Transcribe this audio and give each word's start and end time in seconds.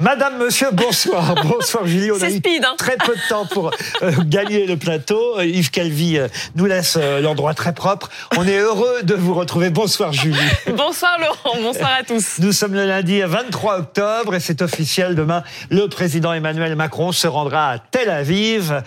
Madame, 0.00 0.38
monsieur, 0.38 0.68
bonsoir. 0.72 1.34
bonsoir 1.44 1.86
Julie. 1.86 2.10
On 2.10 2.16
a 2.16 2.20
C'est 2.20 2.32
eu 2.32 2.36
speed, 2.38 2.64
hein. 2.64 2.74
très 2.78 2.96
peu 2.96 3.14
de 3.14 3.28
temps 3.28 3.44
pour 3.44 3.70
euh, 4.02 4.12
gagner 4.24 4.64
le 4.64 4.78
plateau. 4.78 5.38
Euh, 5.38 5.44
Yves 5.44 5.70
Calvi 5.70 6.16
euh, 6.16 6.28
nous 6.54 6.64
laisse 6.64 6.96
euh, 6.98 7.20
l'endroit 7.20 7.52
très 7.52 7.74
propre. 7.74 8.08
On 8.38 8.48
est 8.48 8.56
heureux 8.56 9.02
de 9.02 9.14
vous 9.14 9.34
retrouver. 9.34 9.68
Bonsoir 9.68 10.14
Julie. 10.14 10.38
Bonsoir 10.74 11.18
Laurent, 11.20 11.60
bonsoir 11.62 11.90
à 11.98 12.02
tous. 12.02 12.38
Nous 12.38 12.52
sommes 12.52 12.72
le 12.72 12.86
lundi 12.86 13.20
23 13.20 13.78
octobre 13.78 14.34
et 14.34 14.40
c'est 14.40 14.62
officiel. 14.62 15.14
Demain, 15.14 15.42
le 15.68 15.86
président 15.88 16.32
Emmanuel 16.32 16.76
Macron 16.76 17.12
se 17.12 17.26
rendra 17.26 17.72
à 17.72 17.78
Tel 17.78 18.08
Aviv 18.08 18.82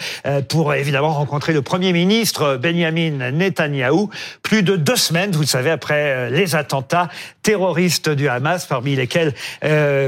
pour 0.49 0.73
évidemment 0.73 1.13
rencontrer 1.13 1.53
le 1.53 1.61
Premier 1.61 1.93
ministre 1.93 2.57
Benjamin 2.57 3.31
Netanyahou. 3.31 4.09
Plus 4.41 4.63
de 4.63 4.75
deux 4.75 4.95
semaines, 4.95 5.31
vous 5.31 5.41
le 5.41 5.47
savez, 5.47 5.69
après 5.69 6.31
les 6.31 6.55
attentats 6.55 7.09
terroristes 7.43 8.09
du 8.09 8.27
Hamas, 8.27 8.65
parmi 8.65 8.95
lesquels, 8.95 9.33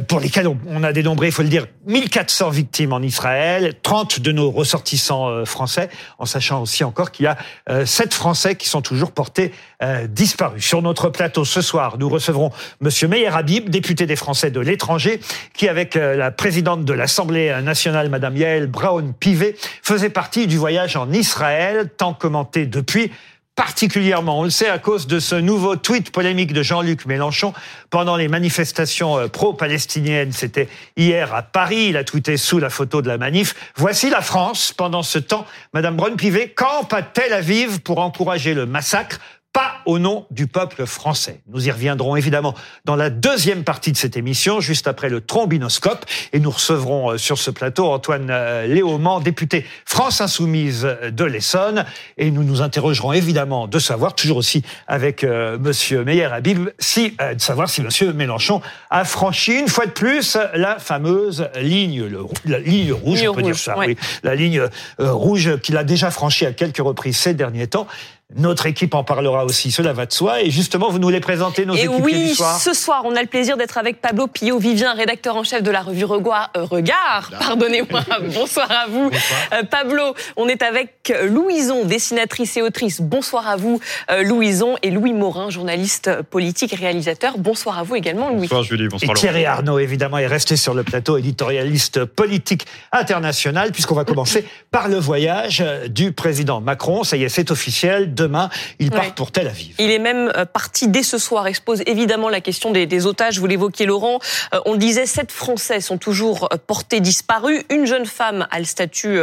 pour 0.08 0.20
lesquels 0.20 0.48
on, 0.48 0.58
on 0.70 0.84
a 0.84 0.94
dénombré, 0.96 1.28
il 1.28 1.32
faut 1.32 1.44
le 1.44 1.50
dire, 1.50 1.68
1400 1.86 2.50
victimes 2.50 2.94
en 2.94 3.02
Israël, 3.02 3.76
30 3.84 4.20
de 4.20 4.32
nos 4.32 4.50
ressortissants 4.50 5.30
euh, 5.30 5.46
français, 5.46 5.90
en 6.18 6.26
sachant 6.26 6.62
aussi 6.64 6.84
encore 6.84 7.12
qu'il 7.12 7.26
y 7.26 7.28
a 7.28 7.38
euh, 7.70 7.86
7 7.86 8.14
Français 8.14 8.56
qui 8.56 8.68
sont 8.68 8.82
toujours 8.82 9.12
portés 9.12 9.52
euh, 9.84 10.08
disparus. 10.08 10.66
Sur 10.66 10.82
notre 10.82 11.10
plateau 11.10 11.44
ce 11.44 11.62
soir, 11.62 11.98
nous 12.00 12.08
recevrons 12.08 12.52
Monsieur 12.80 13.10
Meyer 13.10 13.28
Habib, 13.28 13.70
député 13.70 14.06
des 14.06 14.16
Français 14.16 14.50
de 14.50 14.62
l'étranger, 14.62 15.20
qui 15.54 15.68
avec 15.68 15.98
euh, 15.98 16.16
la 16.16 16.32
présidente 16.32 16.86
de 16.86 16.94
l'Assemblée 16.94 17.54
nationale, 17.62 18.10
Madame 18.10 18.38
Yael 18.38 18.68
Braun-Pivet, 18.68 19.56
faisait 19.84 20.10
partie 20.10 20.48
du 20.48 20.58
voyage 20.58 20.96
en 20.96 21.12
Israël, 21.12 21.90
tant 21.98 22.14
commenté 22.14 22.66
depuis 22.66 23.12
particulièrement, 23.56 24.40
on 24.40 24.44
le 24.44 24.50
sait, 24.50 24.70
à 24.70 24.80
cause 24.80 25.08
de 25.08 25.20
ce 25.20 25.36
nouveau 25.36 25.76
tweet 25.76 26.12
polémique 26.12 26.54
de 26.54 26.62
Jean-Luc 26.62 27.06
Mélenchon 27.06 27.54
pendant 27.90 28.18
les 28.18 28.28
manifestations 28.28 29.18
euh, 29.18 29.28
pro-palestiniennes. 29.28 30.34
C'était 30.34 30.68
hier 30.98 31.34
à 31.34 31.42
Paris. 31.42 31.88
Il 31.90 31.98
a 31.98 32.04
tweeté 32.04 32.38
sous 32.38 32.60
la 32.60 32.70
photo 32.70 33.02
de 33.02 33.08
la 33.08 33.18
manif. 33.18 33.56
Voici 33.76 34.10
la 34.10 34.22
France. 34.22 34.74
Pendant 34.76 35.04
ce 35.04 35.20
temps, 35.20 35.46
Madame 35.74 35.96
Braun-Pivet 35.96 36.50
campe 36.50 36.94
à 36.94 37.02
Tel 37.02 37.32
Aviv 37.32 37.80
pour 37.80 38.00
encourager 38.00 38.54
le 38.54 38.66
massacre 38.66 39.20
pas 39.56 39.78
au 39.86 40.00
nom 40.00 40.26
du 40.32 40.48
peuple 40.48 40.86
français. 40.86 41.40
Nous 41.48 41.66
y 41.70 41.72
reviendrons 41.72 42.18
évidemment 42.18 42.54
dans 42.84 42.98
la 42.98 43.10
deuxième 43.10 43.64
partie 43.64 43.94
de 43.94 43.98
cette 43.98 44.18
émission, 44.18 44.60
juste 44.60 44.86
après 44.86 45.08
le 45.08 45.22
trombinoscope. 45.22 46.06
Et 46.34 46.42
nous 46.42 46.52
recevrons 46.52 47.12
euh, 47.12 47.18
sur 47.18 47.38
ce 47.38 47.52
plateau 47.52 47.86
Antoine 47.86 48.28
euh, 48.30 48.68
Léaumont, 48.68 49.22
député 49.22 49.66
France 49.86 50.20
Insoumise 50.20 50.86
de 51.10 51.24
l'Essonne. 51.24 51.86
Et 52.18 52.32
nous 52.32 52.44
nous 52.44 52.62
interrogerons 52.62 53.14
évidemment 53.14 53.68
de 53.68 53.80
savoir, 53.80 54.14
toujours 54.14 54.36
aussi 54.36 54.62
avec 54.88 55.24
euh, 55.24 55.58
Monsieur 55.58 56.04
Meyer 56.04 56.26
Habib, 56.26 56.68
si, 56.78 57.16
euh, 57.22 57.34
de 57.34 57.40
savoir 57.42 57.70
si 57.70 57.82
Monsieur 57.82 58.12
Mélenchon 58.12 58.62
a 58.90 59.06
franchi 59.06 59.54
une 59.58 59.70
fois 59.70 59.86
de 59.86 59.92
plus 59.92 60.38
la 60.54 60.80
fameuse 60.80 61.48
ligne, 61.62 62.04
le- 62.04 62.26
la 62.44 62.60
ligne 62.60 62.92
rouge, 62.92 63.20
Ligne 63.20 63.30
on 63.30 63.34
peut 63.34 63.42
dire 63.42 63.56
ça, 63.58 63.78
ouais. 63.78 63.88
oui. 63.88 63.98
La 64.22 64.36
ligne 64.36 64.60
euh, 65.00 65.14
rouge 65.14 65.62
qu'il 65.62 65.78
a 65.78 65.86
déjà 65.86 66.12
franchie 66.12 66.46
à 66.46 66.52
quelques 66.52 66.80
reprises 66.84 67.16
ces 67.16 67.34
derniers 67.34 67.68
temps. 67.68 67.88
Notre 68.34 68.66
équipe 68.66 68.96
en 68.96 69.04
parlera 69.04 69.46
aussi, 69.46 69.72
cela 69.72 69.94
va 69.94 70.08
de 70.08 70.12
soi. 70.12 70.42
Et 70.42 70.50
justement, 70.50 70.90
vous 70.90 70.98
nous 70.98 71.10
les 71.12 71.20
présentez, 71.20 71.64
nos 71.64 71.76
Et 71.76 71.82
équipiers 71.82 72.02
oui, 72.02 72.28
du 72.30 72.34
soir. 72.34 72.60
ce 72.60 72.74
soir, 72.74 73.04
on 73.06 73.16
a 73.16 73.22
le 73.22 73.28
plaisir 73.28 73.56
d'être 73.56 73.78
avec 73.78 74.02
Pablo 74.02 74.26
Pio-Vivien, 74.26 74.94
rédacteur 74.96 75.36
en 75.36 75.44
chef 75.44 75.62
de 75.62 75.70
la 75.70 75.82
revue 75.82 76.06
Regard. 76.06 76.50
euh, 76.58 76.64
Regard, 76.64 77.30
pardonnez-moi. 77.40 78.02
Bonsoir 78.34 78.68
à 78.72 78.88
vous. 78.90 79.12
Euh, 79.54 79.62
Pablo, 79.70 80.16
on 80.38 80.48
est 80.48 80.64
avec 80.64 81.14
Louison, 81.28 81.86
dessinatrice 81.86 82.58
et 82.58 82.64
autrice. 82.64 83.00
Bonsoir 83.00 83.48
à 83.48 83.58
vous, 83.58 83.80
euh, 84.10 84.24
Louison. 84.24 84.76
Et 84.82 84.90
Louis 84.90 85.14
Morin, 85.14 85.52
journaliste 85.52 86.08
euh, 86.08 86.24
politique 86.24 86.74
et 86.74 86.78
réalisateur. 86.78 87.38
Bonsoir 87.38 87.78
à 87.78 87.84
vous 87.84 87.96
également, 87.96 88.30
Louis. 88.30 88.48
Bonsoir 88.48 88.64
Julie, 88.64 88.86
Et 88.86 88.88
bonsoir 88.88 89.10
Laurent. 89.14 89.20
Thierry 89.22 89.46
Arnaud, 89.46 89.78
évidemment, 89.78 90.18
est 90.18 90.26
resté 90.26 90.58
sur 90.58 90.74
le 90.74 90.82
plateau, 90.82 91.18
éditorialiste 91.18 92.06
politique 92.06 92.66
international, 92.92 93.72
puisqu'on 93.72 93.96
va 93.96 94.04
commencer 94.04 94.46
par 94.72 94.88
le 94.88 94.98
voyage 94.98 95.64
du 95.90 96.12
président 96.12 96.60
Macron. 96.60 97.04
Ça 97.04 97.18
y 97.18 97.24
est, 97.24 97.30
c'est 97.30 97.52
officiel. 97.52 98.15
Demain, 98.16 98.50
il 98.80 98.92
part 98.92 99.02
Ouais. 99.02 99.12
pour 99.16 99.32
Tel 99.32 99.48
Aviv. 99.48 99.76
Il 99.78 99.92
est 99.92 100.00
même 100.00 100.32
euh, 100.36 100.46
parti 100.46 100.88
dès 100.88 101.04
ce 101.04 101.18
soir, 101.18 101.48
expose 101.48 101.84
évidemment 101.86 102.30
la 102.30 102.40
question 102.40 102.72
des, 102.72 102.86
des 102.86 103.06
otages. 103.06 103.40
Vous 103.40 103.48
l'évoquiez, 103.48 103.86
Laurent. 103.86 104.20
Euh, 104.54 104.60
on 104.66 104.72
le 104.72 104.78
disait, 104.78 105.06
sept 105.06 105.32
Français 105.32 105.82
sont 105.82 105.98
toujours 105.98 106.48
euh, 106.52 106.58
portés 106.66 107.02
disparus. 107.02 107.64
Une 107.70 107.86
jeune 107.86 108.06
femme 108.06 108.48
a 108.52 108.60
le 108.60 108.66
statut 108.66 109.20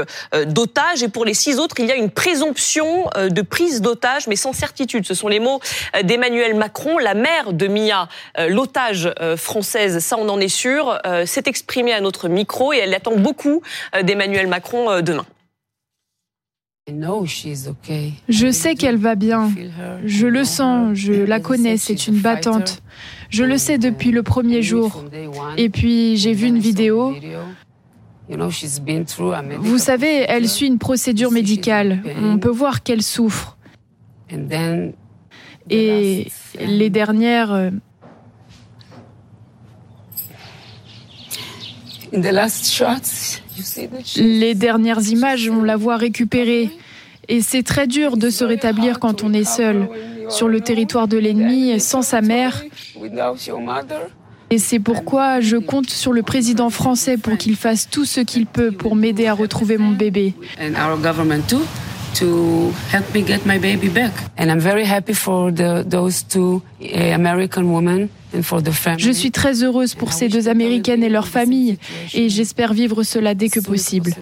d'otage. 0.46 1.02
Et 1.02 1.08
pour 1.08 1.24
les 1.24 1.34
six 1.34 1.58
autres, 1.58 1.76
il 1.78 1.86
y 1.86 1.92
a 1.92 1.96
une 1.96 2.10
présomption 2.10 3.08
de 3.16 3.42
prise 3.42 3.80
d'otage, 3.80 4.26
mais 4.26 4.36
sans 4.36 4.52
certitude. 4.52 5.06
Ce 5.06 5.14
sont 5.14 5.28
les 5.28 5.40
mots 5.40 5.60
d'Emmanuel 6.02 6.54
Macron. 6.54 6.98
La 6.98 7.14
mère 7.14 7.52
de 7.52 7.66
Mia, 7.66 8.08
l'otage 8.48 9.12
française, 9.36 9.98
ça 10.00 10.16
on 10.18 10.28
en 10.28 10.38
est 10.40 10.48
sûr, 10.48 10.98
s'est 11.26 11.44
exprimée 11.46 11.92
à 11.92 12.00
notre 12.00 12.28
micro 12.28 12.72
et 12.72 12.78
elle 12.78 12.94
attend 12.94 13.16
beaucoup 13.16 13.62
d'Emmanuel 14.02 14.46
Macron 14.46 15.00
demain. 15.00 15.26
Je 18.28 18.50
sais 18.50 18.74
qu'elle 18.74 18.96
va 18.96 19.14
bien. 19.14 19.52
Je 20.04 20.26
le 20.26 20.44
sens, 20.44 20.94
je 20.94 21.12
la 21.12 21.38
connais, 21.38 21.76
c'est 21.76 22.08
une 22.08 22.16
battante. 22.18 22.82
Je 23.30 23.44
le 23.44 23.56
sais 23.56 23.78
depuis 23.78 24.10
le 24.10 24.22
premier 24.24 24.62
jour. 24.62 25.04
Et 25.56 25.68
puis 25.70 26.16
j'ai 26.16 26.32
vu 26.32 26.48
une 26.48 26.58
vidéo. 26.58 27.14
Vous 29.60 29.78
savez, 29.78 30.24
elle 30.28 30.48
suit 30.48 30.66
une 30.66 30.78
procédure 30.78 31.30
médicale. 31.30 32.02
On 32.20 32.38
peut 32.38 32.50
voir 32.50 32.82
qu'elle 32.82 33.02
souffre. 33.02 33.56
Et 35.70 36.26
les 36.58 36.90
dernières... 36.90 37.52
euh, 37.52 37.70
Les 44.16 44.54
dernières 44.54 45.02
images, 45.08 45.48
on 45.48 45.62
la 45.62 45.76
voit 45.76 45.96
récupérée. 45.96 46.70
Et 47.28 47.40
c'est 47.40 47.62
très 47.62 47.86
dur 47.86 48.16
de 48.16 48.30
se 48.30 48.44
rétablir 48.44 48.98
quand 48.98 49.22
on 49.22 49.32
est 49.32 49.44
seul, 49.44 49.88
sur 50.28 50.48
le 50.48 50.60
territoire 50.60 51.08
de 51.08 51.18
l'ennemi, 51.18 51.78
sans 51.80 52.02
sa 52.02 52.20
mère. 52.20 52.62
Et 54.50 54.58
c'est 54.58 54.80
pourquoi 54.80 55.40
je 55.40 55.56
compte 55.56 55.88
sur 55.88 56.12
le 56.12 56.22
président 56.22 56.68
français 56.68 57.16
pour 57.16 57.38
qu'il 57.38 57.56
fasse 57.56 57.88
tout 57.88 58.04
ce 58.04 58.20
qu'il 58.20 58.46
peut 58.46 58.70
pour 58.70 58.96
m'aider 58.96 59.26
à 59.26 59.34
retrouver 59.34 59.78
mon 59.78 59.92
bébé. 59.92 60.34
to 62.14 62.72
help 62.90 63.14
me 63.14 63.22
get 63.22 63.46
my 63.46 63.58
baby 63.58 63.88
back. 63.88 64.12
And 64.36 64.50
I'm 64.50 64.60
very 64.60 64.84
happy 64.84 65.14
for 65.14 65.50
the, 65.50 65.82
those 65.82 66.22
two 66.22 66.62
uh, 66.80 67.14
American 67.14 67.72
women 67.72 68.10
Je 68.98 69.10
suis 69.12 69.30
très 69.30 69.62
heureuse 69.62 69.94
pour 69.94 70.12
ces 70.12 70.28
deux 70.28 70.48
Américaines 70.48 71.02
et 71.02 71.08
leurs 71.08 71.28
familles, 71.28 71.78
et 72.14 72.28
j'espère 72.28 72.72
vivre 72.72 73.02
cela 73.02 73.34
dès 73.34 73.48
que 73.48 73.60
possible. 73.60 74.12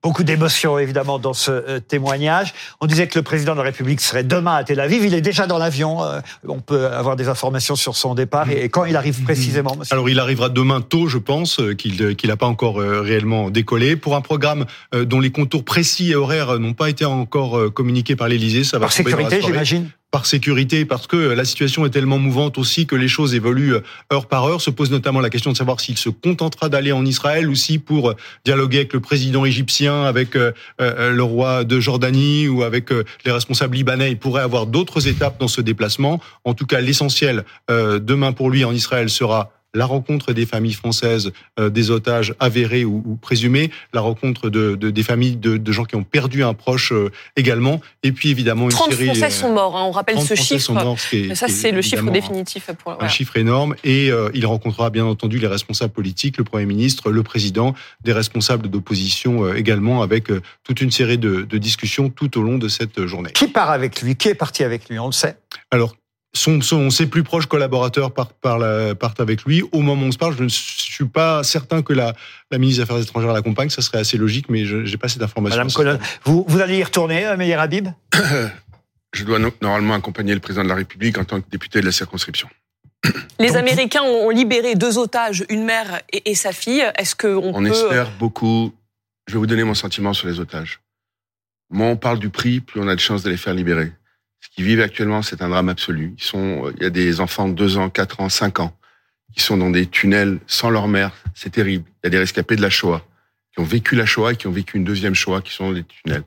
Beaucoup 0.00 0.22
d'émotions, 0.22 0.78
évidemment, 0.78 1.18
dans 1.18 1.32
ce 1.32 1.50
euh, 1.50 1.80
témoignage. 1.80 2.54
On 2.80 2.86
disait 2.86 3.08
que 3.08 3.18
le 3.18 3.24
président 3.24 3.54
de 3.54 3.58
la 3.58 3.64
République 3.64 4.00
serait 4.00 4.22
demain 4.22 4.54
à 4.54 4.62
Tel 4.62 4.78
Aviv. 4.78 5.04
Il 5.04 5.12
est 5.12 5.20
déjà 5.20 5.48
dans 5.48 5.58
l'avion. 5.58 6.04
Euh, 6.04 6.20
on 6.46 6.60
peut 6.60 6.86
avoir 6.86 7.16
des 7.16 7.26
informations 7.26 7.74
sur 7.74 7.96
son 7.96 8.14
départ 8.14 8.48
et, 8.48 8.62
et 8.62 8.68
quand 8.68 8.84
il 8.84 8.94
arrive 8.94 9.24
précisément. 9.24 9.74
monsieur? 9.76 9.92
Alors 9.92 10.08
il 10.08 10.20
arrivera 10.20 10.50
demain 10.50 10.82
tôt, 10.82 11.08
je 11.08 11.18
pense, 11.18 11.58
euh, 11.58 11.74
qu'il 11.74 12.14
n'a 12.24 12.36
pas 12.36 12.46
encore 12.46 12.80
euh, 12.80 13.00
réellement 13.00 13.50
décollé. 13.50 13.96
Pour 13.96 14.14
un 14.14 14.20
programme 14.20 14.66
euh, 14.94 15.04
dont 15.04 15.18
les 15.18 15.30
contours 15.32 15.64
précis 15.64 16.12
et 16.12 16.14
horaires 16.14 16.60
n'ont 16.60 16.74
pas 16.74 16.90
été 16.90 17.04
encore 17.04 17.58
euh, 17.58 17.68
communiqués 17.68 18.14
par 18.14 18.28
l'Élysée, 18.28 18.62
ça 18.62 18.78
va 18.78 18.86
Par 18.86 18.92
sécurité, 18.92 19.40
j'imagine? 19.42 19.90
Par 20.10 20.24
sécurité, 20.24 20.86
parce 20.86 21.06
que 21.06 21.16
la 21.16 21.44
situation 21.44 21.84
est 21.84 21.90
tellement 21.90 22.18
mouvante 22.18 22.56
aussi 22.56 22.86
que 22.86 22.96
les 22.96 23.08
choses 23.08 23.34
évoluent 23.34 23.74
euh, 23.74 23.80
heure 24.10 24.24
par 24.26 24.46
heure. 24.46 24.62
Se 24.62 24.70
pose 24.70 24.90
notamment 24.90 25.20
la 25.20 25.28
question 25.28 25.52
de 25.52 25.56
savoir 25.56 25.80
s'il 25.80 25.98
se 25.98 26.08
contentera 26.08 26.70
d'aller 26.70 26.92
en 26.92 27.04
Israël 27.04 27.46
ou 27.46 27.54
si 27.54 27.78
pour 27.78 28.08
euh, 28.08 28.14
dialoguer 28.46 28.78
avec 28.78 28.94
le 28.94 29.00
président 29.00 29.44
égyptien, 29.44 30.04
avec 30.04 30.34
euh, 30.34 30.52
euh, 30.80 31.12
le 31.12 31.22
roi 31.22 31.64
de 31.64 31.78
Jordanie 31.78 32.48
ou 32.48 32.62
avec 32.62 32.90
euh, 32.90 33.04
les 33.26 33.32
responsables 33.32 33.76
libanais, 33.76 34.10
il 34.10 34.18
pourrait 34.18 34.40
avoir 34.40 34.66
d'autres 34.66 35.08
étapes 35.08 35.38
dans 35.38 35.46
ce 35.46 35.60
déplacement. 35.60 36.22
En 36.44 36.54
tout 36.54 36.64
cas, 36.64 36.80
l'essentiel 36.80 37.44
euh, 37.70 37.98
demain 37.98 38.32
pour 38.32 38.48
lui 38.48 38.64
en 38.64 38.72
Israël 38.72 39.10
sera 39.10 39.52
la 39.74 39.86
rencontre 39.86 40.32
des 40.32 40.46
familles 40.46 40.72
françaises 40.72 41.32
euh, 41.60 41.68
des 41.70 41.90
otages 41.90 42.34
avérés 42.40 42.84
ou, 42.84 43.02
ou 43.06 43.16
présumés, 43.16 43.70
la 43.92 44.00
rencontre 44.00 44.48
de, 44.50 44.74
de- 44.76 44.90
des 44.90 45.02
familles 45.02 45.36
de, 45.36 45.56
de 45.56 45.72
gens 45.72 45.84
qui 45.84 45.96
ont 45.96 46.04
perdu 46.04 46.42
un 46.42 46.54
proche 46.54 46.92
euh, 46.92 47.10
également, 47.36 47.80
et 48.02 48.12
puis 48.12 48.30
évidemment 48.30 48.64
une 48.64 48.70
30 48.70 48.92
série. 48.92 49.06
Français 49.06 49.30
sont 49.30 49.52
morts, 49.52 49.76
hein, 49.76 49.84
on 49.84 49.90
rappelle 49.90 50.14
30 50.16 50.26
ce 50.26 50.34
Français 50.34 50.54
chiffre. 50.54 50.64
sont 50.64 50.74
morts, 50.74 50.98
ce 50.98 51.08
qui 51.10 51.16
est- 51.16 51.34
ça, 51.34 51.48
c'est 51.48 51.70
le 51.72 51.82
chiffre 51.82 52.10
définitif. 52.10 52.70
Pour, 52.82 52.92
Un 52.92 52.94
voilà. 52.96 53.08
chiffre 53.08 53.36
énorme 53.36 53.74
et 53.84 54.10
euh, 54.10 54.30
il 54.34 54.46
rencontrera 54.46 54.90
bien 54.90 55.04
entendu 55.04 55.38
les 55.38 55.46
responsables 55.46 55.92
politiques, 55.92 56.38
le 56.38 56.44
Premier 56.44 56.66
ministre, 56.66 57.10
le 57.10 57.22
Président, 57.22 57.74
des 58.04 58.12
responsables 58.12 58.68
d'opposition 58.68 59.44
euh, 59.44 59.54
également, 59.54 60.02
avec 60.02 60.30
euh, 60.30 60.40
toute 60.64 60.80
une 60.80 60.90
série 60.90 61.18
de, 61.18 61.42
de 61.42 61.58
discussions 61.58 62.08
tout 62.08 62.38
au 62.38 62.42
long 62.42 62.58
de 62.58 62.68
cette 62.68 63.04
journée. 63.06 63.30
Qui 63.32 63.48
part 63.48 63.70
avec 63.70 64.00
lui? 64.02 64.16
Qui 64.16 64.28
est 64.28 64.34
parti 64.34 64.64
avec 64.64 64.88
lui? 64.88 64.98
On 64.98 65.06
le 65.06 65.12
sait. 65.12 65.36
Alors, 65.70 65.94
son, 66.38 66.60
son- 66.60 66.90
ses 66.90 67.06
plus 67.06 67.22
proches 67.22 67.46
collaborateurs 67.46 68.12
partent, 68.12 68.36
par 68.40 68.58
la- 68.58 68.94
partent 68.94 69.20
avec 69.20 69.44
lui. 69.44 69.62
Au 69.72 69.80
moment 69.80 70.02
où 70.02 70.06
on 70.06 70.12
se 70.12 70.18
parle, 70.18 70.36
je 70.36 70.42
ne 70.44 70.48
suis 70.48 71.04
pas 71.06 71.42
certain 71.42 71.82
que 71.82 71.92
la, 71.92 72.14
la 72.50 72.58
ministre 72.58 72.80
des 72.80 72.82
Affaires 72.84 73.02
étrangères 73.02 73.32
l'accompagne. 73.32 73.70
Ça 73.70 73.82
serait 73.82 73.98
assez 73.98 74.16
logique, 74.16 74.48
mais 74.48 74.64
je 74.64 74.76
n'ai 74.76 74.96
pas 74.96 75.08
cette 75.08 75.22
information. 75.22 75.56
Madame 75.58 75.72
Colonne, 75.72 75.98
vous, 76.24 76.44
vous 76.48 76.60
allez 76.60 76.78
y 76.78 76.84
retourner, 76.84 77.26
euh, 77.26 77.36
Meyer 77.36 77.54
Habib? 77.54 77.88
Je 79.14 79.24
dois 79.24 79.38
normalement 79.62 79.94
accompagner 79.94 80.34
le 80.34 80.40
président 80.40 80.64
de 80.64 80.68
la 80.68 80.74
République 80.74 81.16
en 81.16 81.24
tant 81.24 81.40
que 81.40 81.48
député 81.50 81.80
de 81.80 81.86
la 81.86 81.92
circonscription. 81.92 82.46
Les 83.38 83.56
Américains 83.56 84.02
ont 84.02 84.28
libéré 84.28 84.74
deux 84.74 84.98
otages, 84.98 85.44
une 85.48 85.64
mère 85.64 86.02
et, 86.12 86.34
sa 86.34 86.52
fille. 86.52 86.84
Est-ce 86.94 87.16
qu'on 87.16 87.52
on 87.54 87.64
espère 87.64 88.10
beaucoup. 88.18 88.74
Je 89.26 89.32
vais 89.32 89.38
vous 89.38 89.46
donner 89.46 89.64
mon 89.64 89.74
sentiment 89.74 90.12
sur 90.12 90.28
les 90.28 90.40
otages. 90.40 90.80
Moins 91.70 91.88
on 91.88 91.96
parle 91.96 92.18
du 92.18 92.28
prix, 92.28 92.60
plus 92.60 92.80
on 92.80 92.88
a 92.88 92.94
de 92.94 93.00
chances 93.00 93.22
de 93.22 93.30
les 93.30 93.36
faire 93.38 93.54
libérer. 93.54 93.92
Ce 94.40 94.48
qu'ils 94.50 94.64
vivent 94.64 94.80
actuellement, 94.80 95.22
c'est 95.22 95.42
un 95.42 95.48
drame 95.48 95.68
absolu. 95.68 96.14
Sont, 96.18 96.72
il 96.76 96.82
y 96.82 96.86
a 96.86 96.90
des 96.90 97.20
enfants 97.20 97.48
de 97.48 97.54
2 97.54 97.78
ans, 97.78 97.90
4 97.90 98.20
ans, 98.20 98.28
5 98.28 98.60
ans 98.60 98.76
qui 99.34 99.42
sont 99.42 99.56
dans 99.56 99.70
des 99.70 99.86
tunnels 99.86 100.38
sans 100.46 100.70
leur 100.70 100.88
mère. 100.88 101.12
C'est 101.34 101.50
terrible. 101.50 101.84
Il 102.02 102.06
y 102.06 102.08
a 102.08 102.10
des 102.10 102.18
rescapés 102.18 102.56
de 102.56 102.62
la 102.62 102.70
Shoah 102.70 103.04
qui 103.52 103.60
ont 103.60 103.64
vécu 103.64 103.94
la 103.94 104.06
Shoah 104.06 104.32
et 104.32 104.36
qui 104.36 104.46
ont 104.46 104.52
vécu 104.52 104.76
une 104.76 104.84
deuxième 104.84 105.14
Shoah 105.14 105.42
qui 105.42 105.52
sont 105.52 105.68
dans 105.68 105.74
des 105.74 105.84
tunnels. 105.84 106.24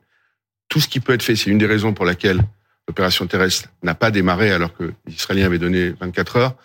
Tout 0.69 0.79
ce 0.79 0.87
qui 0.87 0.99
peut 0.99 1.13
être 1.13 1.23
fait, 1.23 1.35
c'est 1.35 1.49
une 1.49 1.57
des 1.57 1.65
raisons 1.65 1.93
pour 1.93 2.05
laquelle 2.05 2.41
l'opération 2.87 3.25
terrestre 3.27 3.69
n'a 3.83 3.95
pas 3.95 4.11
démarré 4.11 4.51
alors 4.51 4.73
que 4.73 4.93
les 5.05 5.13
Israéliens 5.13 5.45
avaient 5.45 5.59
donné 5.59 5.89
24 5.99 6.37
heures 6.37 6.55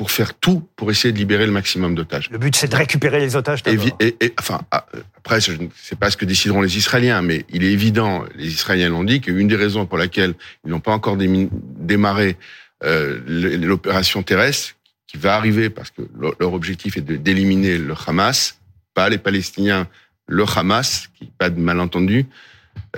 pour 0.00 0.10
faire 0.10 0.32
tout 0.32 0.66
pour 0.76 0.90
essayer 0.90 1.12
de 1.12 1.18
libérer 1.18 1.44
le 1.44 1.52
maximum 1.52 1.94
d'otages. 1.94 2.30
Le 2.30 2.38
but, 2.38 2.56
c'est 2.56 2.68
de 2.68 2.74
récupérer 2.74 3.20
les 3.20 3.36
otages 3.36 3.62
et, 3.66 4.16
et, 4.18 4.32
enfin, 4.40 4.62
ah, 4.70 4.86
après, 5.18 5.42
je 5.42 5.52
ne 5.52 5.68
sais 5.76 5.94
pas 5.94 6.10
ce 6.10 6.16
que 6.16 6.24
décideront 6.24 6.62
les 6.62 6.78
Israéliens, 6.78 7.20
mais 7.20 7.44
il 7.50 7.62
est 7.64 7.70
évident, 7.70 8.24
les 8.34 8.46
Israéliens 8.46 8.88
l'ont 8.88 9.04
dit, 9.04 9.20
qu'une 9.20 9.46
des 9.46 9.56
raisons 9.56 9.84
pour 9.84 9.98
laquelle 9.98 10.32
ils 10.64 10.70
n'ont 10.70 10.80
pas 10.80 10.92
encore 10.92 11.18
démarré 11.18 12.38
euh, 12.82 13.20
l'opération 13.26 14.22
terrestre, 14.22 14.74
qui 15.06 15.18
va 15.18 15.36
arriver 15.36 15.68
parce 15.68 15.90
que 15.90 16.00
leur 16.40 16.54
objectif 16.54 16.96
est 16.96 17.02
d'éliminer 17.02 17.76
le 17.76 17.92
Hamas, 18.06 18.58
pas 18.94 19.10
les 19.10 19.18
Palestiniens, 19.18 19.86
le 20.26 20.46
Hamas, 20.56 21.10
qui 21.18 21.26
pas 21.26 21.50
de 21.50 21.60
malentendu, 21.60 22.24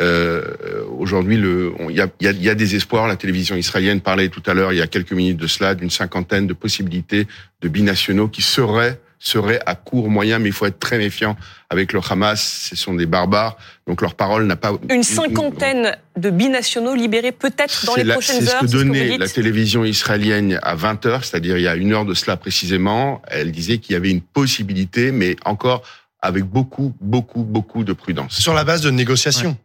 euh, 0.01 0.43
Aujourd'hui, 0.99 1.37
il 1.37 1.97
y 1.97 2.01
a, 2.01 2.09
y, 2.21 2.27
a, 2.27 2.33
y 2.33 2.49
a, 2.49 2.55
des 2.55 2.77
espoirs. 2.77 3.09
La 3.09 3.17
télévision 3.17 3.57
israélienne 3.57 4.01
parlait 4.01 4.29
tout 4.29 4.43
à 4.47 4.55
l'heure, 4.55 4.73
il 4.73 4.79
y 4.79 4.83
a 4.83 4.87
quelques 4.87 5.13
minutes 5.13 5.39
de 5.39 5.47
cela, 5.47 5.75
d'une 5.75 5.91
cinquantaine 5.91 6.47
de 6.47 6.55
possibilités 6.55 7.27
de 7.61 7.69
binationaux 7.69 8.29
qui 8.29 8.43
seraient 8.43 8.99
seraient 9.23 9.61
à 9.67 9.77
court 9.77 10.11
moyen, 10.11 10.41
mais 10.41 10.49
il 10.49 10.53
faut 10.53 10.67
être 10.67 10.81
très 10.81 10.99
méfiant 10.99 11.37
avec 11.71 11.93
le 11.93 12.01
Hamas. 12.11 12.69
Ce 12.71 12.77
sont 12.77 12.95
des 12.95 13.07
barbares, 13.07 13.57
donc 13.87 14.03
leur 14.03 14.15
parole 14.15 14.47
n'a 14.47 14.57
pas. 14.57 14.73
Une 14.91 15.05
cinquantaine 15.05 15.97
de 16.17 16.31
binationaux 16.31 16.95
libérés 16.95 17.33
peut-être 17.33 17.87
dans 17.87 17.95
les 17.95 18.05
prochaines 18.05 18.43
heures. 18.49 18.59
C'est 18.61 18.67
ce 18.67 18.73
que 18.73 18.79
donnait 18.79 19.17
la 19.17 19.29
télévision 19.29 19.85
israélienne 19.85 20.59
à 20.63 20.75
20 20.75 21.07
heures, 21.07 21.25
c'est-à-dire 21.25 21.57
il 21.57 21.63
y 21.63 21.69
a 21.69 21.77
une 21.77 21.93
heure 21.93 22.05
de 22.05 22.15
cela 22.15 22.37
précisément. 22.37 23.23
Elle 23.29 23.53
disait 23.53 23.79
qu'il 23.79 23.95
y 23.95 23.97
avait 23.97 24.11
une 24.11 24.23
possibilité, 24.23 25.13
mais 25.13 25.37
encore 25.45 25.83
avec 26.23 26.45
beaucoup, 26.45 26.95
beaucoup, 27.01 27.43
beaucoup 27.43 27.85
de 27.85 27.93
prudence. 27.93 28.41
Sur 28.41 28.55
la 28.55 28.65
base 28.65 28.81
de 28.81 28.91
négociations. 28.91 29.59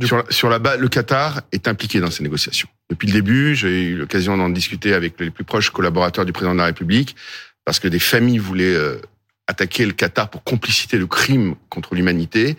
Sur, 0.00 0.24
sur, 0.30 0.48
la 0.48 0.60
base, 0.60 0.78
le 0.78 0.88
Qatar 0.88 1.40
est 1.50 1.66
impliqué 1.66 1.98
dans 1.98 2.10
ces 2.10 2.22
négociations. 2.22 2.68
Depuis 2.88 3.08
le 3.08 3.14
début, 3.14 3.56
j'ai 3.56 3.82
eu 3.82 3.96
l'occasion 3.96 4.36
d'en 4.36 4.48
discuter 4.48 4.94
avec 4.94 5.18
les 5.18 5.30
plus 5.30 5.42
proches 5.42 5.70
collaborateurs 5.70 6.24
du 6.24 6.32
président 6.32 6.52
de 6.52 6.58
la 6.58 6.66
République, 6.66 7.16
parce 7.64 7.80
que 7.80 7.88
des 7.88 7.98
familles 7.98 8.38
voulaient 8.38 8.74
euh, 8.74 9.00
attaquer 9.48 9.86
le 9.86 9.92
Qatar 9.92 10.30
pour 10.30 10.44
complicité 10.44 10.98
de 10.98 11.04
crimes 11.04 11.56
contre 11.68 11.96
l'humanité. 11.96 12.56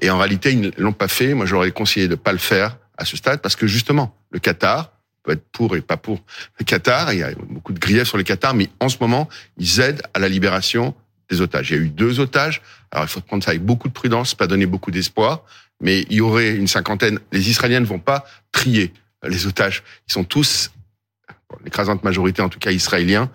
Et 0.00 0.08
en 0.08 0.18
réalité, 0.18 0.52
ils 0.52 0.60
ne 0.60 0.70
l'ont 0.78 0.92
pas 0.92 1.08
fait. 1.08 1.34
Moi, 1.34 1.44
j'aurais 1.44 1.72
conseillé 1.72 2.06
de 2.06 2.12
ne 2.12 2.16
pas 2.16 2.32
le 2.32 2.38
faire 2.38 2.78
à 2.96 3.04
ce 3.04 3.16
stade, 3.16 3.42
parce 3.42 3.56
que 3.56 3.66
justement, 3.66 4.16
le 4.30 4.38
Qatar 4.38 4.92
peut 5.24 5.32
être 5.32 5.44
pour 5.52 5.76
et 5.76 5.82
pas 5.82 5.98
pour 5.98 6.20
le 6.58 6.64
Qatar. 6.64 7.12
Il 7.12 7.18
y 7.18 7.22
a 7.22 7.32
beaucoup 7.50 7.74
de 7.74 7.78
griefs 7.78 8.08
sur 8.08 8.16
le 8.16 8.22
Qatar, 8.22 8.54
mais 8.54 8.70
en 8.80 8.88
ce 8.88 8.96
moment, 8.98 9.28
ils 9.58 9.80
aident 9.80 10.02
à 10.14 10.20
la 10.20 10.28
libération 10.28 10.94
des 11.30 11.40
otages. 11.40 11.70
Il 11.70 11.76
y 11.76 11.78
a 11.78 11.82
eu 11.82 11.88
deux 11.88 12.20
otages. 12.20 12.62
Alors, 12.90 13.04
il 13.06 13.08
faut 13.08 13.20
prendre 13.20 13.42
ça 13.42 13.50
avec 13.50 13.62
beaucoup 13.62 13.88
de 13.88 13.92
prudence, 13.92 14.34
pas 14.34 14.46
donner 14.46 14.66
beaucoup 14.66 14.90
d'espoir 14.90 15.44
mais 15.80 16.04
il 16.10 16.16
y 16.16 16.20
aurait 16.20 16.54
une 16.54 16.66
cinquantaine. 16.66 17.18
Les 17.32 17.50
Israéliens 17.50 17.80
ne 17.80 17.86
vont 17.86 17.98
pas 17.98 18.24
trier 18.52 18.92
les 19.26 19.46
otages. 19.46 19.82
Ils 20.08 20.12
sont 20.12 20.24
tous, 20.24 20.70
l'écrasante 21.64 22.04
majorité 22.04 22.42
en 22.42 22.48
tout 22.48 22.58
cas 22.58 22.70
israéliens, 22.70 23.30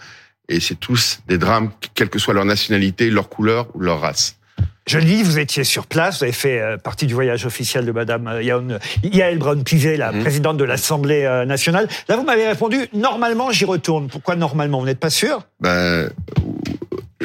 et 0.49 0.59
c'est 0.59 0.75
tous 0.75 1.19
des 1.27 1.37
drames, 1.37 1.71
quelle 1.95 2.09
que 2.09 2.19
soit 2.19 2.33
leur 2.33 2.45
nationalité, 2.45 3.09
leur 3.09 3.29
couleur 3.29 3.67
ou 3.75 3.79
leur 3.79 4.01
race. 4.01 4.37
Je 4.85 4.97
le 4.97 5.05
dis, 5.05 5.23
vous 5.23 5.39
étiez 5.39 5.63
sur 5.63 5.87
place, 5.87 6.17
vous 6.17 6.23
avez 6.25 6.33
fait 6.33 6.59
euh, 6.59 6.77
partie 6.77 7.05
du 7.05 7.13
voyage 7.13 7.45
officiel 7.45 7.85
de 7.85 7.93
Madame 7.93 8.27
euh, 8.27 8.77
Yael 9.01 9.37
Braun-Pivet, 9.37 9.95
la 9.95 10.11
mhm. 10.11 10.21
présidente 10.21 10.57
de 10.57 10.65
l'Assemblée 10.65 11.23
euh, 11.23 11.45
nationale. 11.45 11.87
Là, 12.09 12.17
vous 12.17 12.23
m'avez 12.23 12.45
répondu, 12.45 12.89
normalement, 12.91 13.49
j'y 13.51 13.63
retourne. 13.63 14.09
Pourquoi 14.09 14.35
normalement? 14.35 14.81
Vous 14.81 14.85
n'êtes 14.85 14.99
pas 14.99 15.09
sûr? 15.09 15.47
Ben, 15.61 16.09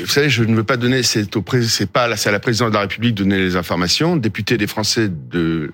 vous 0.00 0.06
savez, 0.06 0.30
je 0.30 0.44
ne 0.44 0.54
veux 0.54 0.64
pas 0.64 0.76
donner, 0.76 1.02
c'est 1.02 1.36
au 1.36 1.44
c'est 1.62 1.90
pas 1.90 2.16
c'est 2.16 2.28
à 2.28 2.32
la 2.32 2.40
présidente 2.40 2.70
de 2.70 2.74
la 2.74 2.80
République 2.80 3.14
de 3.14 3.22
donner 3.22 3.38
les 3.38 3.56
informations. 3.56 4.16
Député 4.16 4.56
des 4.56 4.66
Français 4.66 5.08
de 5.08 5.70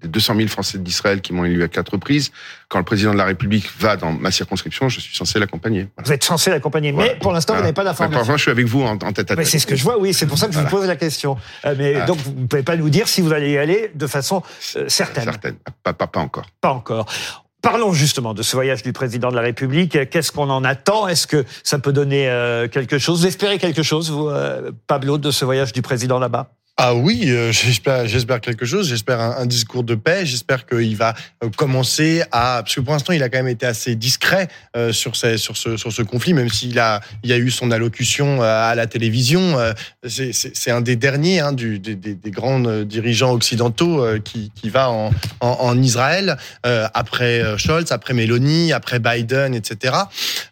des 0.00 0.08
200 0.08 0.36
000 0.36 0.48
Français 0.48 0.78
d'Israël 0.78 1.20
qui 1.20 1.32
m'ont 1.32 1.44
élu 1.44 1.62
à 1.62 1.68
quatre 1.68 1.92
reprises. 1.92 2.30
Quand 2.68 2.78
le 2.78 2.84
président 2.84 3.12
de 3.12 3.18
la 3.18 3.24
République 3.24 3.68
va 3.78 3.96
dans 3.96 4.12
ma 4.12 4.30
circonscription, 4.30 4.88
je 4.88 5.00
suis 5.00 5.16
censé 5.16 5.38
l'accompagner. 5.38 5.88
Vous 6.04 6.12
êtes 6.12 6.24
censé 6.24 6.50
l'accompagner, 6.50 6.92
mais 6.92 7.16
pour 7.20 7.32
l'instant, 7.32 7.54
vous 7.54 7.60
n'avez 7.60 7.72
pas 7.72 7.84
d'informations. 7.84 8.24
Pour 8.24 8.36
je 8.36 8.42
suis 8.42 8.50
avec 8.50 8.66
vous 8.66 8.82
en, 8.82 8.96
tête 8.96 9.30
à 9.30 9.36
tête. 9.36 9.46
C'est 9.46 9.58
ce 9.58 9.66
que 9.66 9.76
je 9.76 9.82
vois, 9.82 9.98
oui. 9.98 10.14
C'est 10.14 10.26
pour 10.26 10.38
ça 10.38 10.46
que 10.46 10.54
je 10.54 10.60
vous 10.60 10.68
pose 10.68 10.86
la 10.86 10.96
question. 10.96 11.36
Euh, 11.64 11.74
mais 11.76 12.06
donc, 12.06 12.18
vous 12.18 12.32
ne 12.32 12.46
pouvez 12.46 12.62
pas 12.62 12.76
nous 12.76 12.90
dire 12.90 13.08
si 13.08 13.20
vous 13.20 13.32
allez 13.32 13.52
y 13.52 13.58
aller 13.58 13.90
de 13.94 14.06
façon 14.06 14.42
euh, 14.76 14.84
certaine. 14.88 15.24
Certaine. 15.24 15.56
Pas, 15.82 15.92
pas, 15.92 16.06
pas 16.06 16.20
encore. 16.20 16.46
Pas 16.60 16.70
encore. 16.70 17.06
Parlons 17.60 17.92
justement 17.92 18.34
de 18.34 18.42
ce 18.42 18.54
voyage 18.54 18.82
du 18.82 18.92
président 18.92 19.30
de 19.30 19.36
la 19.36 19.42
République. 19.42 20.08
Qu'est-ce 20.10 20.30
qu'on 20.30 20.48
en 20.48 20.62
attend? 20.62 21.08
Est-ce 21.08 21.26
que 21.26 21.44
ça 21.64 21.80
peut 21.80 21.92
donner 21.92 22.28
euh, 22.28 22.68
quelque 22.68 22.98
chose? 22.98 23.26
Vous 23.26 23.36
quelque 23.36 23.82
chose, 23.82 24.10
vous, 24.10 24.28
euh, 24.28 24.70
Pablo, 24.86 25.18
de 25.18 25.32
ce 25.32 25.44
voyage 25.44 25.72
du 25.72 25.82
président 25.82 26.20
là-bas? 26.20 26.57
Ah 26.80 26.94
oui, 26.94 27.24
euh, 27.26 27.50
j'espère, 27.52 28.06
j'espère 28.06 28.40
quelque 28.40 28.64
chose. 28.64 28.88
J'espère 28.88 29.20
un, 29.20 29.46
discours 29.46 29.82
de 29.82 29.96
paix. 29.96 30.24
J'espère 30.24 30.64
qu'il 30.64 30.96
va 30.96 31.14
euh, 31.42 31.48
commencer 31.56 32.22
à, 32.30 32.62
parce 32.62 32.76
que 32.76 32.80
pour 32.80 32.92
l'instant, 32.92 33.12
il 33.12 33.22
a 33.24 33.28
quand 33.28 33.38
même 33.38 33.48
été 33.48 33.66
assez 33.66 33.96
discret 33.96 34.46
euh, 34.76 34.92
sur, 34.92 35.16
ces, 35.16 35.38
sur, 35.38 35.56
ce, 35.56 35.76
sur 35.76 35.92
ce 35.92 36.02
conflit, 36.02 36.34
même 36.34 36.48
s'il 36.48 36.78
a, 36.78 37.00
il 37.24 37.32
a 37.32 37.36
eu 37.36 37.50
son 37.50 37.72
allocution 37.72 38.42
à 38.42 38.74
la 38.76 38.86
télévision. 38.86 39.56
C'est 40.06 40.70
un 40.70 40.80
des 40.80 40.94
derniers, 40.94 41.40
hein, 41.40 41.52
du, 41.52 41.80
des, 41.80 41.96
des, 41.96 42.30
grands 42.30 42.60
dirigeants 42.60 43.32
occidentaux 43.32 44.04
qui, 44.22 44.52
qui 44.54 44.70
va 44.70 44.90
en, 44.90 45.10
en, 45.40 45.48
en 45.48 45.82
Israël 45.82 46.36
après 46.62 47.42
Scholz, 47.58 47.90
après 47.90 48.14
Meloni, 48.14 48.72
après 48.72 49.00
Biden, 49.00 49.54
etc. 49.54 49.94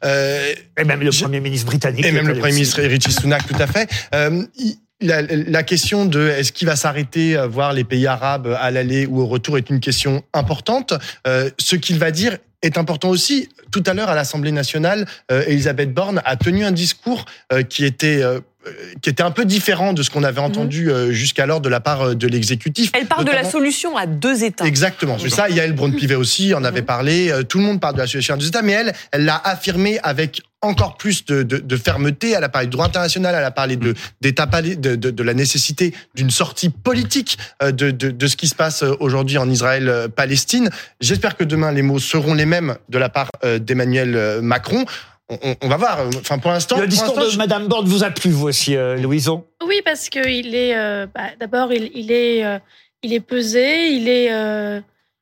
et 0.02 0.84
même 0.84 1.00
le 1.00 1.10
premier 1.10 1.40
ministre 1.40 1.66
britannique. 1.66 2.04
Et 2.04 2.10
même 2.10 2.26
le 2.26 2.34
premier 2.34 2.54
ministre 2.54 2.82
Richie 2.82 3.12
Sunak, 3.12 3.46
tout 3.46 3.62
à 3.62 3.66
fait. 3.68 3.88
Il, 4.58 4.76
la, 5.00 5.22
la, 5.22 5.62
question 5.62 6.06
de 6.06 6.28
est-ce 6.28 6.52
qu'il 6.52 6.66
va 6.66 6.76
s'arrêter 6.76 7.36
voir 7.48 7.72
les 7.72 7.84
pays 7.84 8.06
arabes 8.06 8.56
à 8.58 8.70
l'aller 8.70 9.06
ou 9.06 9.20
au 9.20 9.26
retour 9.26 9.58
est 9.58 9.68
une 9.70 9.80
question 9.80 10.22
importante. 10.32 10.94
Euh, 11.26 11.50
ce 11.58 11.76
qu'il 11.76 11.98
va 11.98 12.10
dire 12.10 12.38
est 12.62 12.78
important 12.78 13.08
aussi. 13.08 13.48
Tout 13.70 13.82
à 13.86 13.94
l'heure 13.94 14.08
à 14.08 14.14
l'Assemblée 14.14 14.52
nationale, 14.52 15.06
euh, 15.30 15.44
Elisabeth 15.46 15.92
Borne 15.92 16.22
a 16.24 16.36
tenu 16.36 16.64
un 16.64 16.72
discours 16.72 17.24
euh, 17.52 17.62
qui 17.62 17.84
était 17.84 18.22
qui 19.00 19.10
était 19.10 19.22
un 19.22 19.30
peu 19.30 19.44
différent 19.44 19.92
de 19.92 20.02
ce 20.02 20.10
qu'on 20.10 20.24
avait 20.24 20.40
entendu 20.40 20.86
mhm. 20.86 20.90
euh, 20.90 21.12
jusqu'alors 21.12 21.60
de 21.60 21.68
la 21.68 21.78
part 21.78 22.16
de 22.16 22.26
l'exécutif. 22.26 22.90
Elle 22.94 23.06
parle 23.06 23.24
de 23.24 23.30
la 23.30 23.44
solution 23.44 23.96
à 23.96 24.06
deux 24.06 24.42
États. 24.42 24.64
Exactement, 24.64 25.18
c'est 25.20 25.30
ça. 25.30 25.48
Yael 25.48 25.72
Braun-Pivet 25.72 26.16
aussi 26.16 26.52
en 26.52 26.64
avait 26.64 26.80
mhm. 26.80 26.86
parlé. 26.86 27.32
Tout 27.48 27.58
le 27.58 27.64
monde 27.64 27.80
parle 27.80 27.94
de 27.94 28.00
la 28.00 28.08
solution 28.08 28.34
à 28.34 28.36
deux 28.36 28.48
États, 28.48 28.62
mais 28.62 28.72
elle, 28.72 28.92
elle 29.12 29.24
l'a 29.24 29.40
affirmé 29.44 30.00
avec 30.02 30.42
encore 30.66 30.96
plus 30.96 31.24
de, 31.24 31.42
de, 31.42 31.58
de, 31.58 31.76
fermeté. 31.76 32.30
Elle 32.30 32.44
a 32.44 32.48
parlé 32.48 32.66
de 32.66 32.72
droit 32.72 32.86
international, 32.86 33.34
elle 33.36 33.44
a 33.44 33.50
parlé 33.50 33.76
de, 33.76 33.94
de, 34.20 34.96
de, 34.96 35.10
de 35.10 35.22
la 35.22 35.34
nécessité 35.34 35.94
d'une 36.14 36.30
sortie 36.30 36.68
politique 36.68 37.38
de, 37.62 37.90
de, 37.90 38.10
de 38.10 38.26
ce 38.26 38.36
qui 38.36 38.48
se 38.48 38.54
passe 38.54 38.82
aujourd'hui 39.00 39.38
en 39.38 39.48
Israël-Palestine. 39.48 40.70
J'espère 41.00 41.36
que 41.36 41.44
demain, 41.44 41.72
les 41.72 41.82
mots 41.82 41.98
seront 41.98 42.34
les 42.34 42.46
mêmes 42.46 42.76
de 42.88 42.98
la 42.98 43.08
part 43.08 43.30
d'Emmanuel 43.60 44.40
Macron 44.42 44.84
on, 45.28 45.68
va 45.68 45.76
voir. 45.76 46.08
Enfin, 46.20 46.38
pour 46.38 46.50
l'instant. 46.50 46.78
Le 46.78 46.86
discours 46.86 47.16
de 47.16 47.36
Madame 47.36 47.66
Borde 47.66 47.88
vous 47.88 48.04
a 48.04 48.10
plu, 48.10 48.30
vous 48.30 48.46
aussi, 48.46 48.76
euh, 48.76 48.96
Louison? 48.96 49.44
Oui, 49.66 49.80
parce 49.84 50.08
qu'il 50.08 50.54
est. 50.54 50.76
Euh, 50.76 51.06
bah, 51.12 51.30
D'abord, 51.40 51.72
il, 51.72 52.12
est, 52.12 52.44
euh, 52.44 52.58
il 53.02 53.12
est 53.12 53.20
pesé, 53.20 53.88
il 53.88 54.08
est, 54.08 54.30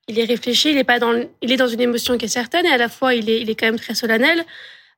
il 0.08 0.18
est 0.18 0.24
réfléchi, 0.24 0.72
il 0.72 0.78
est 0.78 0.84
pas 0.84 0.98
dans, 0.98 1.14
il 1.40 1.52
est 1.52 1.56
dans 1.56 1.68
une 1.68 1.80
émotion 1.80 2.18
qui 2.18 2.26
est 2.26 2.28
certaine 2.28 2.66
et 2.66 2.70
à 2.70 2.76
la 2.76 2.88
fois, 2.88 3.14
il 3.14 3.30
est, 3.30 3.40
il 3.40 3.48
est 3.48 3.54
quand 3.54 3.66
même 3.66 3.78
très 3.78 3.94
solennel. 3.94 4.44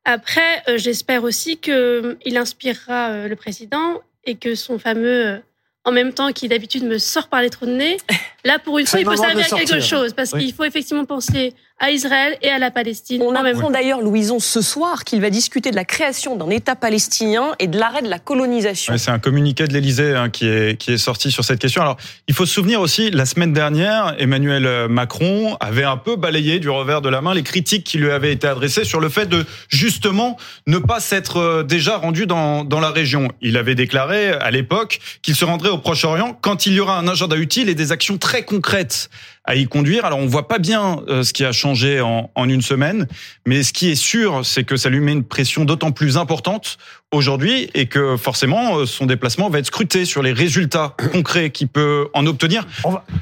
Après, 0.08 0.62
j'espère 0.76 1.24
aussi 1.24 1.58
que 1.58 2.16
il 2.24 2.36
inspirera 2.36 3.26
le 3.26 3.34
président 3.36 4.00
et 4.24 4.36
que 4.36 4.54
son 4.54 4.78
fameux 4.78 5.42
en 5.86 5.92
même 5.92 6.12
temps 6.12 6.32
qui 6.32 6.48
d'habitude 6.48 6.84
me 6.84 6.98
sort 6.98 7.28
par 7.28 7.42
les 7.42 7.50
trous 7.50 7.66
de 7.66 7.72
nez. 7.72 7.96
Là, 8.44 8.58
pour 8.58 8.78
une 8.78 8.86
fois, 8.86 9.00
il 9.00 9.04
faut 9.04 9.16
servir 9.16 9.52
à 9.52 9.58
quelque 9.58 9.80
chose 9.80 10.12
parce 10.12 10.30
qu'il 10.30 10.52
faut 10.52 10.64
effectivement 10.64 11.04
penser 11.04 11.54
à 11.78 11.90
Israël 11.90 12.38
et 12.40 12.48
à 12.48 12.58
la 12.58 12.70
Palestine. 12.70 13.22
On 13.22 13.34
apprend 13.34 13.70
d'ailleurs, 13.70 14.00
Louison, 14.00 14.38
ce 14.38 14.62
soir 14.62 15.04
qu'il 15.04 15.20
va 15.20 15.28
discuter 15.28 15.70
de 15.70 15.76
la 15.76 15.84
création 15.84 16.34
d'un 16.34 16.48
État 16.48 16.74
palestinien 16.74 17.54
et 17.58 17.66
de 17.66 17.78
l'arrêt 17.78 18.00
de 18.00 18.08
la 18.08 18.18
colonisation. 18.18 18.96
c'est 18.96 19.10
un 19.10 19.18
communiqué 19.18 19.66
de 19.66 19.74
l'Élysée 19.74 20.14
hein, 20.14 20.30
qui, 20.30 20.46
est, 20.46 20.78
qui 20.78 20.92
est 20.92 20.98
sorti 20.98 21.30
sur 21.30 21.44
cette 21.44 21.58
question. 21.58 21.82
Alors, 21.82 21.98
il 22.28 22.34
faut 22.34 22.46
se 22.46 22.54
souvenir 22.54 22.80
aussi, 22.80 23.10
la 23.10 23.26
semaine 23.26 23.52
dernière, 23.52 24.14
Emmanuel 24.18 24.88
Macron 24.88 25.56
avait 25.60 25.84
un 25.84 25.98
peu 25.98 26.16
balayé 26.16 26.60
du 26.60 26.70
revers 26.70 27.02
de 27.02 27.10
la 27.10 27.20
main 27.20 27.34
les 27.34 27.42
critiques 27.42 27.84
qui 27.84 27.98
lui 27.98 28.10
avaient 28.10 28.32
été 28.32 28.46
adressées 28.46 28.84
sur 28.84 29.00
le 29.00 29.10
fait 29.10 29.26
de 29.26 29.44
justement 29.68 30.38
ne 30.66 30.78
pas 30.78 31.00
s'être 31.00 31.36
euh, 31.38 31.62
déjà 31.62 31.98
rendu 31.98 32.26
dans, 32.26 32.64
dans 32.64 32.80
la 32.80 32.90
région. 32.90 33.28
Il 33.42 33.56
avait 33.56 33.74
déclaré 33.74 34.30
à 34.30 34.50
l'époque 34.50 34.98
qu'il 35.22 35.36
se 35.36 35.44
rendrait 35.44 35.68
au 35.70 35.78
Proche-Orient 35.78 36.38
quand 36.40 36.66
il 36.66 36.72
y 36.72 36.80
aura 36.80 36.98
un 36.98 37.08
agenda 37.08 37.36
utile 37.36 37.68
et 37.68 37.74
des 37.74 37.92
actions 37.92 38.16
très 38.16 38.44
concrètes. 38.44 39.10
À 39.46 39.54
y 39.54 39.66
conduire. 39.66 40.04
Alors 40.04 40.18
on 40.18 40.26
voit 40.26 40.48
pas 40.48 40.58
bien 40.58 41.00
euh, 41.08 41.22
ce 41.22 41.32
qui 41.32 41.44
a 41.44 41.52
changé 41.52 42.00
en, 42.00 42.30
en 42.34 42.48
une 42.48 42.62
semaine, 42.62 43.06
mais 43.46 43.62
ce 43.62 43.72
qui 43.72 43.90
est 43.90 43.94
sûr, 43.94 44.44
c'est 44.44 44.64
que 44.64 44.76
ça 44.76 44.88
lui 44.90 45.00
met 45.00 45.12
une 45.12 45.24
pression 45.24 45.64
d'autant 45.64 45.92
plus 45.92 46.16
importante 46.16 46.78
aujourd'hui 47.12 47.70
et 47.74 47.86
que 47.86 48.16
forcément 48.16 48.78
euh, 48.78 48.86
son 48.86 49.06
déplacement 49.06 49.48
va 49.48 49.58
être 49.60 49.66
scruté 49.66 50.04
sur 50.04 50.22
les 50.22 50.32
résultats 50.32 50.94
concrets 51.12 51.50
qu'il 51.50 51.68
peut 51.68 52.08
en 52.12 52.26
obtenir. 52.26 52.66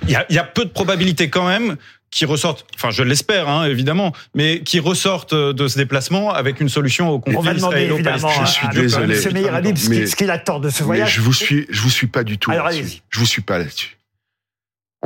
Il 0.05 0.11
y 0.11 0.17
a, 0.17 0.27
il 0.31 0.35
y 0.37 0.39
a 0.39 0.45
peu 0.45 0.65
de 0.65 0.71
probabilité 0.71 1.29
quand 1.31 1.47
même 1.47 1.77
qui 2.11 2.25
ressortent, 2.27 2.65
enfin 2.77 2.91
je 2.93 3.03
l'espère 3.03 3.49
hein, 3.49 3.65
évidemment, 3.67 4.13
mais 4.37 4.61
qui 4.61 4.79
ressortent 4.79 5.35
de 5.35 5.67
ce 5.67 5.77
déplacement 5.77 6.33
avec 6.33 6.61
une 6.61 6.69
solution 6.69 7.11
au 7.11 7.19
conflit 7.19 7.37
On 7.39 7.43
va 7.43 7.55
demander 7.55 7.81
évidemment 7.83 8.29
Je 8.45 8.51
suis 8.51 8.69
désolé. 8.69 9.17
Ce 9.17 9.29
Mais- 9.31 9.43
qu'il- 9.73 10.09
ce 10.09 10.15
qu'il 10.15 10.31
attend 10.31 10.61
de 10.61 10.71
ce 10.71 10.83
Mais 10.83 10.87
voyage. 10.87 11.13
je 11.17 11.21
vous 11.21 11.33
suis, 11.33 11.67
je 11.71 11.81
vous 11.81 11.91
suis 11.91 12.07
pas 12.07 12.23
du 12.23 12.39
tout. 12.39 12.53
Alors, 12.53 12.67
allez-y. 12.69 13.03
Je 13.11 13.19
vous 13.19 13.27
suis 13.27 13.43
pas 13.43 13.59
là-dessus. 13.59 13.97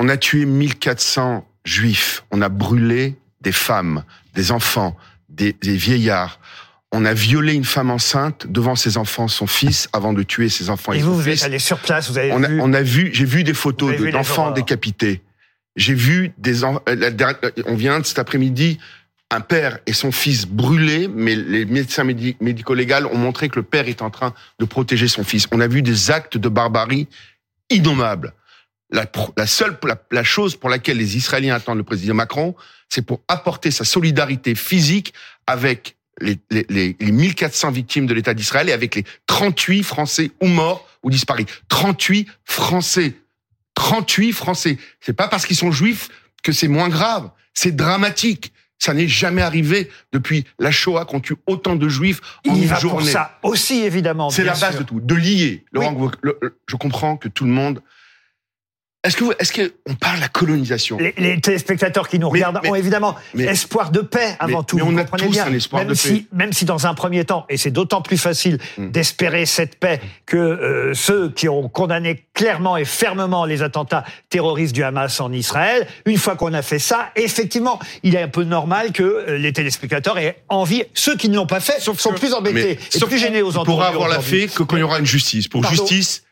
On 0.01 0.09
a 0.09 0.17
tué 0.17 0.47
1400 0.47 1.47
juifs. 1.65 2.25
On 2.31 2.41
a 2.41 2.49
brûlé 2.49 3.17
des 3.41 3.53
femmes, 3.53 4.05
des 4.35 4.53
enfants, 4.53 4.97
des, 5.29 5.53
des 5.53 5.77
vieillards. 5.77 6.39
On 6.93 7.05
a 7.05 7.13
violé 7.13 7.53
une 7.53 7.65
femme 7.65 7.91
enceinte 7.91 8.47
devant 8.49 8.75
ses 8.77 8.97
enfants, 8.97 9.29
son 9.29 9.47
fils, 9.47 9.89
avant 9.93 10.13
de 10.15 10.23
tuer 10.23 10.49
ses 10.49 10.71
enfants 10.71 10.93
et, 10.95 10.99
Et 10.99 11.03
vous, 11.03 11.15
vous 11.15 11.29
êtes 11.29 11.43
allé 11.43 11.59
sur 11.59 11.79
place, 11.81 12.09
vous 12.11 12.17
avez 12.17 12.33
On 12.33 12.43
a, 12.43 12.49
vu. 12.49 12.61
on 12.63 12.73
a 12.73 12.81
vu, 12.81 13.11
j'ai 13.13 13.27
vu 13.27 13.45
des 13.45 13.53
photos 13.53 13.95
de- 13.99 14.11
d'enfants 14.11 14.53
décapités. 14.53 15.21
J'ai 15.77 15.95
vu 15.95 16.33
des, 16.39 16.65
en- 16.65 16.81
euh, 16.89 17.11
on 17.67 17.75
vient 17.75 18.03
cet 18.03 18.19
après-midi, 18.19 18.79
un 19.31 19.41
père 19.41 19.79
et 19.87 19.93
son 19.93 20.11
fils 20.13 20.47
brûlés, 20.47 21.09
mais 21.09 21.37
les 21.37 21.67
médecins 21.67 22.05
médi- 22.05 22.37
médico-légaux 22.41 23.09
ont 23.13 23.19
montré 23.19 23.51
que 23.51 23.57
le 23.57 23.63
père 23.65 23.87
est 23.89 24.01
en 24.01 24.09
train 24.11 24.33
de 24.59 24.65
protéger 24.65 25.09
son 25.09 25.25
fils. 25.25 25.47
On 25.53 25.61
a 25.61 25.67
vu 25.69 25.83
des 25.83 26.11
actes 26.11 26.39
de 26.39 26.49
barbarie 26.49 27.07
innommables. 27.69 28.33
La, 28.91 29.07
seule, 29.47 29.77
la, 29.85 29.97
la 30.11 30.25
chose 30.25 30.57
pour 30.57 30.71
laquelle 30.71 30.97
les 30.97 31.17
Israéliens 31.17 31.55
attendent 31.55 31.77
le 31.79 31.85
président 31.85 32.15
Macron, 32.15 32.55
c'est 32.89 33.03
pour 33.03 33.21
apporter 33.29 33.71
sa 33.71 33.85
solidarité 33.85 34.55
physique 34.55 35.13
avec 35.47 35.97
les, 36.21 36.39
les, 36.51 36.65
les, 36.71 36.97
les 36.99 37.13
1400 37.13 37.71
victimes 37.71 38.07
de 38.07 38.15
l'État 38.15 38.33
d'Israël 38.35 38.69
et 38.71 38.73
avec 38.73 38.95
les 38.95 39.05
38 39.27 39.83
Français 39.83 40.31
ou 40.41 40.47
morts 40.47 40.89
ou 41.03 41.11
disparus. 41.11 41.47
38 41.69 42.29
Français. 42.45 43.15
38 43.75 44.33
Français. 44.33 44.79
C'est 45.01 45.13
pas 45.13 45.29
parce 45.29 45.47
qu'ils 45.47 45.57
sont 45.57 45.71
juifs 45.71 46.09
que 46.43 46.53
c'est 46.53 46.69
moins 46.69 46.89
grave. 46.89 47.31
C'est 47.55 47.77
dramatique. 47.77 48.53
Ça 48.81 48.95
n'est 48.95 49.09
jamais 49.09 49.43
arrivé 49.43 49.91
depuis 50.13 50.45
la 50.59 50.71
Shoah 50.71 51.05
qu'on 51.05 51.21
tue 51.21 51.35
autant 51.47 51.75
de 51.77 51.89
juifs 51.89 52.21
en 52.49 52.55
Il 52.55 52.63
une 52.63 52.69
va 52.69 52.77
pour 52.81 52.91
journée. 52.91 53.11
ça 53.11 53.39
aussi, 53.43 53.83
évidemment. 53.83 54.31
C'est 54.31 54.45
la 54.45 54.53
base 54.55 54.71
sûr. 54.77 54.81
de 54.81 54.85
tout. 54.85 55.01
De 55.01 55.15
lier. 55.15 55.65
Laurent, 55.73 56.11
le- 56.23 56.39
le- 56.41 56.59
je 56.69 56.77
comprends 56.77 57.17
que 57.17 57.29
tout 57.29 57.45
le 57.45 57.51
monde. 57.51 57.83
Est-ce 59.05 59.17
que, 59.17 59.23
vous- 59.25 59.33
est-ce 59.39 59.53
que 59.53 59.75
on 59.89 59.95
parle 59.95 60.17
de 60.17 60.23
la 60.23 60.29
colonisation? 60.29 60.99
Les, 60.99 61.15
les 61.19 61.41
téléspectateurs 61.41 62.09
qui 62.09 62.19
nous 62.19 62.27
Mais- 62.33 62.41
regardent 62.41 62.59
mais- 62.65 62.71
ont 62.71 62.75
évidemment 62.75 63.15
mais- 63.33 63.45
espoir 63.45 63.93
de 63.93 64.01
paix 64.01 64.35
avant 64.41 64.59
mais- 64.59 64.65
tout. 64.65 64.77
mais 64.77 64.83
on 64.83 64.97
a 64.97 65.05
tous 65.05 65.29
bien. 65.29 65.47
un 65.47 65.53
espoir 65.55 65.83
même 65.83 65.91
de 65.91 65.95
si, 65.95 66.23
paix. 66.23 66.27
Même 66.33 66.53
si 66.53 66.65
dans 66.65 66.85
un 66.85 66.95
premier 66.95 67.25
temps, 67.25 67.47
et 67.49 67.57
c'est 67.59 67.71
d'autant 67.71 68.03
plus 68.03 68.19
facile 68.19 68.59
Mm. 68.77 68.91
d'espérer 68.91 69.47
cette 69.47 69.79
paix 69.79 70.01
que 70.27 70.37
euh, 70.37 70.95
ceux 70.95 71.31
qui 71.31 71.49
ont 71.49 71.69
condamné 71.69 72.25
clairement 72.35 72.77
et 72.77 72.85
fermement 72.85 73.45
les 73.45 73.63
attentats 73.63 74.05
terroristes 74.31 74.75
du 74.75 74.83
Hamas 74.83 75.21
en 75.21 75.33
Israël, 75.33 75.87
une 76.05 76.19
fois 76.19 76.35
qu'on 76.35 76.53
a 76.53 76.63
fait 76.63 76.81
ça, 76.81 77.11
effectivement, 77.15 77.79
il 78.03 78.17
est 78.17 78.23
un 78.23 78.29
peu 78.29 78.43
normal 78.43 78.91
que 78.91 79.05
euh, 79.05 79.39
les 79.39 79.53
téléspectateurs 79.53 80.19
aient 80.19 80.43
envie. 80.49 80.83
Ceux 80.95 81.17
qui 81.17 81.29
ne 81.29 81.37
l'ont 81.37 81.47
pas 81.47 81.61
fait 81.61 81.81
sont 81.81 81.95
plus 82.15 82.35
embêtés 82.35 82.73
et 82.73 82.99
sauf 82.99 83.09
plus 83.09 83.19
gênés 83.19 83.43
aux 83.43 83.53
pourra 83.53 83.61
entendus 83.63 83.83
avoir 83.95 84.09
la 84.09 84.19
fait 84.21 84.49
que 84.49 84.65
quand 84.65 84.77
il 84.77 84.81
y 84.81 84.83
aura 84.83 84.99
une 84.99 85.07
justice. 85.07 85.47
Pour 85.47 85.63
Pardon 85.63 85.77
justice, 85.87 86.25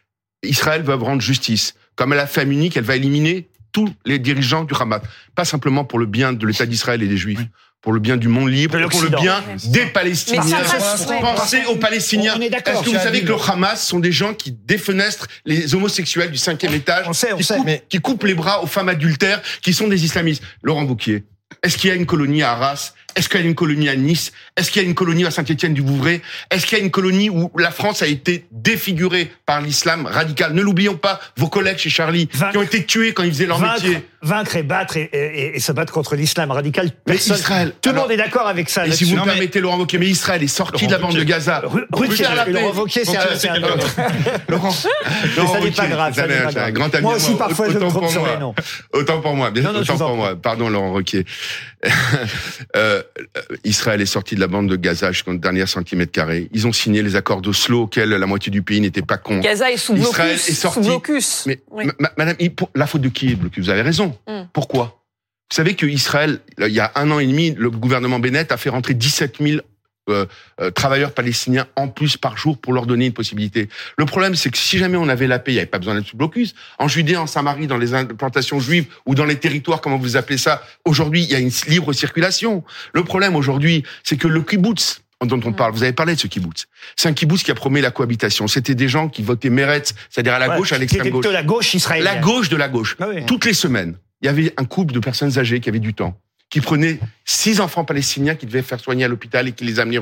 Israël 0.42 0.82
va 0.82 0.96
rendre 0.96 1.22
justice. 1.22 1.74
Comme 1.96 2.12
elle 2.12 2.20
a 2.20 2.26
fait 2.26 2.42
à 2.42 2.44
Munich, 2.44 2.76
elle 2.76 2.84
va 2.84 2.96
éliminer 2.96 3.48
tous 3.72 3.92
les 4.04 4.18
dirigeants 4.18 4.64
du 4.64 4.74
Hamas. 4.78 5.02
Pas 5.34 5.44
simplement 5.44 5.84
pour 5.84 5.98
le 5.98 6.06
bien 6.06 6.32
de 6.32 6.46
l'État 6.46 6.66
d'Israël 6.66 7.02
et 7.02 7.08
des 7.08 7.16
Juifs. 7.16 7.40
Pour 7.82 7.92
le 7.92 8.00
bien 8.00 8.16
du 8.16 8.26
monde 8.26 8.50
libre, 8.50 8.80
pour 8.88 9.02
le 9.02 9.10
bien 9.10 9.44
des 9.66 9.86
Palestiniens. 9.86 10.40
Passe, 10.42 11.06
ouais. 11.08 11.20
Pensez 11.20 11.64
aux 11.66 11.76
Palestiniens. 11.76 12.34
Est-ce 12.40 12.82
que 12.82 12.90
vous 12.90 12.94
savez 12.94 13.20
que 13.22 13.28
le 13.28 13.36
Hamas 13.48 13.86
sont 13.86 14.00
des 14.00 14.10
gens 14.10 14.34
qui 14.34 14.50
défenestrent 14.50 15.28
les 15.44 15.72
homosexuels 15.74 16.30
du 16.32 16.38
cinquième 16.38 16.74
étage, 16.74 17.06
on 17.08 17.12
sait, 17.12 17.32
on 17.32 17.36
qui, 17.36 17.44
sait, 17.44 17.56
coupent, 17.56 17.66
mais- 17.66 17.84
qui 17.88 17.98
coupent 18.00 18.24
les 18.24 18.34
bras 18.34 18.62
aux 18.62 18.66
femmes 18.66 18.88
adultères, 18.88 19.40
qui 19.62 19.72
sont 19.72 19.86
des 19.86 20.04
islamistes? 20.04 20.42
Laurent 20.62 20.84
Wauquiez, 20.84 21.24
est-ce 21.62 21.76
qu'il 21.76 21.88
y 21.88 21.92
a 21.92 21.96
une 21.96 22.06
colonie 22.06 22.42
à 22.42 22.52
Arras 22.52 22.92
Est-ce 23.16 23.28
qu'il 23.28 23.40
y 23.40 23.42
a 23.42 23.46
une 23.46 23.54
colonie 23.54 23.88
à 23.88 23.96
Nice? 23.96 24.32
Est-ce 24.56 24.70
qu'il 24.70 24.82
y 24.82 24.84
a 24.84 24.88
une 24.88 24.94
colonie 24.94 25.24
à 25.24 25.30
Saint-Étienne-du-Vouvray? 25.30 26.20
Est-ce 26.50 26.66
qu'il 26.66 26.78
y 26.78 26.80
a 26.80 26.84
une 26.84 26.90
colonie 26.90 27.30
où 27.30 27.50
la 27.58 27.70
France 27.70 28.02
a 28.02 28.06
été 28.06 28.46
défigurée 28.52 29.30
par 29.46 29.60
l'islam 29.62 30.06
radical? 30.06 30.52
Ne 30.52 30.60
l'oublions 30.62 30.96
pas, 30.96 31.18
vos 31.36 31.48
collègues 31.48 31.78
chez 31.78 31.90
Charlie, 31.90 32.28
Vaincre- 32.32 32.52
qui 32.52 32.58
ont 32.58 32.62
été 32.62 32.84
tués 32.84 33.12
quand 33.14 33.22
ils 33.24 33.32
faisaient 33.32 33.46
leur 33.46 33.58
Vaincre, 33.58 33.82
métier. 33.84 34.06
vaincre 34.22 34.56
et 34.56 34.62
battre 34.62 34.96
et, 34.98 35.08
et- 35.12 35.56
et 35.56 35.60
se 35.60 35.72
battre 35.72 35.92
contre 35.92 36.14
l'islam 36.14 36.50
radical. 36.50 36.90
Mais 37.06 37.14
Personne, 37.14 37.36
Israël, 37.36 37.72
tout 37.80 37.90
le 37.90 37.96
monde 37.96 38.10
est 38.10 38.16
d'accord 38.18 38.46
avec 38.48 38.68
ça. 38.68 38.86
Et 38.86 38.92
si 38.92 39.04
vous 39.04 39.16
me 39.16 39.24
permettez, 39.24 39.60
Laurent 39.60 39.78
Wauquiez, 39.78 39.98
mais 39.98 40.06
Israël 40.08 40.42
est 40.42 40.46
sorti 40.46 40.86
de 40.86 40.92
la 40.92 40.98
bande 40.98 41.16
de 41.16 41.22
Gaza. 41.24 41.62
Ruquier. 41.92 42.24
Laurent 42.48 42.72
Wauquiez, 42.74 43.04
c'est 43.04 43.16
un- 43.48 43.62
autre. 43.62 43.96
Laurent, 44.48 44.74
Mais 44.74 45.46
ça 45.46 45.60
n'est 45.60 45.70
pas 45.70 45.82
Wauquiez, 45.84 45.88
grave, 45.88 47.00
Moi 47.02 47.14
aussi, 47.14 47.34
parfois, 47.34 47.68
je 47.70 47.78
me 47.78 47.88
trompe 47.88 48.08
sur 48.10 48.26
les 48.26 48.36
noms. 48.38 48.54
Autant 48.92 49.20
pour 49.20 49.34
moi, 49.34 49.50
bien 49.50 49.62
je 49.62 49.68
autant 49.92 49.96
pour 49.98 50.16
moi. 50.16 50.36
Pardon, 50.36 50.68
Laurent 50.68 50.92
Roquier. 50.92 51.24
Euh, 52.76 53.02
Israël 53.64 54.00
est 54.00 54.06
sorti 54.06 54.34
de 54.34 54.40
la 54.40 54.46
bande 54.48 54.68
de 54.68 54.76
Gaza 54.76 55.12
jusqu'au 55.12 55.34
dernier 55.34 55.66
centimètre 55.66 56.12
carré. 56.12 56.48
Ils 56.52 56.66
ont 56.66 56.72
signé 56.72 57.02
les 57.02 57.16
accords 57.16 57.40
d'Oslo 57.40 57.82
auxquels 57.82 58.10
la 58.10 58.26
moitié 58.26 58.50
du 58.50 58.62
pays 58.62 58.80
n'était 58.80 59.02
pas 59.02 59.16
con. 59.18 59.40
Gaza 59.40 59.70
est 59.70 59.76
sous 59.76 59.94
Israël 59.96 60.30
blocus. 60.34 60.48
est 60.48 60.52
sorti. 60.54 60.82
Sous 60.82 60.88
blocus. 60.88 61.44
Mais 61.46 61.60
Oui. 61.70 61.86
ma- 61.86 61.92
ma- 61.98 62.12
Madame, 62.18 62.36
la 62.74 62.86
faute 62.86 63.00
de 63.02 63.08
qui 63.08 63.32
est 63.32 63.34
blocus? 63.34 63.64
Vous 63.64 63.70
avez 63.70 63.82
raison. 63.82 64.16
Mm. 64.28 64.42
Pourquoi? 64.52 65.02
Vous 65.50 65.54
savez 65.56 65.74
que 65.74 65.86
Israël, 65.86 66.40
il 66.58 66.68
y 66.72 66.80
a 66.80 66.90
un 66.96 67.10
an 67.10 67.18
et 67.20 67.26
demi, 67.26 67.54
le 67.56 67.70
gouvernement 67.70 68.18
Bennett 68.18 68.50
a 68.52 68.56
fait 68.56 68.70
rentrer 68.70 68.94
17 68.94 69.36
000 69.40 69.60
euh, 70.08 70.26
euh, 70.60 70.70
travailleurs 70.70 71.12
palestiniens 71.12 71.66
en 71.76 71.88
plus 71.88 72.16
par 72.16 72.36
jour 72.36 72.58
pour 72.58 72.72
leur 72.72 72.86
donner 72.86 73.06
une 73.06 73.12
possibilité. 73.12 73.68
Le 73.98 74.04
problème, 74.04 74.34
c'est 74.34 74.50
que 74.50 74.58
si 74.58 74.78
jamais 74.78 74.96
on 74.96 75.08
avait 75.08 75.26
la 75.26 75.38
paix, 75.38 75.52
il 75.52 75.54
n'y 75.54 75.60
avait 75.60 75.66
pas 75.66 75.78
besoin 75.78 75.94
d'être 75.94 76.06
sous 76.06 76.16
blocus. 76.16 76.54
En 76.78 76.88
Judée, 76.88 77.16
en 77.16 77.26
Samarie, 77.26 77.66
dans 77.66 77.78
les 77.78 77.94
implantations 77.94 78.60
juives 78.60 78.86
ou 79.06 79.14
dans 79.14 79.24
les 79.24 79.36
territoires, 79.36 79.80
comment 79.80 79.98
vous 79.98 80.16
appelez 80.16 80.38
ça, 80.38 80.62
aujourd'hui, 80.84 81.22
il 81.24 81.30
y 81.30 81.34
a 81.34 81.38
une 81.38 81.50
libre 81.68 81.92
circulation. 81.92 82.64
Le 82.92 83.04
problème 83.04 83.36
aujourd'hui, 83.36 83.82
c'est 84.04 84.16
que 84.16 84.28
le 84.28 84.42
kibbutz 84.42 85.02
dont 85.24 85.40
on 85.44 85.52
parle, 85.52 85.72
vous 85.72 85.82
avez 85.82 85.92
parlé 85.94 86.14
de 86.14 86.20
ce 86.20 86.26
kibbutz. 86.26 86.66
C'est 86.94 87.08
un 87.08 87.14
kibbutz 87.14 87.42
qui 87.42 87.50
a 87.50 87.54
promis 87.54 87.80
la 87.80 87.90
cohabitation. 87.90 88.46
C'était 88.48 88.74
des 88.74 88.88
gens 88.88 89.08
qui 89.08 89.22
votaient 89.22 89.48
Meretz, 89.50 89.94
c'est-à-dire 90.10 90.34
à 90.34 90.38
la 90.38 90.50
Ouais, 90.50 90.58
gauche, 90.58 90.72
à 90.72 90.78
l'extrême 90.78 91.08
gauche. 91.08 91.24
la 91.26 91.42
gauche 91.42 91.72
israélienne. 91.74 92.14
La 92.14 92.20
gauche 92.20 92.48
de 92.50 92.56
la 92.56 92.68
gauche. 92.68 92.96
Ah 93.00 93.06
oui. 93.08 93.24
Toutes 93.26 93.46
les 93.46 93.54
semaines, 93.54 93.96
il 94.20 94.26
y 94.26 94.28
avait 94.28 94.52
un 94.58 94.64
couple 94.64 94.92
de 94.92 95.00
personnes 95.00 95.38
âgées 95.38 95.60
qui 95.60 95.68
avaient 95.70 95.78
du 95.78 95.94
temps, 95.94 96.18
qui 96.56 96.62
prenaient 96.62 96.98
six 97.26 97.60
enfants 97.60 97.84
palestiniens 97.84 98.34
qui 98.34 98.46
devaient 98.46 98.62
faire 98.62 98.80
soigner 98.80 99.04
à 99.04 99.08
l'hôpital 99.08 99.46
et 99.46 99.52
qui 99.52 99.64
les 99.64 99.78
amenaient. 99.78 99.98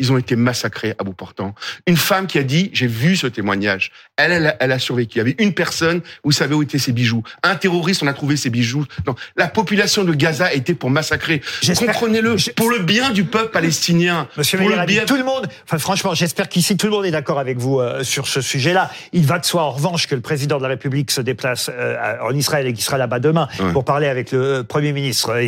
Ils 0.00 0.10
ont 0.10 0.18
été 0.18 0.34
massacrés 0.34 0.94
à 0.98 1.04
bout 1.04 1.12
portant. 1.12 1.54
Une 1.86 1.96
femme 1.96 2.26
qui 2.26 2.38
a 2.38 2.42
dit, 2.42 2.70
j'ai 2.72 2.88
vu 2.88 3.14
ce 3.14 3.28
témoignage. 3.28 3.92
Elle, 4.16 4.32
elle, 4.32 4.46
a- 4.48 4.56
elle 4.58 4.72
a 4.72 4.80
survécu. 4.80 5.12
Il 5.14 5.18
y 5.18 5.20
avait 5.20 5.36
une 5.38 5.54
personne, 5.54 6.00
vous 6.24 6.32
savez 6.32 6.54
où 6.56 6.62
étaient 6.62 6.78
ses 6.80 6.90
bijoux. 6.90 7.22
Un 7.44 7.54
terroriste, 7.54 8.02
on 8.02 8.08
a 8.08 8.14
trouvé 8.14 8.36
ses 8.36 8.50
bijoux. 8.50 8.84
Non, 9.06 9.14
la 9.36 9.46
population 9.46 10.02
de 10.02 10.12
Gaza 10.12 10.52
été 10.52 10.74
pour 10.74 10.90
massacrer. 10.90 11.40
Comprenez-le, 11.78 12.34
pour 12.56 12.70
le 12.70 12.80
bien 12.80 13.10
du 13.10 13.22
peuple 13.24 13.52
palestinien. 13.52 14.26
Monsieur 14.36 14.58
pour 14.58 14.68
le 14.70 14.84
bien. 14.86 15.04
tout 15.04 15.16
le 15.16 15.24
monde, 15.24 15.46
enfin 15.64 15.78
franchement, 15.78 16.14
j'espère 16.14 16.48
qu'ici 16.48 16.76
tout 16.76 16.86
le 16.86 16.92
monde 16.92 17.04
est 17.04 17.10
d'accord 17.12 17.38
avec 17.38 17.58
vous 17.58 17.78
euh, 17.78 18.02
sur 18.02 18.26
ce 18.26 18.40
sujet-là. 18.40 18.90
Il 19.12 19.24
va 19.26 19.38
de 19.38 19.44
soi, 19.44 19.62
en 19.62 19.70
revanche, 19.70 20.08
que 20.08 20.16
le 20.16 20.20
président 20.20 20.56
de 20.56 20.62
la 20.62 20.68
République 20.70 21.12
se 21.12 21.20
déplace 21.20 21.70
euh, 21.72 21.96
en 22.22 22.34
Israël 22.34 22.66
et 22.66 22.72
qu'il 22.72 22.82
sera 22.82 22.98
là-bas 22.98 23.20
demain 23.20 23.46
Ouais. 23.60 23.72
pour 23.72 23.84
parler 23.84 24.06
avec 24.08 24.32
le 24.32 24.42
euh, 24.42 24.62
Premier 24.64 24.92
ministre 24.92 25.30
euh, 25.34 25.42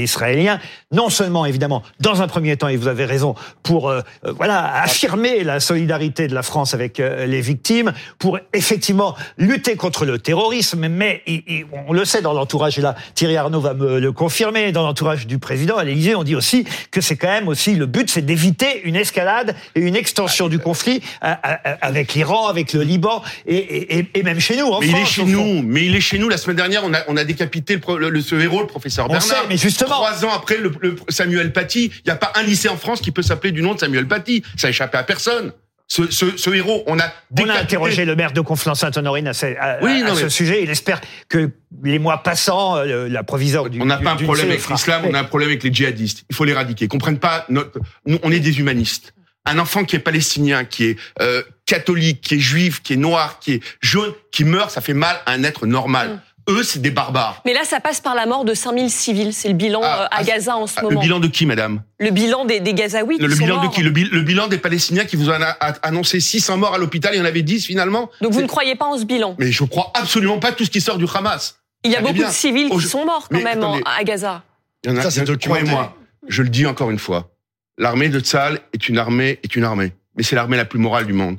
israélien. 0.44 0.60
Non 0.92 1.08
seulement, 1.10 1.44
évidemment, 1.46 1.82
dans 2.00 2.22
un 2.22 2.28
premier 2.28 2.56
temps, 2.56 2.68
et 2.68 2.76
vous 2.76 2.88
avez 2.88 3.04
raison, 3.04 3.34
pour 3.62 3.88
euh, 3.88 4.00
euh, 4.24 4.32
voilà 4.36 4.82
affirmer 4.82 5.42
la 5.44 5.60
solidarité 5.60 6.28
de 6.28 6.34
la 6.34 6.42
France 6.42 6.74
avec 6.74 7.00
euh, 7.00 7.26
les 7.26 7.40
victimes, 7.40 7.92
pour 8.18 8.38
effectivement 8.52 9.16
lutter 9.38 9.76
contre 9.76 10.04
le 10.04 10.18
terrorisme. 10.18 10.86
Mais 10.88 11.22
il- 11.26 11.42
il- 11.46 11.64
on 11.88 11.92
le 11.92 12.04
sait 12.04 12.22
dans 12.22 12.32
l'entourage, 12.32 12.78
et 12.78 12.82
là 12.82 12.94
Thierry 13.14 13.36
Arnaud 13.36 13.60
va 13.60 13.74
me 13.74 13.98
le 13.98 14.12
confirmer, 14.12 14.72
dans 14.72 14.82
l'entourage 14.82 15.26
du 15.26 15.38
président 15.38 15.76
à 15.76 15.84
l'Élysée, 15.84 16.14
on 16.14 16.24
dit 16.24 16.36
aussi 16.36 16.64
que 16.90 17.00
c'est 17.00 17.16
quand 17.16 17.28
même 17.28 17.48
aussi 17.48 17.74
le 17.74 17.86
but, 17.86 18.10
c'est 18.10 18.22
d'éviter 18.22 18.82
une 18.84 18.96
escalade 18.96 19.54
et 19.74 19.80
une 19.80 19.96
extension 19.96 20.48
du 20.48 20.58
conflit 20.58 21.00
à- 21.20 21.32
à- 21.32 21.70
à- 21.70 21.86
avec 21.86 22.14
l'Iran, 22.14 22.46
avec 22.48 22.72
le 22.72 22.82
Liban 22.82 23.22
et, 23.46 23.56
et- 23.56 24.08
et- 24.14 24.22
même 24.22 24.40
chez 24.40 24.56
nous. 24.56 24.66
En 24.66 24.80
Mais 24.80 24.88
il 24.88 24.96
est 24.96 25.04
chez 25.04 25.24
nous. 25.24 25.62
Mais 25.62 25.84
il 25.86 25.94
est 25.96 26.00
chez 26.00 26.18
nous. 26.18 26.28
La 26.28 26.36
semaine 26.36 26.56
dernière, 26.56 26.82
on 26.84 26.92
a, 26.94 26.98
on 27.08 27.16
a 27.16 27.24
décapité 27.24 27.74
le, 27.74 27.80
pro- 27.80 27.98
le, 27.98 28.20
ce 28.20 28.34
héros, 28.36 28.60
le 28.60 28.66
professeur 28.66 29.06
On 29.06 29.08
Bernard. 29.08 29.26
sait, 29.28 29.34
mais 29.48 29.56
justement- 29.56 29.94
Trois 29.96 30.23
ans 30.24 30.32
après, 30.34 30.56
le, 30.58 30.72
le 30.80 30.96
Samuel 31.08 31.52
Paty, 31.52 31.86
il 31.94 32.02
n'y 32.06 32.10
a 32.12 32.16
pas 32.16 32.32
un 32.34 32.42
lycée 32.42 32.68
en 32.68 32.76
France 32.76 33.00
qui 33.00 33.10
peut 33.10 33.22
s'appeler 33.22 33.52
du 33.52 33.62
nom 33.62 33.74
de 33.74 33.80
Samuel 33.80 34.06
Paty. 34.08 34.42
Ça 34.56 34.66
a 34.66 34.70
échappé 34.70 34.98
à 34.98 35.02
personne. 35.02 35.52
Ce, 35.86 36.10
ce, 36.10 36.36
ce 36.38 36.48
héros, 36.50 36.82
on 36.86 36.98
a 36.98 37.02
On 37.02 37.06
a 37.06 37.12
décapité. 37.30 37.58
interrogé 37.62 38.04
le 38.06 38.16
maire 38.16 38.32
de 38.32 38.40
Conflans-Sainte-Honorine 38.40 39.28
à, 39.28 39.34
ce, 39.34 39.44
à- 39.58 39.78
Oui, 39.82 40.00
à 40.02 40.08
non, 40.08 40.14
ce 40.14 40.24
mais- 40.24 40.28
sujet. 40.30 40.62
Il 40.62 40.70
espère 40.70 41.00
que 41.28 41.50
les 41.82 41.98
mois 41.98 42.22
passants, 42.22 42.78
euh, 42.78 43.06
la 43.08 43.22
proviseure 43.22 43.68
du 43.68 43.80
On 43.82 43.84
n'a 43.84 43.98
pas 43.98 44.12
un 44.12 44.16
problème 44.16 44.48
avec 44.48 44.66
l'islam, 44.68 45.02
on 45.06 45.12
a 45.12 45.20
un 45.20 45.24
problème 45.24 45.50
avec 45.50 45.62
les 45.62 45.72
djihadistes. 45.72 46.24
Il 46.30 46.34
faut 46.34 46.44
l'éradiquer. 46.46 46.86
Ils 46.86 46.88
comprennent 46.88 47.18
pas 47.18 47.44
notre. 47.50 47.78
Nous, 48.06 48.18
on 48.22 48.32
est 48.32 48.40
des 48.40 48.58
humanistes. 48.60 49.12
Un 49.44 49.58
enfant 49.58 49.84
qui 49.84 49.94
est 49.96 49.98
palestinien, 49.98 50.64
qui 50.64 50.84
est 50.86 50.96
euh, 51.20 51.42
catholique, 51.66 52.22
qui 52.22 52.36
est 52.36 52.40
juif, 52.40 52.80
qui 52.82 52.94
est 52.94 52.96
noir, 52.96 53.38
qui 53.40 53.52
est 53.52 53.60
jaune, 53.82 54.12
qui 54.32 54.44
meurt, 54.44 54.70
ça 54.70 54.80
fait 54.80 54.94
mal 54.94 55.20
à 55.26 55.32
un 55.32 55.44
être 55.44 55.66
normal. 55.66 56.22
Eux, 56.48 56.62
c'est 56.62 56.80
des 56.82 56.90
barbares. 56.90 57.40
Mais 57.46 57.54
là, 57.54 57.64
ça 57.64 57.80
passe 57.80 58.00
par 58.00 58.14
la 58.14 58.26
mort 58.26 58.44
de 58.44 58.52
5000 58.52 58.90
civils. 58.90 59.32
C'est 59.32 59.48
le 59.48 59.54
bilan 59.54 59.80
Ah, 59.82 60.02
euh, 60.02 60.04
à 60.04 60.08
ah, 60.18 60.24
Gaza 60.24 60.56
en 60.56 60.66
ce 60.66 60.74
Ah, 60.76 60.82
moment. 60.82 60.94
Le 61.00 61.00
bilan 61.00 61.18
de 61.20 61.26
qui, 61.28 61.46
madame? 61.46 61.82
Le 61.98 62.10
bilan 62.10 62.44
des, 62.44 62.60
des 62.60 62.74
Gazaouis. 62.74 63.16
le, 63.18 63.28
qui 63.28 63.36
sont 63.36 63.44
bilan 63.44 63.62
de 63.64 63.68
qui? 63.74 63.82
Le, 63.82 63.90
bi- 63.90 64.08
le 64.10 64.20
bilan 64.20 64.48
des 64.48 64.58
Palestiniens 64.58 65.04
qui 65.06 65.16
vous 65.16 65.30
en 65.30 65.40
a, 65.40 65.56
annoncé 65.82 66.20
600 66.20 66.58
morts 66.58 66.74
à 66.74 66.78
l'hôpital, 66.78 67.14
il 67.14 67.18
y 67.18 67.20
en 67.20 67.24
avait 67.24 67.42
10 67.42 67.64
finalement? 67.66 68.10
Donc 68.20 68.32
vous 68.32 68.42
ne 68.42 68.46
croyez 68.46 68.74
pas 68.74 68.84
en 68.86 68.98
ce 68.98 69.04
bilan? 69.04 69.36
Mais 69.38 69.50
je 69.52 69.64
crois 69.64 69.90
absolument 69.94 70.38
pas 70.38 70.52
tout 70.52 70.64
ce 70.66 70.70
qui 70.70 70.80
sort 70.82 70.98
du 70.98 71.06
Hamas. 71.14 71.58
Il 71.82 71.90
y 71.92 71.96
a 71.96 72.00
beaucoup 72.00 72.12
bien. 72.14 72.28
de 72.28 72.32
civils 72.34 72.68
Oh, 72.70 72.78
qui 72.78 72.86
sont 72.86 73.04
morts 73.06 73.28
quand 73.30 73.36
Mais 73.36 73.42
même 73.44 73.58
attendez. 73.62 73.82
à 73.98 74.04
Gaza. 74.04 74.42
Il 74.84 74.90
y 74.90 74.94
en 74.94 74.96
a, 74.98 75.02
Ça, 75.02 75.10
c'est. 75.10 75.38
Croyez-moi, 75.38 75.96
je 76.28 76.42
le 76.42 76.48
dis 76.50 76.66
encore 76.66 76.90
une 76.90 76.98
fois. 76.98 77.30
L'armée 77.78 78.08
de 78.10 78.20
Tsahal 78.20 78.60
est 78.72 78.88
une 78.88 78.98
armée, 78.98 79.40
est 79.42 79.56
une 79.56 79.64
armée. 79.64 79.92
Mais 80.16 80.22
c'est 80.22 80.36
l'armée 80.36 80.56
la 80.58 80.64
plus 80.66 80.78
morale 80.78 81.06
du 81.06 81.12
monde. 81.14 81.38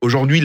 Aujourd'hui, 0.00 0.42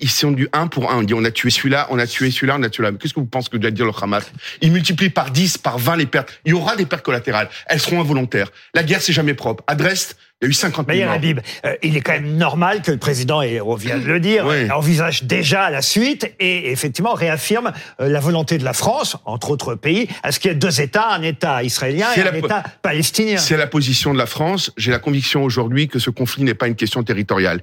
ils 0.00 0.10
sont 0.10 0.30
du 0.30 0.48
1 0.52 0.68
pour 0.68 0.92
1. 0.92 0.98
On 0.98 1.02
dit 1.02 1.14
on 1.14 1.24
a 1.24 1.30
tué 1.32 1.50
celui-là, 1.50 1.88
on 1.90 1.98
a 1.98 2.06
tué 2.06 2.30
celui-là, 2.30 2.56
on 2.58 2.62
a 2.62 2.68
tué 2.68 2.82
là. 2.84 2.92
Qu'est-ce 2.92 3.12
que 3.12 3.20
vous 3.20 3.26
pensez 3.26 3.50
que 3.50 3.56
doit 3.56 3.72
dire 3.72 3.86
le 3.86 3.92
Hamas? 4.00 4.30
Ils 4.60 4.70
multiplient 4.70 5.10
par 5.10 5.30
10, 5.30 5.58
par 5.58 5.78
20 5.78 5.96
les 5.96 6.06
pertes. 6.06 6.40
Il 6.44 6.50
y 6.50 6.54
aura 6.54 6.76
des 6.76 6.86
pertes 6.86 7.04
collatérales. 7.04 7.48
Elles 7.66 7.80
seront 7.80 8.00
involontaires. 8.00 8.50
La 8.74 8.84
guerre, 8.84 9.02
c'est 9.02 9.12
jamais 9.12 9.34
propre. 9.34 9.64
À 9.66 9.74
Dresde, 9.74 10.14
il 10.42 10.46
y 10.46 10.48
a 10.48 10.50
eu 10.50 10.52
50 10.52 10.86
000 10.86 10.96
Meyer 10.96 11.04
morts. 11.06 11.14
Habib, 11.14 11.40
euh, 11.64 11.74
il 11.82 11.96
est 11.96 12.00
quand 12.02 12.12
même 12.12 12.36
normal 12.36 12.82
que 12.82 12.90
le 12.90 12.98
président, 12.98 13.40
et 13.40 13.60
on 13.60 13.76
vient 13.76 13.98
de 13.98 14.04
le 14.04 14.20
dire, 14.20 14.44
Oui. 14.46 14.70
envisage 14.70 15.22
déjà 15.24 15.70
la 15.70 15.80
suite 15.80 16.32
et 16.38 16.70
effectivement 16.70 17.14
réaffirme 17.14 17.72
euh, 18.00 18.08
la 18.08 18.20
volonté 18.20 18.58
de 18.58 18.64
la 18.64 18.74
France, 18.74 19.16
entre 19.24 19.50
autres 19.50 19.74
pays, 19.74 20.08
à 20.22 20.32
ce 20.32 20.40
qu'il 20.40 20.50
y 20.50 20.54
ait 20.54 20.56
deux 20.56 20.80
États, 20.80 21.12
un 21.12 21.22
État 21.22 21.62
israélien 21.62 22.08
et 22.16 22.20
un 22.20 22.34
État 22.34 22.62
palestinien. 22.82 23.38
C'est 23.38 23.56
la 23.56 23.66
position 23.66 24.12
de 24.12 24.18
la 24.18 24.26
France. 24.26 24.70
J'ai 24.76 24.90
la 24.90 24.98
conviction 24.98 25.42
aujourd'hui 25.44 25.88
que 25.88 25.98
ce 25.98 26.10
conflit 26.10 26.42
n'est 26.42 26.54
pas 26.54 26.66
une 26.66 26.76
question 26.76 27.02
territoriale. 27.02 27.62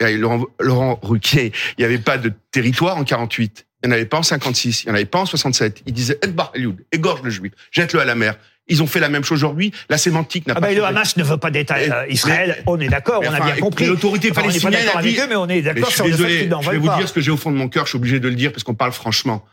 Laurent, 0.00 0.44
Laurent 0.60 0.98
Ruquier, 1.02 1.52
il 1.76 1.80
n'y 1.80 1.84
avait 1.84 1.98
pas 1.98 2.18
de 2.18 2.32
territoire 2.50 2.96
en 2.96 3.04
48. 3.04 3.66
Il 3.84 3.88
n'y 3.88 3.92
en 3.94 3.96
avait 3.96 4.06
pas 4.06 4.18
en 4.18 4.22
56. 4.22 4.84
Il 4.84 4.86
n'y 4.86 4.92
en 4.92 4.94
avait 4.94 5.04
pas 5.04 5.20
en 5.20 5.26
67. 5.26 5.82
Il 5.86 5.92
disait 5.92 6.18
Edbar 6.22 6.52
égorge 6.92 7.22
le 7.22 7.30
juif, 7.30 7.52
jette-le 7.70 8.00
à 8.00 8.04
la 8.04 8.14
mer. 8.14 8.36
Ils 8.68 8.82
ont 8.82 8.88
fait 8.88 8.98
la 8.98 9.08
même 9.08 9.22
chose 9.22 9.44
aujourd'hui. 9.44 9.72
La 9.88 9.96
sémantique 9.96 10.46
n'a 10.48 10.54
Ah 10.56 10.60
pas 10.60 10.68
ben, 10.68 10.76
le. 10.76 10.84
Hamas 10.84 11.16
ne 11.16 11.22
veut 11.22 11.36
pas 11.36 11.52
d'État 11.52 11.76
euh, 11.76 12.06
Israël, 12.08 12.54
mais- 12.58 12.62
on 12.66 12.80
est 12.80 12.88
d'accord, 12.88 13.22
on 13.24 13.32
a 13.32 13.40
bien 13.40 13.56
compris. 13.56 13.86
L'autorité 13.86 14.30
Enfin, 14.32 14.40
on 14.40 14.44
pas 14.44 14.48
palestinienne 14.48 14.84
d'accord 14.84 14.98
a 14.98 15.02
dit. 15.02 15.08
avec 15.10 15.20
eux, 15.20 15.26
mais 15.28 15.36
on 15.36 15.48
est 15.48 15.62
d'accord 15.62 15.90
sur 15.92 16.04
suis 16.04 16.10
le 16.10 16.16
fait 16.16 16.22
désolé, 16.24 16.40
qu'ils 16.40 16.48
n'en 16.48 16.62
je 16.62 16.70
vais 16.70 16.78
vous 16.78 16.96
dire 16.96 17.08
ce 17.08 17.12
que 17.12 17.20
j'ai 17.20 17.30
au 17.30 17.36
fond 17.36 17.52
de 17.52 17.56
mon 17.56 17.68
cœur. 17.68 17.84
Je 17.84 17.90
suis 17.90 17.96
obligé 17.98 18.18
de 18.18 18.28
le 18.28 18.34
dire 18.34 18.50
parce 18.50 18.64
qu'on 18.64 18.74
parle 18.74 18.90
franchement. 18.92 19.44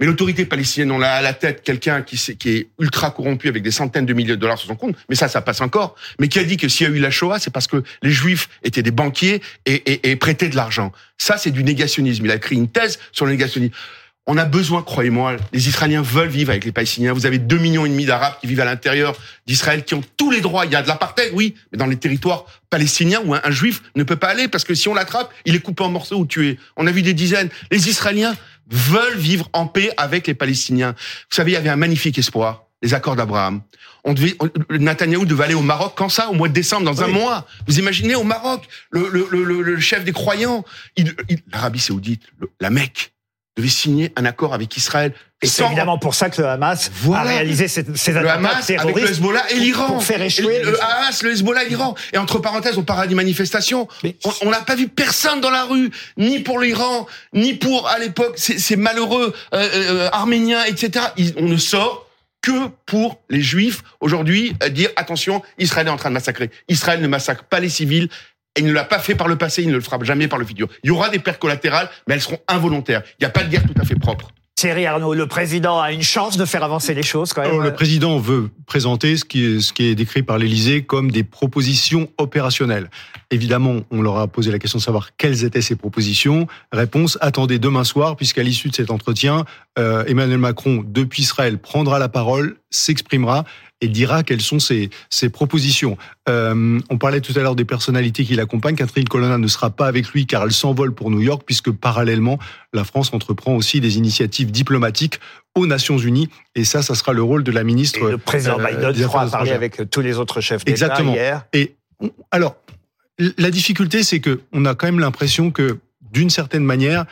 Mais 0.00 0.06
l'autorité 0.06 0.44
palestinienne, 0.44 0.92
on 0.92 1.02
a 1.02 1.08
à 1.08 1.22
la 1.22 1.32
tête 1.32 1.62
quelqu'un 1.62 2.02
qui, 2.02 2.16
est 2.46 2.68
ultra 2.78 3.10
corrompu 3.10 3.48
avec 3.48 3.62
des 3.62 3.72
centaines 3.72 4.06
de 4.06 4.12
milliers 4.12 4.30
de 4.30 4.36
dollars 4.36 4.58
sur 4.58 4.68
son 4.68 4.76
compte. 4.76 4.96
Mais 5.08 5.16
ça, 5.16 5.28
ça 5.28 5.40
passe 5.40 5.60
encore. 5.60 5.96
Mais 6.20 6.28
qui 6.28 6.38
a 6.38 6.44
dit 6.44 6.56
que 6.56 6.68
s'il 6.68 6.88
y 6.88 6.90
a 6.90 6.94
eu 6.94 7.00
la 7.00 7.10
Shoah, 7.10 7.38
c'est 7.40 7.52
parce 7.52 7.66
que 7.66 7.82
les 8.02 8.10
Juifs 8.10 8.48
étaient 8.62 8.82
des 8.82 8.92
banquiers 8.92 9.42
et 9.66 10.16
prêtaient 10.16 10.48
de 10.48 10.56
l'argent. 10.56 10.92
Ça, 11.18 11.36
c'est 11.36 11.50
du 11.50 11.64
négationnisme. 11.64 12.24
Il 12.24 12.30
a 12.30 12.36
écrit 12.36 12.54
une 12.54 12.68
thèse 12.68 13.00
sur 13.12 13.26
le 13.26 13.32
négationnisme. 13.32 13.74
On 14.30 14.36
a 14.36 14.44
besoin, 14.44 14.82
croyez-moi, 14.82 15.36
les 15.54 15.68
Israéliens 15.68 16.02
veulent 16.02 16.28
vivre 16.28 16.50
avec 16.50 16.66
les 16.66 16.70
Palestiniens. 16.70 17.14
Vous 17.14 17.24
avez 17.24 17.38
deux 17.38 17.56
millions 17.56 17.86
et 17.86 17.88
demi 17.88 18.04
d'Arabes 18.04 18.34
qui 18.42 18.46
vivent 18.46 18.60
à 18.60 18.66
l'intérieur 18.66 19.16
d'Israël, 19.46 19.84
qui 19.84 19.94
ont 19.94 20.02
tous 20.18 20.30
les 20.30 20.42
droits. 20.42 20.66
Il 20.66 20.72
y 20.72 20.76
a 20.76 20.82
de 20.82 20.86
l'apartheid, 20.86 21.30
oui, 21.32 21.54
mais 21.72 21.78
dans 21.78 21.86
les 21.86 21.96
territoires 21.96 22.44
palestiniens 22.68 23.22
où 23.24 23.32
un, 23.32 23.40
un 23.42 23.50
Juif 23.50 23.80
ne 23.96 24.02
peut 24.02 24.16
pas 24.16 24.28
aller 24.28 24.46
parce 24.46 24.64
que 24.64 24.74
si 24.74 24.86
on 24.86 24.92
l'attrape, 24.92 25.32
il 25.46 25.54
est 25.54 25.60
coupé 25.60 25.82
en 25.82 25.88
morceaux 25.88 26.18
ou 26.18 26.26
tué. 26.26 26.58
On 26.76 26.86
a 26.86 26.90
vu 26.90 27.00
des 27.00 27.14
dizaines. 27.14 27.48
Les 27.70 27.88
Israéliens 27.88 28.36
veulent 28.70 29.16
vivre 29.18 29.48
en 29.52 29.66
paix 29.66 29.90
avec 29.96 30.26
les 30.26 30.34
Palestiniens. 30.34 30.92
Vous 31.30 31.34
savez, 31.36 31.52
il 31.52 31.54
y 31.54 31.56
avait 31.56 31.68
un 31.68 31.76
magnifique 31.76 32.18
espoir, 32.18 32.64
les 32.82 32.94
accords 32.94 33.16
d'Abraham. 33.16 33.62
On 34.04 34.14
devait, 34.14 34.36
on- 34.40 34.48
Netanyahou 34.78 35.24
devait 35.26 35.44
aller 35.44 35.54
au 35.54 35.62
Maroc 35.62 35.94
quand 35.96 36.08
ça, 36.08 36.28
au 36.30 36.34
mois 36.34 36.48
de 36.48 36.52
décembre, 36.54 36.84
dans 36.84 37.02
un 37.02 37.08
mois. 37.08 37.46
Vous 37.66 37.78
imaginez 37.78 38.14
au 38.14 38.24
Maroc, 38.24 38.62
le, 38.90 39.08
le, 39.10 39.26
le, 39.30 39.62
le- 39.62 39.80
chef 39.80 40.04
des 40.04 40.12
croyants, 40.12 40.64
l'Arabie 41.52 41.80
Saoudite, 41.80 42.22
la 42.60 42.70
Mecque, 42.70 43.12
devait 43.58 43.68
signer 43.68 44.12
un 44.16 44.24
accord 44.24 44.54
avec 44.54 44.76
Israël. 44.76 45.12
Et 45.42 45.46
c'est 45.46 45.64
évidemment 45.64 45.98
pour 45.98 46.14
ça 46.14 46.30
que 46.30 46.40
le 46.40 46.48
Hamas 46.48 46.90
Voilà. 47.02 47.22
a 47.22 47.26
réalisé 47.34 47.68
ces, 47.68 47.84
ces 47.94 48.12
le 48.12 48.28
Hamas 48.28 48.68
avec 48.70 48.96
le 48.96 49.08
Hezbollah 49.10 49.52
et 49.52 49.56
l'Iran. 49.56 49.86
pour 49.86 50.02
faire 50.02 50.20
échouer 50.22 50.62
le 50.64 50.82
Hamas, 50.82 51.22
le 51.22 51.30
Hezbollah 51.32 51.64
et 51.64 51.68
l'Iran. 51.68 51.94
Et 52.12 52.18
entre 52.18 52.38
parenthèses, 52.38 52.76
on 52.78 52.82
parle 52.82 53.06
des 53.08 53.14
manifestations. 53.14 53.86
Mais- 54.02 54.16
On- 54.42 54.50
n'a 54.50 54.60
pas 54.62 54.74
vu 54.74 54.88
personne 54.88 55.40
dans 55.40 55.50
la 55.50 55.64
rue, 55.64 55.90
ni 56.16 56.40
pour 56.40 56.58
l'Iran, 56.58 57.06
ni 57.34 57.54
pour, 57.54 57.88
à 57.88 57.98
l'époque, 57.98 58.34
ces, 58.36 58.58
ces 58.58 58.76
malheureux 58.76 59.32
euh, 59.54 59.68
euh, 59.74 60.08
arméniens, 60.12 60.64
etc. 60.64 61.06
Ils- 61.16 61.34
on 61.36 61.46
ne 61.46 61.56
sort 61.56 62.06
que 62.42 62.68
pour 62.86 63.20
les 63.28 63.42
juifs 63.42 63.82
aujourd'hui 64.00 64.54
euh, 64.62 64.68
dire 64.70 64.90
attention, 64.96 65.42
Israël 65.58 65.86
est 65.86 65.90
en 65.90 65.96
train 65.96 66.08
de 66.10 66.14
massacrer. 66.14 66.50
Israël 66.68 67.00
ne 67.00 67.08
massacre 67.08 67.44
pas 67.44 67.60
les 67.60 67.68
civils. 67.68 68.08
Et 68.56 68.60
il 68.60 68.66
ne 68.66 68.72
l'a 68.72 68.84
pas 68.84 68.98
fait 68.98 69.14
par 69.14 69.28
le 69.28 69.36
passé, 69.36 69.62
il 69.62 69.68
ne 69.68 69.74
le 69.74 69.80
fera 69.80 69.98
jamais 70.02 70.28
par 70.28 70.38
le 70.38 70.44
futur. 70.44 70.68
Il 70.82 70.88
y 70.88 70.90
aura 70.90 71.10
des 71.10 71.18
pertes 71.18 71.38
collatérales, 71.38 71.88
mais 72.06 72.14
elles 72.14 72.20
seront 72.20 72.40
involontaires. 72.48 73.02
Il 73.18 73.24
n'y 73.24 73.26
a 73.26 73.30
pas 73.30 73.44
de 73.44 73.50
guerre 73.50 73.62
tout 73.62 73.80
à 73.80 73.84
fait 73.84 73.96
propre. 73.96 74.30
Thierry 74.58 74.86
Arnaud, 74.86 75.14
le 75.14 75.28
président 75.28 75.80
a 75.80 75.92
une 75.92 76.02
chance 76.02 76.36
de 76.36 76.44
faire 76.44 76.64
avancer 76.64 76.92
les 76.92 77.04
choses 77.04 77.32
quand 77.32 77.42
même. 77.42 77.52
Alors, 77.52 77.62
le 77.62 77.72
président 77.72 78.18
veut 78.18 78.50
présenter 78.66 79.16
ce 79.16 79.24
qui 79.24 79.44
est, 79.44 79.60
ce 79.60 79.72
qui 79.72 79.84
est 79.84 79.94
décrit 79.94 80.24
par 80.24 80.36
l'Élysée 80.36 80.82
comme 80.82 81.12
des 81.12 81.22
propositions 81.22 82.08
opérationnelles. 82.18 82.90
Évidemment, 83.30 83.82
on 83.92 84.02
leur 84.02 84.16
a 84.16 84.26
posé 84.26 84.50
la 84.50 84.58
question 84.58 84.80
de 84.80 84.82
savoir 84.82 85.10
quelles 85.16 85.44
étaient 85.44 85.62
ces 85.62 85.76
propositions. 85.76 86.48
Réponse 86.72 87.18
attendez 87.20 87.60
demain 87.60 87.84
soir, 87.84 88.16
puisqu'à 88.16 88.42
l'issue 88.42 88.68
de 88.68 88.74
cet 88.74 88.90
entretien, 88.90 89.44
euh, 89.78 90.04
Emmanuel 90.06 90.38
Macron, 90.38 90.82
depuis 90.84 91.22
Israël, 91.22 91.58
prendra 91.58 92.00
la 92.00 92.08
parole, 92.08 92.56
s'exprimera 92.70 93.44
et 93.80 93.88
dira 93.88 94.22
quelles 94.22 94.40
sont 94.40 94.58
ses, 94.58 94.90
ses 95.08 95.28
propositions. 95.28 95.96
Euh, 96.28 96.80
on 96.90 96.98
parlait 96.98 97.20
tout 97.20 97.32
à 97.36 97.40
l'heure 97.40 97.54
des 97.54 97.64
personnalités 97.64 98.24
qui 98.24 98.34
l'accompagnent. 98.34 98.74
Catherine 98.74 99.08
Colonna 99.08 99.38
ne 99.38 99.46
sera 99.46 99.70
pas 99.70 99.86
avec 99.86 100.08
lui 100.08 100.26
car 100.26 100.42
elle 100.42 100.52
s'envole 100.52 100.92
pour 100.92 101.10
New 101.10 101.20
York, 101.20 101.42
puisque 101.46 101.70
parallèlement, 101.70 102.38
la 102.72 102.84
France 102.84 103.12
entreprend 103.12 103.54
aussi 103.54 103.80
des 103.80 103.96
initiatives 103.96 104.50
diplomatiques 104.50 105.20
aux 105.54 105.66
Nations 105.66 105.98
Unies. 105.98 106.28
Et 106.54 106.64
ça, 106.64 106.82
ça 106.82 106.94
sera 106.94 107.12
le 107.12 107.22
rôle 107.22 107.44
de 107.44 107.52
la 107.52 107.64
ministre. 107.64 108.00
Et 108.00 108.10
le 108.10 108.18
président 108.18 108.58
euh, 108.58 108.66
Biden, 108.66 108.94
je 108.94 109.04
crois, 109.06 109.22
a 109.22 109.28
parlé 109.28 109.52
avec 109.52 109.88
tous 109.90 110.00
les 110.00 110.18
autres 110.18 110.40
chefs 110.40 110.64
d'État 110.64 110.86
Exactement. 110.86 111.14
hier. 111.14 111.44
Et 111.52 111.76
alors, 112.30 112.56
la 113.18 113.50
difficulté, 113.50 114.02
c'est 114.02 114.20
que 114.20 114.40
on 114.52 114.64
a 114.64 114.74
quand 114.74 114.86
même 114.86 115.00
l'impression 115.00 115.50
que, 115.50 115.78
d'une 116.12 116.30
certaine 116.30 116.64
manière, 116.64 117.04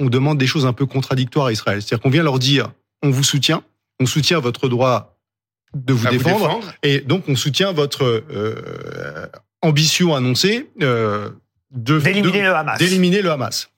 on 0.00 0.06
demande 0.06 0.38
des 0.38 0.46
choses 0.46 0.66
un 0.66 0.72
peu 0.72 0.86
contradictoires 0.86 1.46
à 1.46 1.52
Israël. 1.52 1.80
C'est-à-dire 1.80 2.02
qu'on 2.02 2.10
vient 2.10 2.22
leur 2.22 2.38
dire, 2.38 2.72
on 3.02 3.10
vous 3.10 3.24
soutient, 3.24 3.62
on 4.00 4.06
soutient 4.06 4.40
votre 4.40 4.68
droit 4.68 5.11
de 5.74 5.92
vous 5.92 6.08
défendre, 6.08 6.72
et 6.82 7.00
donc 7.00 7.24
on 7.28 7.36
soutient 7.36 7.72
votre 7.72 8.04
euh, 8.30 9.26
ambition 9.62 10.14
annoncée 10.14 10.68
euh, 10.82 11.30
de 11.70 11.98
D'éliminer 11.98 12.42
le 12.42 12.54
Hamas. 12.54 12.78
d'éliminer 12.78 13.22
le 13.22 13.30
Hamas. 13.30 13.70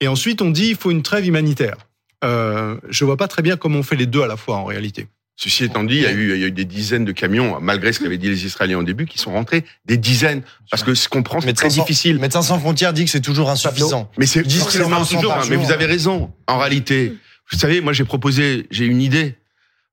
Et 0.00 0.08
ensuite, 0.08 0.42
on 0.42 0.50
dit 0.50 0.68
il 0.70 0.76
faut 0.76 0.90
une 0.90 1.02
trêve 1.02 1.26
humanitaire. 1.26 1.76
Euh, 2.24 2.76
je 2.88 3.04
vois 3.04 3.16
pas 3.16 3.28
très 3.28 3.42
bien 3.42 3.56
comment 3.56 3.78
on 3.80 3.82
fait 3.82 3.96
les 3.96 4.06
deux 4.06 4.22
à 4.22 4.26
la 4.26 4.36
fois 4.36 4.56
en 4.56 4.64
réalité. 4.64 5.08
Ceci 5.36 5.64
étant 5.64 5.82
dit, 5.82 5.96
il 5.96 6.02
y, 6.02 6.06
a 6.06 6.12
eu, 6.12 6.34
il 6.34 6.40
y 6.40 6.44
a 6.44 6.46
eu 6.46 6.52
des 6.52 6.64
dizaines 6.64 7.04
de 7.04 7.10
camions, 7.10 7.58
malgré 7.60 7.92
ce 7.92 7.98
qu'avaient 7.98 8.18
dit 8.18 8.28
les 8.28 8.46
Israéliens 8.46 8.78
au 8.78 8.84
début, 8.84 9.04
qui 9.04 9.18
sont 9.18 9.32
rentrés, 9.32 9.64
des 9.84 9.96
dizaines. 9.96 10.42
Parce 10.70 10.84
que 10.84 10.94
ce 10.94 11.08
qu'on 11.08 11.24
prend, 11.24 11.40
c'est 11.40 11.52
très 11.54 11.70
sans- 11.70 11.82
difficile. 11.82 12.20
Médecins 12.20 12.42
sans 12.42 12.60
frontières 12.60 12.92
dit 12.92 13.04
que 13.04 13.10
c'est 13.10 13.20
toujours 13.20 13.50
insuffisant. 13.50 14.08
Mais 14.16 14.26
c'est 14.26 14.44
toujours, 14.44 14.88
par 14.88 15.00
hein, 15.02 15.46
mais 15.50 15.56
vous 15.56 15.72
avez 15.72 15.86
raison. 15.86 16.32
En 16.46 16.58
réalité, 16.58 17.14
vous 17.50 17.58
savez, 17.58 17.80
moi 17.80 17.92
j'ai 17.92 18.04
proposé, 18.04 18.68
j'ai 18.70 18.86
une 18.86 19.02
idée. 19.02 19.34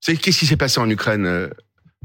Vous 0.02 0.08
savez, 0.08 0.18
qu'est-ce 0.18 0.40
qui 0.40 0.48
s'est 0.48 0.58
passé 0.58 0.80
en 0.80 0.90
Ukraine, 0.90 1.28
euh, 1.28 1.48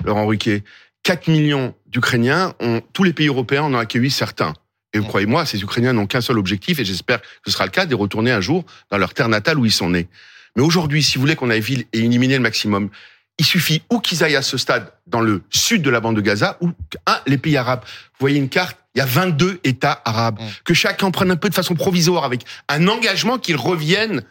Laurent 0.05 0.27
Ruquier? 0.27 0.65
4 1.03 1.29
millions 1.29 1.75
d'Ukrainiens, 1.87 2.53
ont, 2.61 2.83
tous 2.93 3.05
les 3.05 3.15
pays 3.15 3.29
européens 3.29 3.63
en 3.63 3.73
ont 3.73 3.79
accueilli 3.79 4.11
certains. 4.11 4.53
Et 4.93 4.99
vous 4.99 5.07
croyez-moi, 5.07 5.47
ces 5.47 5.63
Ukrainiens 5.63 5.95
n'ont 5.95 6.07
qu'un 6.07 6.21
seul 6.21 6.37
objectif, 6.39 6.79
et 6.79 6.85
j'espère 6.85 7.23
que 7.23 7.27
ce 7.47 7.53
sera 7.53 7.65
le 7.65 7.71
cas, 7.71 7.87
de 7.87 7.95
retourner 7.95 8.33
un 8.33 8.43
jour 8.43 8.67
dans 8.91 8.99
leur 8.99 9.15
terre 9.15 9.31
natale 9.31 9.59
où 9.59 9.65
ils 9.65 9.73
sont 9.73 9.89
nés. 9.89 10.09
Mais 10.57 10.63
aujourd'hui, 10.63 11.03
si 11.03 11.15
vous 11.15 11.23
voulez 11.23 11.37
qu'on 11.37 11.49
aille 11.49 11.61
vite 11.61 11.89
et 11.95 12.01
éliminer 12.01 12.35
le 12.35 12.43
maximum, 12.43 12.91
il 13.39 13.47
suffit 13.47 13.83
ou 13.91 14.01
qu'ils 14.01 14.23
aillent 14.25 14.37
à 14.37 14.43
ce 14.43 14.59
stade 14.59 14.93
dans 15.07 15.21
le 15.21 15.43
sud 15.49 15.81
de 15.81 15.89
la 15.89 16.01
bande 16.01 16.17
de 16.17 16.21
Gaza 16.21 16.59
ou 16.61 16.73
un, 17.07 17.21
les 17.27 17.39
pays 17.39 17.57
arabes. 17.57 17.81
Vous 17.85 18.21
voyez 18.21 18.39
une 18.39 18.49
carte, 18.51 18.79
il 18.95 18.99
y 18.99 19.03
a 19.03 19.07
22 19.07 19.61
États 19.65 20.03
arabes. 20.05 20.39
Que 20.65 20.75
chacun 20.75 21.11
prenne 21.11 21.31
un 21.31 21.37
peu 21.37 21.49
de 21.49 21.55
façon 21.55 21.75
provisoire 21.75 22.25
avec 22.25 22.43
un 22.69 22.89
engagement 22.89 23.39
qu'ils 23.39 23.57
reviennent 23.57 24.23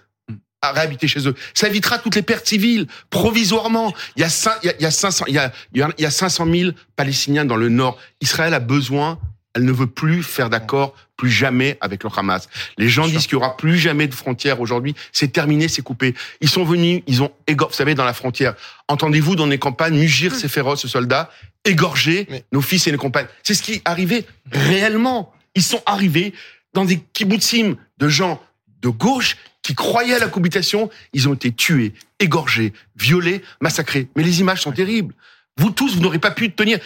à 0.70 0.72
réhabiter 0.74 1.08
chez 1.08 1.28
eux. 1.28 1.36
Ça 1.54 1.68
évitera 1.68 1.98
toutes 2.00 2.16
les 2.16 2.22
pertes 2.22 2.48
civiles 2.48 2.88
provisoirement. 3.10 3.94
Il 4.16 4.22
y 4.22 4.24
a, 4.24 4.28
cin- 4.30 4.56
il 4.64 4.68
y 4.68 4.70
a, 4.70 4.74
il 4.80 4.84
y 4.84 4.86
a 4.86 4.92
500, 4.92 5.26
il 5.28 5.34
y 5.36 5.38
a, 5.40 5.52
il 5.74 5.80
y 5.80 5.82
a- 5.82 5.90
il 5.98 6.02
y 6.04 6.06
a 6.06 6.12
500 6.12 6.46
000 6.52 6.72
Palestiniens 6.96 7.46
dans 7.46 7.56
le 7.58 7.70
nord. 7.70 7.98
Israël 8.22 8.54
a 8.54 8.60
besoin. 8.60 9.20
Elle 9.58 9.64
ne 9.64 9.72
veut 9.72 9.88
plus 9.88 10.22
faire 10.22 10.50
d'accord, 10.50 10.94
plus 11.16 11.30
jamais 11.32 11.78
avec 11.80 12.04
le 12.04 12.10
Hamas. 12.14 12.50
Les 12.78 12.90
gens 12.90 13.08
disent 13.08 13.24
qu'il 13.24 13.34
y 13.34 13.36
aura 13.38 13.56
plus 13.56 13.78
jamais 13.78 14.06
de 14.08 14.14
frontières 14.14 14.60
aujourd'hui. 14.60 14.94
C'est 15.14 15.32
terminé, 15.32 15.70
c'est 15.70 15.82
coupé. 15.82 16.14
Ils 16.42 16.50
sont 16.50 16.66
venus, 16.66 17.04
ils 17.08 17.24
ont 17.24 17.32
égorgé, 17.48 17.72
vous 17.72 17.78
savez, 17.78 17.96
dans 17.96 18.04
la 18.04 18.12
frontière. 18.14 18.56
Entendez-vous 18.90 19.38
dans 19.38 19.46
les 19.46 19.58
campagnes 19.58 19.98
mugir 19.98 20.36
ces 20.36 20.50
féroces 20.50 20.86
soldats, 20.88 21.30
égorger 21.64 22.28
Mais- 22.30 22.44
nos 22.52 22.60
fils 22.62 22.86
et 22.88 22.92
nos 22.92 22.98
compagnes. 22.98 23.28
C'est 23.44 23.54
ce 23.54 23.64
qui 23.64 23.74
est 23.76 23.82
arrivé 23.86 24.26
réellement. 24.52 25.34
Ils 25.56 25.64
sont 25.64 25.82
arrivés 25.86 26.34
dans 26.74 26.84
des 26.84 27.00
kibbutzim 27.14 27.76
de 27.98 28.10
gens 28.10 28.42
de 28.82 28.90
gauche 28.90 29.38
qui 29.66 29.74
croyaient 29.74 30.14
à 30.16 30.20
la 30.20 30.28
cohabitation. 30.28 30.92
Ils 31.14 31.28
ont 31.28 31.34
été 31.34 31.52
tués, 31.52 31.94
égorgés, 32.20 32.72
violés, 32.98 33.42
massacrés. 33.62 34.08
Mais 34.16 34.22
les 34.22 34.40
images 34.40 34.62
sont 34.62 34.72
terribles. 34.72 35.14
Vous 35.58 35.72
tous, 35.72 35.96
vous 35.96 36.02
n'aurez 36.02 36.20
pas 36.20 36.30
pu 36.32 36.52
tenir. 36.52 36.78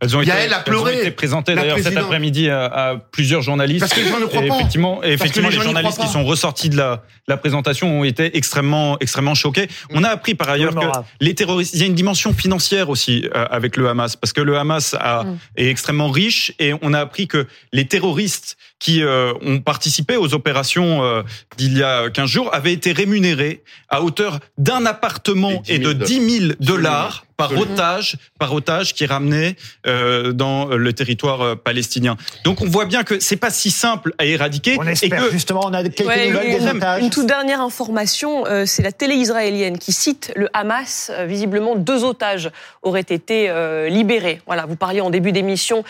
Elles 0.00 0.16
ont 0.16 0.20
été, 0.20 0.30
Yael 0.32 0.52
a 0.52 0.56
elles 0.56 0.60
ont 0.60 0.64
pleuré. 0.64 0.98
été 0.98 1.10
présentées 1.12 1.54
d'ailleurs 1.54 1.78
cet 1.78 1.96
après-midi 1.96 2.50
à, 2.50 2.64
à 2.64 2.96
plusieurs 2.96 3.42
journalistes. 3.42 3.80
Parce 3.80 3.94
que 3.94 4.00
les 4.00 4.08
gens 4.08 4.18
ne 4.18 4.26
croient 4.26 4.44
Et 4.44 4.48
pas. 4.48 4.56
Effectivement, 4.56 5.04
et 5.04 5.12
effectivement 5.12 5.48
les 5.48 5.60
journalistes 5.60 6.00
qui 6.00 6.08
sont 6.08 6.24
ressortis 6.24 6.68
de 6.68 6.76
la, 6.76 7.04
la 7.28 7.36
présentation 7.36 8.00
ont 8.00 8.04
été 8.04 8.36
extrêmement, 8.36 8.98
extrêmement 8.98 9.36
choqués. 9.36 9.68
On 9.90 10.02
a 10.02 10.08
appris 10.08 10.34
par 10.34 10.48
ailleurs 10.50 10.74
que 10.74 10.86
les 11.20 11.34
terroristes, 11.36 11.74
il 11.74 11.80
y 11.80 11.84
a 11.84 11.86
une 11.86 11.94
dimension 11.94 12.34
financière 12.34 12.90
aussi 12.90 13.28
euh, 13.34 13.46
avec 13.50 13.76
le 13.76 13.88
Hamas, 13.88 14.16
parce 14.16 14.32
que 14.32 14.40
le 14.40 14.58
Hamas 14.58 14.94
a, 14.98 15.22
Mm. 15.24 15.38
est 15.56 15.68
extrêmement 15.68 16.10
riche 16.10 16.52
et 16.58 16.72
on 16.82 16.92
a 16.92 16.98
appris 16.98 17.28
que 17.28 17.46
les 17.72 17.86
terroristes 17.86 18.56
qui 18.84 19.02
euh, 19.02 19.32
ont 19.40 19.60
participé 19.60 20.18
aux 20.18 20.34
opérations 20.34 21.02
euh, 21.02 21.22
d'il 21.56 21.78
y 21.78 21.82
a 21.82 22.10
15 22.10 22.28
jours 22.28 22.54
avaient 22.54 22.74
été 22.74 22.92
rémunérés 22.92 23.62
à 23.88 24.02
hauteur 24.02 24.40
d'un 24.58 24.84
appartement 24.84 25.62
Et 25.68 25.76
et 25.76 25.78
10 25.78 25.84
de 25.94 26.04
000 26.04 26.20
10 26.20 26.38
000 26.48 26.52
dollars 26.60 27.24
par 27.36 27.50
Absolument. 27.50 27.72
otage, 27.74 28.16
par 28.38 28.52
otage 28.54 28.94
qui 28.94 29.02
est 29.02 29.08
ramené 29.08 29.56
euh, 29.86 30.32
dans 30.32 30.66
le 30.68 30.92
territoire 30.92 31.40
euh, 31.40 31.54
palestinien. 31.56 32.16
Donc 32.44 32.60
on 32.62 32.68
voit 32.68 32.84
bien 32.84 33.02
que 33.02 33.18
c'est 33.18 33.36
pas 33.36 33.50
si 33.50 33.70
simple 33.72 34.14
à 34.18 34.24
éradiquer 34.24 34.76
On 34.78 34.86
et 34.86 34.92
espère 34.92 35.24
que 35.26 35.32
justement, 35.32 35.62
on 35.64 35.72
a 35.72 35.82
quelques 35.82 36.06
Ouais, 36.06 36.30
nouvelles 36.30 36.52
une, 36.52 36.58
des 36.58 36.70
otages. 36.76 37.02
une 37.02 37.10
toute 37.10 37.26
dernière 37.26 37.60
information, 37.60 38.46
euh, 38.46 38.66
c'est 38.66 38.82
la 38.82 38.92
télé 38.92 39.14
israélienne 39.16 39.78
qui 39.78 39.92
cite 39.92 40.32
le 40.36 40.48
Hamas. 40.52 41.10
Euh, 41.12 41.26
visiblement, 41.26 41.74
deux 41.74 42.04
otages 42.04 42.50
auraient 42.82 43.00
été 43.00 43.50
euh, 43.50 43.88
libérés. 43.88 44.40
Voilà, 44.46 44.66
vous 44.66 44.76
parliez 44.76 45.00
en 45.00 45.10
début 45.10 45.32
d'émission 45.32 45.82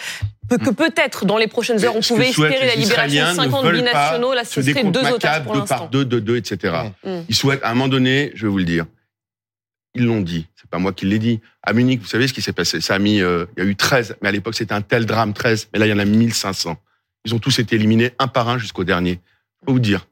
que 0.48 0.70
peut-être 0.70 1.24
dans 1.24 1.38
les 1.38 1.46
prochaines 1.46 1.84
heures, 1.84 1.96
on 1.96 2.00
pouvait 2.00 2.28
espérer 2.28 2.66
la 2.66 2.74
libération 2.74 3.06
de 3.06 3.10
Israéliens 3.10 3.30
ne 3.32 3.36
50 3.36 3.64
veulent 3.64 3.76
binationaux. 3.76 4.34
Là, 4.34 4.44
ce 4.44 4.62
serait 4.62 4.84
deux 4.84 5.00
otages 5.00 5.12
macabre 5.12 5.44
pour 5.44 5.54
deux 5.54 5.64
par 5.64 5.78
l'instant. 5.78 5.88
deux, 5.90 6.04
de 6.04 6.20
deux, 6.20 6.36
etc. 6.36 6.74
Mm. 7.04 7.20
Ils 7.28 7.34
souhaitent, 7.34 7.62
à 7.62 7.70
un 7.70 7.74
moment 7.74 7.88
donné, 7.88 8.32
je 8.34 8.46
vais 8.46 8.50
vous 8.50 8.58
le 8.58 8.64
dire, 8.64 8.86
ils 9.94 10.04
l'ont 10.04 10.20
dit, 10.20 10.46
c'est 10.56 10.68
pas 10.68 10.78
moi 10.78 10.92
qui 10.92 11.06
l'ai 11.06 11.18
dit. 11.18 11.40
À 11.62 11.72
Munich, 11.72 12.00
vous 12.00 12.06
savez 12.06 12.28
ce 12.28 12.32
qui 12.32 12.42
s'est 12.42 12.52
passé? 12.52 12.80
Ça 12.80 12.94
a 12.94 12.98
mis, 12.98 13.20
euh, 13.20 13.46
il 13.56 13.64
y 13.64 13.66
a 13.66 13.70
eu 13.70 13.76
13, 13.76 14.16
mais 14.20 14.28
à 14.28 14.32
l'époque 14.32 14.54
c'était 14.54 14.74
un 14.74 14.82
tel 14.82 15.06
drame, 15.06 15.32
13, 15.32 15.68
mais 15.72 15.78
là 15.78 15.86
il 15.86 15.90
y 15.90 15.92
en 15.92 15.98
a 15.98 16.04
1500. 16.04 16.76
Ils 17.24 17.34
ont 17.34 17.38
tous 17.38 17.58
été 17.58 17.76
éliminés 17.76 18.12
un 18.18 18.28
par 18.28 18.48
un 18.48 18.58
jusqu'au 18.58 18.84
dernier. 18.84 19.20
Je 19.60 19.66
peux 19.66 19.72
vous 19.72 19.78
dire, 19.78 20.06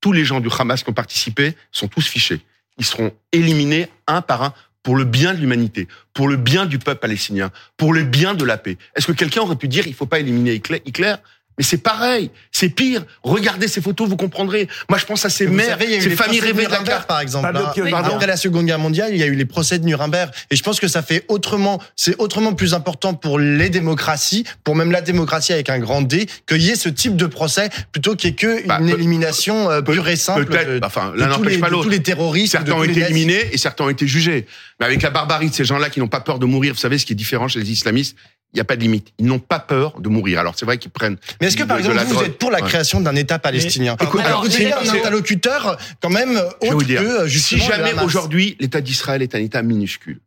tous 0.00 0.12
les 0.12 0.24
gens 0.24 0.40
du 0.40 0.48
Hamas 0.58 0.82
qui 0.82 0.90
ont 0.90 0.94
participé 0.94 1.54
sont 1.70 1.88
tous 1.88 2.06
fichés. 2.06 2.40
Ils 2.78 2.84
seront 2.84 3.12
éliminés 3.32 3.88
un 4.06 4.22
par 4.22 4.42
un 4.42 4.54
pour 4.86 4.94
le 4.94 5.02
bien 5.02 5.34
de 5.34 5.40
l'humanité, 5.40 5.88
pour 6.14 6.28
le 6.28 6.36
bien 6.36 6.64
du 6.64 6.78
peuple 6.78 7.00
palestinien, 7.00 7.50
pour 7.76 7.92
le 7.92 8.04
bien 8.04 8.34
de 8.34 8.44
la 8.44 8.56
paix. 8.56 8.78
Est-ce 8.94 9.08
que 9.08 9.12
quelqu'un 9.12 9.40
aurait 9.40 9.56
pu 9.56 9.66
dire 9.66 9.88
il 9.88 9.94
faut 9.94 10.06
pas 10.06 10.20
éliminer 10.20 10.54
Hitler 10.54 11.16
mais 11.58 11.64
c'est 11.64 11.78
pareil, 11.78 12.30
c'est 12.52 12.68
pire. 12.68 13.04
Regardez 13.22 13.68
ces 13.68 13.80
photos, 13.80 14.08
vous 14.08 14.16
comprendrez. 14.16 14.68
Moi, 14.88 14.98
je 14.98 15.04
pense 15.04 15.24
à 15.24 15.30
ces 15.30 15.46
mères, 15.46 15.70
savez, 15.78 16.00
ces 16.00 16.08
les 16.10 16.16
familles 16.16 16.40
rêvées 16.40 16.64
de 16.64 16.70
la 16.70 16.76
Nuremberg, 16.78 16.86
carte. 16.96 17.08
par 17.08 17.20
exemple. 17.20 17.48
Oui, 17.76 17.90
pardon. 17.90 18.14
Après 18.14 18.26
la 18.26 18.36
Seconde 18.36 18.66
Guerre 18.66 18.78
mondiale, 18.78 19.10
il 19.12 19.18
y 19.18 19.22
a 19.22 19.26
eu 19.26 19.34
les 19.34 19.44
procès 19.44 19.78
de 19.78 19.84
Nuremberg, 19.84 20.30
et 20.50 20.56
je 20.56 20.62
pense 20.62 20.80
que 20.80 20.88
ça 20.88 21.02
fait 21.02 21.24
autrement, 21.28 21.80
c'est 21.96 22.14
autrement 22.18 22.52
plus 22.54 22.74
important 22.74 23.14
pour 23.14 23.38
les 23.38 23.70
démocraties, 23.70 24.44
pour 24.64 24.76
même 24.76 24.90
la 24.90 25.00
démocratie 25.00 25.52
avec 25.52 25.70
un 25.70 25.78
grand 25.78 26.02
D, 26.02 26.26
qu'il 26.46 26.62
y 26.62 26.70
ait 26.70 26.76
ce 26.76 26.88
type 26.88 27.16
de 27.16 27.26
procès 27.26 27.68
plutôt 27.92 28.14
qu'il 28.16 28.30
y 28.30 28.32
ait 28.32 28.36
que 28.36 28.66
Bah, 28.66 28.78
peut- 28.78 28.88
élimination 28.90 29.70
euh, 29.70 29.80
pure 29.82 30.08
et 30.08 30.16
simple 30.16 30.46
Peut-être, 30.46 30.80
de, 30.80 30.80
enfin, 30.84 31.12
l'un 31.16 31.26
tous 31.26 31.32
n'empêche 31.38 31.52
les, 31.54 31.58
pas 31.58 31.66
de 31.68 31.72
l'autre. 31.72 31.84
tous 31.84 31.90
les 31.90 32.02
terroristes, 32.02 32.52
Certains 32.52 32.72
ont 32.72 32.84
été 32.84 33.00
éliminés 33.00 33.48
et 33.52 33.58
certains 33.58 33.84
ont 33.84 33.90
été 33.90 34.06
jugés. 34.06 34.46
Mais 34.78 34.86
avec 34.86 35.00
la 35.02 35.10
barbarie 35.10 35.48
de 35.50 35.54
ces 35.54 35.64
gens-là 35.64 35.88
qui 35.90 36.00
n'ont 36.00 36.08
pas 36.08 36.20
peur 36.20 36.38
de 36.38 36.44
mourir, 36.46 36.74
vous 36.74 36.78
savez, 36.80 36.98
ce 36.98 37.06
qui 37.06 37.12
est 37.12 37.16
différent 37.16 37.48
chez 37.48 37.60
les 37.60 37.70
islamistes, 37.70 38.16
il 38.56 38.60
n'y 38.60 38.62
a 38.62 38.64
pas 38.64 38.76
de 38.76 38.80
limite. 38.80 39.08
Ils 39.18 39.26
n'ont 39.26 39.38
pas 39.38 39.58
peur 39.58 40.00
de 40.00 40.08
mourir. 40.08 40.40
Alors 40.40 40.54
c'est 40.56 40.64
vrai 40.64 40.78
qu'ils 40.78 40.90
prennent. 40.90 41.18
Mais 41.42 41.48
est-ce 41.48 41.58
que 41.58 41.62
par 41.64 41.76
exemple 41.76 41.98
vous, 42.06 42.14
drogue. 42.14 42.24
êtes 42.26 42.38
pour 42.38 42.50
la 42.50 42.62
Ouais. 42.62 42.68
création 42.68 43.02
d'un 43.02 43.14
État 43.14 43.38
palestinien 43.38 43.96
Écoute, 44.00 44.20
Alors, 44.20 44.26
alors, 44.40 44.44
vous 44.44 44.50
c'est- 44.50 44.64
êtes 44.64 44.72
un 44.72 44.88
interlocuteur 44.94 45.76
quand 46.00 46.08
même 46.08 46.30
Je 46.30 46.38
vais 46.38 46.68
autre 46.68 46.72
vous 46.72 46.84
dire, 46.84 47.02
que 47.02 47.28
si 47.28 47.58
jamais 47.58 47.92
aujourd'hui 48.02 48.56
l'État 48.58 48.80
d'Israël 48.80 49.20
est 49.20 49.34
un 49.34 49.40
État 49.40 49.60
minuscule, 49.60 50.20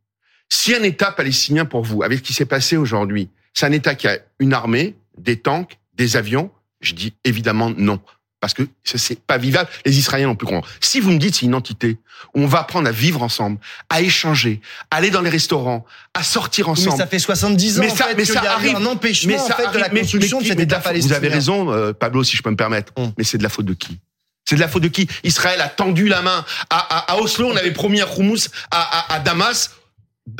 si 0.47 0.75
un 0.75 0.83
État 0.83 1.11
palestinien 1.11 1.65
pour 1.65 1.81
vous, 1.83 2.03
avec 2.03 2.19
ce 2.19 2.23
qui 2.23 2.33
s'est 2.33 2.45
passé 2.45 2.77
aujourd'hui, 2.77 3.29
c'est 3.55 3.65
un 3.65 3.71
État 3.71 3.95
qui 3.95 4.07
a 4.07 4.19
une 4.39 4.53
armée, 4.53 4.95
des 5.17 5.37
tanks, 5.37 5.79
des 5.95 6.15
avions, 6.15 6.51
je 6.81 6.93
dis 6.93 7.13
évidemment 7.25 7.71
non. 7.75 7.99
Parce 8.41 8.53
que 8.53 8.63
ce 8.85 8.97
c'est 8.97 9.19
pas 9.19 9.37
vivable. 9.37 9.69
Les 9.85 9.97
Israéliens 9.97 10.27
n'ont 10.27 10.35
plus 10.35 10.47
compris. 10.47 10.69
Si 10.79 10.99
vous 11.01 11.11
me 11.11 11.17
dites 11.17 11.35
c'est 11.35 11.45
une 11.45 11.55
entité 11.55 11.97
où 12.33 12.41
on 12.41 12.47
va 12.47 12.59
apprendre 12.59 12.87
à 12.87 12.91
vivre 12.91 13.21
ensemble, 13.21 13.59
à 13.89 14.01
échanger, 14.01 14.61
à 14.91 14.97
aller 14.97 15.09
dans 15.11 15.21
les 15.21 15.29
restaurants, 15.29 15.85
à 16.13 16.23
sortir 16.23 16.69
ensemble. 16.69 16.91
Mais 16.91 16.97
ça 16.97 17.07
fait 17.07 17.19
70 17.19 17.79
ans 17.79 17.81
Mais 17.83 17.91
en 17.91 17.95
ça- 17.95 18.05
fait, 18.07 18.15
mais 18.15 18.23
qu'il 18.23 18.33
ça 18.33 18.43
y 18.43 18.47
a 18.47 18.53
arrive. 18.53 18.75
un 18.77 18.85
empêchement 18.85 19.35
en 19.35 19.47
ça 19.47 19.55
fait, 19.55 19.71
de 19.71 19.77
la. 19.77 19.89
Mais- 19.89 20.01
construction 20.01 20.37
mais 20.37 20.43
de 20.43 20.47
cet 20.49 20.57
mais 20.57 20.63
État 20.63 20.81
Vous 20.93 21.13
avez 21.13 21.27
raison, 21.27 21.71
euh, 21.71 21.91
Pablo, 21.93 22.23
si 22.23 22.37
je 22.37 22.41
peux 22.43 22.49
me 22.51 22.55
permettre. 22.55 22.93
Hum. 22.95 23.11
Mais 23.17 23.23
c'est 23.25 23.37
de 23.37 23.43
la 23.43 23.49
faute 23.49 23.65
de 23.65 23.73
qui? 23.73 23.99
C'est 24.45 24.55
de 24.55 24.61
la 24.61 24.67
faute 24.67 24.83
de 24.83 24.87
qui? 24.87 25.07
Israël 25.23 25.61
a 25.61 25.67
tendu 25.69 26.07
la 26.07 26.21
main. 26.21 26.43
À, 26.69 26.77
à, 26.77 27.13
à 27.13 27.17
Oslo, 27.17 27.49
on 27.51 27.55
avait 27.55 27.71
promis 27.71 28.01
un 28.01 28.07
Houmous 28.17 28.47
à, 28.71 29.13
à, 29.13 29.15
à 29.15 29.19
Damas. 29.19 29.71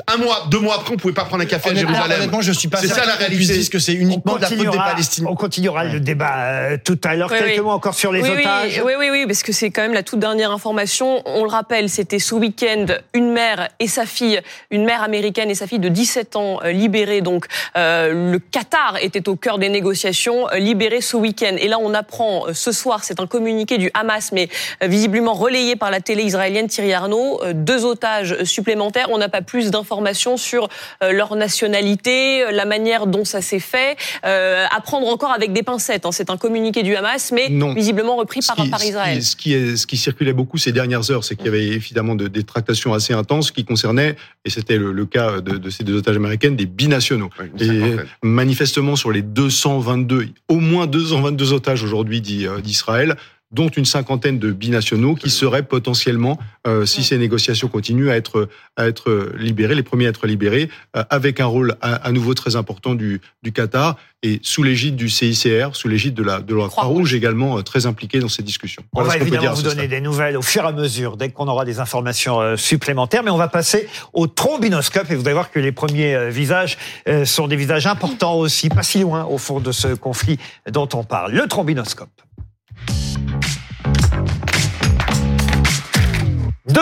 Un 0.08 0.18
mois, 0.18 0.46
deux 0.50 0.60
mois 0.60 0.76
après, 0.76 0.94
on 0.94 0.98
pouvait 0.98 1.14
pas 1.14 1.26
prendre 1.26 1.44
un 1.44 1.46
café 1.46 1.70
à 1.72 1.76
Jérusalem. 1.76 2.12
honnêtement, 2.20 2.42
je 2.42 2.52
suis 2.52 2.68
pas 2.68 2.78
C'est 2.80 2.88
ça, 2.88 3.06
la 3.06 3.16
réalité. 3.16 3.68
que 3.70 3.80
c'est 3.80 3.94
uniquement 3.94 4.36
de 4.36 4.42
la 4.42 4.48
faute 4.48 4.58
des 4.58 4.66
continuera, 4.66 4.90
Palestiniens. 4.92 5.30
on 5.32 5.36
continuera 5.36 5.84
le 5.84 6.00
débat 6.00 6.36
euh, 6.38 6.78
tout 6.84 7.00
à 7.04 7.16
l'heure. 7.16 7.30
Oui, 7.32 7.38
Quelques 7.40 7.58
oui. 7.58 7.64
mots 7.64 7.72
encore 7.72 7.94
sur 7.94 8.12
les 8.12 8.22
oui, 8.22 8.30
oui, 8.36 8.42
otages. 8.42 8.82
Oui, 8.86 8.94
oui, 8.98 9.10
oui, 9.12 9.26
parce 9.28 9.44
que 9.44 9.52
c'est 9.52 9.70
quand 9.72 9.82
même 9.82 9.94
la 9.94 10.04
toute 10.04 10.20
dernière 10.20 10.52
information. 10.52 11.22
On 11.26 11.44
le 11.44 11.50
rappelle, 11.50 11.90
c'était 11.90 12.20
ce 12.20 12.36
week-end 12.36 12.86
une 13.14 13.32
mère 13.32 13.70
et 13.80 13.88
sa 13.88 14.06
fille, 14.06 14.40
une 14.72 14.86
mère 14.86 15.04
américaine 15.04 15.50
et 15.50 15.56
sa 15.56 15.68
fille 15.68 15.80
de 15.80 15.90
17 15.90 16.36
ans 16.36 16.60
euh, 16.64 16.72
libérées. 16.72 17.22
Donc 17.22 17.46
euh, 17.78 18.32
le 18.32 18.40
Qatar 18.40 18.98
était 19.02 19.28
au 19.30 19.36
cœur 19.36 19.58
des 19.60 19.70
négociations, 19.70 20.50
euh, 20.52 20.58
libérées 20.60 21.02
ce 21.02 21.18
week-end. 21.18 21.56
Et 21.58 21.68
là, 21.68 21.78
on 21.80 21.94
apprend 21.94 22.48
euh, 22.48 22.54
ce 22.54 22.72
soir, 22.72 23.04
c'est 23.04 23.20
un 23.20 23.28
communiqué 23.28 23.78
du 23.78 23.92
Hamas, 23.94 24.32
mais 24.32 24.50
euh, 24.84 24.88
visiblement 24.88 25.34
relayé 25.34 25.76
par 25.76 25.92
la 25.92 26.02
télé 26.02 26.24
israélienne 26.24 26.68
Thierry 26.68 26.94
Arnaud, 26.94 27.42
euh, 27.44 27.54
deux 27.54 27.86
otages 27.86 28.44
supplémentaires. 28.44 29.08
On 29.12 29.18
n'a 29.18 29.30
pas 29.30 29.42
plus 29.42 29.72
d'informations 29.80 30.38
sur 30.38 30.68
euh, 31.04 31.12
leur 31.12 31.36
nationalité, 31.36 32.44
euh, 32.44 32.52
la 32.52 32.66
manière 32.66 33.08
dont 33.08 33.26
ça 33.26 33.42
s'est 33.42 33.60
fait. 33.60 33.96
Euh, 34.26 34.66
à 34.70 34.82
prendre 34.82 35.08
encore 35.08 35.32
avec 35.32 35.54
des 35.54 35.64
pincettes. 35.64 36.06
hein. 36.06 36.12
C'est 36.12 36.30
un 36.30 36.38
communiqué 36.38 36.84
du 36.84 36.96
Hamas, 36.96 37.32
mais 37.32 37.48
Non. 37.50 37.74
visiblement 37.74 38.16
repris 38.18 38.42
par, 38.46 38.56
qui, 38.58 38.70
par 38.70 38.80
ce 38.80 38.84
qui- 38.86 38.90
Israël. 38.92 39.24
Ce 39.24 39.36
qui, 39.36 39.54
est- 39.54 39.76
ce 39.78 39.88
qui 39.88 39.98
circulait 39.98 40.34
beaucoup 40.34 40.58
ces 40.58 40.72
dernières 40.72 41.10
heures, 41.12 41.24
c'est 41.24 41.36
qu'il 41.36 41.46
y 41.46 41.50
avait 41.50 41.66
évidemment 41.68 42.16
de- 42.16 42.28
des 42.28 42.44
tractations 42.44 42.94
assez 42.94 43.14
intenses 43.14 43.52
qui 43.52 43.64
concernaient, 43.66 44.16
et 44.46 44.50
c'était 44.50 44.78
le, 44.78 44.92
le 44.92 45.06
cas 45.06 45.40
de, 45.42 45.58
de 45.58 45.70
ces 45.70 45.84
deux 45.84 45.96
otages 45.98 46.16
américaines, 46.18 46.56
des 46.56 46.66
binationaux. 46.66 47.30
Et 47.60 47.96
manifestement, 48.24 48.96
sur 48.96 49.12
les 49.12 49.22
222, 49.22 50.28
au 50.50 50.56
moins 50.56 50.88
222 50.88 51.54
otages 51.54 51.84
aujourd'hui 51.84 52.46
euh, 52.48 52.60
d'Israël, 52.60 53.16
dont 53.52 53.70
une 53.70 53.86
cinquantaine 53.86 54.40
de 54.40 54.52
binationaux 54.52 55.16
qui 55.16 55.30
seraient 55.30 55.64
potentiellement, 55.64 56.38
euh, 56.68 56.86
si 56.86 57.04
ces 57.04 57.18
négociations 57.18 57.68
continuent, 57.68 58.10
à 58.10 58.16
être, 58.16 58.50
à 58.76 58.88
être 58.88 59.32
libérés, 59.38 59.76
les 59.76 59.84
premiers 59.84 60.08
à 60.08 60.10
être 60.10 60.28
libérés, 60.28 60.70
euh, 60.96 61.04
avec 61.10 61.40
un 61.40 61.46
rôle 61.46 61.76
à, 61.82 61.96
à 61.96 62.12
nouveau 62.12 62.34
très 62.34 62.56
important 62.56 62.96
du, 62.96 63.22
du 63.44 63.52
Qatar 63.52 63.98
et 64.22 64.40
sous 64.44 64.64
l'égide 64.64 64.96
du 64.96 65.10
CICR, 65.10 65.70
sous 65.74 65.88
l'égide 65.88 66.14
de 66.14 66.24
la, 66.24 66.42
de 66.42 66.54
la 66.54 66.68
Croix-Rouge 66.68 67.14
également 67.14 67.58
euh, 67.58 67.62
très 67.62 67.86
impliquée 67.86 68.20
dans 68.20 68.28
ces 68.28 68.44
discussions. 68.44 68.84
On 68.94 69.02
va 69.02 69.06
ce 69.06 69.14
qu'on 69.14 69.20
peut 69.20 69.22
évidemment 69.24 69.42
dire 69.42 69.52
à 69.52 69.54
vous 69.54 69.62
donner 69.62 69.88
des 69.88 70.02
nouvelles 70.02 70.36
au 70.36 70.42
fur 70.42 70.64
et 70.64 70.68
à 70.68 70.72
mesure, 70.72 71.16
dès 71.16 71.30
qu'on 71.30 71.48
aura 71.48 71.64
des 71.66 71.80
informations 71.80 72.42
euh, 72.42 72.58
supplémentaires. 72.58 73.24
Mais 73.24 73.32
on 73.32 73.38
va 73.38 73.48
passer 73.48 73.88
au 74.14 74.28
trombinoscope 74.28 75.10
et 75.10 75.16
vous 75.16 75.22
allez 75.22 75.34
voir 75.34 75.52
que 75.52 75.60
les 75.60 75.72
premiers 75.72 76.16
euh, 76.16 76.30
visages 76.30 76.78
euh, 77.08 77.24
sont 77.26 77.48
des 77.48 77.56
visages 77.56 77.88
importants 77.88 78.36
aussi, 78.36 78.70
pas 78.70 78.84
si 78.84 79.00
loin 79.00 79.24
au 79.24 79.38
fond 79.38 79.60
de 79.60 79.72
ce 79.72 79.94
conflit 79.96 80.38
dont 80.70 80.90
on 80.94 81.04
parle. 81.04 81.34
Le 81.34 81.48
trombinoscope. 81.48 82.10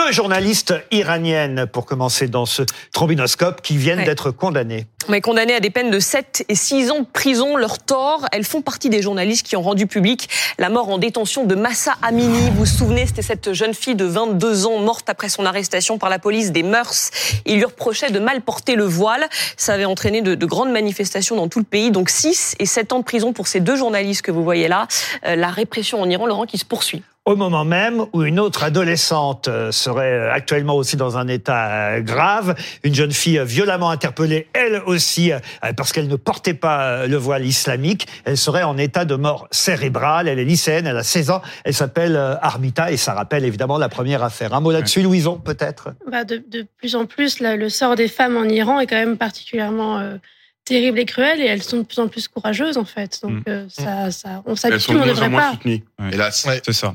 Deux 0.06 0.12
journalistes 0.12 0.74
iraniennes, 0.92 1.66
pour 1.66 1.84
commencer 1.84 2.28
dans 2.28 2.46
ce 2.46 2.62
trombinoscope, 2.92 3.62
qui 3.62 3.76
viennent 3.76 3.98
Ouais. 3.98 4.04
d'être 4.04 4.30
condamnées. 4.30 4.86
Mais 5.08 5.20
condamnées 5.20 5.54
à 5.56 5.60
des 5.60 5.70
peines 5.70 5.90
de 5.90 5.98
7 5.98 6.44
et 6.48 6.54
6 6.54 6.92
ans 6.92 7.00
de 7.00 7.06
prison, 7.12 7.56
leur 7.56 7.78
tort, 7.80 8.24
elles 8.30 8.44
font 8.44 8.62
partie 8.62 8.90
des 8.90 9.02
journalistes 9.02 9.44
qui 9.44 9.56
ont 9.56 9.62
rendu 9.62 9.88
public 9.88 10.28
la 10.58 10.68
mort 10.68 10.88
en 10.88 10.98
détention 10.98 11.46
de 11.46 11.56
Massa 11.56 11.96
Amini. 12.02 12.50
Vous 12.50 12.58
vous 12.58 12.66
souvenez, 12.66 13.06
c'était 13.06 13.22
cette 13.22 13.52
jeune 13.54 13.74
fille 13.74 13.96
de 13.96 14.04
22 14.04 14.66
ans 14.66 14.78
morte 14.78 15.10
après 15.10 15.28
son 15.28 15.44
arrestation 15.44 15.98
par 15.98 16.10
la 16.10 16.20
police 16.20 16.52
des 16.52 16.62
mœurs. 16.62 17.10
Il 17.44 17.56
lui 17.56 17.64
reprochait 17.64 18.10
de 18.12 18.20
mal 18.20 18.40
porter 18.42 18.76
le 18.76 18.84
voile. 18.84 19.26
Ça 19.56 19.72
avait 19.74 19.84
entraîné 19.84 20.22
de, 20.22 20.36
de 20.36 20.46
grandes 20.46 20.70
manifestations 20.70 21.34
dans 21.34 21.48
tout 21.48 21.58
le 21.58 21.64
pays. 21.64 21.90
Donc 21.90 22.08
6 22.08 22.54
et 22.60 22.66
7 22.66 22.92
ans 22.92 22.98
de 23.00 23.04
prison 23.04 23.32
pour 23.32 23.48
ces 23.48 23.58
deux 23.58 23.76
journalistes 23.76 24.22
que 24.22 24.30
vous 24.30 24.44
voyez 24.44 24.68
là. 24.68 24.86
Euh, 25.26 25.34
la 25.34 25.48
répression 25.50 26.00
en 26.00 26.08
Iran, 26.08 26.26
Laurent, 26.26 26.46
qui 26.46 26.58
se 26.58 26.64
poursuit. 26.64 27.02
Au 27.28 27.36
moment 27.36 27.66
même 27.66 28.06
où 28.14 28.22
une 28.22 28.40
autre 28.40 28.64
adolescente 28.64 29.48
euh, 29.48 29.70
serait 29.70 30.12
euh, 30.14 30.32
actuellement 30.32 30.74
aussi 30.76 30.96
dans 30.96 31.18
un 31.18 31.28
état 31.28 31.90
euh, 31.96 32.00
grave, 32.00 32.54
une 32.84 32.94
jeune 32.94 33.12
fille 33.12 33.38
violemment 33.44 33.90
interpellée, 33.90 34.48
elle 34.54 34.80
aussi, 34.86 35.30
parce 35.76 35.92
qu'elle 35.92 36.08
ne 36.08 36.16
portait 36.16 36.54
pas 36.54 37.06
le 37.06 37.16
voile 37.18 37.44
islamique, 37.44 38.06
elle 38.24 38.38
serait 38.38 38.62
en 38.62 38.78
état 38.78 39.04
de 39.04 39.14
mort 39.14 39.46
cérébrale, 39.50 40.26
elle 40.26 40.38
est 40.38 40.44
lycéenne, 40.46 40.86
elle 40.86 40.96
a 40.96 41.02
16 41.02 41.30
ans, 41.30 41.42
elle 41.64 41.74
s'appelle 41.74 42.16
Armita 42.40 42.90
et 42.92 42.96
ça 42.96 43.12
rappelle 43.12 43.44
évidemment 43.44 43.76
la 43.76 43.90
première 43.90 44.22
affaire. 44.24 44.54
Un 44.54 44.60
mot 44.60 44.72
là-dessus, 44.72 45.02
Louison, 45.02 45.36
peut-être? 45.38 45.90
Bah, 46.10 46.24
de, 46.24 46.42
de 46.48 46.66
plus 46.78 46.96
en 46.96 47.04
plus, 47.04 47.40
là, 47.40 47.56
le 47.56 47.68
sort 47.68 47.94
des 47.94 48.08
femmes 48.08 48.38
en 48.38 48.44
Iran 48.44 48.80
est 48.80 48.86
quand 48.86 48.96
même 48.96 49.18
particulièrement 49.18 49.98
euh, 49.98 50.16
terrible 50.64 50.98
et 50.98 51.04
cruel, 51.04 51.40
et 51.42 51.44
elles 51.46 51.62
sont 51.62 51.78
de 51.78 51.82
plus 51.82 51.98
en 51.98 52.08
plus 52.08 52.26
courageuses, 52.28 52.78
en 52.78 52.84
fait. 52.86 53.20
Donc, 53.22 53.32
Mm. 53.32 53.42
euh, 53.48 53.66
ça, 53.68 54.10
ça, 54.10 54.42
on 54.46 54.52
Elles 54.52 54.58
s'habitue, 54.58 54.80
sont 54.80 54.92
on 54.96 55.04
ne 55.04 55.08
devrait 55.10 55.30
pas. 55.30 55.50
soutenues. 55.52 55.84
Ouais. 55.98 56.10
Hélas. 56.12 56.44
Ouais. 56.46 56.60
C'est 56.64 56.72
ça. 56.72 56.94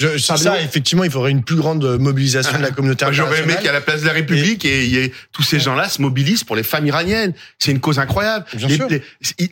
Je, 0.00 0.16
ça, 0.18 0.60
effectivement, 0.62 1.02
il 1.02 1.10
faudrait 1.10 1.32
une 1.32 1.42
plus 1.42 1.56
grande 1.56 1.98
mobilisation 1.98 2.56
de 2.56 2.62
la 2.62 2.70
communauté 2.70 3.04
Moi, 3.04 3.12
J'aurais 3.12 3.30
internationale. 3.30 3.56
aimé 3.58 3.66
qu'à 3.66 3.72
la 3.72 3.80
place 3.80 4.02
de 4.02 4.06
la 4.06 4.12
République, 4.12 4.64
et, 4.64 5.12
tous 5.32 5.42
ces 5.42 5.58
gens-là 5.58 5.88
se 5.88 6.00
mobilisent 6.00 6.44
pour 6.44 6.54
les 6.54 6.62
femmes 6.62 6.86
iraniennes. 6.86 7.34
C'est 7.58 7.72
une 7.72 7.80
cause 7.80 7.98
incroyable. 7.98 8.46
Bien 8.54 8.68
Les- 8.68 8.76
sûr. 8.76 8.88
les- 8.88 9.02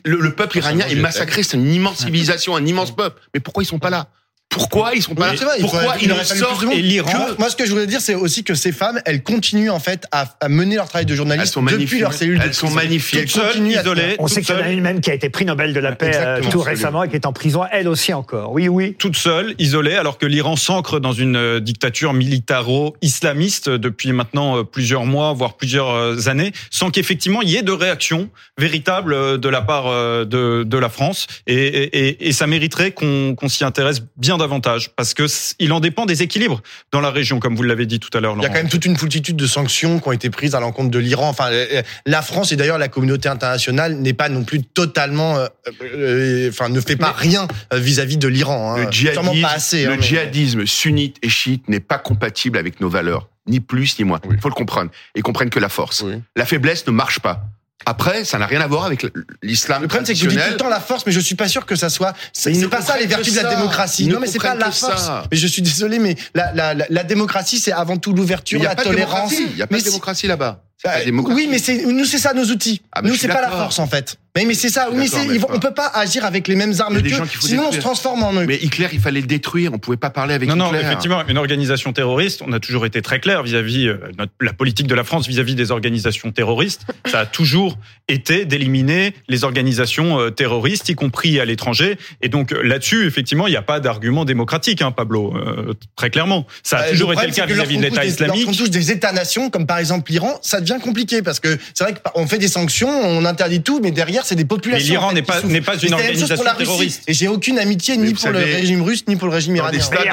le, 0.05 0.17
le 0.21 0.31
peuple 0.33 0.57
iranien 0.57 0.85
est 0.87 0.95
massacré, 0.95 1.43
c'est 1.43 1.57
une 1.57 1.71
immense 1.73 1.97
civilisation, 1.99 2.55
un 2.55 2.65
immense 2.65 2.95
peuple. 2.95 3.21
Mais 3.33 3.41
pourquoi 3.41 3.63
ils 3.63 3.65
sont 3.65 3.79
pas 3.79 3.89
là? 3.89 4.07
Pourquoi 4.49 4.91
ils 4.95 5.01
sont 5.03 5.13
pas 5.13 5.31
Oui, 5.31 5.37
là 5.37 5.45
vrai, 5.45 5.55
il 5.57 5.61
Pourquoi 5.61 5.81
faudrait- 5.81 5.99
ils 6.01 6.25
sortent 6.25 6.63
et 6.71 6.81
l'Iran- 6.81 7.11
Moi, 7.15 7.35
moi, 7.37 7.49
ce 7.49 7.55
que 7.55 7.65
je 7.65 7.71
voulais 7.71 7.85
dire, 7.85 7.99
c'est 8.01 8.15
aussi 8.15 8.43
que 8.43 8.55
ces 8.55 8.71
femmes, 8.71 8.99
elles 9.05 9.21
continuent 9.21 9.69
en 9.69 9.79
fait 9.79 10.05
à, 10.11 10.25
à 10.39 10.49
mener 10.49 10.75
leur 10.77 10.87
travail 10.87 11.05
de 11.05 11.13
journaliste 11.15 11.53
sont 11.53 11.61
depuis 11.63 11.99
leur 11.99 12.13
cellule. 12.13 12.39
de 12.39 12.43
Elles 12.45 12.53
sont 12.53 12.71
magnifiques. 12.71 13.19
Elles 13.19 13.25
Toutes 13.25 13.35
seules, 13.41 13.47
continuent 13.49 13.77
isolées. 13.79 14.15
On 14.19 14.27
sait 14.27 14.41
qu'il 14.41 14.55
y 14.55 14.57
en 14.57 14.61
a 14.61 14.69
une 14.69 14.81
même 14.81 15.01
qui 15.01 15.11
a 15.11 15.13
été 15.13 15.29
prix 15.29 15.45
Nobel 15.45 15.73
de 15.73 15.79
la 15.79 15.91
paix 15.91 16.05
euh, 16.07 16.09
Exactement, 16.37 16.49
tout 16.51 16.61
récemment 16.61 17.03
et 17.03 17.09
qui 17.09 17.15
est 17.15 17.25
en 17.25 17.33
prison, 17.33 17.63
elle 17.71 17.87
aussi 17.87 18.13
encore. 18.13 18.51
Oui, 18.53 18.67
oui. 18.67 18.95
toute 18.97 19.15
seule, 19.17 19.53
isolée, 19.59 19.95
alors 19.95 20.17
que 20.17 20.25
l'Iran 20.25 20.55
s'ancre 20.55 20.99
dans 20.99 21.13
une 21.13 21.35
euh, 21.35 21.59
dictature 21.59 22.13
militaro-islamiste 22.13 23.69
depuis 23.69 24.11
maintenant 24.13 24.57
euh, 24.59 24.63
plusieurs 24.63 25.05
mois, 25.05 25.33
voire 25.33 25.55
plusieurs 25.55 26.27
années, 26.29 26.51
sans 26.71 26.89
qu'effectivement 26.89 27.41
il 27.41 27.49
y 27.49 27.57
ait 27.57 27.63
de 27.63 27.71
réaction 27.71 28.29
véritable 28.57 29.39
de 29.39 29.49
la 29.49 29.61
part 29.61 29.85
de, 30.25 30.63
de 30.63 30.77
la 30.77 30.89
France. 30.89 31.27
Et, 31.47 31.55
et, 31.55 32.07
et- 32.07 32.27
et 32.29 32.31
ça 32.31 32.47
mériterait 32.47 32.91
qu'on 32.91 33.35
qu'on 33.35 33.49
s'y 33.49 33.63
intéresse 33.63 34.01
bien 34.15 34.36
davantage, 34.37 34.91
parce 34.95 35.13
que 35.13 35.25
il 35.59 35.73
en 35.73 35.79
dépend 35.79 36.05
des 36.05 36.23
équilibres 36.23 36.61
dans 36.91 37.01
la 37.01 37.11
région, 37.11 37.39
comme 37.39 37.55
vous 37.55 37.63
l'avez 37.63 37.85
dit 37.85 37.99
tout 37.99 38.15
à 38.17 38.21
l'heure. 38.21 38.35
Il 38.37 38.43
y 38.43 38.45
a 38.45 38.49
quand 38.49 38.55
même 38.55 38.69
toute 38.69 38.85
une 38.85 38.97
multitude 38.99 39.35
de 39.35 39.47
sanctions 39.47 39.99
qui 39.99 40.07
ont 40.07 40.11
été 40.11 40.29
prises 40.29 40.55
à 40.55 40.59
l'encontre 40.59 40.89
de 40.91 40.99
l'Iran. 40.99 41.29
Enfin, 41.29 41.49
euh, 41.51 41.81
la 42.05 42.21
France 42.21 42.51
et 42.51 42.55
d'ailleurs 42.55 42.77
la 42.77 42.87
communauté 42.87 43.29
internationale 43.29 43.95
n'est 43.95 44.13
pas 44.13 44.29
non 44.29 44.43
plus 44.43 44.63
totalement, 44.63 45.37
euh, 45.37 45.47
euh, 45.83 46.49
enfin, 46.49 46.69
ne 46.69 46.79
fait 46.81 46.95
pas 46.95 47.11
rien 47.11 47.47
euh, 47.73 47.77
vis-à-vis 47.77 48.17
de 48.17 48.27
l'Iran. 48.27 48.73
hein. 48.75 48.85
Le 48.85 48.91
Sûrement 48.91 49.33
djihadisme, 49.33 49.41
pas 49.41 49.53
assez. 49.53 49.85
le 49.85 49.91
hein, 49.91 49.95
mais- 49.97 50.01
djihadisme 50.05 50.65
sunnite 50.65 51.17
et 51.21 51.29
chiite 51.29 51.67
n'est 51.69 51.79
pas 51.79 51.97
compatible 51.97 52.57
avec 52.57 52.79
nos 52.81 52.89
valeurs, 52.89 53.27
ni 53.47 53.59
plus 53.59 53.97
ni 53.99 54.05
moins. 54.05 54.19
Il 54.29 54.39
faut 54.39 54.49
le 54.49 54.55
comprendre 54.55 54.91
et 55.15 55.21
comprennent 55.21 55.49
que 55.49 55.59
la 55.59 55.69
force. 55.69 56.01
Oui. 56.01 56.21
La 56.35 56.45
faiblesse 56.45 56.85
ne 56.87 56.91
marche 56.91 57.19
pas. 57.19 57.43
Après, 57.85 58.25
ça 58.25 58.37
n'a 58.37 58.47
rien 58.47 58.59
à 58.59 58.67
voir 58.67 58.83
avec 58.85 59.05
l'islam 59.43 59.81
Le 59.83 59.87
problème, 59.87 60.05
c'est 60.05 60.13
que 60.13 60.19
vous 60.19 60.27
dites 60.27 60.39
tout 60.43 60.49
le 60.51 60.57
temps 60.57 60.67
la 60.69 60.79
force, 60.81 61.05
mais 61.05 61.11
je 61.11 61.19
suis 61.19 61.35
pas 61.35 61.47
sûr 61.47 61.65
que 61.65 61.75
ça 61.75 61.89
soit. 61.89 62.13
C'est 62.33 62.67
pas 62.69 62.81
ça 62.81 62.97
les 62.97 63.05
vertus 63.05 63.33
de 63.35 63.41
la 63.41 63.55
démocratie. 63.55 64.07
Non, 64.07 64.19
mais 64.19 64.27
c'est 64.27 64.39
pas 64.39 64.55
la 64.55 64.71
force. 64.71 65.03
ça. 65.05 65.23
Mais 65.31 65.37
je 65.37 65.47
suis 65.47 65.61
désolé, 65.61 65.99
mais 65.99 66.15
la, 66.33 66.51
la, 66.53 66.73
la, 66.73 66.85
la 66.89 67.03
démocratie, 67.03 67.59
c'est 67.59 67.71
avant 67.71 67.97
tout 67.97 68.13
l'ouverture, 68.13 68.57
Il 68.57 68.61
n'y 68.61 68.65
a 68.65 68.69
la 68.71 68.75
pas 68.75 68.83
de 68.83 68.89
tolérance. 68.89 69.29
démocratie. 69.29 69.51
Il 69.51 69.55
n'y 69.55 69.61
a 69.61 69.67
pas 69.67 69.77
de 69.77 69.83
démocratie 69.83 70.27
là-bas. 70.27 70.63
Euh. 70.85 71.11
Oui, 71.11 71.47
mais 71.49 71.57
c'est 71.57 71.85
nous, 71.85 72.05
c'est 72.05 72.19
ça 72.19 72.33
nos 72.33 72.45
outils. 72.45 72.81
Ah, 72.91 73.01
nous, 73.01 73.15
c'est 73.15 73.27
pas 73.27 73.41
la 73.41 73.49
force 73.49 73.79
en 73.79 73.87
fait. 73.87 74.17
Mais, 74.35 74.45
mais 74.45 74.53
c'est 74.53 74.69
ça. 74.69 74.89
Oui, 74.91 75.09
mais 75.27 75.39
on 75.49 75.59
peut 75.59 75.73
pas 75.73 75.87
agir 75.95 76.23
avec 76.23 76.47
les 76.47 76.55
mêmes 76.55 76.73
armes 76.77 76.99
faut 76.99 77.03
Sinon, 77.07 77.23
on 77.23 77.71
se 77.71 77.77
détruire. 77.77 77.79
transforme 77.79 78.21
en 78.21 78.33
eux. 78.33 78.45
Mais 78.45 78.57
Hitler, 78.61 78.87
il 78.93 78.99
fallait 78.99 79.21
le 79.21 79.25
détruire. 79.25 79.73
On 79.73 79.79
pouvait 79.79 79.97
pas 79.97 80.11
parler 80.11 80.35
avec 80.35 80.47
Non, 80.47 80.55
non, 80.55 80.67
Hitler. 80.67 80.81
effectivement, 80.85 81.23
une 81.27 81.39
organisation 81.39 81.91
terroriste, 81.91 82.43
on 82.45 82.53
a 82.53 82.59
toujours 82.59 82.85
été 82.85 83.01
très 83.01 83.19
clair 83.19 83.41
vis-à-vis 83.41 83.87
euh, 83.87 83.97
notre- 84.19 84.31
la 84.39 84.53
politique 84.53 84.85
de 84.85 84.93
la 84.93 85.03
France 85.03 85.27
vis-à-vis 85.27 85.55
des 85.55 85.71
organisations 85.71 86.31
terroristes. 86.31 86.81
Ça 87.07 87.21
a 87.21 87.25
toujours 87.25 87.79
été 88.07 88.45
d'éliminer 88.45 89.15
les 89.27 89.43
organisations 89.43 90.19
euh, 90.19 90.29
terroristes, 90.29 90.87
y 90.89 90.93
compris 90.93 91.39
à 91.39 91.45
l'étranger. 91.45 91.97
Et 92.21 92.29
donc 92.29 92.51
euh, 92.51 92.61
là-dessus, 92.61 93.07
effectivement, 93.07 93.47
il 93.47 93.51
n'y 93.51 93.57
a 93.57 93.63
pas 93.63 93.79
d'argument 93.79 94.23
démocratique, 94.23 94.83
hein, 94.83 94.91
Pablo, 94.91 95.35
euh, 95.35 95.73
très 95.95 96.11
clairement. 96.11 96.45
Ça 96.61 96.77
a 96.77 96.83
Euh, 96.83 96.91
toujours 96.91 97.11
été 97.13 97.25
le 97.25 97.33
cas 97.33 97.47
que 97.47 97.53
vis-à-vis 97.53 97.77
de 97.77 97.81
lorsqu'on 97.81 97.95
l'État 98.01 98.05
islamique. 98.05 98.45
Lorsqu'on 98.45 98.63
touche 98.65 98.69
des 98.69 98.91
États-nations, 98.91 99.49
comme 99.49 99.65
par 99.65 99.79
exemple 99.79 100.11
l'Iran, 100.11 100.37
ça 100.43 100.61
devient 100.67 100.81
compliqué 100.81 101.21
parce 101.21 101.39
que 101.39 101.57
c'est 101.73 101.83
vrai 101.83 101.93
qu'on 102.13 102.27
fait 102.27 102.37
des 102.37 102.47
sanctions, 102.47 102.89
on 102.89 103.25
interdit 103.25 103.61
tout, 103.61 103.79
mais 103.81 103.91
derrière, 103.91 104.25
c'est 104.25 104.35
des 104.35 104.45
populations. 104.45 104.85
Mais 104.85 104.91
l'Iran 104.91 105.05
en 105.07 105.09
fait, 105.09 105.15
n'est 105.15 105.21
pas- 105.21 105.41
n'est 105.43 105.61
pas 105.61 105.77
une 105.77 105.93
organisation 105.93 106.35
terroriste. 106.57 107.03
Et 107.07 107.13
j'ai 107.13 107.27
aucune 107.27 107.59
amitié 107.59 107.97
ni 107.97 108.13
pour 108.13 108.29
le 108.29 108.39
régime 108.39 108.81
russe, 108.81 109.03
ni 109.07 109.15
pour 109.15 109.27
le 109.27 109.33
régime 109.33 109.53
des 109.53 109.59
iranien. 109.59 109.79
stades, 109.79 110.05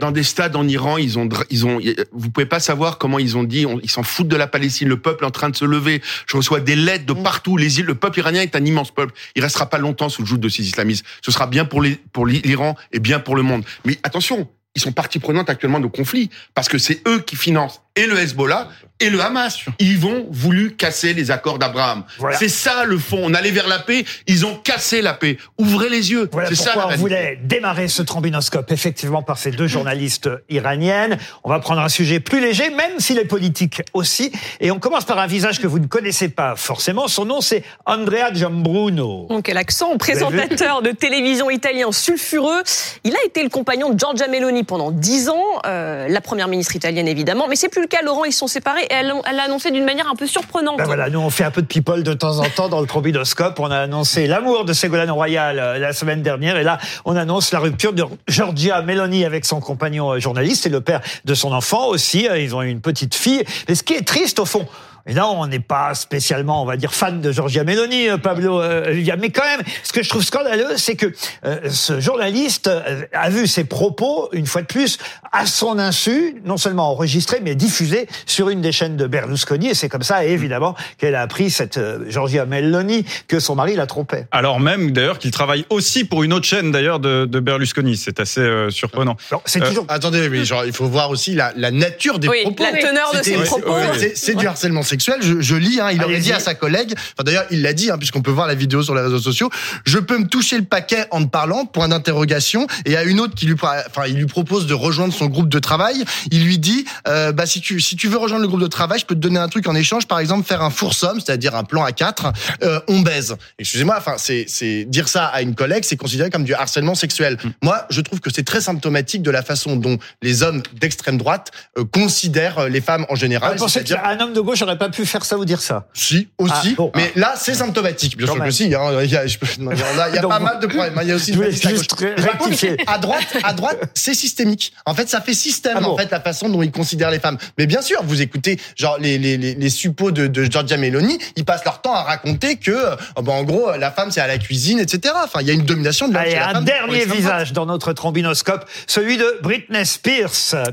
dans 0.00 0.10
des 0.10 0.22
stades 0.22 0.56
en 0.56 0.66
Iran, 0.68 0.96
ils 0.98 1.18
ont, 1.18 1.28
ils 1.50 1.66
ont, 1.66 1.78
vous 2.12 2.30
pouvez 2.30 2.46
pas 2.46 2.60
savoir 2.60 2.98
comment 2.98 3.18
ils 3.18 3.36
ont 3.36 3.44
dit, 3.44 3.66
on- 3.66 3.80
ils 3.82 3.90
s'en 3.90 4.02
foutent 4.02 4.28
de 4.28 4.36
la 4.36 4.46
Palestine, 4.46 4.88
le 4.88 4.98
peuple 5.00 5.24
est 5.24 5.26
en 5.26 5.30
train 5.30 5.50
de 5.50 5.56
se 5.56 5.64
lever. 5.64 6.02
Je 6.26 6.36
reçois 6.36 6.60
des 6.60 6.76
lettres 6.76 7.06
de 7.06 7.12
partout. 7.12 7.56
Les 7.56 7.78
îles, 7.80 7.86
le 7.86 7.94
peuple 7.94 8.18
iranien 8.18 8.42
est 8.42 8.56
un 8.56 8.64
immense 8.64 8.90
peuple. 8.90 9.12
Il 9.36 9.42
restera 9.42 9.68
pas 9.68 9.78
longtemps 9.78 10.08
sous 10.08 10.22
le 10.22 10.26
joug 10.26 10.38
de 10.38 10.48
ces 10.48 10.62
islamistes. 10.62 11.04
Ce 11.22 11.30
sera 11.30 11.46
bien 11.46 11.64
pour 11.64 11.82
les, 11.82 11.98
pour 12.12 12.26
l'Iran 12.26 12.76
et 12.92 12.98
bien 13.00 13.18
pour 13.20 13.36
le 13.36 13.42
monde. 13.42 13.64
Mais 13.84 13.98
attention, 14.02 14.48
ils 14.76 14.80
sont 14.82 14.92
partie 14.92 15.18
prenante 15.18 15.50
actuellement 15.50 15.80
de 15.80 15.86
conflits 15.88 16.30
parce 16.54 16.68
que 16.68 16.78
c'est 16.78 17.02
eux 17.08 17.20
qui 17.20 17.34
financent 17.36 17.80
et 17.96 18.06
le 18.06 18.18
Hezbollah 18.18 18.68
et 19.00 19.08
le 19.08 19.20
Hamas. 19.20 19.64
Ils 19.78 19.98
vont 19.98 20.26
voulu 20.30 20.76
casser 20.76 21.14
les 21.14 21.30
accords 21.30 21.58
d'Abraham. 21.58 22.04
Voilà. 22.18 22.36
C'est 22.36 22.50
ça 22.50 22.84
le 22.84 22.98
fond. 22.98 23.18
On 23.22 23.34
allait 23.34 23.50
vers 23.50 23.66
la 23.66 23.78
paix. 23.78 24.04
Ils 24.26 24.44
ont 24.44 24.56
cassé 24.56 25.00
la 25.00 25.14
paix. 25.14 25.38
Ouvrez 25.58 25.88
les 25.88 26.10
yeux. 26.10 26.28
Voilà 26.30 26.54
ça. 26.54 26.72
pourquoi 26.72 26.84
on 26.84 26.88
réalité. 26.88 27.00
voulait 27.00 27.40
démarrer 27.42 27.88
ce 27.88 28.02
trombinoscope, 28.02 28.70
effectivement, 28.70 29.22
par 29.22 29.38
ces 29.38 29.50
deux 29.50 29.66
journalistes 29.66 30.28
iraniennes. 30.50 31.18
On 31.44 31.48
va 31.48 31.58
prendre 31.60 31.80
un 31.80 31.88
sujet 31.88 32.20
plus 32.20 32.40
léger, 32.40 32.68
même 32.70 33.00
s'il 33.00 33.18
est 33.18 33.24
politique 33.24 33.82
aussi. 33.94 34.32
Et 34.60 34.70
on 34.70 34.78
commence 34.78 35.06
par 35.06 35.18
un 35.18 35.26
visage 35.26 35.60
que 35.60 35.66
vous 35.66 35.78
ne 35.78 35.86
connaissez 35.86 36.28
pas 36.28 36.54
forcément. 36.56 37.08
Son 37.08 37.24
nom, 37.24 37.40
c'est 37.40 37.64
Andrea 37.86 38.32
Giambruno. 38.34 39.26
Donc 39.30 39.48
l'accent, 39.48 39.96
présentateur 39.96 40.82
de 40.82 40.90
télévision 40.90 41.48
italien 41.48 41.90
sulfureux. 41.90 42.62
Il 43.04 43.14
a 43.16 43.24
été 43.24 43.42
le 43.42 43.48
compagnon 43.48 43.90
de 43.90 43.98
Giorgia 43.98 44.28
Meloni 44.28 44.64
pendant 44.64 44.90
dix 44.90 45.30
ans, 45.30 45.42
euh, 45.66 46.06
la 46.08 46.20
première 46.20 46.48
ministre 46.48 46.76
italienne 46.76 47.08
évidemment. 47.08 47.48
Mais 47.48 47.56
c'est 47.56 47.68
plus 47.70 47.79
le 47.80 47.86
cas. 47.86 48.02
Laurent, 48.02 48.24
ils 48.24 48.32
sont 48.32 48.46
séparés 48.46 48.82
et 48.82 48.92
elle, 48.94 49.08
l'a 49.08 49.42
annoncé 49.42 49.70
d'une 49.70 49.84
manière 49.84 50.08
un 50.08 50.14
peu 50.14 50.26
surprenante. 50.26 50.78
Ben 50.78 50.84
voilà, 50.84 51.10
nous 51.10 51.20
on 51.20 51.30
fait 51.30 51.44
un 51.44 51.50
peu 51.50 51.62
de 51.62 51.66
people 51.66 52.02
de 52.02 52.14
temps 52.14 52.38
en 52.38 52.48
temps 52.48 52.68
dans 52.68 52.80
le 52.80 52.86
trombinoscope. 52.86 53.58
On 53.60 53.70
a 53.70 53.78
annoncé 53.78 54.26
l'amour 54.26 54.64
de 54.64 54.72
Ségolène 54.72 55.10
Royal 55.10 55.58
euh, 55.58 55.78
la 55.78 55.92
semaine 55.92 56.22
dernière 56.22 56.56
et 56.56 56.62
là 56.62 56.78
on 57.04 57.16
annonce 57.16 57.52
la 57.52 57.58
rupture 57.58 57.92
de 57.92 58.04
Giorgia 58.28 58.82
Meloni 58.82 59.24
avec 59.24 59.44
son 59.44 59.60
compagnon 59.60 60.12
euh, 60.12 60.18
journaliste 60.18 60.66
et 60.66 60.70
le 60.70 60.80
père 60.80 61.00
de 61.24 61.34
son 61.34 61.52
enfant 61.52 61.88
aussi. 61.88 62.28
Euh, 62.28 62.38
Ils 62.38 62.54
ont 62.54 62.62
une 62.62 62.80
petite 62.80 63.14
fille. 63.14 63.44
Mais 63.68 63.74
ce 63.74 63.82
qui 63.82 63.94
est 63.94 64.06
triste 64.06 64.38
au 64.38 64.46
fond, 64.46 64.66
et 65.06 65.14
là, 65.14 65.28
on 65.28 65.46
n'est 65.46 65.60
pas 65.60 65.94
spécialement, 65.94 66.62
on 66.62 66.66
va 66.66 66.76
dire, 66.76 66.92
fan 66.92 67.20
de 67.20 67.32
Giorgia 67.32 67.64
Meloni, 67.64 68.08
euh, 68.08 68.16
Pablo 68.18 68.60
euh. 68.60 68.94
Mais 69.18 69.30
quand 69.30 69.44
même, 69.44 69.60
ce 69.82 69.92
que 69.92 70.02
je 70.02 70.08
trouve 70.08 70.22
scandaleux, 70.22 70.76
c'est 70.76 70.94
que 70.96 71.06
euh, 71.44 71.68
ce 71.70 72.00
journaliste 72.00 72.70
a 73.12 73.30
vu 73.30 73.46
ses 73.46 73.64
propos, 73.64 74.28
une 74.32 74.46
fois 74.46 74.62
de 74.62 74.66
plus, 74.66 74.98
à 75.32 75.46
son 75.46 75.78
insu, 75.78 76.40
non 76.44 76.56
seulement 76.56 76.90
enregistrés, 76.90 77.40
mais 77.42 77.54
diffusés 77.54 78.08
sur 78.26 78.48
une 78.50 78.60
des 78.60 78.72
chaînes 78.72 78.96
de 78.96 79.06
Berlusconi. 79.06 79.68
Et 79.68 79.74
c'est 79.74 79.88
comme 79.88 80.02
ça, 80.02 80.24
évidemment, 80.24 80.74
qu'elle 80.98 81.14
a 81.14 81.22
appris 81.22 81.50
cette 81.50 81.78
euh, 81.78 82.08
Giorgia 82.10 82.46
Meloni 82.46 83.04
que 83.28 83.40
son 83.40 83.54
mari 83.54 83.76
la 83.76 83.86
trompait. 83.86 84.26
Alors 84.32 84.60
même 84.60 84.90
d'ailleurs 84.92 85.18
qu'il 85.18 85.30
travaille 85.30 85.64
aussi 85.70 86.04
pour 86.04 86.22
une 86.22 86.32
autre 86.32 86.46
chaîne 86.46 86.70
d'ailleurs 86.72 87.00
de, 87.00 87.26
de 87.26 87.40
Berlusconi. 87.40 87.96
C'est 87.96 88.20
assez 88.20 88.40
euh, 88.40 88.70
surprenant. 88.70 89.16
Alors, 89.30 89.42
c'est 89.46 89.62
Euh, 89.62 89.66
toujours 89.68 89.84
Attendez, 89.88 90.28
mais 90.28 90.44
genre, 90.44 90.64
il 90.64 90.72
faut 90.72 90.86
voir 90.86 91.10
aussi 91.10 91.34
la, 91.34 91.52
la 91.56 91.70
nature 91.70 92.18
des 92.18 92.28
Oui, 92.28 92.42
propos. 92.42 92.62
la 92.64 92.72
teneur 92.72 93.12
de 93.16 93.22
ses 93.22 93.34
propos. 93.34 93.74
C'est 94.14 94.34
du 94.36 94.46
harcèlement 94.46 94.82
sexuel. 94.90 95.16
Je, 95.22 95.40
je 95.40 95.56
lis, 95.56 95.80
hein, 95.80 95.90
il 95.90 96.02
aurait 96.04 96.18
dit 96.18 96.32
à 96.32 96.40
sa 96.40 96.54
collègue, 96.54 96.92
enfin 96.96 97.24
d'ailleurs 97.24 97.46
il 97.50 97.62
l'a 97.62 97.72
dit, 97.72 97.90
hein, 97.90 97.96
puisqu'on 97.98 98.20
peut 98.22 98.30
voir 98.30 98.46
la 98.46 98.54
vidéo 98.54 98.82
sur 98.82 98.94
les 98.94 99.00
réseaux 99.00 99.20
sociaux, 99.20 99.48
je 99.84 99.98
peux 99.98 100.18
me 100.18 100.26
toucher 100.26 100.58
le 100.58 100.64
paquet 100.64 101.06
en 101.10 101.24
te 101.24 101.30
parlant, 101.30 101.64
point 101.64 101.88
d'interrogation, 101.88 102.66
et 102.84 102.96
à 102.96 103.04
une 103.04 103.20
autre 103.20 103.34
qui 103.34 103.46
lui, 103.46 103.54
enfin, 103.54 104.06
il 104.06 104.16
lui 104.16 104.26
propose 104.26 104.66
de 104.66 104.74
rejoindre 104.74 105.14
son 105.14 105.26
groupe 105.26 105.48
de 105.48 105.58
travail, 105.58 106.04
il 106.30 106.44
lui 106.44 106.58
dit, 106.58 106.84
euh, 107.08 107.32
bah 107.32 107.46
si 107.46 107.60
tu, 107.60 107.80
si 107.80 107.96
tu 107.96 108.08
veux 108.08 108.18
rejoindre 108.18 108.42
le 108.42 108.48
groupe 108.48 108.60
de 108.60 108.66
travail, 108.66 108.98
je 109.00 109.06
peux 109.06 109.14
te 109.14 109.20
donner 109.20 109.38
un 109.38 109.48
truc 109.48 109.66
en 109.68 109.74
échange, 109.74 110.06
par 110.06 110.18
exemple 110.18 110.46
faire 110.46 110.62
un 110.62 110.70
foursomme, 110.70 111.20
c'est-à-dire 111.20 111.54
un 111.54 111.64
plan 111.64 111.84
à 111.84 111.92
quatre, 111.92 112.32
euh, 112.62 112.80
on 112.88 113.00
baise. 113.00 113.36
Excusez-moi, 113.58 113.94
enfin 113.96 114.14
c'est, 114.18 114.44
c'est 114.48 114.84
dire 114.84 115.08
ça 115.08 115.26
à 115.26 115.42
une 115.42 115.54
collègue, 115.54 115.84
c'est 115.86 115.96
considéré 115.96 116.30
comme 116.30 116.44
du 116.44 116.54
harcèlement 116.54 116.94
sexuel. 116.94 117.38
Moi, 117.62 117.86
je 117.90 118.00
trouve 118.00 118.20
que 118.20 118.30
c'est 118.34 118.42
très 118.42 118.60
symptomatique 118.60 119.22
de 119.22 119.30
la 119.30 119.42
façon 119.42 119.76
dont 119.76 119.98
les 120.22 120.42
hommes 120.42 120.62
d'extrême 120.80 121.18
droite 121.18 121.50
euh, 121.78 121.84
considèrent 121.84 122.58
euh, 122.58 122.68
les 122.68 122.80
femmes 122.80 123.06
en 123.08 123.14
général. 123.14 123.58
C'est-à-dire- 123.68 124.02
qu'un 124.02 124.20
homme 124.20 124.32
de 124.32 124.40
gauche 124.40 124.60
n'aurait 124.60 124.78
pas 124.80 124.88
pu 124.88 125.06
faire 125.06 125.24
ça 125.24 125.36
ou 125.38 125.44
dire 125.44 125.60
ça 125.60 125.86
si, 125.94 126.28
aussi. 126.38 126.52
Ah, 126.72 126.74
bon. 126.76 126.90
mais 126.96 127.12
là, 127.14 127.34
c'est 127.36 127.54
symptomatique. 127.54 128.16
Bien 128.16 128.26
sûr 128.26 128.36
même. 128.36 128.46
que 128.46 128.50
si. 128.50 128.74
hein. 128.74 129.02
Il 129.04 129.10
y 129.10 129.16
a, 129.16 129.26
je 129.26 129.38
peux- 129.38 129.46
non, 129.60 129.70
il 129.72 129.78
y 129.78 129.82
a, 129.82 130.08
il 130.08 130.14
y 130.14 130.18
a 130.18 130.20
Donc, 130.22 130.30
pas 130.32 130.38
vous- 130.38 130.44
mal 130.44 130.58
de 130.58 130.66
problèmes. 130.66 130.98
hein. 130.98 131.02
Il 131.02 131.08
y 131.08 131.12
a 131.12 131.14
aussi 131.14 131.32
Je 131.34 131.40
à 131.42 131.70
juste 131.70 131.90
contre, 131.94 132.04
rectifier. 132.16 132.76
à 132.86 132.98
droite, 132.98 133.36
à 133.44 133.52
droite, 133.52 133.78
c'est 133.94 134.14
systémique. 134.14 134.72
En 134.86 134.94
fait, 134.94 135.08
ça 135.08 135.20
fait 135.20 135.34
système, 135.34 135.74
Ah 135.76 135.80
bon 135.80 135.90
en 135.92 135.96
fait, 135.96 136.10
la 136.10 136.20
façon 136.20 136.48
dont 136.48 136.62
ils 136.62 136.72
considèrent 136.72 137.10
les 137.10 137.20
femmes. 137.20 137.38
Mais 137.58 137.66
bien 137.66 137.82
sûr, 137.82 138.00
vous 138.02 138.20
écoutez, 138.22 138.58
genre, 138.76 138.96
les, 138.98 139.18
les, 139.18 139.36
les, 139.36 139.54
les 139.54 139.70
suppôts 139.70 140.10
de, 140.10 140.26
de 140.26 140.44
Giorgia 140.50 140.76
Meloni, 140.78 141.18
ils 141.36 141.44
passent 141.44 141.64
leur 141.64 141.80
temps 141.82 141.94
à 141.94 142.02
raconter 142.02 142.56
que, 142.56 142.70
euh, 142.70 142.96
ben, 143.22 143.32
en 143.32 143.44
gros, 143.44 143.70
la 143.78 143.90
femme, 143.90 144.10
c'est 144.10 144.20
à 144.20 144.26
la 144.26 144.38
cuisine, 144.38 144.78
etc. 144.80 145.14
Enfin, 145.22 145.40
il 145.42 145.46
y 145.46 145.50
a 145.50 145.54
une 145.54 145.64
domination 145.64 146.08
de 146.08 146.14
l'homme 146.14 146.22
Allez, 146.22 146.36
un 146.36 146.62
dernier 146.62 147.04
droite. 147.04 147.16
visage 147.18 147.52
dans 147.52 147.66
notre 147.66 147.92
trombinoscope, 147.92 148.64
celui 148.86 149.16
de 149.18 149.38
Britney 149.42 149.84
Spears, 149.84 150.30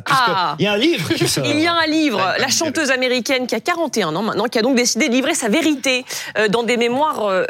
Ah. 0.10 0.56
il 0.60 0.64
y 0.66 0.68
a 0.68 0.74
un 0.74 0.78
livre 0.78 1.14
qui 1.14 1.28
sort. 1.28 1.46
Il 1.46 1.60
y 1.60 1.68
a 1.68 1.74
un 1.74 1.88
livre, 1.88 2.36
la 2.40 2.48
chanteuse 2.48 2.92
américaine 2.92 3.48
qui 3.48 3.56
a 3.56 3.60
41 3.98 4.16
ans 4.16 4.22
maintenant, 4.24 4.46
qui 4.46 4.60
a 4.60 4.62
donc 4.62 4.76
décidé 4.76 5.08
de 5.10 5.14
livrer 5.14 5.34
sa 5.34 5.50
vérité 5.50 6.06
euh, 6.38 6.48
dans 6.48 6.64
des 6.64 6.78
mémoires 6.78 7.26
euh, 7.26 7.46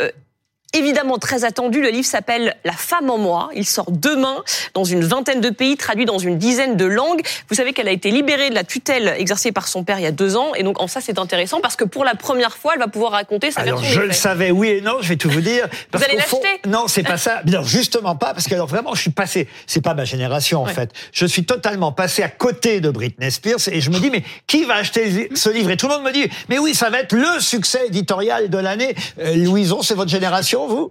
évidemment 0.73 1.17
très 1.17 1.43
attendu. 1.43 1.81
Le 1.81 1.89
livre 1.89 2.05
s'appelle 2.05 2.55
La 2.63 2.73
femme 2.73 3.09
en 3.09 3.17
moi. 3.17 3.49
Il 3.55 3.65
sort 3.65 3.91
demain 3.91 4.43
dans 4.73 4.83
une 4.83 5.03
vingtaine 5.03 5.41
de 5.41 5.49
pays, 5.49 5.77
traduit 5.77 6.05
dans 6.05 6.19
une 6.19 6.37
dizaine 6.37 6.75
de 6.77 6.85
langues. 6.85 7.21
Vous 7.49 7.55
savez 7.55 7.73
qu'elle 7.73 7.87
a 7.87 7.91
été 7.91 8.11
libérée 8.11 8.49
de 8.49 8.55
la 8.55 8.63
tutelle 8.63 9.15
exercée 9.17 9.51
par 9.51 9.67
son 9.67 9.83
père 9.83 9.99
il 9.99 10.03
y 10.03 10.07
a 10.07 10.11
deux 10.11 10.35
ans. 10.35 10.53
Et 10.55 10.63
donc, 10.63 10.81
en 10.81 10.87
ça, 10.87 11.01
c'est 11.01 11.19
intéressant 11.19 11.59
parce 11.61 11.75
que 11.75 11.83
pour 11.83 12.03
la 12.05 12.15
première 12.15 12.57
fois, 12.57 12.73
elle 12.73 12.79
va 12.79 12.87
pouvoir 12.87 13.13
raconter 13.13 13.51
sa 13.51 13.61
Alors, 13.61 13.79
version 13.79 14.01
je 14.01 14.05
le 14.05 14.13
savais, 14.13 14.51
oui 14.51 14.69
et 14.69 14.81
non, 14.81 14.97
je 15.01 15.09
vais 15.09 15.15
tout 15.17 15.29
vous 15.29 15.41
dire. 15.41 15.67
Parce 15.91 16.03
allez 16.03 16.17
l'acheter 16.17 16.61
Non, 16.65 16.87
c'est 16.87 17.03
pas 17.03 17.17
ça. 17.17 17.41
Non, 17.45 17.63
justement 17.63 18.15
pas, 18.15 18.33
parce 18.33 18.47
que 18.47 18.53
alors, 18.53 18.67
vraiment, 18.67 18.93
je 18.95 19.01
suis 19.01 19.11
passé, 19.11 19.47
c'est 19.65 19.81
pas 19.81 19.93
ma 19.93 20.05
génération, 20.05 20.61
en 20.61 20.65
Ouais. 20.67 20.73
fait. 20.73 20.91
Je 21.13 21.25
suis 21.25 21.45
totalement 21.45 21.91
passé 21.91 22.23
à 22.23 22.29
côté 22.29 22.81
de 22.81 22.89
Britney 22.89 23.31
Spears 23.31 23.67
et 23.71 23.79
je 23.81 23.89
me 23.89 23.99
dis, 23.99 24.09
mais 24.09 24.23
qui 24.47 24.65
va 24.65 24.75
acheter 24.75 25.29
ce 25.33 25.49
livre? 25.49 25.71
Et 25.71 25.77
tout 25.77 25.87
le 25.87 25.93
monde 25.95 26.03
me 26.03 26.11
dit, 26.11 26.27
mais 26.49 26.59
oui, 26.59 26.75
ça 26.75 26.89
va 26.89 26.99
être 26.99 27.13
le 27.13 27.39
succès 27.39 27.87
éditorial 27.87 28.49
de 28.49 28.57
l'année. 28.57 28.95
Euh, 29.19 29.35
Louison, 29.35 29.81
c'est 29.81 29.93
votre 29.95 30.11
génération, 30.11 30.56
vous? 30.65 30.89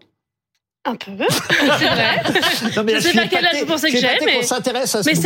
Un 0.88 0.94
peu, 0.94 1.10
c'est 1.50 1.86
vrai. 1.88 2.22
Non, 2.76 2.84
mais 2.84 2.92
Je 2.92 2.94
là, 2.94 3.00
sais 3.00 3.12
pas 3.14 3.26
quel 3.26 3.44
âge 3.44 3.58
vous 3.58 3.66
pensez 3.66 3.90
que 3.90 3.98
j'ai, 3.98 4.06
mais- 4.24 4.34
qu'on 4.36 4.42
s'intéresse 4.42 4.94
à 4.94 5.02
ce 5.02 5.08
Mais 5.08 5.16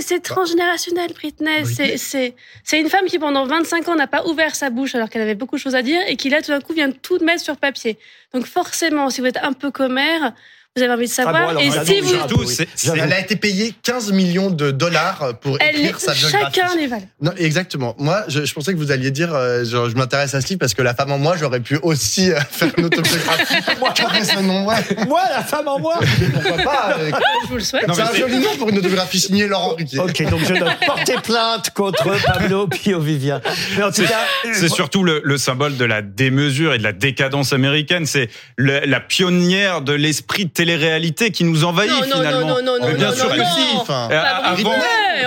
c'est- 0.00 0.20
transgénérationnel, 0.20 1.12
Britney. 1.12 1.66
C'est- 1.66 1.98
C'est 1.98 2.34
c'est 2.64 2.80
une 2.80 2.88
femme 2.88 3.04
qui, 3.04 3.18
pendant 3.18 3.44
25 3.44 3.86
ans, 3.88 3.96
n'a 3.96 4.06
pas 4.06 4.24
ouvert 4.26 4.54
sa 4.54 4.70
bouche 4.70 4.94
alors 4.94 5.10
qu'elle 5.10 5.20
avait 5.20 5.34
beaucoup 5.34 5.56
de 5.56 5.60
choses 5.60 5.74
à 5.74 5.82
dire 5.82 6.00
et 6.08 6.16
qui, 6.16 6.30
là, 6.30 6.40
tout 6.40 6.52
d'un 6.52 6.60
coup, 6.62 6.72
vient 6.72 6.88
de 6.88 6.94
tout 6.94 7.18
mettre 7.22 7.42
sur 7.42 7.58
papier. 7.58 7.98
Donc, 8.32 8.46
forcément, 8.46 9.10
si 9.10 9.20
vous 9.20 9.26
êtes 9.26 9.36
un 9.42 9.52
peu 9.52 9.70
commère, 9.70 10.32
vous 10.76 10.82
avez 10.84 10.92
envie 10.92 11.06
de 11.08 11.12
Ah 11.18 11.24
bon, 11.24 11.32
savoir. 11.32 11.48
alors, 11.48 11.60
et 11.62 11.70
si 11.84 12.00
vous. 12.00 12.14
oui. 12.38 12.46
c'est- 12.46 12.68
J'avoue. 12.84 13.00
Elle 13.02 13.12
a 13.12 13.18
été 13.18 13.34
payée 13.34 13.74
15 13.82 14.12
millions 14.12 14.50
de 14.50 14.70
dollars 14.70 15.32
pour 15.40 15.56
Elle, 15.60 15.74
écrire 15.80 15.98
sa 15.98 16.12
biographie. 16.14 16.54
chacun 16.54 16.76
les 16.76 16.86
valait. 16.86 17.08
Non, 17.20 17.32
exactement. 17.36 17.96
Moi, 17.98 18.22
je, 18.28 18.44
je 18.44 18.54
pensais 18.54 18.72
que 18.72 18.78
vous 18.78 18.92
alliez 18.92 19.10
dire, 19.10 19.34
euh, 19.34 19.64
genre, 19.64 19.90
je 19.90 19.96
m'intéresse 19.96 20.32
à 20.34 20.40
ce 20.40 20.46
livre 20.46 20.60
parce 20.60 20.74
que 20.74 20.82
la 20.82 20.94
femme 20.94 21.10
en 21.10 21.18
moi, 21.18 21.34
j'aurais 21.36 21.58
pu 21.58 21.76
aussi 21.82 22.30
euh, 22.30 22.38
faire 22.50 22.70
une 22.78 22.84
autobiographie. 22.84 23.54
Moi, 23.80 25.20
la 25.30 25.42
femme 25.42 25.66
en 25.68 25.78
moi. 25.80 25.98
Pourquoi 26.32 26.56
pas 26.62 26.96
euh, 26.98 27.10
Je 27.44 27.48
vous 27.48 27.54
le 27.56 27.60
souhaite. 27.62 27.84
C'est 27.92 28.00
un 28.02 28.14
joli 28.14 28.38
nom 28.38 28.54
pour 28.56 28.68
une 28.68 28.78
autobiographie 28.78 29.18
signée 29.18 29.46
Laurent 29.48 29.74
Ruquier. 29.76 29.98
Ok, 29.98 30.22
donc 30.30 30.40
je 30.46 30.54
dois 30.54 30.74
porter 30.86 31.14
plainte 31.22 31.70
contre 31.70 32.04
Pablo 32.24 32.68
Pio 32.68 33.00
Vivien. 33.00 33.40
Mais 33.76 33.82
en 33.82 33.88
tout 33.88 34.02
C'est- 34.02 34.06
cas, 34.08 34.20
C'est 34.52 34.68
surtout 34.68 35.02
le, 35.02 35.20
le 35.24 35.36
symbole 35.38 35.76
de 35.76 35.84
la 35.84 36.00
démesure 36.02 36.74
et 36.74 36.78
de 36.78 36.82
la 36.84 36.92
décadence 36.92 37.52
américaine. 37.52 38.06
C'est 38.06 38.28
la 38.58 39.00
pionnière 39.00 39.80
de 39.82 39.92
l'esprit 39.92 40.48
télé-réalité 40.64 41.30
qui 41.30 41.44
nous 41.44 41.64
envahit 41.64 41.90
Non, 41.90 42.00
non, 42.00 42.16
finalement. 42.16 42.40
non, 42.40 42.46
non, 42.48 42.62
non, 42.62 42.86
Mais 42.86 42.92
non, 42.92 42.98
bien 42.98 43.08
non, 43.08 43.14
sûr 43.14 43.28
non, 43.30 43.34
que 43.36 43.44
si. 43.44 43.76
Enfin, 43.76 44.08
avant- 44.10 44.70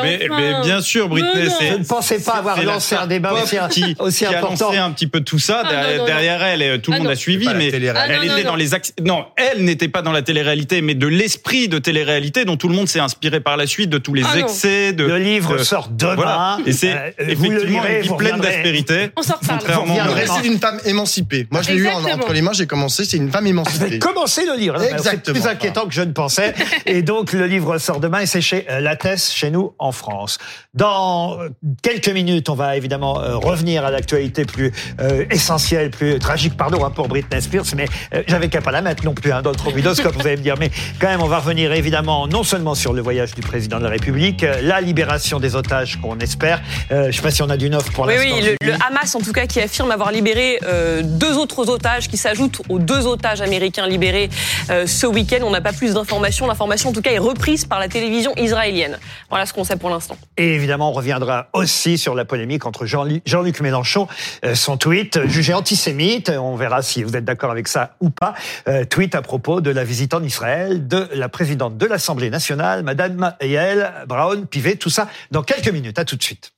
mais, 0.01 0.29
enfin. 0.31 0.41
mais 0.41 0.61
bien 0.63 0.81
sûr, 0.81 1.09
Britney, 1.09 1.45
non. 1.45 1.51
c'est. 1.59 1.67
Je 1.69 1.73
ne 1.77 1.83
pensais 1.83 2.19
pas 2.19 2.33
avoir 2.33 2.55
c'est 2.57 2.65
la 2.65 2.73
lancé 2.73 2.95
un 2.95 3.07
débat 3.07 3.33
aussi, 3.33 3.57
qui, 3.69 3.95
aussi 3.99 4.19
qui 4.19 4.25
a 4.25 4.39
important. 4.39 4.67
lancé 4.67 4.77
un 4.77 4.91
petit 4.91 5.07
peu 5.07 5.21
tout 5.21 5.39
ça. 5.39 5.63
Ah, 5.65 5.69
derrière, 5.69 5.91
non, 5.91 5.97
non, 5.99 6.05
derrière 6.05 6.43
elle, 6.43 6.61
et 6.61 6.81
tout 6.81 6.91
le 6.91 6.95
Ah, 6.95 6.99
monde 6.99 7.07
non. 7.07 7.13
a 7.13 7.15
suivi, 7.15 7.47
mais. 7.55 7.71
Ah, 7.95 8.05
elle 8.09 8.17
non, 8.17 8.23
était 8.23 8.43
non, 8.43 8.43
dans 8.43 8.49
non. 8.51 8.55
les 8.55 8.69
non, 9.03 9.25
elle 9.37 9.63
n'était 9.63 9.87
pas 9.87 10.01
dans 10.01 10.11
la 10.11 10.21
télé-réalité, 10.21 10.81
mais 10.81 10.95
de 10.95 11.07
l'esprit 11.07 11.67
de 11.67 11.77
télé-réalité 11.79 12.45
dont 12.45 12.57
tout 12.57 12.67
le 12.67 12.75
monde 12.75 12.87
s'est 12.87 12.99
inspiré 12.99 13.39
par 13.39 13.57
la 13.57 13.67
suite, 13.67 13.89
de 13.89 13.97
tous 13.97 14.13
les 14.13 14.23
Ah, 14.25 14.35
non. 14.37 14.43
excès, 14.43 14.93
de 14.93 15.03
Le 15.05 15.17
livre 15.17 15.57
de- 15.57 15.63
sort 15.63 15.89
demain. 15.89 16.15
Voilà. 16.15 16.57
Et 16.65 16.71
c'est 16.73 16.93
Euh, 16.93 17.11
vous 17.35 17.49
le 17.49 17.57
effectivement 17.57 17.81
lirez, 17.83 17.95
une 17.97 18.01
vie 18.01 18.07
vous 18.09 18.15
pleine 18.15 18.39
d'aspérité. 18.39 19.09
On 19.17 19.21
s'en 19.23 19.35
reparle. 19.35 19.85
Vous 19.85 20.13
récit 20.13 20.41
d'une 20.41 20.59
femme 20.59 20.79
émancipée. 20.85 21.47
Moi, 21.51 21.61
je 21.61 21.71
l'ai 21.71 21.77
eu 21.77 21.87
entre 21.89 22.33
les 22.33 22.41
mains, 22.41 22.53
j'ai 22.53 22.67
commencé, 22.67 23.05
c'est 23.05 23.17
une 23.17 23.31
femme 23.31 23.43
Vous 23.43 23.49
émancipée. 23.49 23.85
avez 23.85 23.99
commencé 23.99 24.45
le 24.45 24.57
livre. 24.57 24.77
C'est 24.79 24.91
Exactement. 24.91 25.39
plus 25.39 25.47
inquiétant 25.49 25.85
que 25.85 25.93
je 25.93 26.01
ne 26.01 26.11
pensais. 26.11 26.53
Et 26.85 27.01
donc, 27.01 27.33
le 27.33 27.45
livre 27.45 27.77
sort 27.77 27.99
demain 27.99 28.19
et 28.21 28.25
c'est 28.25 28.41
chez 28.41 28.65
euh, 28.69 28.79
Lattès, 28.79 29.31
chez 29.33 29.49
nous, 29.51 29.73
en 29.83 29.91
France. 29.91 30.37
Dans 30.73 31.37
quelques 31.81 32.09
minutes, 32.09 32.49
on 32.49 32.55
va 32.55 32.77
évidemment 32.77 33.19
euh, 33.21 33.35
revenir 33.37 33.85
à 33.85 33.91
l'actualité 33.91 34.45
plus 34.45 34.71
euh, 34.99 35.25
essentielle, 35.29 35.91
plus 35.91 36.17
tragique, 36.19 36.55
pardon, 36.57 36.83
hein, 36.85 36.89
pour 36.89 37.07
Britney 37.07 37.41
Spears, 37.41 37.65
mais 37.75 37.85
euh, 38.13 38.23
j'avais 38.27 38.49
qu'à 38.49 38.61
pas 38.61 38.71
la 38.71 38.81
mettre 38.81 39.03
non 39.05 39.13
plus 39.13 39.31
hein, 39.31 39.41
dans 39.41 39.49
le 39.51 39.55
tromidoscope, 39.55 40.15
vous 40.15 40.25
allez 40.25 40.37
me 40.37 40.41
dire. 40.41 40.55
Mais 40.57 40.71
quand 40.99 41.07
même, 41.07 41.21
on 41.21 41.27
va 41.27 41.39
revenir 41.39 41.71
évidemment 41.73 42.27
non 42.27 42.43
seulement 42.43 42.75
sur 42.75 42.93
le 42.93 43.01
voyage 43.01 43.35
du 43.35 43.41
président 43.41 43.77
de 43.77 43.83
la 43.83 43.89
République, 43.89 44.45
la 44.61 44.81
libération 44.81 45.39
des 45.39 45.55
otages 45.55 45.99
qu'on 46.01 46.17
espère. 46.19 46.61
Euh, 46.91 47.07
je 47.11 47.15
sais 47.17 47.21
pas 47.21 47.31
si 47.31 47.41
on 47.43 47.49
a 47.49 47.57
du 47.57 47.69
neuf 47.69 47.91
pour 47.91 48.05
Oui, 48.05 48.15
l'instant. 48.15 48.35
oui, 48.35 48.41
le, 48.41 48.45
Julie. 48.45 48.57
le 48.61 48.73
Hamas 48.87 49.13
en 49.15 49.19
tout 49.21 49.33
cas 49.33 49.45
qui 49.45 49.59
affirme 49.59 49.91
avoir 49.91 50.11
libéré 50.11 50.59
euh, 50.63 51.01
deux 51.03 51.37
autres 51.37 51.69
otages 51.69 52.07
qui 52.07 52.17
s'ajoutent 52.17 52.61
aux 52.69 52.79
deux 52.79 53.05
otages 53.05 53.41
américains 53.41 53.87
libérés 53.87 54.29
euh, 54.69 54.87
ce 54.87 55.05
week-end. 55.07 55.39
On 55.43 55.51
n'a 55.51 55.61
pas 55.61 55.73
plus 55.73 55.93
d'informations. 55.93 56.47
L'information 56.47 56.89
en 56.89 56.93
tout 56.93 57.01
cas 57.01 57.11
est 57.11 57.17
reprise 57.19 57.65
par 57.65 57.79
la 57.79 57.87
télévision 57.87 58.33
israélienne. 58.37 58.97
Voilà 59.29 59.45
ce 59.45 59.53
qu'on 59.53 59.62
pour 59.79 59.89
l'instant. 59.89 60.17
Et 60.37 60.55
évidemment, 60.55 60.89
on 60.89 60.93
reviendra 60.93 61.47
aussi 61.53 61.97
sur 61.97 62.15
la 62.15 62.25
polémique 62.25 62.65
entre 62.65 62.85
Jean-Lu- 62.85 63.21
Jean-Luc 63.25 63.59
Mélenchon, 63.61 64.07
euh, 64.45 64.55
son 64.55 64.77
tweet 64.77 65.17
euh, 65.17 65.27
jugé 65.27 65.53
antisémite, 65.53 66.29
on 66.29 66.55
verra 66.55 66.81
si 66.81 67.03
vous 67.03 67.15
êtes 67.15 67.25
d'accord 67.25 67.51
avec 67.51 67.67
ça 67.67 67.95
ou 68.01 68.09
pas, 68.09 68.33
euh, 68.67 68.85
tweet 68.85 69.15
à 69.15 69.21
propos 69.21 69.61
de 69.61 69.71
la 69.71 69.83
visite 69.83 70.13
en 70.13 70.23
Israël 70.23 70.87
de 70.87 71.07
la 71.13 71.29
présidente 71.29 71.77
de 71.77 71.85
l'Assemblée 71.85 72.29
nationale, 72.29 72.83
Madame 72.83 73.33
Yael 73.41 73.91
Braun-Pivet. 74.07 74.75
Tout 74.75 74.89
ça 74.89 75.07
dans 75.31 75.43
quelques 75.43 75.69
minutes. 75.69 75.99
À 75.99 76.05
tout 76.05 76.15
de 76.15 76.23
suite. 76.23 76.51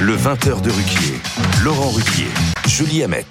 Le 0.00 0.16
20h 0.16 0.60
de 0.60 0.70
Ruquier. 0.70 1.14
Laurent 1.62 1.90
Ruquier. 1.90 2.28
Julie 2.66 3.02
Hamet. 3.02 3.24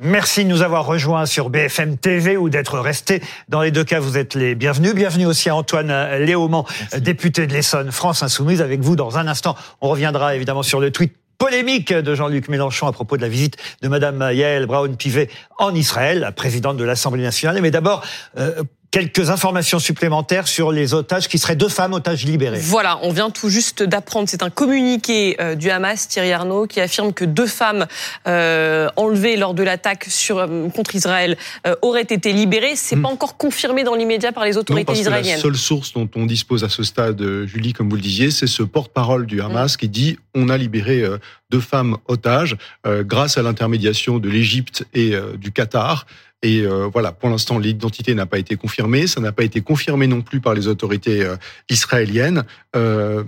Merci 0.00 0.44
de 0.44 0.50
nous 0.50 0.60
avoir 0.60 0.84
rejoints 0.84 1.24
sur 1.24 1.48
BFM 1.48 1.96
TV 1.96 2.36
ou 2.36 2.50
d'être 2.50 2.78
restés. 2.78 3.22
Dans 3.48 3.62
les 3.62 3.70
deux 3.70 3.84
cas, 3.84 3.98
vous 3.98 4.18
êtes 4.18 4.34
les 4.34 4.54
bienvenus. 4.54 4.94
Bienvenue 4.94 5.24
aussi 5.24 5.48
à 5.48 5.56
Antoine 5.56 5.90
Léaumont, 6.18 6.66
député 6.98 7.46
de 7.46 7.54
l'Essonne, 7.54 7.90
France 7.90 8.22
Insoumise. 8.22 8.60
Avec 8.60 8.80
vous 8.80 8.94
dans 8.94 9.16
un 9.16 9.26
instant, 9.26 9.56
on 9.80 9.88
reviendra 9.88 10.36
évidemment 10.36 10.62
sur 10.62 10.80
le 10.80 10.90
tweet 10.90 11.14
polémique 11.38 11.94
de 11.94 12.14
Jean-Luc 12.14 12.48
Mélenchon 12.48 12.86
à 12.86 12.92
propos 12.92 13.16
de 13.16 13.22
la 13.22 13.28
visite 13.28 13.56
de 13.80 13.88
Madame 13.88 14.20
Yael 14.32 14.66
Braun-Pivet 14.66 15.30
en 15.58 15.74
Israël, 15.74 16.20
la 16.20 16.32
présidente 16.32 16.76
de 16.76 16.84
l'Assemblée 16.84 17.22
nationale. 17.22 17.62
Mais 17.62 17.70
d'abord, 17.70 18.04
euh, 18.36 18.62
quelques 18.96 19.28
informations 19.28 19.78
supplémentaires 19.78 20.48
sur 20.48 20.72
les 20.72 20.94
otages 20.94 21.28
qui 21.28 21.36
seraient 21.36 21.54
deux 21.54 21.68
femmes 21.68 21.92
otages 21.92 22.24
libérées. 22.24 22.60
Voilà, 22.62 22.98
on 23.02 23.12
vient 23.12 23.28
tout 23.28 23.50
juste 23.50 23.82
d'apprendre, 23.82 24.26
c'est 24.26 24.42
un 24.42 24.48
communiqué 24.48 25.36
euh, 25.38 25.54
du 25.54 25.68
Hamas, 25.68 26.08
Thierry 26.08 26.32
Arnaud, 26.32 26.66
qui 26.66 26.80
affirme 26.80 27.12
que 27.12 27.26
deux 27.26 27.46
femmes 27.46 27.84
euh, 28.26 28.88
enlevées 28.96 29.36
lors 29.36 29.52
de 29.52 29.62
l'attaque 29.62 30.06
sur 30.08 30.38
euh, 30.38 30.70
contre 30.70 30.94
Israël 30.94 31.36
euh, 31.66 31.74
auraient 31.82 32.06
été 32.08 32.32
libérées. 32.32 32.74
C'est 32.74 32.96
Hmm. 32.96 33.02
pas 33.02 33.08
encore 33.10 33.36
confirmé 33.36 33.84
dans 33.84 33.94
l'immédiat 33.94 34.32
par 34.32 34.46
les 34.46 34.52
Non, 34.52 34.60
autorités 34.60 34.86
que 34.86 34.92
la 34.92 35.00
israéliennes. 35.00 35.40
seule 35.40 35.56
source 35.56 35.92
dont 35.92 36.08
on 36.16 36.24
dispose 36.24 36.64
à 36.64 36.70
ce 36.70 36.82
stade, 36.82 37.22
Julie, 37.44 37.74
comme 37.74 37.90
vous 37.90 37.96
le 37.96 38.00
disiez, 38.02 38.30
c'est 38.30 38.46
ce 38.46 38.62
porte-parole 38.62 39.26
du 39.26 39.42
Hamas 39.42 39.76
qui 39.76 39.90
dit 39.90 40.18
on 40.34 40.48
a 40.48 40.56
libéré 40.56 41.04
deux 41.50 41.60
femmes 41.60 41.96
otages 42.08 42.56
euh, 42.86 43.04
grâce 43.04 43.38
à 43.38 43.42
l'intermédiation 43.42 44.18
de 44.18 44.28
l'Égypte 44.28 44.86
et 44.94 45.14
euh, 45.14 45.36
du 45.36 45.52
Qatar. 45.52 46.06
Et 46.42 46.60
euh, 46.60 46.88
voilà, 46.92 47.12
pour 47.12 47.30
l'instant, 47.30 47.58
l'identité 47.58 48.14
n'a 48.14 48.26
pas 48.26 48.38
été 48.38 48.56
confirmée. 48.56 49.06
Ça 49.06 49.20
n'a 49.20 49.32
pas 49.32 49.42
été 49.42 49.62
confirmé 49.62 50.06
non 50.06 50.20
plus 50.20 50.40
par 50.40 50.54
les 50.54 50.68
autorités 50.68 51.24
euh, 51.24 51.36
israéliennes. 51.70 52.44
Euh, 52.76 53.24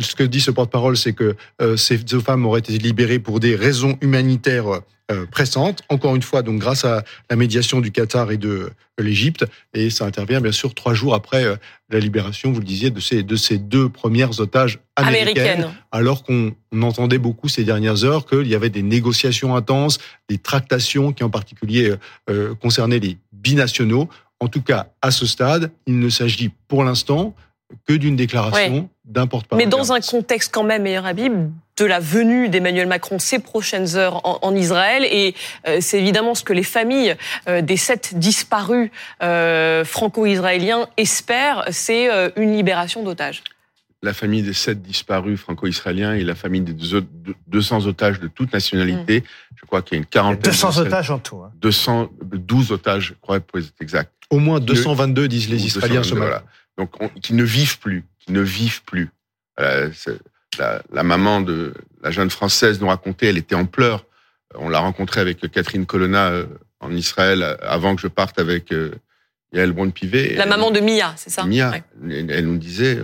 ce 0.00 0.14
que 0.14 0.22
dit 0.22 0.40
ce 0.40 0.50
porte-parole, 0.50 0.96
c'est 0.96 1.12
que 1.12 1.36
ces 1.76 1.98
deux 1.98 2.20
femmes 2.20 2.46
auraient 2.46 2.60
été 2.60 2.78
libérées 2.78 3.18
pour 3.18 3.40
des 3.40 3.56
raisons 3.56 3.98
humanitaires 4.00 4.80
euh, 5.10 5.26
pressantes. 5.26 5.82
Encore 5.88 6.14
une 6.14 6.22
fois, 6.22 6.42
donc 6.42 6.60
grâce 6.60 6.84
à 6.84 7.02
la 7.28 7.36
médiation 7.36 7.80
du 7.80 7.90
Qatar 7.90 8.30
et 8.30 8.36
de 8.36 8.70
l'Égypte. 8.98 9.44
Et 9.74 9.90
ça 9.90 10.04
intervient 10.04 10.40
bien 10.40 10.52
sûr 10.52 10.74
trois 10.74 10.94
jours 10.94 11.14
après 11.14 11.44
euh, 11.44 11.56
la 11.90 11.98
libération, 11.98 12.52
vous 12.52 12.60
le 12.60 12.66
disiez, 12.66 12.90
de 12.90 13.00
ces, 13.00 13.22
de 13.22 13.36
ces 13.36 13.58
deux 13.58 13.88
premières 13.88 14.38
otages 14.40 14.78
américaines. 14.96 15.38
Américaine. 15.38 15.74
Alors 15.90 16.22
qu'on 16.22 16.54
on 16.70 16.82
entendait 16.82 17.18
beaucoup 17.18 17.48
ces 17.48 17.64
dernières 17.64 18.04
heures 18.04 18.26
qu'il 18.26 18.46
y 18.46 18.54
avait 18.54 18.70
des 18.70 18.82
négociations 18.82 19.56
intenses, 19.56 19.98
des 20.28 20.38
tractations 20.38 21.12
qui 21.12 21.24
en 21.24 21.30
particulier 21.30 21.94
euh, 22.30 22.54
concernaient 22.54 23.00
les 23.00 23.18
binationaux. 23.32 24.08
En 24.38 24.48
tout 24.48 24.62
cas, 24.62 24.92
à 25.02 25.10
ce 25.10 25.26
stade, 25.26 25.72
il 25.86 25.98
ne 25.98 26.08
s'agit 26.08 26.50
pour 26.68 26.84
l'instant 26.84 27.34
que 27.86 27.94
d'une 27.94 28.16
déclaration 28.16 28.88
d'un 29.04 29.26
porte-parole. 29.26 29.62
Mais 29.64 29.68
dans 29.70 29.92
un 29.92 30.00
contexte 30.00 30.52
quand 30.52 30.62
même, 30.62 30.82
meilleur 30.82 31.06
Habib, 31.06 31.50
de 31.78 31.84
la 31.84 32.00
venue 32.00 32.48
d'Emmanuel 32.48 32.86
Macron 32.86 33.18
ces 33.18 33.38
prochaines 33.38 33.96
heures 33.96 34.24
en, 34.26 34.38
en 34.42 34.54
Israël. 34.54 35.04
Et 35.10 35.34
euh, 35.66 35.78
c'est 35.80 35.98
évidemment 35.98 36.34
ce 36.34 36.44
que 36.44 36.52
les 36.52 36.62
familles 36.62 37.16
euh, 37.48 37.62
des 37.62 37.76
sept 37.78 38.14
disparus 38.18 38.90
euh, 39.22 39.84
franco-israéliens 39.84 40.86
espèrent, 40.96 41.64
c'est 41.70 42.10
euh, 42.12 42.30
une 42.36 42.54
libération 42.54 43.02
d'otages. 43.02 43.42
la 44.02 44.12
famille 44.12 44.42
des 44.42 44.52
sept 44.52 44.82
disparus 44.82 45.38
franco-israéliens 45.40 46.14
et 46.14 46.24
la 46.24 46.34
famille 46.34 46.60
des 46.60 46.72
deux- 46.74 47.00
deux- 47.00 47.34
200 47.48 47.86
otages 47.86 48.20
de 48.20 48.28
toute 48.28 48.52
nationalité. 48.52 49.24
Je 49.56 49.64
crois 49.64 49.80
qu'il 49.82 49.96
y 49.96 49.98
a 49.98 50.00
une 50.02 50.06
quarantaine. 50.06 50.42
200 50.42 50.72
de- 50.82 50.86
otages 50.88 51.10
en 51.10 51.18
tout. 51.20 51.36
hein. 51.36 51.52
212 51.60 52.72
otages, 52.72 53.06
je 53.08 53.14
crois, 53.20 53.40
pour 53.40 53.58
être 53.58 53.72
exact. 53.80 54.10
Au 54.30 54.38
moins 54.38 54.60
222, 54.60 55.28
disent 55.28 55.48
les 55.48 55.64
Israéliens 55.66 56.00
222, 56.00 56.08
ce 56.08 56.14
matin. 56.14 56.26
voilà. 56.26 56.44
Donc, 56.78 57.00
on- 57.00 57.08
qui 57.08 57.34
ne 57.34 57.44
vivent 57.44 57.78
plus, 57.78 58.04
qui 58.18 58.32
ne 58.32 58.40
vivent 58.40 58.82
plus. 58.84 59.10
Euh, 59.60 59.90
la, 60.58 60.82
la 60.92 61.02
maman 61.02 61.40
de 61.40 61.74
la 62.02 62.10
jeune 62.10 62.30
française 62.30 62.80
nous 62.80 62.88
racontait, 62.88 63.26
elle 63.26 63.38
était 63.38 63.54
en 63.54 63.66
pleurs. 63.66 64.06
On 64.54 64.68
l'a 64.68 64.80
rencontrée 64.80 65.20
avec 65.20 65.40
Catherine 65.50 65.86
Colonna 65.86 66.28
euh, 66.30 66.46
en 66.80 66.92
Israël 66.92 67.56
avant 67.62 67.94
que 67.94 68.02
je 68.02 68.06
parte 68.08 68.38
avec 68.38 68.72
euh, 68.72 68.92
Yael 69.52 69.72
Braun-Pivet. 69.72 70.34
La 70.34 70.44
Elle- 70.44 70.48
maman 70.48 70.70
de 70.70 70.80
Mia, 70.80 71.14
c'est 71.16 71.30
ça 71.30 71.44
Mia, 71.44 71.70
Ouais. 71.70 71.82
elle, 72.10 72.30
elle 72.30 72.46
nous 72.46 72.58
disait, 72.58 72.98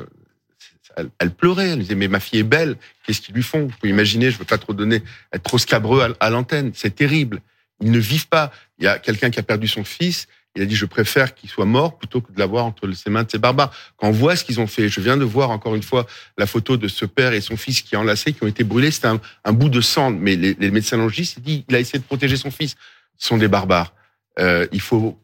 elle, 0.97 1.09
elle 1.19 1.31
pleurait. 1.31 1.71
Elle 1.71 1.79
disait 1.81 1.95
mais 1.95 2.09
ma 2.09 2.21
fille 2.21 2.41
est 2.41 2.45
belle. 2.45 2.77
Qu'est-ce 3.05 3.21
qu'ils 3.21 3.35
lui 3.35 3.43
font? 3.43 3.61
Vous 3.67 3.69
pouvez 3.79 3.91
imaginer. 3.91 4.31
Je 4.31 4.39
veux 4.39 4.45
pas 4.45 4.59
trop 4.59 4.73
donner, 4.75 5.03
être 5.33 5.43
trop 5.43 5.59
scabreux 5.59 6.03
à, 6.03 6.27
à 6.27 6.31
l'antenne. 6.31 6.73
C'est 6.75 6.95
terrible. 6.95 7.41
Ils 7.81 7.91
ne 7.93 7.99
vivent 7.99 8.29
pas. 8.29 8.51
Il 8.79 8.85
y 8.85 8.89
a 8.89 8.99
quelqu'un 8.99 9.31
qui 9.31 9.39
a 9.39 9.43
perdu 9.43 9.69
son 9.69 9.85
fils. 9.85 10.27
Il 10.59 10.63
a 10.63 10.67
dit 10.67 10.75
je 10.75 10.87
préfère 10.87 11.37
qu'il 11.37 11.49
soit 11.49 11.65
mort 11.65 11.97
plutôt 11.99 12.21
que 12.21 12.33
de 12.33 12.39
l'avoir 12.39 12.65
entre 12.65 12.91
ses 12.93 13.11
mains 13.11 13.23
de 13.23 13.31
ces 13.31 13.39
barbares. 13.39 13.73
Quand 13.97 14.09
on 14.09 14.13
voit 14.13 14.35
ce 14.35 14.45
qu'ils 14.45 14.61
ont 14.61 14.67
fait, 14.67 14.89
je 14.89 15.01
viens 15.01 15.17
de 15.17 15.25
voir 15.25 15.51
encore 15.51 15.77
une 15.77 15.85
fois 15.85 16.05
la 16.37 16.47
photo 16.47 16.77
de 16.77 16.89
ce 16.89 17.05
père 17.05 17.33
et 17.33 17.41
son 17.41 17.57
fils 17.57 17.83
qui 17.83 17.95
est 17.95 17.99
enlacé, 17.99 18.33
qui 18.33 18.43
ont 18.43 18.49
été 18.49 18.65
brûlés. 18.65 18.91
C'était 18.91 19.09
un, 19.45 19.53
bout 19.53 19.69
de 19.69 19.81
sang. 19.81 20.11
Mais 20.11 20.35
les, 20.35 20.71
médecins 20.73 20.97
logistes, 20.97 21.39
ils 21.47 21.65
il 21.69 21.77
a 21.77 21.79
essayé 21.79 22.01
de 22.01 22.05
protéger 22.05 22.37
son 22.37 22.51
fils. 22.51 22.75
Ce 23.19 23.29
sont 23.29 23.37
des 23.37 23.49
barbares. 23.49 23.93
Euh, 24.41 24.67
il 24.73 24.81
faut 24.81 25.17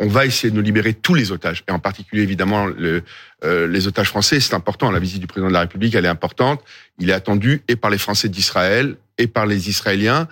on 0.00 0.08
va 0.08 0.26
essayer 0.26 0.50
de 0.50 0.56
nous 0.56 0.62
libérer 0.62 0.92
tous 0.92 1.14
les 1.14 1.30
otages, 1.30 1.62
et 1.68 1.70
en 1.70 1.78
particulier 1.78 2.22
évidemment 2.22 2.68
euh, 2.78 3.66
les 3.68 3.86
otages 3.86 4.08
français. 4.08 4.40
C'est 4.40 4.54
important. 4.54 4.90
La 4.90 4.98
visite 4.98 5.20
du 5.20 5.26
président 5.26 5.48
de 5.48 5.52
la 5.52 5.60
République, 5.60 5.94
elle 5.94 6.04
est 6.04 6.08
importante. 6.08 6.64
Il 6.98 7.10
est 7.10 7.12
attendu 7.12 7.62
et 7.68 7.76
par 7.76 7.90
les 7.90 7.98
Français 7.98 8.28
d'Israël 8.28 8.96
et 9.18 9.28
par 9.28 9.46
les 9.46 9.68
Israéliens 9.68 10.26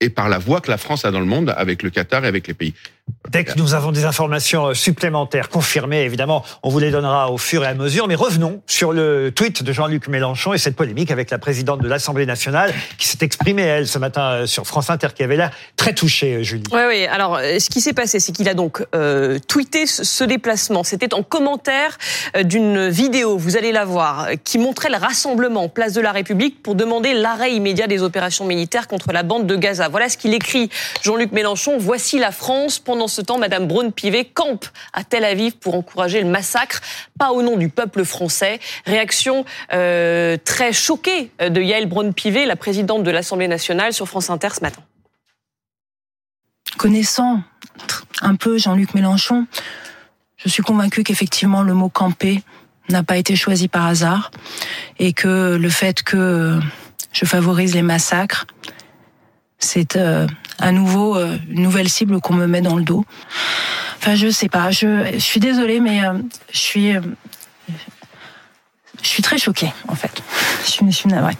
et 0.00 0.10
par 0.10 0.28
la 0.28 0.38
voix 0.38 0.60
que 0.60 0.70
la 0.70 0.78
France 0.78 1.04
a 1.04 1.10
dans 1.10 1.20
le 1.20 1.26
monde 1.26 1.52
avec 1.56 1.82
le 1.82 1.90
Qatar 1.90 2.24
et 2.24 2.28
avec 2.28 2.46
les 2.46 2.54
pays. 2.54 2.74
Dès 3.30 3.44
que 3.44 3.56
nous 3.56 3.74
avons 3.74 3.92
des 3.92 4.06
informations 4.06 4.68
euh, 4.68 4.74
supplémentaires 4.74 5.50
confirmées, 5.50 6.02
évidemment, 6.02 6.42
on 6.64 6.68
vous 6.68 6.80
les 6.80 6.90
donnera 6.90 7.30
au 7.30 7.38
fur 7.38 7.62
et 7.62 7.66
à 7.66 7.74
mesure. 7.74 8.08
Mais 8.08 8.16
revenons 8.16 8.60
sur 8.66 8.92
le 8.92 9.30
tweet 9.30 9.62
de 9.62 9.72
Jean-Luc 9.72 10.08
Mélenchon 10.08 10.52
et 10.52 10.58
cette 10.58 10.74
polémique 10.74 11.12
avec 11.12 11.30
la 11.30 11.38
présidente 11.38 11.80
de 11.80 11.86
l'Assemblée 11.86 12.26
nationale 12.26 12.72
qui 12.98 13.06
s'est 13.06 13.18
exprimée, 13.20 13.62
elle, 13.62 13.86
ce 13.86 13.98
matin 13.98 14.22
euh, 14.22 14.46
sur 14.46 14.66
France 14.66 14.90
Inter, 14.90 15.08
qui 15.14 15.22
avait 15.22 15.36
l'air 15.36 15.50
très 15.76 15.92
touchée, 15.92 16.36
euh, 16.36 16.42
Julie. 16.42 16.64
Oui, 16.72 16.80
oui. 16.88 17.06
Alors, 17.06 17.38
ce 17.38 17.70
qui 17.70 17.80
s'est 17.80 17.92
passé, 17.92 18.18
c'est 18.18 18.32
qu'il 18.32 18.48
a 18.48 18.54
donc 18.54 18.84
tweeté 19.46 19.86
ce 19.86 20.24
déplacement. 20.24 20.82
C'était 20.82 21.14
en 21.14 21.22
commentaire 21.22 21.98
d'une 22.42 22.88
vidéo, 22.88 23.36
vous 23.36 23.56
allez 23.56 23.72
la 23.72 23.84
voir, 23.84 24.28
qui 24.44 24.58
montrait 24.58 24.90
le 24.90 24.96
rassemblement 24.96 25.68
place 25.68 25.92
de 25.92 26.00
la 26.00 26.12
République 26.12 26.62
pour 26.62 26.74
demander 26.74 27.12
l'arrêt 27.12 27.52
immédiat 27.52 27.86
des 27.86 28.02
opérations 28.02 28.44
militaires 28.44 28.88
contre 28.88 29.12
la 29.12 29.22
bande 29.22 29.46
de 29.46 29.56
Gaza. 29.56 29.88
Voilà 29.88 30.08
ce 30.08 30.16
qu'il 30.16 30.34
écrit, 30.34 30.70
Jean-Luc 31.02 31.32
Mélenchon. 31.32 31.76
Voici 31.78 32.18
la 32.18 32.32
France. 32.32 32.78
Pendant 32.90 33.06
ce 33.06 33.20
temps, 33.20 33.38
Madame 33.38 33.68
Braun-Pivet 33.68 34.24
campe 34.24 34.66
à 34.92 35.04
Tel 35.04 35.24
Aviv 35.24 35.52
pour 35.52 35.76
encourager 35.76 36.20
le 36.20 36.28
massacre, 36.28 36.80
pas 37.20 37.30
au 37.30 37.40
nom 37.40 37.56
du 37.56 37.68
peuple 37.68 38.04
français. 38.04 38.58
Réaction 38.84 39.44
euh, 39.72 40.36
très 40.44 40.72
choquée 40.72 41.30
de 41.38 41.60
Yael 41.60 41.86
Braun-Pivet, 41.86 42.46
la 42.46 42.56
présidente 42.56 43.04
de 43.04 43.10
l'Assemblée 43.12 43.46
nationale, 43.46 43.92
sur 43.92 44.08
France 44.08 44.28
Inter 44.28 44.48
ce 44.56 44.62
matin. 44.62 44.82
Connaissant 46.78 47.42
un 48.22 48.34
peu 48.34 48.58
Jean-Luc 48.58 48.92
Mélenchon, 48.94 49.46
je 50.36 50.48
suis 50.48 50.64
convaincue 50.64 51.04
qu'effectivement 51.04 51.62
le 51.62 51.74
mot 51.74 51.90
camper 51.90 52.42
n'a 52.88 53.04
pas 53.04 53.18
été 53.18 53.36
choisi 53.36 53.68
par 53.68 53.86
hasard 53.86 54.32
et 54.98 55.12
que 55.12 55.54
le 55.54 55.70
fait 55.70 56.02
que 56.02 56.58
je 57.12 57.24
favorise 57.24 57.72
les 57.72 57.82
massacres, 57.82 58.48
c'est 59.60 59.94
euh, 59.94 60.26
à 60.60 60.72
nouveau 60.72 61.16
euh, 61.16 61.36
une 61.48 61.62
nouvelle 61.62 61.88
cible 61.88 62.20
qu'on 62.20 62.34
me 62.34 62.46
met 62.46 62.60
dans 62.60 62.76
le 62.76 62.82
dos. 62.82 63.04
Enfin, 63.98 64.14
je 64.14 64.28
sais 64.28 64.48
pas. 64.48 64.70
Je, 64.70 65.10
je 65.12 65.18
suis 65.18 65.40
désolée, 65.40 65.80
mais 65.80 66.04
euh, 66.04 66.14
je 66.52 66.58
suis, 66.58 66.96
euh, 66.96 67.00
je 69.02 69.08
suis 69.08 69.22
très 69.22 69.38
choquée 69.38 69.72
en 69.88 69.94
fait. 69.94 70.22
Je 70.64 70.70
suis, 70.70 70.86
je 70.86 70.96
suis 70.96 71.08
navrée. 71.08 71.34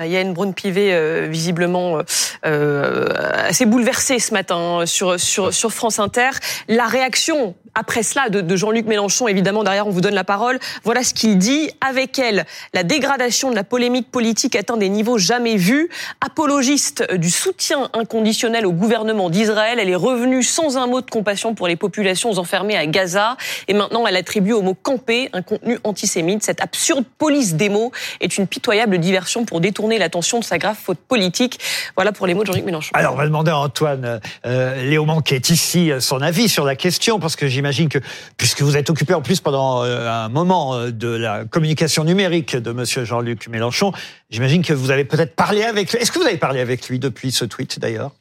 Il 0.00 0.12
y 0.12 0.16
a 0.16 0.20
une 0.20 0.32
Brune 0.32 0.54
Pivet 0.54 0.92
euh, 0.92 1.26
visiblement 1.28 1.98
euh, 2.46 3.08
assez 3.48 3.66
bouleversée 3.66 4.20
ce 4.20 4.32
matin 4.32 4.84
sur, 4.86 5.18
sur, 5.18 5.52
sur 5.52 5.72
France 5.72 5.98
Inter. 5.98 6.30
La 6.68 6.86
réaction 6.86 7.56
après 7.78 8.02
cela 8.02 8.28
de, 8.28 8.56
Jean-Luc 8.56 8.86
Mélenchon, 8.86 9.28
évidemment 9.28 9.62
derrière 9.62 9.86
on 9.86 9.90
vous 9.90 10.00
donne 10.00 10.14
la 10.14 10.24
parole, 10.24 10.58
voilà 10.82 11.04
ce 11.04 11.14
qu'il 11.14 11.38
dit. 11.38 11.70
Avec 11.80 12.18
elle, 12.18 12.44
la 12.74 12.82
dégradation 12.82 13.50
de 13.50 13.54
la 13.54 13.62
polémique 13.62 14.10
politique 14.10 14.56
atteint 14.56 14.76
des 14.76 14.88
niveaux 14.88 15.16
jamais 15.16 15.56
vus. 15.56 15.88
Apologiste 16.20 17.14
du 17.14 17.30
soutien 17.30 17.88
inconditionnel 17.94 18.66
au 18.66 18.72
gouvernement 18.72 19.30
d'Israël, 19.30 19.78
elle 19.78 19.88
est 19.88 19.94
revenue 19.94 20.42
sans 20.42 20.76
un 20.76 20.88
mot 20.88 21.00
de 21.02 21.10
compassion 21.10 21.54
pour 21.54 21.68
les 21.68 21.76
populations 21.76 22.36
enfermées 22.38 22.76
à 22.76 22.84
Gaza. 22.86 23.36
Et 23.68 23.74
maintenant, 23.74 24.08
elle 24.08 24.16
attribue 24.16 24.52
au 24.52 24.62
mot 24.62 24.74
camper 24.74 25.28
un 25.32 25.42
contenu 25.42 25.78
antisémite. 25.84 26.42
Cette 26.42 26.60
absurde 26.60 27.04
police 27.16 27.54
des 27.54 27.68
mots 27.68 27.92
est 28.20 28.38
une 28.38 28.48
pitoyable 28.48 28.98
diversion 28.98 29.44
pour 29.44 29.60
détourner 29.60 29.98
l'attention 29.98 30.40
de 30.40 30.44
sa 30.44 30.58
grave 30.58 30.76
faute 30.82 30.98
politique. 30.98 31.60
Voilà 31.94 32.10
pour 32.10 32.26
les 32.26 32.34
mots 32.34 32.42
de 32.42 32.48
Jean-Luc 32.48 32.64
Mélenchon. 32.64 32.90
Alors, 32.94 33.14
on 33.14 33.16
va 33.16 33.24
demander 33.24 33.52
à 33.52 33.58
Antoine 33.58 34.20
euh, 34.46 34.82
Léaumont, 34.82 35.20
qui 35.20 35.34
est 35.34 35.50
ici, 35.50 35.92
son 36.00 36.20
avis 36.22 36.48
sur 36.48 36.64
la 36.64 36.74
question, 36.74 37.20
parce 37.20 37.36
que 37.36 37.46
j'imagine 37.46 37.67
que, 37.88 37.98
puisque 38.36 38.62
vous 38.62 38.76
êtes 38.76 38.90
occupé 38.90 39.14
en 39.14 39.22
plus 39.22 39.40
pendant 39.40 39.84
euh, 39.84 40.10
un 40.10 40.28
moment 40.28 40.74
euh, 40.74 40.90
de 40.90 41.08
la 41.08 41.44
communication 41.44 42.04
numérique 42.04 42.56
de 42.56 42.72
Monsieur 42.72 43.04
Jean-Luc 43.04 43.48
Mélenchon, 43.48 43.92
j'imagine 44.30 44.62
que 44.62 44.72
vous 44.72 44.90
avez 44.90 45.04
peut-être 45.04 45.36
parlé 45.36 45.62
avec 45.62 45.92
lui. 45.92 45.98
Est-ce 46.00 46.10
que 46.10 46.18
vous 46.18 46.26
avez 46.26 46.36
parlé 46.36 46.60
avec 46.60 46.88
lui 46.88 46.98
depuis 46.98 47.30
ce 47.30 47.44
tweet, 47.44 47.78
d'ailleurs? 47.78 48.12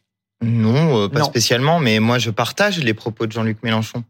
Non, 0.43 1.03
euh, 1.03 1.07
pas 1.07 1.19
Non. 1.19 1.25
spécialement, 1.25 1.79
mais 1.79 1.99
moi 1.99 2.19
je 2.19 2.29
partage 2.29 2.79
les 2.79 2.93
propos 2.93 3.25
de 3.25 3.31
Jean-Luc 3.31 3.63
Mélenchon. 3.63 4.03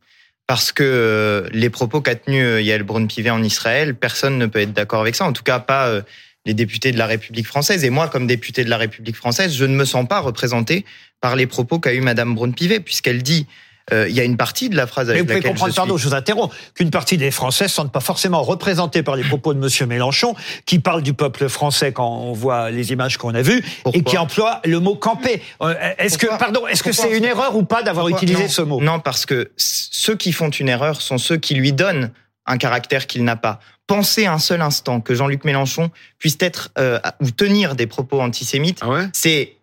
Parce 0.47 0.71
que 0.71 1.49
les 1.51 1.69
propos 1.69 1.99
qu'a 1.99 2.15
tenus 2.15 2.63
Yael 2.65 2.83
Braun-Pivet 2.83 3.29
en 3.29 3.43
Israël, 3.43 3.95
personne 3.95 4.37
ne 4.37 4.45
peut 4.45 4.59
être 4.59 4.71
d'accord 4.71 5.01
avec 5.01 5.13
ça. 5.15 5.25
En 5.25 5.33
tout 5.33 5.43
cas, 5.43 5.59
pas 5.59 6.01
les 6.47 6.53
députés 6.53 6.91
de 6.91 6.97
la 6.97 7.05
République 7.05 7.45
française. 7.45 7.83
Et 7.83 7.89
moi, 7.91 8.07
comme 8.07 8.25
député 8.25 8.63
de 8.63 8.69
la 8.69 8.77
République 8.77 9.17
française, 9.17 9.53
je 9.53 9.65
ne 9.65 9.75
me 9.75 9.85
sens 9.85 10.07
pas 10.07 10.19
représenté 10.19 10.85
par 11.19 11.35
les 11.35 11.45
propos 11.45 11.79
qu'a 11.79 11.93
eu 11.93 11.99
Madame 12.01 12.33
Braun-Pivet, 12.33 12.79
puisqu'elle 12.79 13.21
dit, 13.21 13.45
il 13.91 14.11
y 14.11 14.19
a 14.19 14.23
une 14.23 14.37
partie 14.37 14.69
de 14.69 14.75
la 14.75 14.85
phrase 14.85 15.07
Mais 15.07 15.13
avec 15.13 15.21
vous 15.21 15.27
pouvez 15.27 15.41
comprendre, 15.41 15.67
je 15.67 15.71
suis... 15.71 15.77
pardon, 15.77 15.97
je 15.97 16.07
vous 16.07 16.13
interromps, 16.13 16.53
qu'une 16.75 16.89
partie 16.89 17.17
des 17.17 17.31
Français 17.31 17.65
ne 17.65 17.69
sont 17.69 17.87
pas 17.87 17.99
forcément 17.99 18.43
représentés 18.43 19.03
par 19.03 19.15
les 19.15 19.23
propos 19.27 19.53
de 19.53 19.59
Monsieur 19.59 19.85
Mélenchon, 19.85 20.35
qui 20.65 20.79
parle 20.79 21.01
du 21.01 21.13
peuple 21.13 21.47
français 21.47 21.91
quand 21.91 22.09
on 22.09 22.33
voit 22.33 22.69
les 22.69 22.91
images 22.91 23.17
qu'on 23.17 23.33
a 23.33 23.41
vues, 23.41 23.63
et 23.93 24.03
qui 24.03 24.17
emploie 24.17 24.61
le 24.65 24.79
mot 24.79 24.95
camper. 24.95 25.41
Euh, 25.61 25.73
Est-ce 25.97 26.17
que, 26.17 26.27
pardon, 26.37 26.67
est-ce 26.67 26.83
que 26.83 26.91
c'est 26.91 27.15
une 27.15 27.25
erreur 27.25 27.55
ou 27.55 27.63
pas 27.63 27.83
d'avoir 27.83 28.09
utilisé 28.09 28.43
non, 28.43 28.49
ce 28.49 28.61
mot? 28.61 28.81
Non, 28.81 28.99
parce 28.99 29.25
que 29.25 29.51
ceux 29.57 30.15
qui 30.15 30.31
font 30.31 30.49
une 30.49 30.69
erreur 30.69 31.01
sont 31.01 31.17
ceux 31.17 31.37
qui 31.37 31.55
lui 31.55 31.73
donnent 31.73 32.11
un 32.45 32.57
caractère 32.57 33.07
qu'il 33.07 33.23
n'a 33.23 33.35
pas. 33.35 33.59
Pensez 33.87 34.25
un 34.25 34.39
seul 34.39 34.61
instant 34.61 35.01
que 35.01 35.13
Jean-Luc 35.13 35.43
Mélenchon 35.43 35.91
puisse 36.17 36.37
être 36.39 36.71
euh, 36.77 36.99
ou 37.21 37.31
tenir 37.31 37.75
des 37.75 37.87
propos 37.87 38.21
antisémites, 38.21 38.81
c'est 39.13 39.57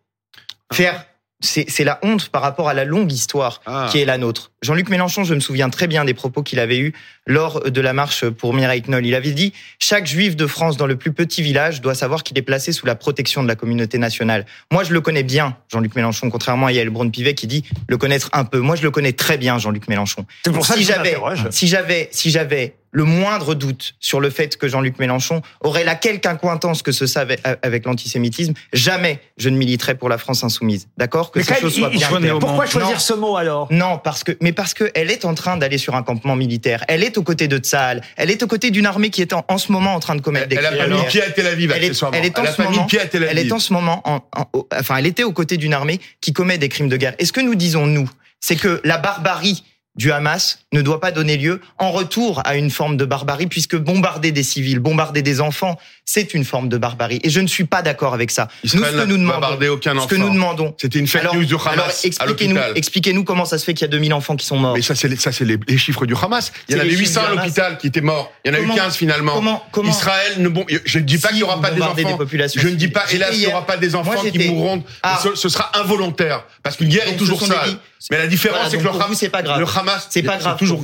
faire 0.73 1.05
c'est 1.45 1.85
la 1.85 1.99
honte 2.03 2.29
par 2.31 2.43
rapport 2.43 2.69
à 2.69 2.75
la 2.75 2.85
longue 2.85 3.13
histoire 3.13 3.61
Ah. 3.67 3.89
qui 3.91 4.01
est 4.01 4.05
la 4.05 4.19
nôtre. 4.19 4.51
Jean-Luc 4.63 4.89
Mélenchon, 4.89 5.25
je 5.25 5.35
me 5.35 5.41
souviens 5.41 5.69
très 5.69 5.87
bien 5.87 6.05
des 6.05 6.15
propos 6.15 6.43
qu'il 6.43 6.59
avait 6.59 6.79
eus 6.79 6.95
lors 7.27 7.71
de 7.71 7.81
la 7.81 7.93
marche 7.93 8.27
pour 8.29 8.55
Mireille 8.55 8.83
Knoll. 8.83 9.05
Il 9.07 9.15
avait 9.15 9.33
dit 9.33 9.53
chaque 9.79 10.07
juif 10.07 10.37
de 10.37 10.47
France 10.47 10.77
dans 10.77 10.87
le 10.87 10.97
plus 10.97 11.13
petit 11.13 11.43
village 11.43 11.81
doit 11.83 11.95
savoir 11.95 12.23
qu'il 12.23 12.39
est 12.39 12.43
placé 12.43 12.73
sous 12.73 12.87
la 12.87 12.95
protection 12.95 13.43
de 13.43 13.49
la 13.49 13.57
communauté 13.57 13.99
nationale. 13.99 14.47
Moi, 14.73 14.85
je 14.85 14.93
le 14.93 15.01
connais 15.01 15.23
bien, 15.23 15.57
Jean-Luc 15.71 15.95
Mélenchon, 15.95 16.31
contrairement 16.31 16.67
à 16.67 16.73
Yael 16.73 16.89
Braun-Pivet 16.91 17.35
qui 17.35 17.47
dit 17.47 17.65
le 17.89 17.97
connaître 17.99 18.31
un 18.33 18.45
peu. 18.45 18.61
Moi, 18.61 18.77
je 18.77 18.83
le 18.83 18.91
connais 18.91 19.13
très 19.13 19.37
bien, 19.37 19.59
Jean-Luc 19.59 19.87
Mélenchon. 19.89 20.25
C'est 20.45 20.53
pour 20.53 20.65
ça 20.65 20.75
si 20.75 20.81
que 20.81 20.87
j'avais, 20.87 21.17
si 21.51 21.67
j'avais, 21.69 22.09
si 22.11 22.31
j'avais 22.31 22.75
le 22.95 23.05
moindre 23.05 23.55
doute 23.55 23.95
sur 23.99 24.21
le 24.21 24.31
fait 24.31 24.57
que 24.57 24.69
Jean-Luc 24.69 24.99
Mélenchon 25.01 25.43
aurait 25.61 25.83
la 25.85 25.97
quelque 25.97 26.27
incointance 26.27 26.81
que 26.83 26.93
ce 26.93 27.07
savait 27.07 27.39
avec 27.63 27.85
l'antisémitisme, 27.85 28.55
jamais 28.73 29.19
je 29.37 29.49
ne 29.49 29.57
militerais 29.57 29.97
pour 29.97 30.09
la 30.09 30.17
France 30.17 30.45
insoumise. 30.45 30.87
D'accord? 30.97 31.33
Que 31.33 31.41
Mais 31.41 31.45
ces 31.45 31.57
choses 31.61 31.75
soient 31.75 31.91
bien 31.91 32.09
claires. 32.09 32.39
pourquoi 32.39 32.67
choisir 32.67 32.93
Non. 32.93 32.99
ce 33.01 33.13
mot 33.15 33.37
alors? 33.37 33.67
Non, 33.73 33.99
parce 33.99 34.23
que, 34.23 34.33
mais 34.41 34.53
parce 34.53 34.75
que 34.75 34.91
elle 34.95 35.11
est 35.11 35.25
en 35.25 35.35
train 35.35 35.57
d'aller 35.57 35.77
sur 35.77 35.97
un 35.97 36.03
campement 36.05 36.37
militaire. 36.37 36.85
Elle 36.89 37.03
est 37.03 37.19
aux 37.19 37.23
côtés 37.25 37.49
de 37.49 37.59
Tsahal. 37.59 38.01
Elle 38.17 38.31
est 38.31 38.43
aux 38.43 38.47
côtés 38.47 38.71
d'une 38.71 38.87
armée 38.87 39.11
qui 39.11 39.23
est 39.23 39.33
en, 39.33 39.45
en 39.49 39.59
ce 39.59 39.73
moment 39.73 39.95
en 39.95 40.01
train 40.01 40.15
de 40.15 40.21
commettre 40.21 40.47
des 40.49 40.57
Elle 40.57 40.65
a 40.67 40.69
crimes 40.69 40.79
pas 40.79 40.87
de 40.89 40.93
mis 40.93 41.01
guerre. 41.01 41.09
pied 41.09 41.23
à 41.23 41.31
Tel 41.31 41.47
Aviv, 41.49 41.73
Elle 41.75 41.83
est, 41.85 41.87
elle 41.87 42.25
est 42.25 42.39
en 42.39 42.43
Elle 42.43 42.49
a 42.49 42.53
ce 42.53 42.63
moment, 42.63 42.85
pied 42.87 43.01
à 43.01 43.07
Tel 43.07 43.27
elle 43.29 43.39
est 43.39 43.51
en 43.53 43.59
ce 43.59 43.73
moment, 43.73 44.01
en, 44.09 44.17
en- 44.37 44.49
au- 44.53 44.69
enfin, 44.73 44.97
elle 44.99 45.07
était 45.07 45.25
aux 45.25 45.33
côtés 45.33 45.57
d'une 45.57 45.75
armée 45.75 46.01
qui 46.21 46.33
commet 46.33 46.59
des 46.59 46.69
crimes 46.69 46.89
de 46.89 46.97
guerre. 46.97 47.15
Et 47.19 47.27
ce 47.27 47.33
que 47.33 47.41
nous 47.41 47.57
disons 47.57 47.87
nous, 47.87 48.09
c'est 48.41 48.57
que 48.57 48.81
la 48.85 48.99
barbarie 48.99 49.65
du 49.97 50.11
Hamas 50.13 50.59
ne 50.73 50.83
doit 50.83 51.01
pas 51.01 51.13
donner 51.13 51.37
lieu 51.37 51.61
en 51.79 51.91
retour 51.93 52.43
à 52.45 52.57
une 52.57 52.71
forme 52.71 52.97
de 52.97 53.05
barbarie, 53.05 53.47
puisque 53.47 53.77
bombarder 53.77 54.33
des 54.33 54.43
civils, 54.43 54.81
bombarder 54.81 55.23
des 55.23 55.41
enfants, 55.41 55.79
c'est 56.05 56.35
une 56.35 56.45
forme 56.45 56.69
de 56.69 56.77
barbarie. 56.77 57.19
Et 57.23 57.31
je 57.31 57.41
ne 57.41 57.47
suis 57.47 57.65
pas 57.65 57.83
d'accord 57.83 58.13
avec 58.15 58.31
ça. 58.31 58.49
Israël 58.63 58.83
nous, 58.95 59.01
ce 59.01 59.05
que 59.05 59.09
nous 59.09 59.17
demandons, 59.17 59.47
aucun 59.73 59.91
ce 59.93 60.07
que 60.07 60.15
enfant. 60.15 60.25
nous 60.25 60.33
demandons, 60.35 60.75
C'était 60.79 60.99
une 60.99 61.07
fake 61.07 61.23
alors, 61.23 61.35
news 61.37 61.45
du 61.45 61.55
Hamas 61.55 61.69
alors 61.73 61.87
expliquez-nous, 62.05 62.61
expliquez-nous 62.75 63.25
comment 63.25 63.45
ça 63.47 63.59
se 63.59 63.65
fait 63.65 63.75
qu'il 63.75 63.83
y 63.83 63.89
a 63.89 63.89
2000 63.89 64.13
enfants 64.13 64.37
qui 64.37 64.45
sont 64.47 64.57
morts. 64.59 64.75
Mais 64.75 64.83
ça, 64.83 64.95
c'est 64.95 65.09
les, 65.09 65.17
ça, 65.17 65.33
c'est 65.33 65.45
les, 65.45 65.59
les 65.67 65.79
chiffres 65.79 66.05
du 66.07 66.15
Hamas. 66.15 66.53
Il 66.69 66.75
y 66.75 66.79
en 66.79 66.81
avait 66.81 66.91
les 66.91 66.97
800 66.97 67.21
chiffres 67.21 67.33
à 67.33 67.35
l'hôpital 67.35 67.79
qui 67.79 67.87
étaient 67.87 68.01
morts. 68.03 68.33
Il 68.45 68.49
y 68.49 68.51
en 68.51 68.55
a 68.55 68.61
Comment- 68.61 68.75
eu 68.75 68.77
15 68.77 68.97
finalement. 68.97 69.35
comment- 69.35 69.65
comment- 69.73 69.91
Israël 69.91 70.35
ne 70.39 70.49
bon, 70.49 70.67
je 70.85 70.99
ne 70.99 71.05
dis 71.05 71.19
pas 71.19 71.29
Si 71.29 71.35
qu'il 71.35 71.37
n'y 71.39 71.43
aura 71.45 71.61
pas 71.61 71.71
des 71.71 71.83
enfants. 71.83 71.95
des 71.95 72.17
populations 72.17 72.61
je 72.61 72.69
ne 72.69 72.75
dis 72.75 72.89
pas, 72.89 73.05
hélas, 73.11 73.31
qu'il 73.31 73.41
n'y 73.41 73.47
aura 73.47 73.67
pas 73.67 73.77
des 73.77 73.95
enfants 73.95 74.23
qui 74.31 74.39
mourront. 74.51 74.85
Ah. 75.03 75.19
Ce, 75.23 75.35
ce 75.35 75.49
sera 75.49 75.71
involontaire. 75.79 76.45
Parce 76.63 76.77
qu'une 76.77 76.89
guerre 76.89 77.05
Donc, 77.07 77.15
est 77.15 77.17
toujours 77.19 77.41
sale. 77.45 77.79
Mais 78.11 78.19
la 78.19 78.27
différence, 78.27 78.57
Voilà, 78.59 78.71
c'est 78.71 78.79
que 78.79 78.83
le 78.83 78.91
Hamas, 78.91 79.17
c'est 79.19 79.29
pas 79.31 79.43
grave. 79.43 79.59
le 79.59 79.67
Hamas, 79.67 80.07
C'est 80.11 80.23
pas 80.23 80.37
grave 80.37 80.59
toujours 80.59 80.83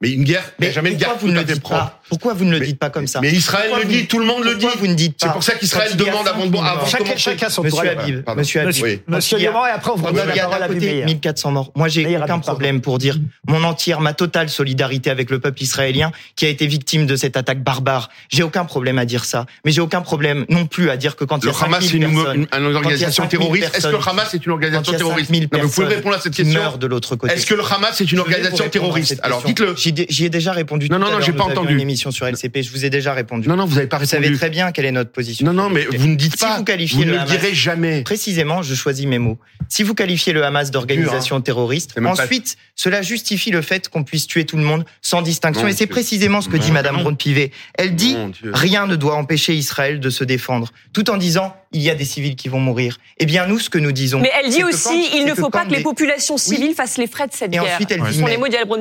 mais 0.00 0.12
une 0.12 0.22
guerre, 0.22 0.44
mais 0.60 0.70
jamais 0.70 0.92
une 0.92 0.96
guerre 0.96 1.16
vous 1.18 1.26
ne 1.26 1.34
le 1.34 1.44
dites. 1.44 1.68
Pas 1.68 2.00
pourquoi 2.08 2.32
vous 2.32 2.44
ne 2.44 2.52
le 2.52 2.64
dites 2.64 2.78
pas 2.78 2.88
comme 2.88 3.08
ça 3.08 3.20
Mais 3.20 3.32
Israël 3.32 3.72
le 3.82 3.84
dit, 3.84 4.06
tout 4.06 4.20
le 4.20 4.26
monde 4.26 4.44
le 4.44 4.54
dit. 4.54 4.66
Vous 4.78 4.86
ne 4.86 4.94
dites 4.94 5.18
pas. 5.18 5.26
C'est 5.26 5.32
pour 5.32 5.42
ça 5.42 5.54
qu'Israël 5.54 5.96
demande 5.96 6.28
avant 6.28 6.46
de 6.46 6.56
avant 6.56 6.86
chacun, 6.86 7.16
chacun 7.16 7.50
son 7.50 7.64
Monsieur 7.64 7.90
Habib, 7.90 8.22
ah, 8.26 8.34
Monsieur 8.36 8.60
Habib. 8.60 9.00
Monsieur 9.08 9.38
Léman, 9.38 9.66
et 9.66 9.70
après 9.70 9.90
on 9.90 9.96
vous 9.96 10.12
donne 10.12 10.28
la 10.28 10.34
parole 10.34 10.62
à 10.62 10.68
côté 10.68 11.04
1400 11.04 11.50
morts. 11.50 11.72
Moi, 11.74 11.88
j'ai 11.88 12.16
aucun 12.16 12.38
problème 12.38 12.80
pour 12.80 12.98
dire 12.98 13.18
mon 13.48 13.64
entière, 13.64 14.00
ma 14.00 14.14
totale 14.14 14.48
solidarité 14.48 15.10
avec 15.10 15.30
le 15.30 15.40
peuple 15.40 15.62
israélien 15.62 16.12
qui 16.36 16.46
a 16.46 16.48
été 16.48 16.66
victime 16.68 17.06
de 17.06 17.16
cette 17.16 17.36
attaque 17.36 17.62
barbare. 17.64 18.08
J'ai 18.28 18.44
aucun 18.44 18.64
problème 18.64 18.98
à 18.98 19.04
dire 19.04 19.24
ça, 19.24 19.46
mais 19.64 19.72
j'ai 19.72 19.80
aucun 19.80 20.00
problème 20.00 20.46
non 20.48 20.66
plus 20.66 20.90
à 20.90 20.96
dire 20.96 21.16
que 21.16 21.24
quand 21.24 21.38
il 21.38 21.46
y 21.46 21.50
a 21.50 21.64
Hamas 21.64 21.84
est 21.84 21.92
une, 21.94 22.04
organisation 22.76 23.26
terroriste, 23.26 23.74
est-ce 23.74 23.88
que 23.88 23.96
le 23.96 24.08
Hamas 24.08 24.32
est 24.32 24.46
une 24.46 24.52
organisation 24.52 24.92
terroriste? 24.92 25.32
Vous 25.32 25.70
pouvez 25.70 25.86
répondre 25.86 26.14
à 26.14 26.20
cette 26.20 26.34
question. 26.34 26.76
de 26.76 26.86
l'autre 26.86 27.16
côté. 27.16 27.34
Est-ce 27.34 27.46
que 27.46 27.54
le 27.54 27.64
Hamas 27.64 28.00
est 28.00 28.12
une 28.12 28.20
organisation 28.20 28.68
terroriste? 28.68 29.18
Alors 29.22 29.42
dites-le. 29.42 29.74
J'y 30.08 30.24
ai 30.24 30.30
déjà 30.30 30.52
répondu. 30.52 30.88
Non, 30.88 30.98
tout 30.98 31.04
non, 31.04 31.10
non, 31.12 31.20
j'ai 31.20 31.32
pas 31.32 31.44
entendu. 31.44 31.74
Une 31.74 31.80
émission 31.80 32.10
sur 32.10 32.26
LCP, 32.26 32.62
je 32.62 32.70
vous 32.70 32.84
ai 32.84 32.90
déjà 32.90 33.12
répondu. 33.12 33.48
Non, 33.48 33.56
non, 33.56 33.64
vous 33.64 33.76
n'avez 33.76 33.86
pas 33.86 33.98
répondu. 33.98 34.16
Vous 34.16 34.24
savez 34.24 34.36
très 34.36 34.50
bien 34.50 34.72
quelle 34.72 34.84
est 34.84 34.92
notre 34.92 35.12
position. 35.12 35.46
Non, 35.46 35.52
non, 35.52 35.70
mais 35.70 35.84
vous 35.84 36.06
ne 36.06 36.16
dites 36.16 36.38
pas. 36.38 36.52
Si 36.52 36.58
vous 36.58 36.64
qualifiez 36.64 36.98
vous 36.98 37.04
le 37.04 37.12
ne 37.12 37.18
Hamas, 37.18 37.30
direz 37.30 37.54
jamais. 37.54 38.02
Précisément, 38.02 38.62
je 38.62 38.74
choisis 38.74 39.06
mes 39.06 39.18
mots. 39.18 39.38
Si 39.68 39.82
vous 39.82 39.94
qualifiez 39.94 40.32
le 40.32 40.44
Hamas 40.44 40.70
d'organisation 40.70 41.36
hein. 41.36 41.40
terroriste, 41.40 41.94
ensuite, 42.04 42.56
cela 42.74 43.02
justifie 43.02 43.50
le 43.50 43.62
fait 43.62 43.88
qu'on 43.88 44.04
puisse 44.04 44.26
tuer 44.26 44.44
tout 44.44 44.56
le 44.56 44.62
monde 44.62 44.84
sans 45.02 45.22
distinction. 45.22 45.66
Et 45.66 45.72
c'est 45.72 45.86
précisément 45.86 46.40
ce 46.40 46.48
que 46.48 46.56
dit 46.56 46.68
bah 46.68 46.82
Madame 46.82 46.98
Ronde 46.98 47.18
Pivet. 47.18 47.50
Elle 47.74 47.94
dit 47.94 48.16
rien 48.44 48.86
ne 48.86 48.96
doit 48.96 49.16
empêcher 49.16 49.54
Israël 49.54 50.00
de 50.00 50.10
se 50.10 50.24
défendre, 50.24 50.72
tout 50.92 51.10
en 51.10 51.16
disant 51.16 51.54
il 51.72 51.82
y 51.82 51.90
a 51.90 51.94
des 51.94 52.04
civils 52.04 52.36
qui 52.36 52.48
vont 52.48 52.60
mourir. 52.60 52.98
Eh 53.18 53.26
bien, 53.26 53.46
nous, 53.46 53.58
ce 53.58 53.70
que 53.70 53.78
nous 53.78 53.92
disons. 53.92 54.20
Mais 54.20 54.30
elle 54.42 54.50
dit 54.50 54.64
aussi, 54.64 55.10
il 55.16 55.24
ne 55.24 55.34
faut 55.34 55.50
pas 55.50 55.66
que 55.66 55.72
les 55.72 55.82
populations 55.82 56.36
civiles 56.36 56.74
fassent 56.74 56.98
les 56.98 57.06
frais 57.06 57.26
de 57.26 57.32
cette 57.32 57.54
et 57.54 57.58
guerre. 57.58 57.74
Ensuite, 57.74 57.90
elle 57.90 58.02
dit 58.02 58.22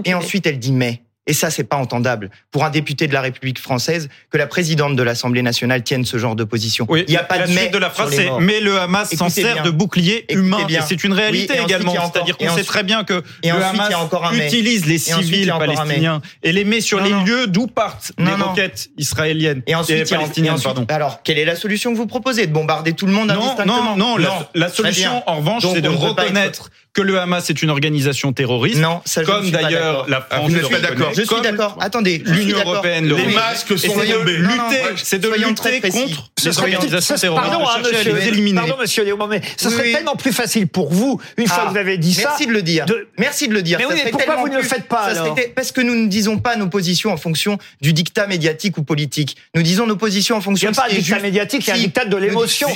et 0.06 0.14
ensuite, 0.14 0.48
elle 0.48 0.60
dit 0.60 0.72
mais. 0.72 1.02
Et 1.28 1.34
ça, 1.34 1.52
c'est 1.52 1.66
pas 1.66 1.76
entendable 1.76 2.32
pour 2.52 2.64
un 2.64 2.70
député 2.70 3.08
de 3.08 3.14
la 3.14 3.22
République 3.22 3.60
française 3.60 4.10
que 4.32 4.38
la 4.38 4.48
présidente 4.48 4.96
de 4.96 5.04
l'Assemblée 5.04 5.42
nationale 5.42 5.84
tienne 5.84 6.06
ce 6.06 6.18
genre 6.18 6.36
de 6.36 6.46
position. 6.46 6.86
Oui, 6.90 7.04
il 7.08 7.12
n'y 7.12 7.18
a 7.18 7.24
pas 7.24 7.46
de 7.46 7.54
mais. 7.54 7.68
de 7.68 7.78
la 7.78 7.90
phrase, 7.90 8.18
mais 8.40 8.62
le 8.62 8.80
Hamas 8.80 9.14
s'en 9.14 9.30
sert 9.30 9.64
de 9.64 9.70
bouclier 9.70 10.26
humain. 10.34 10.66
C'est 10.88 11.04
une 11.04 11.14
réalité 11.14 11.60
également. 11.62 11.94
C'est-à-dire 12.12 12.38
qu'on 12.38 12.56
sait 12.56 12.64
très 12.64 12.84
bien 12.84 13.04
que 13.04 13.24
et 13.44 13.50
le 13.50 13.56
ensuite, 13.56 13.82
Hamas 13.82 13.96
encore 13.96 14.34
utilise 14.34 14.86
les 14.86 14.98
civils 14.98 15.50
et 15.50 15.60
palestiniens 15.60 16.22
et 16.44 16.52
les 16.52 16.64
met 16.64 16.82
sur 16.82 17.02
les 17.02 17.12
lieux 17.26 17.48
d'où 17.48 17.68
partent 17.68 18.12
non, 18.18 18.36
les 18.36 18.44
roquettes 18.44 18.90
israéliennes 18.98 19.62
et, 19.68 19.76
ensuite, 19.76 19.98
et 19.98 20.16
palestiniennes. 20.16 20.54
Et 20.54 20.56
ensuite, 20.56 20.64
pardon. 20.64 20.86
Alors, 20.90 21.24
quelle 21.24 21.38
est 21.38 21.46
la 21.46 21.56
solution 21.56 21.92
que 21.92 21.98
vous 21.98 22.08
proposez? 22.08 22.48
De 22.48 22.54
bombarder 22.54 22.94
tout 22.94 23.06
le 23.06 23.12
monde 23.12 23.30
indistinctement? 23.32 23.96
Non, 23.96 24.18
non, 24.18 24.18
non. 24.18 24.46
la, 24.54 24.70
solution, 24.70 25.24
en 25.28 25.38
revanche, 25.38 25.64
c'est 25.74 25.82
de 25.82 25.90
reconnaître 25.90 26.70
que 26.98 27.04
le 27.04 27.20
Hamas 27.20 27.48
est 27.52 27.62
une 27.62 27.70
organisation 27.70 28.34
terroriste. 28.34 28.80
Non, 28.80 29.02
ça 29.06 29.22
je 29.22 29.28
Comme 29.28 29.52
d'ailleurs 29.52 30.10
la 30.10 30.26
ah, 30.32 30.38
France. 30.38 30.52
Je 30.52 30.66
suis 30.66 30.82
d'accord. 30.82 31.12
Je 31.16 31.22
suis 31.22 31.42
d'accord. 31.44 31.78
Attendez. 31.80 32.24
L'Union 32.26 32.58
européenne, 32.58 33.08
les 33.08 33.34
masques 33.34 33.78
sont 33.78 33.94
tombés. 33.94 34.38
Lutter, 34.38 34.82
c'est 34.96 35.20
de 35.20 35.30
lutter 35.30 35.82
contre 35.82 36.32
les 36.44 36.58
organisations 36.58 37.16
terroristes. 37.16 37.52
Pardon, 37.52 37.68
hein, 37.68 37.80
monsieur, 37.84 38.56
pardon, 38.56 38.76
monsieur 38.80 39.04
mais 39.30 39.42
ce 39.58 39.70
serait 39.70 39.92
tellement 39.92 40.16
plus 40.16 40.34
facile 40.34 40.68
pour 40.68 40.92
vous, 40.92 41.22
une 41.38 41.48
fois 41.48 41.58
que 41.58 41.64
ah, 41.68 41.72
vous 41.72 41.78
avez 41.78 41.98
dit 41.98 42.14
ça. 42.14 42.30
Merci 42.30 42.48
de 42.48 42.54
le 42.54 42.64
dire. 42.64 42.86
Merci 43.18 43.48
de 43.48 43.54
le 43.54 43.62
dire. 43.62 43.80
Mais 43.80 44.10
pourquoi 44.10 44.38
vous 44.38 44.48
ne 44.48 44.58
le 44.58 44.64
faites 44.64 44.88
pas 44.88 45.10
Parce 45.56 45.72
que 45.72 45.82
nous 45.82 45.94
ne 45.94 46.08
disons 46.08 46.40
pas 46.40 46.56
nos 46.56 46.68
positions 46.68 47.12
en 47.12 47.18
fonction 47.18 47.60
du 47.80 47.94
dictat 47.94 48.26
médiatique 48.26 48.78
ou 48.80 48.84
politique. 48.84 49.38
Nous 49.54 49.62
disons 49.62 49.86
nos 49.86 49.98
positions 49.98 50.38
en 50.38 50.42
fonction. 50.42 50.70
Il 50.70 50.72
n'y 50.72 50.80
a 50.80 50.82
pas 50.82 50.90
de 50.90 50.96
dictat 50.96 51.20
médiatique, 51.20 51.68
il 51.68 51.70
y 51.70 51.72
a 51.72 51.76
un 51.76 51.78
dictat 51.78 52.06
de 52.06 52.18
l'émotion. 52.18 52.70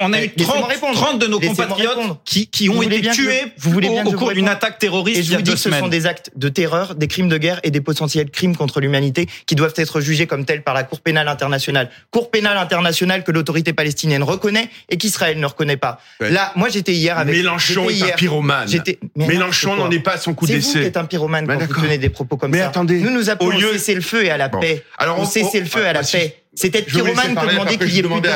On 0.00 0.12
a 0.12 0.24
eu 0.24 0.30
30 0.30 1.18
de 1.20 1.26
nos 1.28 1.38
compatriotes 1.38 1.98
qui 2.24 2.47
qui, 2.50 2.68
ont 2.68 2.82
été 2.82 3.00
tués 3.10 3.52
vous 3.58 3.70
voulez 3.70 3.88
bien 3.88 4.04
au, 4.04 4.10
au 4.10 4.12
cours 4.12 4.32
d'une 4.32 4.48
attaque 4.48 4.78
terroriste. 4.78 5.18
Et 5.18 5.22
je 5.22 5.34
vous 5.34 5.42
dis 5.42 5.52
que 5.52 5.58
ce 5.58 5.70
sont 5.70 5.88
des 5.88 6.06
actes 6.06 6.30
de 6.36 6.48
terreur, 6.48 6.94
des 6.94 7.06
crimes 7.06 7.28
de 7.28 7.38
guerre 7.38 7.60
et 7.62 7.70
des 7.70 7.80
potentiels 7.80 8.30
crimes 8.30 8.56
contre 8.56 8.80
l'humanité 8.80 9.28
qui 9.46 9.54
doivent 9.54 9.74
être 9.76 10.00
jugés 10.00 10.26
comme 10.26 10.44
tels 10.44 10.62
par 10.62 10.74
la 10.74 10.82
Cour 10.82 11.00
pénale 11.00 11.28
internationale. 11.28 11.90
Cour 12.10 12.30
pénale 12.30 12.56
internationale 12.56 13.24
que 13.24 13.32
l'autorité 13.32 13.72
palestinienne 13.72 14.22
reconnaît 14.22 14.70
et 14.88 14.96
qu'Israël 14.96 15.38
ne 15.38 15.46
reconnaît 15.46 15.76
pas. 15.76 16.00
Là, 16.20 16.52
moi 16.56 16.68
j'étais 16.68 16.92
hier 16.92 17.18
avec 17.18 17.34
Mélenchon 17.34 17.88
est 17.88 18.02
un 18.02 18.16
pyromane. 18.16 18.68
Mélenchon 19.16 19.76
n'en 19.76 19.90
est 19.90 20.00
pas 20.00 20.12
à 20.12 20.18
son 20.18 20.34
coup 20.34 20.46
d'essai. 20.46 20.60
C'est 20.60 20.72
vous 20.74 20.80
qui 20.80 20.86
êtes 20.86 20.96
un 20.96 21.04
pyromane 21.04 21.46
quand 21.46 21.58
vous 21.58 21.82
tenez 21.82 21.98
des 21.98 22.10
propos 22.10 22.36
comme 22.36 22.50
mais 22.50 22.58
ça. 22.58 22.68
Attendez, 22.68 22.98
nous 23.00 23.10
nous 23.10 23.30
appelons 23.30 23.50
lieu... 23.50 23.72
le 23.72 24.00
feu 24.00 24.24
et 24.24 24.30
à 24.30 24.36
la 24.36 24.48
paix. 24.48 24.84
Alors 24.96 25.18
on, 25.18 25.22
on 25.22 25.26
cessez 25.26 25.60
le 25.60 25.66
feu 25.66 25.82
et 25.82 25.88
à 25.88 25.92
la 25.92 26.02
bah, 26.02 26.08
paix. 26.10 26.36
C'était 26.54 26.82
pyromane 26.82 27.34
que 27.34 27.46
demander 27.46 27.78
qu'il 27.78 27.94
y 27.94 27.98
ait 27.98 28.02
plus 28.02 28.20
de 28.20 28.28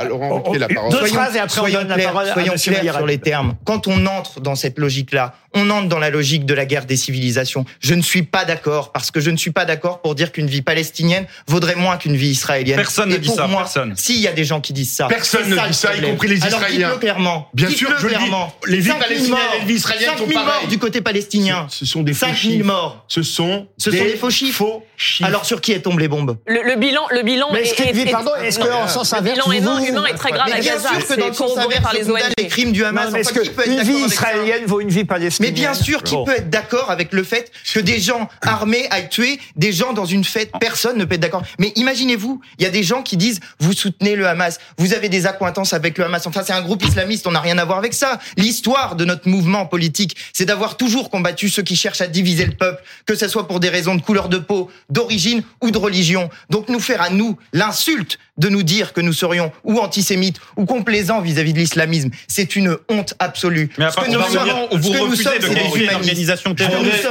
à 0.00 0.04
Laurent 0.04 0.36
Ruquier 0.36 0.50
oh, 0.50 0.52
oh, 0.54 0.58
la 0.58 0.68
parole. 0.68 0.90
Deux 0.90 0.98
soyons, 0.98 1.14
phrases 1.14 1.36
et 1.36 1.38
après 1.38 1.60
on 1.60 1.64
donne 1.64 1.86
clair, 1.86 1.96
la 1.96 2.04
parole 2.04 2.28
à 2.28 2.32
soyons 2.32 2.54
clairs 2.54 2.94
sur 2.96 3.06
les 3.06 3.18
termes. 3.18 3.54
Quand 3.64 3.86
on 3.86 4.06
entre 4.06 4.40
dans 4.40 4.54
cette 4.54 4.78
logique-là, 4.78 5.34
on 5.54 5.70
entre 5.70 5.88
dans 5.88 5.98
la 5.98 6.10
logique 6.10 6.46
de 6.46 6.54
la 6.54 6.64
guerre 6.64 6.86
des 6.86 6.96
civilisations. 6.96 7.64
Je 7.80 7.94
ne 7.94 8.02
suis 8.02 8.22
pas 8.22 8.44
d'accord 8.44 8.92
parce 8.92 9.10
que 9.10 9.20
je 9.20 9.30
ne 9.30 9.36
suis 9.36 9.50
pas 9.50 9.64
d'accord 9.64 10.00
pour 10.00 10.14
dire 10.14 10.32
qu'une 10.32 10.46
vie 10.46 10.62
palestinienne 10.62 11.26
vaudrait 11.46 11.74
moins 11.74 11.96
qu'une 11.96 12.16
vie 12.16 12.28
israélienne. 12.28 12.76
Personne 12.76 13.10
Et 13.10 13.14
ne 13.14 13.18
dit 13.18 13.28
ça. 13.28 13.46
Moi, 13.46 13.62
personne. 13.62 13.94
Si 13.96 14.14
il 14.14 14.20
y 14.20 14.28
a 14.28 14.32
des 14.32 14.44
gens 14.44 14.60
qui 14.60 14.72
disent 14.72 14.92
ça. 14.92 15.06
Personne 15.08 15.48
ne 15.48 15.56
ça, 15.56 15.68
dit 15.68 15.74
ça, 15.74 15.96
y 15.96 16.02
compris 16.02 16.28
les 16.28 16.36
Israéliens. 16.36 16.58
Alors 16.58 16.70
dites-le 16.70 16.98
clairement. 16.98 17.48
Bien 17.54 17.70
sûr, 17.70 17.90
le 17.90 17.98
je 17.98 18.06
clairement. 18.06 18.54
Dis, 18.64 18.72
les 18.72 18.80
vies 18.80 18.92
palestiniennes 18.98 19.30
morts, 19.30 19.54
et 19.54 19.58
les 19.60 19.66
vies 19.66 19.74
israéliennes 19.74 20.10
5 20.10 20.18
000 20.18 20.28
sont 20.28 20.34
pareilles. 20.34 20.60
morts 20.60 20.68
du 20.68 20.78
côté 20.78 21.00
palestinien. 21.00 21.66
Ce, 21.68 21.84
sont 21.84 22.02
des 22.02 22.14
faux 22.14 22.26
chiffres. 22.26 22.42
5 22.42 22.50
000 22.50 22.64
morts. 22.64 23.04
Ce 23.08 23.22
sont 23.22 23.66
ce 23.76 23.90
des 23.90 24.00
des 24.00 24.16
faux 24.16 24.30
chiffres. 24.30 24.58
Faux 24.58 24.84
chiffres. 24.96 25.28
Alors 25.28 25.44
sur 25.44 25.60
qui 25.60 25.80
tombent 25.80 25.98
les 25.98 26.08
bombes? 26.08 26.36
Le, 26.46 26.62
le, 26.62 26.76
bilan, 26.76 27.06
le 27.10 27.22
bilan. 27.22 27.48
Mais 27.52 27.62
est-ce 27.62 27.82
est, 27.82 27.96
est, 27.96 28.10
pardon, 28.10 28.32
est-ce 28.42 28.58
que 28.58 28.70
en 28.70 28.88
sens 28.88 29.12
inverse, 29.12 29.38
le 29.38 29.52
bilan 29.52 29.78
humain, 29.78 29.84
humain 29.84 30.04
est 30.06 30.14
très 30.14 30.30
grave 30.30 30.50
à 30.52 30.60
Gaza. 30.60 30.90
Bien 30.90 31.00
sûr 31.00 31.08
que 31.08 31.20
dans 31.20 31.28
le 31.28 31.32
sens 31.32 31.58
inverse, 31.58 31.96
les 32.38 32.46
crimes 32.46 32.72
du 32.72 32.84
Hamas. 32.84 33.12
Est-ce 33.14 33.32
que 33.32 33.68
une 33.68 33.82
vie 33.82 34.04
israélienne 34.04 34.64
vaut 34.66 34.80
une 34.80 34.88
vie 34.88 35.04
palestinienne? 35.04 35.39
Mais 35.40 35.50
bien 35.50 35.74
sûr, 35.74 36.02
qui 36.02 36.14
peut 36.24 36.36
être 36.36 36.50
d'accord 36.50 36.90
avec 36.90 37.12
le 37.12 37.24
fait 37.24 37.50
que 37.72 37.80
des 37.80 37.98
gens 37.98 38.28
armés 38.42 38.86
aillent 38.90 39.08
tuer 39.08 39.40
des 39.56 39.72
gens 39.72 39.92
dans 39.92 40.04
une 40.04 40.24
fête 40.24 40.50
Personne 40.60 40.98
ne 40.98 41.04
peut 41.04 41.14
être 41.14 41.20
d'accord. 41.20 41.42
Mais 41.58 41.72
imaginez-vous, 41.76 42.40
il 42.58 42.64
y 42.64 42.66
a 42.66 42.70
des 42.70 42.82
gens 42.82 43.02
qui 43.02 43.16
disent 43.16 43.40
vous 43.58 43.72
soutenez 43.72 44.16
le 44.16 44.26
Hamas, 44.26 44.58
vous 44.78 44.94
avez 44.94 45.08
des 45.08 45.26
accointances 45.26 45.72
avec 45.72 45.98
le 45.98 46.04
Hamas. 46.04 46.26
Enfin, 46.26 46.42
c'est 46.44 46.52
un 46.52 46.62
groupe 46.62 46.84
islamiste, 46.84 47.26
on 47.26 47.32
n'a 47.32 47.40
rien 47.40 47.58
à 47.58 47.64
voir 47.64 47.78
avec 47.78 47.94
ça. 47.94 48.18
L'histoire 48.36 48.96
de 48.96 49.04
notre 49.04 49.28
mouvement 49.28 49.66
politique, 49.66 50.16
c'est 50.32 50.44
d'avoir 50.44 50.76
toujours 50.76 51.10
combattu 51.10 51.48
ceux 51.48 51.62
qui 51.62 51.76
cherchent 51.76 52.00
à 52.00 52.06
diviser 52.06 52.44
le 52.44 52.52
peuple, 52.52 52.82
que 53.06 53.14
ce 53.14 53.28
soit 53.28 53.48
pour 53.48 53.60
des 53.60 53.68
raisons 53.68 53.94
de 53.94 54.02
couleur 54.02 54.28
de 54.28 54.38
peau, 54.38 54.70
d'origine 54.90 55.42
ou 55.62 55.70
de 55.70 55.78
religion. 55.78 56.30
Donc 56.50 56.68
nous 56.68 56.80
faire 56.80 57.02
à 57.02 57.10
nous 57.10 57.38
l'insulte 57.52 58.18
de 58.40 58.48
nous 58.48 58.62
dire 58.62 58.92
que 58.92 59.00
nous 59.00 59.12
serions 59.12 59.52
ou 59.64 59.78
antisémites 59.78 60.40
ou 60.56 60.64
complaisants 60.64 61.20
vis-à-vis 61.20 61.50
-vis 61.50 61.54
de 61.54 61.58
l'islamisme. 61.58 62.10
C'est 62.26 62.56
une 62.56 62.76
honte 62.88 63.14
absolue. 63.18 63.68
Mais 63.78 63.84
à 63.84 63.92
part, 63.92 64.04
ce 64.04 64.10
que 64.10 64.14
nous, 64.14 64.22
sommes, 64.22 64.80
vous 64.80 64.92
que 64.92 64.98
nous 64.98 65.16
sommes, 65.16 65.38
de 65.38 65.48
des 65.48 65.90
d'organisation 65.90 66.54
terroriste. 66.54 67.06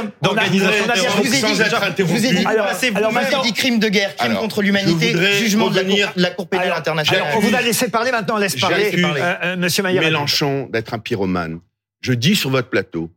Vous 2.04 2.24
avez 2.24 2.34
dit, 2.34 2.44
alors, 2.44 2.66
vous 2.72 2.96
alors, 2.96 3.12
maintenant, 3.12 3.42
dit 3.42 3.52
crime 3.52 3.78
de 3.78 3.88
guerre, 3.88 4.16
crime 4.16 4.32
alors, 4.32 4.42
contre 4.42 4.62
l'humanité, 4.62 5.14
jugement 5.38 5.66
revenir, 5.66 6.12
de 6.16 6.22
la 6.22 6.30
Cour, 6.30 6.48
pénale 6.48 6.72
internationale. 6.72 7.34
on 7.36 7.40
vous 7.40 7.54
a 7.54 7.62
laissé 7.62 7.88
parler 7.88 8.10
maintenant, 8.10 8.36
laisse 8.36 8.56
parler, 8.56 8.90
euh, 8.94 9.34
euh, 9.44 9.56
Monsieur 9.56 9.82
Maillard. 9.82 10.04
Mélenchon 10.04 10.68
d'être 10.72 10.94
un 10.94 10.98
pyromane. 10.98 11.60
Je 12.00 12.12
dis 12.12 12.34
sur 12.34 12.50
votre 12.50 12.68
plateau 12.68 13.10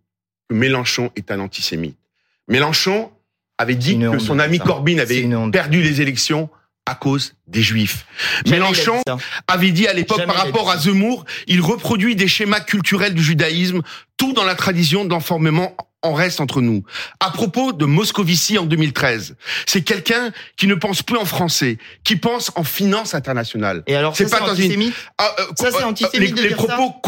que 0.49 0.55
Mélenchon 0.55 1.11
est 1.15 1.31
un 1.31 1.39
antisémite. 1.39 1.97
Mélenchon 2.47 3.09
avait 3.57 3.75
dit 3.75 3.97
que 3.97 4.19
son 4.19 4.39
ami 4.39 4.59
Corbyn 4.59 4.99
avait 4.99 5.27
perdu 5.51 5.81
les 5.81 6.01
élections 6.01 6.49
à 6.85 6.95
cause 6.95 7.35
des 7.47 7.61
Juifs. 7.61 8.05
Mélenchon 8.47 9.01
avait 9.47 9.71
dit 9.71 9.87
à 9.87 9.93
l'époque 9.93 10.25
par 10.25 10.35
rapport 10.35 10.69
à 10.69 10.77
Zemmour, 10.77 11.25
il 11.47 11.61
reproduit 11.61 12.15
des 12.15 12.27
schémas 12.27 12.59
culturels 12.59 13.13
du 13.13 13.23
judaïsme, 13.23 13.81
tout 14.17 14.33
dans 14.33 14.43
la 14.43 14.55
tradition 14.55 15.05
d'enformement 15.05 15.75
en 16.03 16.13
reste 16.13 16.41
entre 16.41 16.61
nous. 16.61 16.83
À 17.19 17.31
propos 17.31 17.71
de 17.71 17.85
Moscovici 17.85 18.57
en 18.57 18.65
2013, 18.65 19.35
c'est 19.65 19.81
quelqu'un 19.83 20.31
qui 20.57 20.67
ne 20.67 20.75
pense 20.75 21.01
plus 21.01 21.17
en 21.17 21.25
français, 21.25 21.77
qui 22.03 22.17
pense 22.17 22.51
en 22.55 22.63
finance 22.63 23.15
internationale. 23.15 23.83
Et 23.87 23.95
alors, 23.95 24.15
c'est 24.15 24.29
pas 24.29 24.41
dans 24.41 24.53
une... 24.53 24.91
Ah, 25.17 25.33
euh, 25.39 25.45
ça, 25.55 25.71
c'est 25.71 25.77
euh, 25.77 25.79
euh, 25.79 25.85
antisémite. 25.85 26.35
Les, 26.35 26.43
de 26.43 26.49
les 26.49 26.55
propos 26.55 27.01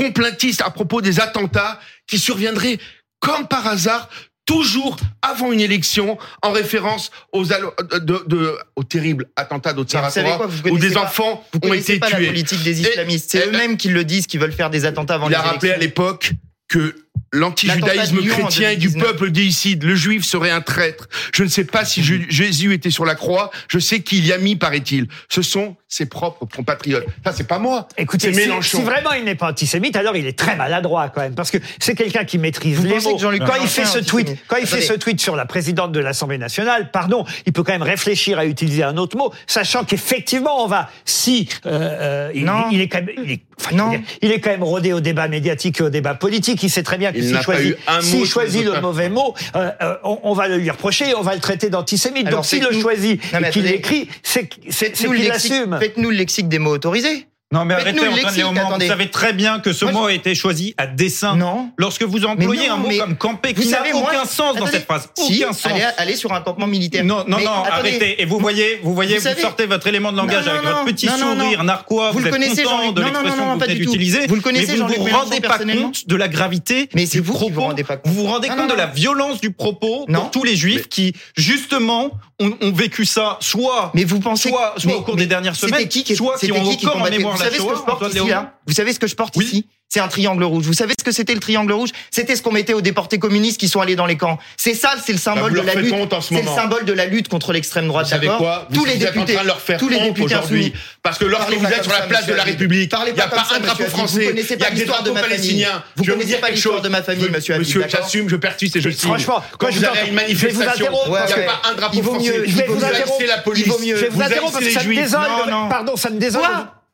ça. 0.54 0.66
à 0.66 0.72
propos 0.72 1.02
des 1.02 1.20
attentats 1.20 1.80
qui 2.08 2.18
surviendraient 2.18 2.80
comme 3.20 3.48
par 3.48 3.68
hasard 3.68 4.10
toujours 4.46 4.98
avant 5.22 5.52
une 5.52 5.60
élection 5.60 6.18
en 6.42 6.52
référence 6.52 7.12
aux 7.32 7.46
de, 7.46 8.28
de, 8.28 8.58
aux 8.76 8.84
terribles 8.84 9.28
attentats 9.36 9.74
d'Otsaratora 9.74 10.48
où 10.70 10.78
des 10.78 10.98
enfants 10.98 11.44
ont 11.64 11.74
été 11.74 12.00
pas 12.00 12.08
tués. 12.08 12.26
La 12.26 12.28
politique 12.28 12.64
des 12.64 12.82
islamistes, 12.82 13.32
c'est 13.32 13.48
eux-mêmes 13.48 13.78
qui 13.78 13.90
le 13.90 14.04
disent, 14.04 14.28
qui 14.28 14.38
veulent 14.38 14.52
faire 14.52 14.70
des 14.70 14.86
attentats 14.86 15.16
avant. 15.16 15.30
Il 15.30 15.36
a 15.36 15.42
rappelé 15.42 15.72
à 15.72 15.78
l'époque 15.78 16.34
que 16.68 16.96
l'antijudaïsme 17.36 18.26
chrétien 18.26 18.72
et 18.72 18.78
du 18.78 18.92
peuple 18.92 19.32
déicide. 19.32 19.84
Le 19.84 19.96
juif 19.96 20.24
serait 20.24 20.52
un 20.52 20.62
traître. 20.62 21.08
Je 21.34 21.44
ne 21.44 21.50
sais 21.50 21.66
pas 21.66 21.86
si 21.86 22.02
mm-hmm. 22.02 22.30
Jésus 22.30 22.74
était 22.74 22.90
sur 22.90 23.06
la 23.06 23.16
croix. 23.16 23.52
Je 23.68 23.80
sais 23.80 24.02
qu'il 24.02 24.26
y 24.26 24.34
a 24.34 24.38
mis, 24.38 24.56
paraît-il. 24.56 25.08
Ce 25.30 25.42
sont 25.42 25.76
ses 25.88 26.06
propres 26.06 26.46
compatriotes. 26.46 27.06
Ça, 27.24 27.32
c'est 27.32 27.48
pas 27.48 27.60
moi. 27.60 27.88
Écoutez, 27.98 28.34
si, 28.34 28.50
si, 28.62 28.82
vraiment 28.82 29.14
il 29.14 29.24
n'est 29.24 29.36
pas 29.36 29.50
antisémite, 29.50 29.96
alors 29.96 30.18
il 30.18 30.26
est 30.26 30.38
très 30.38 30.56
maladroit 30.56 31.10
quand 31.10 31.22
même, 31.22 31.36
parce 31.36 31.52
que 31.52 31.58
c'est 31.80 31.96
quelqu'un 31.96 32.26
qui 32.26 32.38
maîtrise 32.38 32.84
les 32.84 33.00
mots. 33.00 33.18
Quand 33.18 33.62
il 33.62 33.68
fait 33.68 33.86
ce 33.86 34.00
tweet, 34.00 34.38
quand 34.48 34.58
il 34.58 34.68
fait 34.68 34.82
ce 34.82 34.94
tweet 34.94 35.22
sur 35.22 35.36
la 35.36 35.46
présidente 35.46 35.92
de 35.92 36.00
l'Assemblée 36.00 36.38
nationale, 36.38 36.92
pardon, 36.92 37.26
il 37.46 37.54
peut 37.54 37.64
quand 37.64 37.72
même 37.72 37.82
réfléchir 37.82 38.40
à 38.40 38.46
utiliser 38.46 38.84
un 38.84 38.98
autre 38.98 39.18
mot, 39.18 39.34
sachant 39.48 39.84
qu'effectivement 39.84 40.64
on 40.64 40.68
va 40.68 40.90
si 41.06 41.48
euh, 41.66 42.30
euh, 42.30 42.32
il, 42.72 42.82
est 42.82 42.88
quand 42.88 43.02
même 43.02 43.38
non. 43.74 43.92
il 44.22 44.32
est 44.32 44.40
quand 44.40 44.50
même 44.50 44.64
rodé 44.64 44.94
au 44.94 45.00
débat 45.00 45.28
médiatique 45.28 45.80
et 45.80 45.84
au 45.84 45.90
débat 45.90 46.16
politique. 46.16 46.62
Il 46.64 46.70
sait 46.70 46.84
très 46.84 46.98
bien 46.98 47.12
que 47.12 47.22
s'il 47.26 47.42
choisit, 47.42 47.78
choisit 48.26 48.66
le 48.66 48.82
mauvais 48.82 49.10
mot, 49.10 49.34
euh, 49.56 49.72
euh, 49.82 49.96
on, 50.04 50.20
on, 50.24 50.34
va 50.34 50.48
lui 50.48 50.70
reprocher 50.70 51.14
on 51.16 51.22
va 51.22 51.36
le 51.36 51.42
traiter 51.42 51.70
d'antisémite. 51.70 52.30
Donc 52.30 52.46
s'il 52.46 52.64
le 52.64 52.80
choisit 52.80 53.22
et 53.34 53.50
qu'il 53.50 53.64
l'écrit, 53.64 54.10
c'est 54.24 54.48
qu'il 54.48 55.28
l'assume. 55.28 55.78
Faites-nous 55.80 56.10
le 56.10 56.18
lexique 56.18 56.48
des 56.48 56.60
mots 56.60 56.72
autorisés. 56.72 57.28
Non, 57.56 57.64
mais 57.64 57.76
arrêtez, 57.76 58.00
Antoine 58.02 58.16
lexique, 58.16 58.38
Léaumont, 58.38 58.78
Vous 58.78 58.86
savez 58.86 59.10
très 59.10 59.32
bien 59.32 59.60
que 59.60 59.72
ce 59.72 59.86
moi, 59.86 59.94
mot 59.94 60.04
je... 60.08 60.12
a 60.12 60.14
été 60.14 60.36
choisi 60.36 60.76
à 60.78 60.88
dessein. 60.88 61.38
Non. 61.38 61.72
Lorsque 61.78 62.04
vous 62.04 62.26
employez 62.26 62.68
non, 62.68 62.74
un 62.74 62.78
mot 62.78 62.90
comme 63.00 63.16
camper, 63.16 63.54
qui 63.54 63.70
n'a 63.70 63.80
aucun 63.94 64.00
moi, 64.00 64.26
sens 64.26 64.40
attendez, 64.40 64.60
dans 64.60 64.68
cette 64.68 64.84
phrase, 64.84 65.10
si, 65.16 65.42
aucun 65.44 65.54
sens. 65.54 65.72
Allez, 65.72 65.86
allez, 65.98 66.16
sur 66.18 66.34
un 66.34 66.42
campement 66.42 66.68
militaire. 66.68 67.06
Non, 67.06 67.24
non, 67.28 67.38
mais, 67.38 67.46
non, 67.46 67.64
attendez, 67.64 67.90
arrêtez. 67.90 68.22
Et 68.22 68.26
vous 68.26 68.40
voyez, 68.40 68.82
vous 68.84 68.94
voyez, 68.94 69.16
vous, 69.16 69.22
vous, 69.22 69.28
savez, 69.30 69.42
sortez 69.42 69.68
votre 69.68 69.88
élément 69.88 70.12
de 70.12 70.18
langage 70.18 70.46
non, 70.46 70.52
avec 70.52 70.64
non, 70.64 70.70
votre 70.72 70.86
petit 70.86 71.08
sourire 71.08 71.64
narquois. 71.64 72.12
Vous, 72.12 72.20
vous 72.20 72.26
le 72.26 72.32
connaissez, 72.32 72.64
content 72.64 72.92
de 72.92 73.02
l'expression 73.02 73.38
que 73.38 73.54
vous 73.54 73.60
venez 73.60 73.76
d'utiliser. 73.76 74.28
Vous 74.28 74.36
le 74.36 74.42
connaissez, 74.42 74.74
mais 74.74 74.80
vous 74.80 75.06
ne 75.06 75.10
vous 75.10 75.18
rendez 75.18 75.40
pas 75.40 75.58
compte 75.60 76.08
de 76.08 76.16
la 76.18 76.28
gravité. 76.28 76.90
Mais 76.94 77.06
c'est 77.06 77.20
vous 77.20 77.34
vous 77.34 77.62
rendez 77.62 77.86
pas 77.86 77.96
compte. 77.96 78.12
Vous 78.12 78.24
vous 78.24 78.30
rendez 78.30 78.50
compte 78.50 78.70
de 78.70 78.76
la 78.76 78.88
violence 78.88 79.40
du 79.40 79.52
propos 79.52 80.06
pour 80.12 80.32
tous 80.32 80.44
les 80.44 80.58
juifs 80.58 80.90
qui, 80.90 81.14
justement, 81.38 82.12
ont, 82.40 82.58
ont, 82.62 82.72
vécu 82.72 83.06
ça, 83.06 83.38
soit, 83.40 83.92
mais 83.94 84.04
vous 84.04 84.20
pensez, 84.20 84.50
soit, 84.50 84.74
soit 84.78 84.92
mais, 84.92 84.98
au 84.98 85.02
cours 85.02 85.16
des 85.16 85.28
dernières 85.28 85.56
semaines, 85.56 85.88
qui, 85.88 86.16
soit 86.16 86.38
qui 86.38 86.52
ont 86.52 86.76
qui 86.76 86.86
encore 86.86 87.02
en 87.02 87.10
mémoire 87.10 87.36
vous 87.36 87.44
la 87.44 87.50
savez 87.50 87.58
Shoah, 87.58 87.68
ce 87.68 87.74
que 87.74 87.80
je 87.80 87.86
porte 87.86 88.14
ici, 88.14 88.28
là? 88.28 88.60
Vous 88.68 88.74
savez 88.74 88.94
ce 88.94 89.00
que 89.00 89.08
je 89.08 89.16
porte 89.16 89.36
oui. 89.38 89.46
ici? 89.46 89.68
C'est 89.90 90.02
un 90.02 90.08
triangle 90.08 90.44
rouge. 90.44 90.66
Vous 90.66 90.74
savez 90.74 90.94
ce 91.00 91.04
que 91.04 91.12
c'était 91.12 91.34
le 91.34 91.40
triangle 91.40 91.72
rouge? 91.72 91.92
C'était 92.12 92.36
ce 92.36 92.42
qu'on 92.42 92.52
mettait 92.52 92.74
aux 92.74 92.82
déportés 92.82 93.18
communistes 93.18 93.58
qui 93.60 93.70
sont 93.70 93.80
allés 93.80 93.96
dans 93.96 94.06
les 94.06 94.18
camps. 94.18 94.38
C'est 94.58 94.74
ça, 94.74 94.96
c'est 95.04 95.14
le 95.14 95.18
bah, 95.18 95.24
symbole 95.24 95.54
bah 95.54 95.62
de 95.62 95.66
la 95.68 95.76
lutte. 95.76 95.96
C'est 96.22 96.42
le 96.42 96.48
symbole 96.48 96.86
de 96.86 96.94
la 96.94 97.06
lutte 97.06 97.30
contre 97.30 97.54
l'extrême 97.54 97.88
droite. 97.88 98.06
Vous 98.06 98.12
savez 98.12 98.28
quoi? 98.28 98.68
Vous 98.70 98.76
Tous 98.76 98.86
les 98.86 98.98
députés, 98.98 99.20
en 99.22 99.26
train 99.36 99.44
de 99.44 99.48
leur 99.48 99.62
faire 99.62 99.80
tous 99.80 99.88
les 99.88 100.00
députés 100.00 100.36
aujourd'hui, 100.36 100.74
parce 101.02 101.18
que 101.18 101.26
lorsque 101.26 101.54
vous 101.54 101.66
êtes 101.66 101.84
sur 101.84 101.94
la 101.94 102.02
place 102.02 102.26
de 102.26 102.34
la 102.34 102.44
République, 102.44 102.94
il 103.08 103.14
n'y 103.14 103.22
a 103.22 103.28
pas, 103.28 103.48
un 103.56 103.60
drapeau 103.60 103.86
français, 103.86 104.34
il 104.36 104.60
y 104.60 104.64
a 104.64 104.72
que 104.72 104.76
des 104.76 104.86
drapeaux 104.86 105.14
palestiniens. 105.14 105.84
Vous 105.96 106.04
ne 106.04 106.12
connaissez 106.12 106.38
pas 106.38 106.50
l'histoire 106.50 106.82
de 106.82 106.90
ma 106.90 107.02
famille, 107.02 107.30
Monsieur 107.30 107.54
Habib. 107.54 107.66
Monsieur, 107.66 107.86
j'assume, 107.88 108.28
je 108.28 108.36
persiste 108.36 108.76
et 108.76 108.82
je 108.82 108.90
signe. 108.90 109.10
Franchement, 109.10 109.42
quand 109.58 109.72
vous 109.72 109.86
allez 109.86 110.00
à 110.00 110.06
une 110.08 110.16
manifestation, 110.16 110.92
il 111.06 111.12
n'y 111.12 111.18
a 111.18 111.46
pas 111.46 111.62
un 111.70 111.74
drapeau 111.74 112.04
français. 112.04 112.44
Je 112.46 112.58
vais 112.58 112.66
vous 112.68 112.84
interrompre. 112.84 113.24
la 113.26 113.38
police. 113.38 113.66
Je 113.66 113.96
vais 113.96 114.10
vous 114.10 114.22
interrompre 114.22 114.54
parce 114.54 114.66
que 114.66 114.72
ça 114.72 114.84
me 114.84 114.94
désole. 114.94 115.22
Pardon, 115.70 115.96
ça 115.96 116.10
me 116.10 116.20
désole 116.20 116.42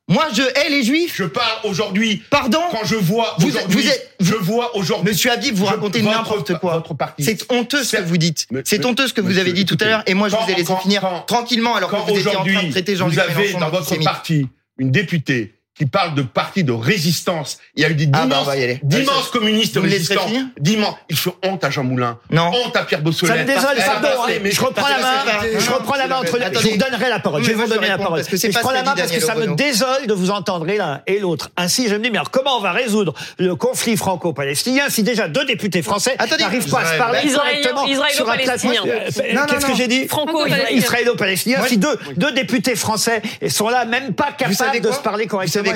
moi, 0.07 0.27
je 0.33 0.41
hais 0.41 0.69
les 0.69 0.83
juifs. 0.83 1.15
Je 1.15 1.23
parle 1.23 1.59
aujourd'hui. 1.63 2.21
Pardon 2.29 2.59
Quand 2.71 2.83
je 2.83 2.95
vois 2.95 3.35
vous, 3.39 3.47
aujourd'hui, 3.47 3.87
êtes, 3.87 4.13
je 4.19 4.33
vois 4.33 4.75
aujourd'hui. 4.75 5.09
Monsieur 5.09 5.31
Habib, 5.31 5.55
vous 5.55 5.65
racontez 5.65 6.01
n'importe 6.01 6.57
quoi. 6.59 6.83
C'est 7.19 7.49
honteux 7.51 7.83
ce 7.83 7.97
que 7.97 8.01
vous 8.01 8.17
dites. 8.17 8.47
C'est 8.65 8.85
honteux 8.85 9.07
ce 9.07 9.13
que 9.13 9.21
vous 9.21 9.37
avez 9.37 9.53
dit 9.53 9.65
tout 9.65 9.77
à 9.79 9.85
l'heure. 9.85 10.03
Et 10.07 10.13
moi, 10.13 10.27
je 10.29 10.35
vous 10.35 10.51
ai 10.51 10.55
laissé 10.55 10.73
finir 10.81 11.23
tranquillement 11.27 11.75
alors 11.75 11.89
que 11.89 11.95
vous 11.95 12.19
étiez 12.19 12.35
en 12.35 12.43
train 12.43 12.63
de 12.63 12.71
traiter 12.71 12.95
Jean-Luc 12.95 13.17
Mélenchon. 13.17 13.33
Vous 13.33 13.39
avez 13.39 13.53
dans 13.53 13.69
votre 13.69 13.95
parti 14.03 14.47
une 14.77 14.91
députée 14.91 15.60
qui 15.81 15.87
parle 15.87 16.13
de 16.13 16.21
parti 16.21 16.63
de 16.63 16.71
résistance. 16.71 17.57
Il 17.75 17.81
y 17.81 17.85
a 17.85 17.89
eu 17.89 17.95
des 17.95 18.07
ah, 18.13 18.27
bah, 18.27 18.53
d'immenses 18.83 19.29
communistes 19.31 19.79
résistants. 19.81 20.29
D'immenses. 20.59 20.93
Il 21.09 21.17
fait 21.17 21.31
honte 21.43 21.63
à 21.63 21.71
Jean 21.71 21.83
Moulin. 21.83 22.19
Non. 22.29 22.51
Honte 22.53 22.75
à 22.75 22.83
Pierre 22.83 23.01
Bossolet. 23.01 23.33
Ça 23.33 23.39
me 23.39 23.47
désole, 23.47 24.51
Je 24.51 24.61
reprends 24.61 24.87
la 24.87 24.99
main. 24.99 25.23
Je 25.57 25.71
reprends 25.71 25.95
la 25.95 26.07
main 26.07 26.17
entre 26.17 26.37
les... 26.37 26.51
deux. 26.51 26.59
Je 26.59 26.67
vous 26.67 26.77
donnerai 26.77 27.09
la 27.09 27.17
parole. 27.17 27.43
Je 27.43 27.47
vais 27.47 27.55
vous 27.55 27.67
donner 27.67 27.87
la 27.87 27.97
parole. 27.97 28.21
Je 28.23 28.59
prends 28.59 28.69
la 28.69 28.83
main 28.83 28.93
parce 28.95 29.11
que 29.11 29.19
ça 29.19 29.33
me 29.33 29.55
désole 29.55 30.05
de 30.05 30.13
vous 30.13 30.29
entendre 30.29 30.67
l'un 30.67 31.01
et 31.07 31.17
l'autre. 31.17 31.49
Ainsi, 31.57 31.87
je 31.87 31.95
me 31.95 32.03
dis, 32.03 32.11
mais 32.11 32.19
alors 32.19 32.29
comment 32.29 32.57
on 32.57 32.61
va 32.61 32.73
résoudre 32.73 33.15
le 33.39 33.55
conflit 33.55 33.97
franco-palestinien 33.97 34.83
si 34.89 35.01
déjà 35.01 35.29
deux 35.29 35.45
députés 35.45 35.81
français 35.81 36.15
n'arrivent 36.39 36.69
pas 36.69 36.81
à 36.81 36.93
se 36.93 36.97
parler 36.99 37.21
directement 37.23 37.87
sur 38.11 38.29
un 38.29 38.37
palestinien 38.37 38.83
euh, 38.85 39.09
Qu'est-ce 39.49 39.65
que 39.65 39.75
j'ai 39.75 39.87
dit 39.87 40.07
Franco-israélo-palestinien. 40.07 41.65
Si 41.65 41.79
deux 41.79 42.31
députés 42.35 42.75
français 42.75 43.23
sont 43.47 43.69
là, 43.69 43.85
même 43.85 44.13
pas 44.13 44.31
capables 44.31 44.79
de 44.79 44.91
se 44.91 44.99
parler 44.99 45.25
correctement. 45.25 45.70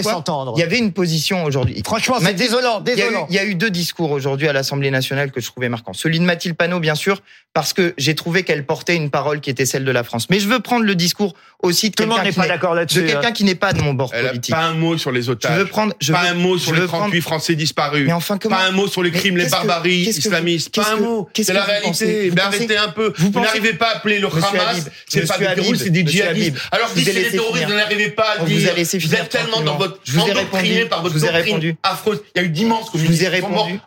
Il 0.56 0.60
y 0.60 0.64
avait 0.64 0.78
une 0.78 0.94
position 0.94 1.44
aujourd'hui. 1.44 1.82
Franchement, 1.86 2.18
c'est 2.22 2.34
désolant, 2.34 2.82
désolant. 2.82 3.28
Il 3.30 3.36
y, 3.36 3.40
a 3.40 3.44
eu, 3.44 3.48
y 3.48 3.50
a 3.50 3.52
eu 3.52 3.56
deux 3.56 3.70
discours 3.70 4.12
aujourd'hui 4.12 4.48
à 4.48 4.54
l'Assemblée 4.54 4.92
nationale 4.92 5.32
que 5.32 5.42
je 5.42 5.48
trouvais 5.48 5.70
marquants. 5.70 5.94
Celui 5.94 6.20
de 6.20 6.26
Mathilde 6.26 6.56
Panot, 6.56 6.80
bien 6.80 6.96
sûr, 6.96 7.22
parce 7.56 7.72
que 7.72 7.94
j'ai 7.98 8.16
trouvé 8.16 8.44
qu'elle 8.44 8.66
portait 8.66 8.98
une 8.98 9.10
parole 9.10 9.40
qui 9.40 9.50
était 9.50 9.66
celle 9.66 9.86
de 9.86 9.92
la 9.92 10.04
France. 10.04 10.30
Mais 10.30 10.42
je 10.42 10.48
veux 10.50 10.60
prendre 10.60 10.84
le 10.84 10.94
discours 10.94 11.34
aussi 11.64 11.90
de 11.90 11.96
quelqu'un 11.96 13.32
qui, 13.32 13.46
n'est 13.46 13.56
pas 13.56 13.72
de 13.72 13.82
mon 13.82 13.94
bord 13.94 14.12
politique. 14.12 14.54
Pas 14.54 14.66
un 14.66 14.74
mot 14.74 14.98
sur 14.98 15.14
les 15.14 15.30
otages. 15.30 15.54
Je 15.54 15.60
veux 15.60 15.66
prendre, 15.66 15.94
pas 16.12 16.30
un 16.30 16.34
mot 16.34 16.58
sur 16.58 16.74
les 16.74 16.86
38. 16.86 17.22
Français 17.22 17.56
disparus. 17.56 18.06
Mais 18.06 18.12
enfin, 18.12 18.38
comment... 18.38 18.58
Pas 18.58 18.66
un 18.66 18.72
mot 18.72 18.88
sur 18.88 19.02
les 19.02 19.10
crimes, 19.10 19.38
les 19.38 19.48
barbaries 19.48 20.04
que, 20.04 20.10
islamistes. 20.10 20.76
Pas 20.76 20.96
un 20.96 20.98
mot. 20.98 21.30
C'est 21.34 21.44
-ce 21.44 21.54
la 21.54 21.64
réalité. 21.64 22.06
Mais 22.06 22.26
eh 22.26 22.32
ben, 22.32 22.44
arrêtez 22.44 22.78
un 22.78 22.90
peu. 22.90 23.14
Vous, 23.18 23.40
n'arrivez 23.40 23.74
pas 23.74 23.88
à 23.88 23.96
appeler 23.96 24.20
le 24.20 24.28
Monsieur 24.28 24.60
Hamas. 24.60 24.90
C'est 25.08 25.26
pas 25.26 25.38
des 25.38 25.46
terroristes, 25.46 25.84
c'est 25.86 25.90
des 25.92 26.06
djihadistes. 26.06 26.58
Alors 26.72 26.90
dites 26.94 27.06
c'est 27.06 27.14
des 27.14 27.32
terroristes, 27.32 27.68
vous 27.68 27.74
n'arrivez 27.74 28.10
pas 28.10 28.36
à 28.38 28.44
dire. 28.44 28.74
Vous 28.76 29.16
êtes 29.16 29.30
tellement 29.30 29.62
dans 29.62 29.78
votre 29.78 29.98
endoctriné 30.20 30.86
par 30.86 31.02
votre 31.04 31.18
doctrine 31.18 31.76
affreuse. 31.84 32.20
Il 32.36 32.42
y 32.42 32.44
a 32.44 32.48
eu 32.48 32.50
d'immenses 32.50 32.90
communistes 32.90 33.24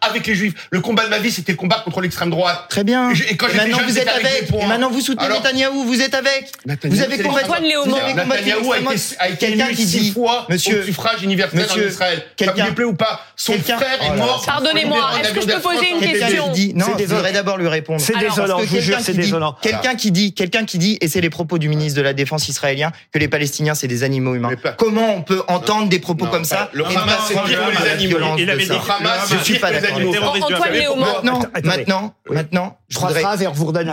avec 0.01 0.27
les 0.27 0.35
juifs. 0.35 0.55
Le 0.71 0.81
combat 0.81 1.05
de 1.05 1.11
ma 1.11 1.19
vie, 1.19 1.31
c'était 1.31 1.53
le 1.53 1.59
combat 1.59 1.83
contre 1.85 2.01
l'extrême 2.01 2.31
droite. 2.31 2.65
Très 2.71 2.83
bien 2.83 3.13
maintenant 3.59 3.79
vous 3.87 3.99
êtes 3.99 4.09
avec. 4.09 4.49
Et 4.53 4.67
maintenant 4.67 4.91
vous 4.91 5.01
soutenez 5.01 5.29
Netanyahou, 5.29 5.85
vous 5.85 6.01
êtes 6.01 6.15
avec. 6.15 6.53
Vous 6.85 7.01
avez 7.01 7.19
combattu. 7.19 7.47
Vous 7.85 7.97
avez 7.97 8.15
Netanyahou 8.15 8.73
a 8.73 9.29
été 9.29 9.47
quelqu'un 9.47 9.69
qui 9.69 9.87
dit 9.87 10.13
fois 10.13 10.47
monsieur, 10.49 10.81
au 10.81 10.85
suffrage 10.85 11.23
universel 11.23 11.61
monsieur, 11.61 11.87
en 11.87 11.89
Israël. 11.89 12.25
Quelqu'un 12.37 12.67
me 12.67 12.75
plaît 12.75 12.85
ou 12.85 12.95
pas, 12.95 13.21
son 13.37 13.55
frère 13.55 14.03
est 14.03 14.11
oh 14.13 14.17
mort. 14.17 14.43
Pardonnez-moi, 14.45 15.11
est-ce 15.21 15.33
que 15.33 15.41
je 15.41 15.47
peux 15.47 15.61
poser 15.61 15.91
une 15.91 16.01
question 16.01 16.53
Non, 16.75 16.87
je 16.99 17.05
voudrais 17.05 17.33
d'abord 17.33 17.59
lui 17.59 17.69
répondre. 17.69 18.01
C'est 18.01 18.19
désolant, 18.19 18.61
je 18.61 18.81
jure, 18.81 18.99
c'est 19.01 19.15
désolant. 19.15 19.57
Quelqu'un 19.63 19.95
qui 19.95 20.11
dit, 20.11 20.35
quelqu'un 20.35 20.65
qui 20.65 20.79
dit, 20.79 20.99
et 21.01 21.09
c'est 21.09 21.21
les 21.21 21.31
propos 21.31 21.59
du 21.59 21.69
ministre 21.69 21.97
de 21.99 22.03
la 22.03 22.13
Défense 22.13 22.49
israélien, 22.49 22.93
que 23.13 23.19
les 23.19 23.29
Palestiniens 23.29 23.75
c'est 23.75 23.89
des 23.89 24.03
animaux 24.03 24.35
humains. 24.35 24.51
Comment 24.77 25.15
on 25.15 25.23
peut 25.23 25.43
entendre 25.49 25.89
des 25.89 25.99
propos 25.99 26.27
comme 26.27 26.45
ça 26.45 26.71
Le 26.73 26.85
Hamas 26.85 27.19
c'est 27.29 27.35
que 27.35 27.49
les 27.49 27.91
animaux. 27.91 28.19
Le 28.19 28.91
Hamas, 28.91 29.33
je 29.33 29.45
suis 29.45 29.59
pas 29.59 29.71
d'accord. 29.71 29.99
Antoine 30.43 30.73
Léaumont. 30.73 31.07
Maintenant, 31.07 31.41
maintenant, 31.65 32.15
maintenant, 32.31 32.79
je 32.89 32.99
voudrais 32.99 33.23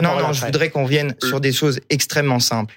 non, 0.02 0.34
je 0.34 0.46
voudrais 0.46 0.70
qu'on 0.70 0.86
vienne 0.86 1.16
sur 1.24 1.40
des 1.40 1.52
choses 1.52 1.80
extrêmement 1.90 2.40
simples. 2.40 2.76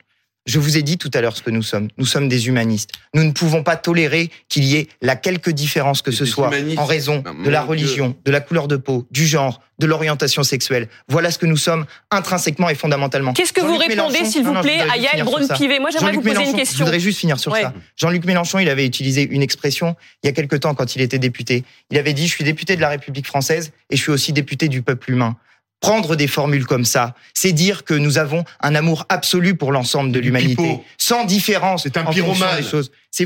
Je 0.49 0.59
vous 0.59 0.79
ai 0.79 0.83
dit 0.83 0.97
tout 0.97 1.11
à 1.13 1.21
l'heure 1.21 1.37
ce 1.37 1.43
que 1.43 1.51
nous 1.51 1.63
sommes. 1.63 1.89
Nous 1.99 2.07
sommes 2.07 2.27
des 2.27 2.49
humanistes. 2.49 2.93
Nous 3.13 3.23
ne 3.23 3.33
pouvons 3.33 3.63
pas 3.63 3.77
tolérer 3.77 4.31
qu'il 4.49 4.65
y 4.65 4.77
ait 4.77 4.89
la 5.03 5.15
quelque 5.15 5.51
différence 5.51 6.01
que 6.01 6.11
ce 6.11 6.25
soit 6.25 6.51
en 6.79 6.87
raison 6.87 7.23
de 7.45 7.51
la 7.51 7.61
religion, 7.61 8.17
de 8.25 8.31
la 8.31 8.41
couleur 8.41 8.67
de 8.67 8.77
peau, 8.77 9.07
du 9.11 9.27
genre, 9.27 9.61
de 9.79 9.87
l'orientation 9.87 10.43
sexuelle. 10.43 10.89
Voilà 11.07 11.31
ce 11.31 11.39
que 11.39 11.45
nous 11.45 11.59
sommes 11.59 11.85
intrinsèquement 12.11 12.71
et 12.71 12.75
fondamentalement. 12.75 13.35
Qu'est-ce 13.35 13.53
que 13.53 13.61
vous 13.61 13.77
répondez, 13.77 14.25
s'il 14.25 14.43
vous 14.43 14.55
plaît, 14.63 14.81
à 14.91 14.97
Yael 14.97 15.23
Braun-Pivet 15.25 15.81
Moi, 15.81 15.91
j'aimerais 15.91 16.13
vous 16.13 16.23
poser 16.23 16.49
une 16.49 16.57
question. 16.57 16.79
Je 16.79 16.85
voudrais 16.85 17.01
juste 17.01 17.19
finir 17.19 17.39
sur 17.39 17.55
ça. 17.55 17.75
Jean-Luc 17.97 18.25
Mélenchon, 18.25 18.59
il 18.59 18.71
avait 18.71 18.87
utilisé 18.87 19.29
une 19.31 19.43
expression 19.43 19.97
il 20.23 20.29
y 20.29 20.31
a 20.31 20.33
quelque 20.33 20.57
temps 20.57 20.75
quand 20.75 20.97
il 20.97 21.03
était 21.03 21.19
député. 21.19 21.65
Il 21.91 21.99
avait 21.99 22.15
dit, 22.15 22.27
je 22.27 22.33
suis 22.33 22.45
député 22.45 22.75
de 22.75 22.81
la 22.81 22.89
République 22.89 23.27
française 23.27 23.73
et 23.91 23.97
je 23.97 24.03
suis 24.03 24.13
aussi 24.13 24.33
député 24.33 24.69
du 24.69 24.81
peuple 24.81 25.11
humain 25.11 25.37
prendre 25.81 26.17
des 26.17 26.27
formules 26.27 26.67
comme 26.67 26.85
ça, 26.85 27.15
c'est 27.35 27.53
dire 27.53 27.85
que 27.85 27.95
nous 27.95 28.19
avons 28.19 28.45
un 28.61 28.75
amour 28.75 29.07
absolu 29.09 29.55
pour 29.55 29.73
l'ensemble 29.73 30.11
de 30.13 30.19
l'humanité, 30.19 30.81
sans 30.97 31.25
différence. 31.25 31.85
C'est 31.85 31.97
un 31.97 32.05
pyromane. 32.05 32.63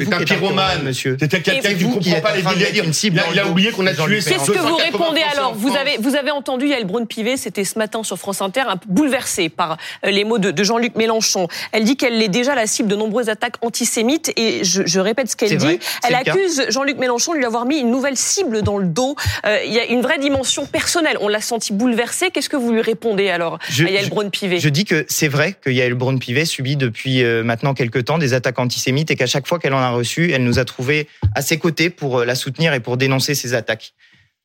C'est 0.01 0.15
un 0.15 0.19
pyromane, 0.21 0.83
monsieur. 0.83 1.17
C'est 1.19 1.29
quelqu'un 1.29 1.75
qui 1.75 1.85
ne 1.87 1.95
comprend 1.95 2.21
pas 2.21 2.37
les 2.37 2.43
délires. 2.43 2.85
Il 3.33 3.39
a 3.39 3.49
oublié 3.49 3.71
qu'on 3.71 3.87
a 3.87 3.95
tué 3.95 4.21
Qu'est-ce 4.21 4.51
que 4.51 4.59
vous 4.59 4.77
répondez 4.77 5.23
alors? 5.23 5.55
Vous 5.55 6.17
avez 6.17 6.31
entendu 6.31 6.67
Yael 6.67 6.85
Braun-Pivet, 6.85 7.37
c'était 7.37 7.65
ce 7.65 7.79
matin 7.79 8.03
sur 8.03 8.19
France 8.19 8.41
Inter, 8.41 8.63
bouleversée 8.87 9.49
par 9.49 9.77
euh, 10.05 10.11
les 10.11 10.25
mots 10.25 10.39
de, 10.39 10.63
Jean-Luc 10.63 10.97
Mélenchon. 10.97 11.49
Elle 11.73 11.85
dit 11.85 11.97
qu'elle 11.97 12.23
est 12.23 12.29
déjà 12.29 12.55
la 12.55 12.67
cible 12.67 12.89
de 12.89 12.97
nombreuses 12.97 13.29
attaques 13.29 13.57
antisémites 13.63 14.33
et 14.37 14.65
je, 14.65 15.01
répète 15.01 15.31
ce 15.31 15.37
qu'elle 15.37 15.57
dit. 15.57 15.79
Elle 16.07 16.15
accuse 16.15 16.67
Jean-Luc 16.69 16.99
Mélenchon 16.99 17.33
de 17.33 17.39
lui 17.39 17.45
avoir 17.45 17.67
mis 17.67 17.79
une 17.79 17.91
nouvelle 17.91 18.17
cible 18.17 18.63
dans 18.63 18.79
le 18.79 18.87
dos. 18.87 19.17
Euh, 19.47 19.59
il 19.67 19.73
y 19.73 19.79
a 19.79 19.87
une 19.87 20.01
vraie 20.01 20.19
dimension 20.19 20.67
personnelle. 20.67 21.17
On 21.21 21.29
l'a 21.29 21.41
senti 21.41 21.73
bouleversée. 21.73 22.31
Qu'est-ce 22.31 22.49
que 22.49 22.57
vous 22.57 22.73
lui 22.73 22.83
répondez 22.83 23.31
alors 23.31 23.59
à 23.79 23.91
Yael 23.91 24.09
Braun-Pivet 24.09 24.61
je, 24.61 24.69
dis 24.69 24.85
que 24.85 25.05
c'est 25.09 25.29
vrai 25.29 25.57
que 25.61 25.71
Yael 25.71 25.95
Braun-Pivet 25.95 26.45
subit 26.45 26.77
depuis 26.77 27.23
euh, 27.23 27.43
maintenant 27.43 27.75
quelques 27.75 28.05
temps 28.05 28.19
des 28.19 28.35
attaques 28.35 28.59
antisémites 28.59 29.11
et 29.11 29.17
qu'à 29.17 29.27
chaque 29.27 29.47
fois 29.47 29.59
qu'elle 29.59 29.75
en 29.75 29.82
a 29.83 29.91
reçu, 29.91 30.33
elle 30.33 30.45
nous 30.45 30.59
a 30.59 30.65
trouvé 30.65 31.09
à 31.35 31.43
ses 31.43 31.59
côtés 31.59 31.91
pour 31.91 32.21
euh, 32.21 32.25
la 32.25 32.35
soutenir 32.35 32.73
et 32.75 32.81
pour 32.81 32.97
dénoncer 32.97 33.35
ces 33.35 33.55
attaques. 33.55 33.93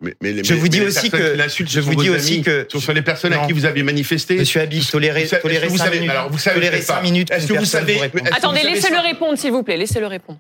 Mais, 0.02 0.14
mais 0.22 0.32
les- 0.34 0.44
Je 0.44 0.54
mais- 0.54 0.60
vous 0.60 0.68
dis 0.68 0.82
aussi 0.82 1.10
que- 1.10 1.32
qui 1.32 1.38
l'insultent, 1.38 1.72
je 1.72 1.80
vous 1.80 1.96
dis 1.96 2.10
aussi 2.12 2.34
amis, 2.36 2.44
que- 2.44 2.68
ce 2.72 2.80
sont 2.80 2.92
les 2.94 3.02
personnes 3.02 3.34
à 3.34 3.38
Non. 3.38 3.48
qui 3.48 3.54
vous 3.54 3.66
avez 3.66 3.82
manifesté. 3.82 4.38
Monsieur 4.38 4.62
tolérer 4.92 5.24
est-ce 5.24 5.36
que 5.38 5.68
vous 5.70 5.78
5 5.78 5.86
savez- 5.86 6.00
minutes. 6.00 6.12
alors, 6.12 6.30
vous 6.32 6.38
savez. 6.38 6.82
5 6.82 7.02
minutes. 7.02 7.32
Est-ce 7.32 7.48
que 7.48 7.54
vous 7.54 7.66
savez- 7.66 8.00
Attendez, 8.32 8.62
laissez-le 8.64 9.00
répondre, 9.00 9.38
s'il 9.40 9.52
vous 9.52 9.64
plaît. 9.64 9.78
Laissez-le 9.78 10.06
répondre. 10.08 10.40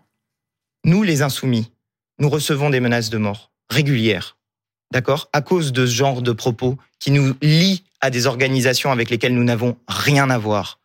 Nous, 0.86 1.02
les 1.04 1.22
insoumis, 1.24 1.72
nous 2.20 2.30
recevons 2.30 2.70
des 2.70 2.80
menaces 2.80 3.10
de 3.10 3.18
mort 3.18 3.52
régulières. 3.70 4.38
D'accord? 4.94 5.28
À 5.34 5.42
cause 5.42 5.74
de 5.74 5.86
ce 5.86 5.94
genre 5.94 6.22
de 6.22 6.32
propos 6.32 6.78
qui 7.00 7.12
nous 7.12 7.36
lient 7.42 7.84
à 8.00 8.10
des 8.10 8.26
organisations 8.28 8.92
avec 8.92 9.10
lesquelles 9.10 9.34
nous 9.34 9.44
n'avons 9.44 9.76
rien 9.88 10.30
à 10.30 10.38
voir. 10.38 10.80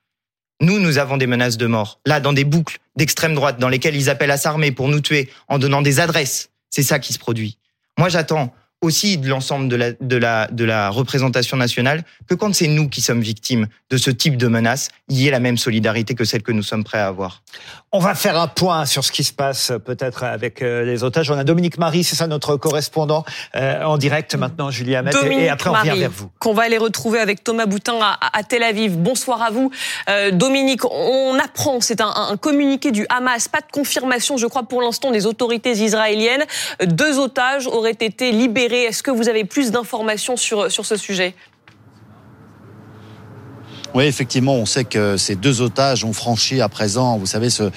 Nous, 0.62 0.78
nous 0.78 0.98
avons 0.98 1.16
des 1.16 1.26
menaces 1.26 1.56
de 1.56 1.66
mort. 1.66 1.98
Là, 2.06 2.20
dans 2.20 2.32
des 2.32 2.44
boucles 2.44 2.78
d'extrême 2.94 3.34
droite, 3.34 3.58
dans 3.58 3.68
lesquelles 3.68 3.96
ils 3.96 4.08
appellent 4.08 4.30
à 4.30 4.36
s'armer 4.36 4.70
pour 4.70 4.86
nous 4.86 5.00
tuer 5.00 5.28
en 5.48 5.58
donnant 5.58 5.82
des 5.82 5.98
adresses. 5.98 6.50
C'est 6.70 6.84
ça 6.84 7.00
qui 7.00 7.12
se 7.12 7.18
produit. 7.18 7.58
Moi, 7.98 8.08
j'attends 8.08 8.54
aussi 8.82 9.16
de 9.16 9.28
l'ensemble 9.28 9.68
de 9.68 9.76
la, 9.76 9.92
de, 9.92 10.16
la, 10.16 10.48
de 10.48 10.64
la 10.64 10.90
représentation 10.90 11.56
nationale 11.56 12.02
que 12.28 12.34
quand 12.34 12.52
c'est 12.52 12.66
nous 12.66 12.88
qui 12.88 13.00
sommes 13.00 13.20
victimes 13.20 13.68
de 13.90 13.96
ce 13.96 14.10
type 14.10 14.36
de 14.36 14.48
menaces, 14.48 14.88
il 15.08 15.18
y 15.18 15.28
ait 15.28 15.30
la 15.30 15.40
même 15.40 15.56
solidarité 15.56 16.14
que 16.14 16.24
celle 16.24 16.42
que 16.42 16.50
nous 16.50 16.64
sommes 16.64 16.82
prêts 16.82 16.98
à 16.98 17.06
avoir. 17.06 17.42
On 17.92 18.00
va 18.00 18.14
faire 18.14 18.40
un 18.40 18.48
point 18.48 18.84
sur 18.84 19.04
ce 19.04 19.12
qui 19.12 19.22
se 19.22 19.32
passe 19.32 19.70
peut-être 19.84 20.24
avec 20.24 20.62
euh, 20.62 20.84
les 20.84 21.04
otages. 21.04 21.30
On 21.30 21.38
a 21.38 21.44
Dominique 21.44 21.78
Marie, 21.78 22.02
c'est 22.02 22.16
ça 22.16 22.26
notre 22.26 22.56
correspondant 22.56 23.24
euh, 23.54 23.84
en 23.84 23.98
direct 23.98 24.34
maintenant, 24.34 24.70
Julia 24.70 25.00
Hamet. 25.00 25.10
Dominique 25.10 25.44
Et 25.44 25.48
après, 25.48 25.70
on 25.70 25.74
revient 25.74 25.88
Marie, 25.88 26.00
vers 26.00 26.10
vous. 26.10 26.30
Qu'on 26.40 26.54
va 26.54 26.64
aller 26.64 26.78
retrouver 26.78 27.20
avec 27.20 27.44
Thomas 27.44 27.66
Boutin 27.66 27.98
à, 28.00 28.18
à 28.36 28.42
Tel 28.42 28.64
Aviv. 28.64 28.96
Bonsoir 28.96 29.42
à 29.42 29.50
vous. 29.50 29.70
Euh, 30.08 30.32
Dominique, 30.32 30.84
on 30.86 31.38
apprend, 31.38 31.80
c'est 31.80 32.00
un, 32.00 32.12
un 32.30 32.36
communiqué 32.36 32.90
du 32.90 33.06
Hamas, 33.10 33.46
pas 33.46 33.60
de 33.60 33.70
confirmation, 33.70 34.38
je 34.38 34.46
crois, 34.46 34.64
pour 34.64 34.82
l'instant, 34.82 35.12
des 35.12 35.26
autorités 35.26 35.72
israéliennes. 35.72 36.44
Deux 36.84 37.18
otages 37.18 37.68
auraient 37.68 37.90
été 37.92 38.32
libérés. 38.32 38.71
Est-ce 38.78 39.02
que 39.02 39.10
vous 39.10 39.28
avez 39.28 39.44
plus 39.44 39.70
d'informations 39.70 40.36
sur, 40.36 40.70
sur 40.70 40.86
ce 40.86 40.96
sujet? 40.96 41.34
Oui, 43.94 44.04
effectivement, 44.04 44.54
on 44.54 44.64
sait 44.64 44.84
que 44.84 45.18
ces 45.18 45.34
deux 45.34 45.60
otages 45.60 46.02
ont 46.02 46.14
franchi 46.14 46.62
à 46.62 46.70
présent, 46.70 47.18
vous 47.18 47.26
savez, 47.26 47.50
ce, 47.50 47.70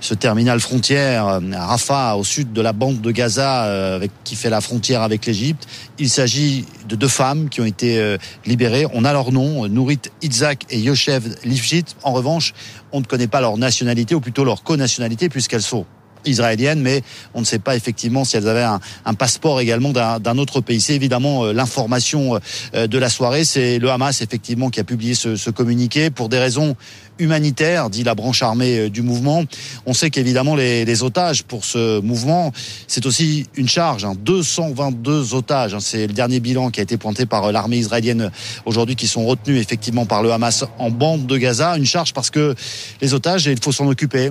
ce 0.00 0.14
terminal 0.14 0.60
frontière 0.60 1.28
euh, 1.28 1.40
à 1.52 1.66
Rafah, 1.66 2.16
au 2.16 2.24
sud 2.24 2.54
de 2.54 2.62
la 2.62 2.72
bande 2.72 3.02
de 3.02 3.10
Gaza, 3.10 3.66
euh, 3.66 4.06
qui 4.24 4.34
fait 4.34 4.48
la 4.48 4.62
frontière 4.62 5.02
avec 5.02 5.26
l'Égypte. 5.26 5.68
Il 5.98 6.08
s'agit 6.08 6.64
de 6.88 6.96
deux 6.96 7.08
femmes 7.08 7.50
qui 7.50 7.60
ont 7.60 7.66
été 7.66 7.98
euh, 7.98 8.16
libérées. 8.46 8.86
On 8.94 9.04
a 9.04 9.12
leur 9.12 9.30
nom, 9.30 9.68
Nourit 9.68 10.00
Itzak 10.22 10.64
et 10.70 10.78
Yoshev 10.78 11.36
Lifshit. 11.44 11.96
En 12.02 12.14
revanche, 12.14 12.54
on 12.92 13.00
ne 13.00 13.04
connaît 13.04 13.26
pas 13.26 13.42
leur 13.42 13.58
nationalité, 13.58 14.14
ou 14.14 14.20
plutôt 14.20 14.44
leur 14.44 14.62
co-nationalité, 14.62 15.28
puisqu'elles 15.28 15.60
sont 15.60 15.84
israéliennes, 16.24 16.80
mais 16.80 17.02
on 17.34 17.40
ne 17.40 17.44
sait 17.44 17.58
pas 17.58 17.76
effectivement 17.76 18.24
si 18.24 18.36
elles 18.36 18.48
avaient 18.48 18.62
un, 18.62 18.80
un 19.04 19.14
passeport 19.14 19.60
également 19.60 19.92
d'un 19.92 20.38
autre 20.38 20.60
pays. 20.60 20.80
C'est 20.80 20.94
évidemment 20.94 21.44
euh, 21.44 21.52
l'information 21.52 22.38
euh, 22.74 22.86
de 22.86 22.98
la 22.98 23.08
soirée. 23.08 23.44
C'est 23.44 23.78
le 23.78 23.90
Hamas 23.90 24.20
effectivement 24.22 24.70
qui 24.70 24.80
a 24.80 24.84
publié 24.84 25.14
ce, 25.14 25.36
ce 25.36 25.50
communiqué 25.50 26.10
pour 26.10 26.28
des 26.28 26.38
raisons 26.38 26.76
humanitaires, 27.18 27.90
dit 27.90 28.04
la 28.04 28.14
branche 28.14 28.42
armée 28.42 28.78
euh, 28.78 28.90
du 28.90 29.02
mouvement. 29.02 29.44
On 29.86 29.94
sait 29.94 30.10
qu'évidemment 30.10 30.54
les, 30.54 30.84
les 30.84 31.02
otages 31.02 31.42
pour 31.42 31.64
ce 31.64 32.00
mouvement, 32.00 32.52
c'est 32.86 33.06
aussi 33.06 33.46
une 33.56 33.68
charge. 33.68 34.04
Hein, 34.04 34.14
222 34.18 35.34
otages, 35.34 35.74
hein, 35.74 35.80
c'est 35.80 36.06
le 36.06 36.12
dernier 36.12 36.40
bilan 36.40 36.70
qui 36.70 36.80
a 36.80 36.82
été 36.82 36.96
pointé 36.96 37.26
par 37.26 37.50
l'armée 37.52 37.78
israélienne 37.78 38.30
aujourd'hui, 38.64 38.96
qui 38.96 39.06
sont 39.06 39.26
retenus 39.26 39.60
effectivement 39.60 40.06
par 40.06 40.22
le 40.22 40.32
Hamas 40.32 40.64
en 40.78 40.90
bande 40.90 41.26
de 41.26 41.36
Gaza. 41.36 41.76
Une 41.76 41.86
charge 41.86 42.12
parce 42.12 42.30
que 42.30 42.54
les 43.00 43.14
otages, 43.14 43.46
il 43.46 43.62
faut 43.62 43.72
s'en 43.72 43.86
occuper. 43.88 44.30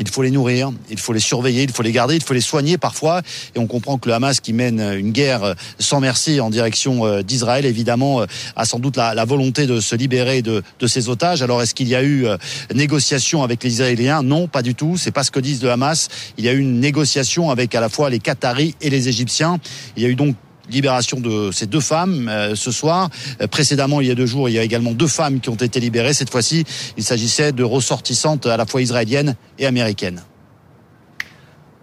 Il 0.00 0.08
faut 0.08 0.22
les 0.22 0.30
nourrir, 0.30 0.72
il 0.90 0.98
faut 0.98 1.12
les 1.12 1.20
surveiller, 1.20 1.62
il 1.62 1.72
faut 1.72 1.82
les 1.82 1.92
garder, 1.92 2.16
il 2.16 2.22
faut 2.22 2.34
les 2.34 2.40
soigner 2.40 2.78
parfois. 2.78 3.22
Et 3.54 3.58
on 3.58 3.66
comprend 3.66 3.96
que 3.96 4.08
le 4.08 4.14
Hamas, 4.14 4.40
qui 4.40 4.52
mène 4.52 4.80
une 4.80 5.12
guerre 5.12 5.54
sans 5.78 6.00
merci 6.00 6.40
en 6.40 6.50
direction 6.50 7.06
euh, 7.06 7.22
d'Israël, 7.22 7.64
évidemment, 7.64 8.22
euh, 8.22 8.26
a 8.56 8.64
sans 8.64 8.78
doute 8.78 8.96
la, 8.96 9.24
volonté 9.24 9.66
de 9.66 9.80
se 9.80 9.94
libérer 9.94 10.42
de, 10.42 10.62
de 10.80 10.86
ces 10.86 11.08
otages. 11.08 11.42
Alors, 11.42 11.62
est-ce 11.62 11.74
qu'il 11.74 11.88
y 11.88 11.94
a 11.94 12.02
eu 12.02 12.26
euh, 12.26 12.36
négociation 12.74 13.42
avec 13.42 13.62
les 13.62 13.72
Israéliens? 13.72 14.22
Non, 14.22 14.48
pas 14.48 14.62
du 14.62 14.74
tout. 14.74 14.96
C'est 14.96 15.12
pas 15.12 15.22
ce 15.22 15.30
que 15.30 15.40
disent 15.40 15.62
le 15.62 15.70
Hamas. 15.70 16.08
Il 16.38 16.44
y 16.44 16.48
a 16.48 16.52
eu 16.52 16.58
une 16.58 16.80
négociation 16.80 17.50
avec 17.50 17.74
à 17.74 17.80
la 17.80 17.88
fois 17.88 18.10
les 18.10 18.18
Qataris 18.18 18.74
et 18.80 18.90
les 18.90 19.08
Égyptiens. 19.08 19.58
Il 19.96 20.02
y 20.02 20.06
a 20.06 20.08
eu 20.08 20.16
donc 20.16 20.34
libération 20.70 21.20
de 21.20 21.50
ces 21.52 21.66
deux 21.66 21.80
femmes 21.80 22.28
euh, 22.28 22.54
ce 22.54 22.70
soir. 22.70 23.10
Euh, 23.40 23.46
précédemment, 23.46 24.00
il 24.00 24.08
y 24.08 24.10
a 24.10 24.14
deux 24.14 24.26
jours, 24.26 24.48
il 24.48 24.52
y 24.52 24.58
a 24.58 24.62
également 24.62 24.92
deux 24.92 25.06
femmes 25.06 25.40
qui 25.40 25.48
ont 25.48 25.54
été 25.54 25.80
libérées. 25.80 26.14
Cette 26.14 26.30
fois-ci, 26.30 26.64
il 26.96 27.04
s'agissait 27.04 27.52
de 27.52 27.62
ressortissantes 27.62 28.46
à 28.46 28.56
la 28.56 28.66
fois 28.66 28.82
israéliennes 28.82 29.36
et 29.58 29.66
américaines. 29.66 30.22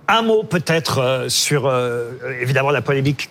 Un 0.08 0.22
mot 0.24 0.43
peut-être 0.43 0.99
euh, 0.99 1.30
sur 1.30 1.68
euh, 1.68 2.12
évidemment 2.41 2.72
la 2.72 2.82
polémique 2.82 3.30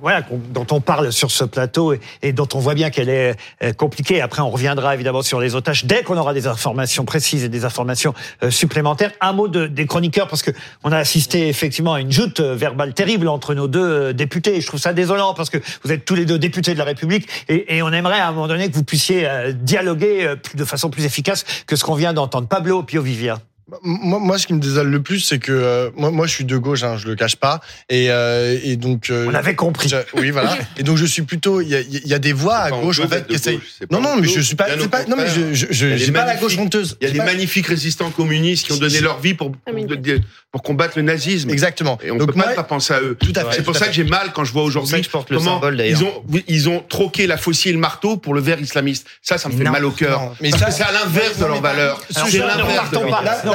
voilà, 0.00 0.22
dont 0.52 0.66
on 0.70 0.80
parle 0.80 1.12
sur 1.12 1.30
ce 1.30 1.44
plateau 1.44 1.92
et, 1.92 2.00
et 2.22 2.32
dont 2.32 2.48
on 2.54 2.58
voit 2.58 2.74
bien 2.74 2.90
qu'elle 2.90 3.08
est 3.08 3.36
euh, 3.62 3.72
compliquée. 3.72 4.20
Après, 4.20 4.42
on 4.42 4.50
reviendra 4.50 4.94
évidemment 4.94 5.22
sur 5.22 5.40
les 5.40 5.54
otages 5.54 5.84
dès 5.84 6.02
qu'on 6.02 6.16
aura 6.16 6.34
des 6.34 6.46
informations 6.46 7.04
précises 7.04 7.44
et 7.44 7.48
des 7.48 7.64
informations 7.64 8.14
euh, 8.42 8.50
supplémentaires. 8.50 9.12
Un 9.20 9.32
mot 9.32 9.48
de, 9.48 9.66
des 9.66 9.86
chroniqueurs 9.86 10.28
parce 10.28 10.42
que 10.42 10.50
on 10.84 10.92
a 10.92 10.96
assisté 10.96 11.48
effectivement 11.48 11.94
à 11.94 12.00
une 12.00 12.12
joute 12.12 12.40
euh, 12.40 12.54
verbale 12.54 12.94
terrible 12.94 13.28
entre 13.28 13.54
nos 13.54 13.68
deux 13.68 13.80
euh, 13.80 14.12
députés. 14.12 14.60
Je 14.60 14.66
trouve 14.66 14.80
ça 14.80 14.92
désolant 14.92 15.34
parce 15.34 15.50
que 15.50 15.58
vous 15.84 15.92
êtes 15.92 16.04
tous 16.04 16.14
les 16.14 16.24
deux 16.24 16.38
députés 16.38 16.72
de 16.72 16.78
la 16.78 16.84
République 16.84 17.28
et, 17.48 17.76
et 17.76 17.82
on 17.82 17.92
aimerait 17.92 18.20
à 18.20 18.28
un 18.28 18.32
moment 18.32 18.48
donné 18.48 18.68
que 18.68 18.74
vous 18.74 18.84
puissiez 18.84 19.28
dialoguer 19.54 20.34
de 20.54 20.64
façon 20.64 20.90
plus 20.90 21.04
efficace 21.04 21.44
que 21.66 21.76
ce 21.76 21.84
qu'on 21.84 21.94
vient 21.94 22.12
d'entendre. 22.12 22.48
Pablo 22.48 22.82
Pio 22.82 23.02
Vivia. 23.02 23.38
Moi, 23.82 24.18
moi, 24.18 24.38
ce 24.38 24.46
qui 24.46 24.54
me 24.54 24.60
désole 24.60 24.88
le 24.88 25.02
plus, 25.02 25.20
c'est 25.20 25.38
que 25.38 25.52
euh, 25.52 25.90
moi, 25.96 26.10
moi, 26.10 26.26
je 26.26 26.32
suis 26.32 26.44
de 26.44 26.56
gauche, 26.56 26.82
hein, 26.82 26.96
je 26.98 27.06
le 27.06 27.14
cache 27.14 27.36
pas, 27.36 27.60
et, 27.88 28.06
euh, 28.10 28.58
et 28.62 28.76
donc. 28.76 29.10
euh, 29.10 29.26
On 29.28 29.34
avait 29.34 29.54
compris. 29.54 29.88
je- 29.88 29.96
oui, 30.20 30.30
voilà. 30.30 30.56
Et 30.78 30.82
donc, 30.82 30.96
je 30.96 31.04
suis 31.06 31.22
plutôt. 31.22 31.60
Il 31.60 31.68
y 31.68 31.74
a, 31.74 31.80
il 31.80 32.06
y 32.06 32.14
a 32.14 32.18
des 32.18 32.32
voix 32.32 32.56
à 32.58 32.70
gauche, 32.70 33.00
en 33.00 33.08
fait, 33.08 33.26
qui 33.26 33.34
essayent. 33.34 33.60
Non, 33.90 34.00
non, 34.00 34.16
mais 34.16 34.28
je 34.28 34.40
suis 34.40 34.56
pas. 34.56 34.64
Pas 34.90 35.04
non, 35.06 35.16
mais 35.16 35.26
je, 35.28 35.52
je, 35.54 35.96
j'ai 35.96 36.12
pas 36.12 36.24
la 36.24 36.36
gauche 36.36 36.56
honteuse. 36.58 36.96
Il 37.00 37.06
y 37.06 37.10
a 37.10 37.12
des 37.12 37.18
pas- 37.18 37.24
magnifiques 37.26 37.66
résistants 37.66 38.10
communistes 38.10 38.66
qui 38.66 38.72
ont 38.72 38.76
donné 38.76 39.00
leur 39.00 39.20
vie 39.20 39.34
pour, 39.34 39.52
pour, 39.52 39.74
pour 40.52 40.62
combattre 40.62 40.94
le 40.96 41.02
nazisme. 41.02 41.50
Exactement. 41.50 41.98
Et 42.02 42.10
on 42.10 42.16
Donc 42.16 42.28
peut 42.28 42.32
pas 42.34 42.40
moi- 42.40 42.50
ne 42.50 42.56
pas 42.56 42.62
penser 42.64 42.94
à 42.94 43.00
eux. 43.00 43.16
Tout 43.20 43.32
à 43.36 43.44
fait, 43.44 43.56
C'est 43.56 43.62
pour 43.62 43.76
ça 43.76 43.86
que 43.86 43.92
j'ai 43.92 44.04
mal 44.04 44.30
quand 44.34 44.44
je 44.44 44.52
vois 44.52 44.62
aujourd'hui 44.64 45.02
comment 45.28 45.40
symbole, 45.40 45.76
d'ailleurs. 45.76 46.00
ils 46.00 46.04
ont, 46.04 46.42
ils 46.48 46.68
ont 46.68 46.80
troqué 46.88 47.26
la 47.26 47.36
faucille 47.36 47.70
et 47.70 47.74
le 47.74 47.78
marteau 47.80 48.16
pour 48.16 48.34
le 48.34 48.40
verre 48.40 48.60
islamiste. 48.60 49.06
Ça, 49.22 49.38
ça 49.38 49.48
me 49.48 49.56
fait 49.56 49.64
mal 49.64 49.84
au 49.84 49.90
cœur. 49.90 50.34
Mais 50.40 50.50
ça- 50.50 50.70
c'est 50.70 50.82
à 50.82 50.92
l'inverse 50.92 51.38
de 51.38 51.44
leurs 51.44 51.60
valeurs. 51.60 52.00
C'est 52.10 52.38
l'inverse 52.38 52.90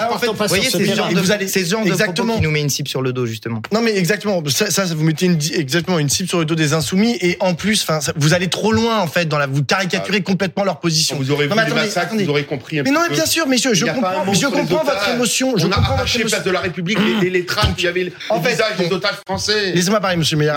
Là, 0.10 0.16
en 0.16 0.20
fait, 0.20 0.28
pas 0.28 0.34
Vous 0.34 0.48
voyez, 0.48 0.70
sur 0.70 0.80
ce 0.80 0.96
genre 0.96 1.10
de, 1.10 1.20
vous 1.20 1.32
allez- 1.32 1.48
c'est 1.48 1.64
ce 1.66 1.72
genre 1.72 1.84
de 1.84 1.88
Exactement. 1.90 2.28
propos 2.28 2.40
qui 2.40 2.44
nous 2.44 2.52
met 2.52 2.62
une 2.62 2.70
cible 2.70 2.88
sur 2.88 3.02
le 3.02 3.14
dos, 3.14 3.26
justement. 3.26 3.62
Non 3.72 3.82
mais 3.82 3.96
exactement, 3.98 4.42
ça, 4.48 4.70
ça, 4.72 4.86
vous 4.86 5.04
mettez 5.04 5.26
une, 5.26 5.40
exactement 5.54 6.00
une 6.00 6.10
cible 6.10 6.30
sur 6.30 6.40
le 6.40 6.46
dos 6.46 6.56
des 6.56 6.74
insoumis 6.74 7.18
et 7.22 7.38
en 7.40 7.54
plus, 7.56 7.82
enfin, 7.84 8.00
vous 8.16 8.34
allez 8.34 8.48
trop 8.48 8.72
loin 8.72 9.00
en 9.00 9.08
fait 9.08 9.26
dans 9.26 9.38
la, 9.38 9.48
vous 9.48 9.64
caricaturez 9.64 10.22
complètement 10.22 10.64
leur 10.64 10.80
position. 10.80 11.18
Vous 11.18 11.32
aurez 11.32 11.48
Non, 11.48 11.56
vu 11.56 11.60
mais 11.60 11.66
les 11.66 11.72
attendez, 11.72 11.86
massacres, 11.88 12.08
attendez. 12.08 12.24
vous 12.24 12.30
aurez 12.32 12.44
compris 12.46 12.80
un 12.80 12.84
Mais 12.84 12.92
non, 12.92 13.02
mais 13.08 13.16
bien 13.16 13.26
sûr, 13.26 13.48
messieurs, 13.48 13.74
je 13.74 13.86
a 13.86 13.94
comprends, 13.94 14.34
je 14.34 14.46
comprends 14.48 14.84
votre 14.84 15.10
émotion. 15.10 15.58
Je 15.58 15.66
On 15.68 15.72
a 15.72 15.76
comprends 15.76 15.82
votre 15.92 16.00
arraché 16.02 16.24
place 16.24 16.44
de 16.44 16.52
la 16.52 16.60
République 16.60 17.00
les, 17.00 17.30
les, 17.30 17.30
les, 17.30 17.46
En 18.30 18.38
les 18.38 18.44
fait, 18.44 18.52
visages 18.52 18.78
des 18.78 18.92
otages 18.92 19.16
français. 19.26 19.72
Laissez-moi 19.74 20.00
parler, 20.00 20.18
Monsieur 20.18 20.38
Meyer. 20.38 20.52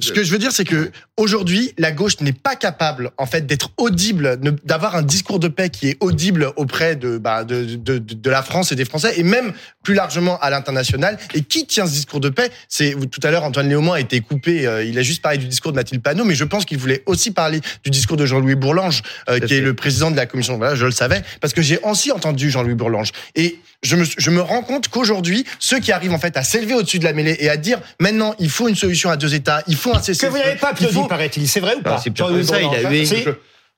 Ce 0.00 0.12
que 0.12 0.22
je 0.24 0.30
veux 0.32 0.38
dire, 0.38 0.52
c'est 0.52 0.64
que 0.64 0.90
aujourd'hui, 1.16 1.72
la 1.78 1.92
gauche 1.92 2.20
n'est 2.20 2.32
pas 2.32 2.56
capable, 2.56 3.10
en 3.18 3.26
fait, 3.26 3.46
d'être 3.46 3.70
audible, 3.76 4.38
d'avoir 4.64 4.96
un 4.96 5.02
discours 5.02 5.38
de 5.38 5.48
paix 5.48 5.70
qui 5.70 5.88
est 5.88 5.96
audible 6.00 6.52
auprès 6.56 6.96
de, 6.96 7.18
bah, 7.18 7.44
de, 7.44 7.64
de, 7.64 7.98
de, 7.98 8.14
de 8.14 8.30
la 8.30 8.42
France 8.42 8.72
et 8.72 8.74
des 8.74 8.84
Français, 8.84 8.91
et 9.16 9.22
même 9.22 9.52
plus 9.82 9.94
largement 9.94 10.38
à 10.40 10.50
l'international. 10.50 11.18
Et 11.34 11.42
qui 11.42 11.66
tient 11.66 11.86
ce 11.86 11.92
discours 11.92 12.20
de 12.20 12.28
paix? 12.28 12.50
C'est 12.68 12.94
tout 13.10 13.20
à 13.22 13.30
l'heure, 13.30 13.44
Antoine 13.44 13.68
Léaumont 13.68 13.92
a 13.92 14.00
été 14.00 14.20
coupé. 14.20 14.66
euh, 14.66 14.84
il 14.84 14.98
a 14.98 15.02
juste 15.02 15.22
parlé 15.22 15.38
du 15.38 15.46
discours 15.46 15.72
de 15.72 15.76
Mathilde 15.76 16.02
Panot, 16.02 16.24
mais 16.24 16.34
je 16.34 16.44
pense 16.44 16.64
qu'il 16.64 16.78
voulait 16.78 17.02
aussi 17.06 17.30
parler 17.30 17.60
du 17.84 17.90
discours 17.90 18.16
de 18.16 18.26
Jean-Louis 18.26 18.54
Bourlange, 18.54 19.02
euh, 19.28 19.38
qui 19.40 19.54
est 19.54 19.60
le 19.60 19.74
président 19.74 20.10
de 20.10 20.16
la 20.16 20.26
commission. 20.26 20.56
Voilà, 20.56 20.74
je 20.74 20.84
le 20.84 20.90
savais, 20.92 21.22
parce 21.40 21.52
que 21.52 21.62
j'ai 21.62 21.78
aussi 21.82 22.12
entendu 22.12 22.50
Jean-Louis 22.50 22.74
Bourlange. 22.74 23.10
Et 23.34 23.58
je 23.82 23.96
me, 23.96 24.04
je 24.04 24.30
me 24.30 24.40
rends 24.40 24.62
compte 24.62 24.88
qu'aujourd'hui, 24.88 25.44
ceux 25.58 25.80
qui 25.80 25.90
arrivent 25.92 26.12
en 26.12 26.18
fait 26.18 26.36
à 26.36 26.42
s'élever 26.44 26.74
au-dessus 26.74 26.98
de 27.00 27.04
la 27.04 27.12
mêlée 27.12 27.36
et 27.40 27.48
à 27.50 27.56
dire 27.56 27.80
maintenant 28.00 28.34
il 28.38 28.48
faut 28.50 28.68
une 28.68 28.76
solution 28.76 29.10
à 29.10 29.16
deux 29.16 29.34
États, 29.34 29.62
il 29.66 29.76
faut 29.76 29.94
un 29.94 30.00
cessez 30.00 30.26
Que 30.26 30.30
vous 30.30 30.38
n'avez 30.38 30.56
pas 30.56 30.72
faut- 30.74 31.06
paraît-il. 31.08 31.48
C'est 31.48 31.58
vrai 31.60 31.74
ou 31.76 31.82
pas? 31.82 31.96
Ah, 31.98 32.10
Jean-Louis 32.14 32.40
que 32.42 32.46
ça, 32.46 32.60
il 32.60 33.06
Si. 33.06 33.22
Je- 33.22 33.30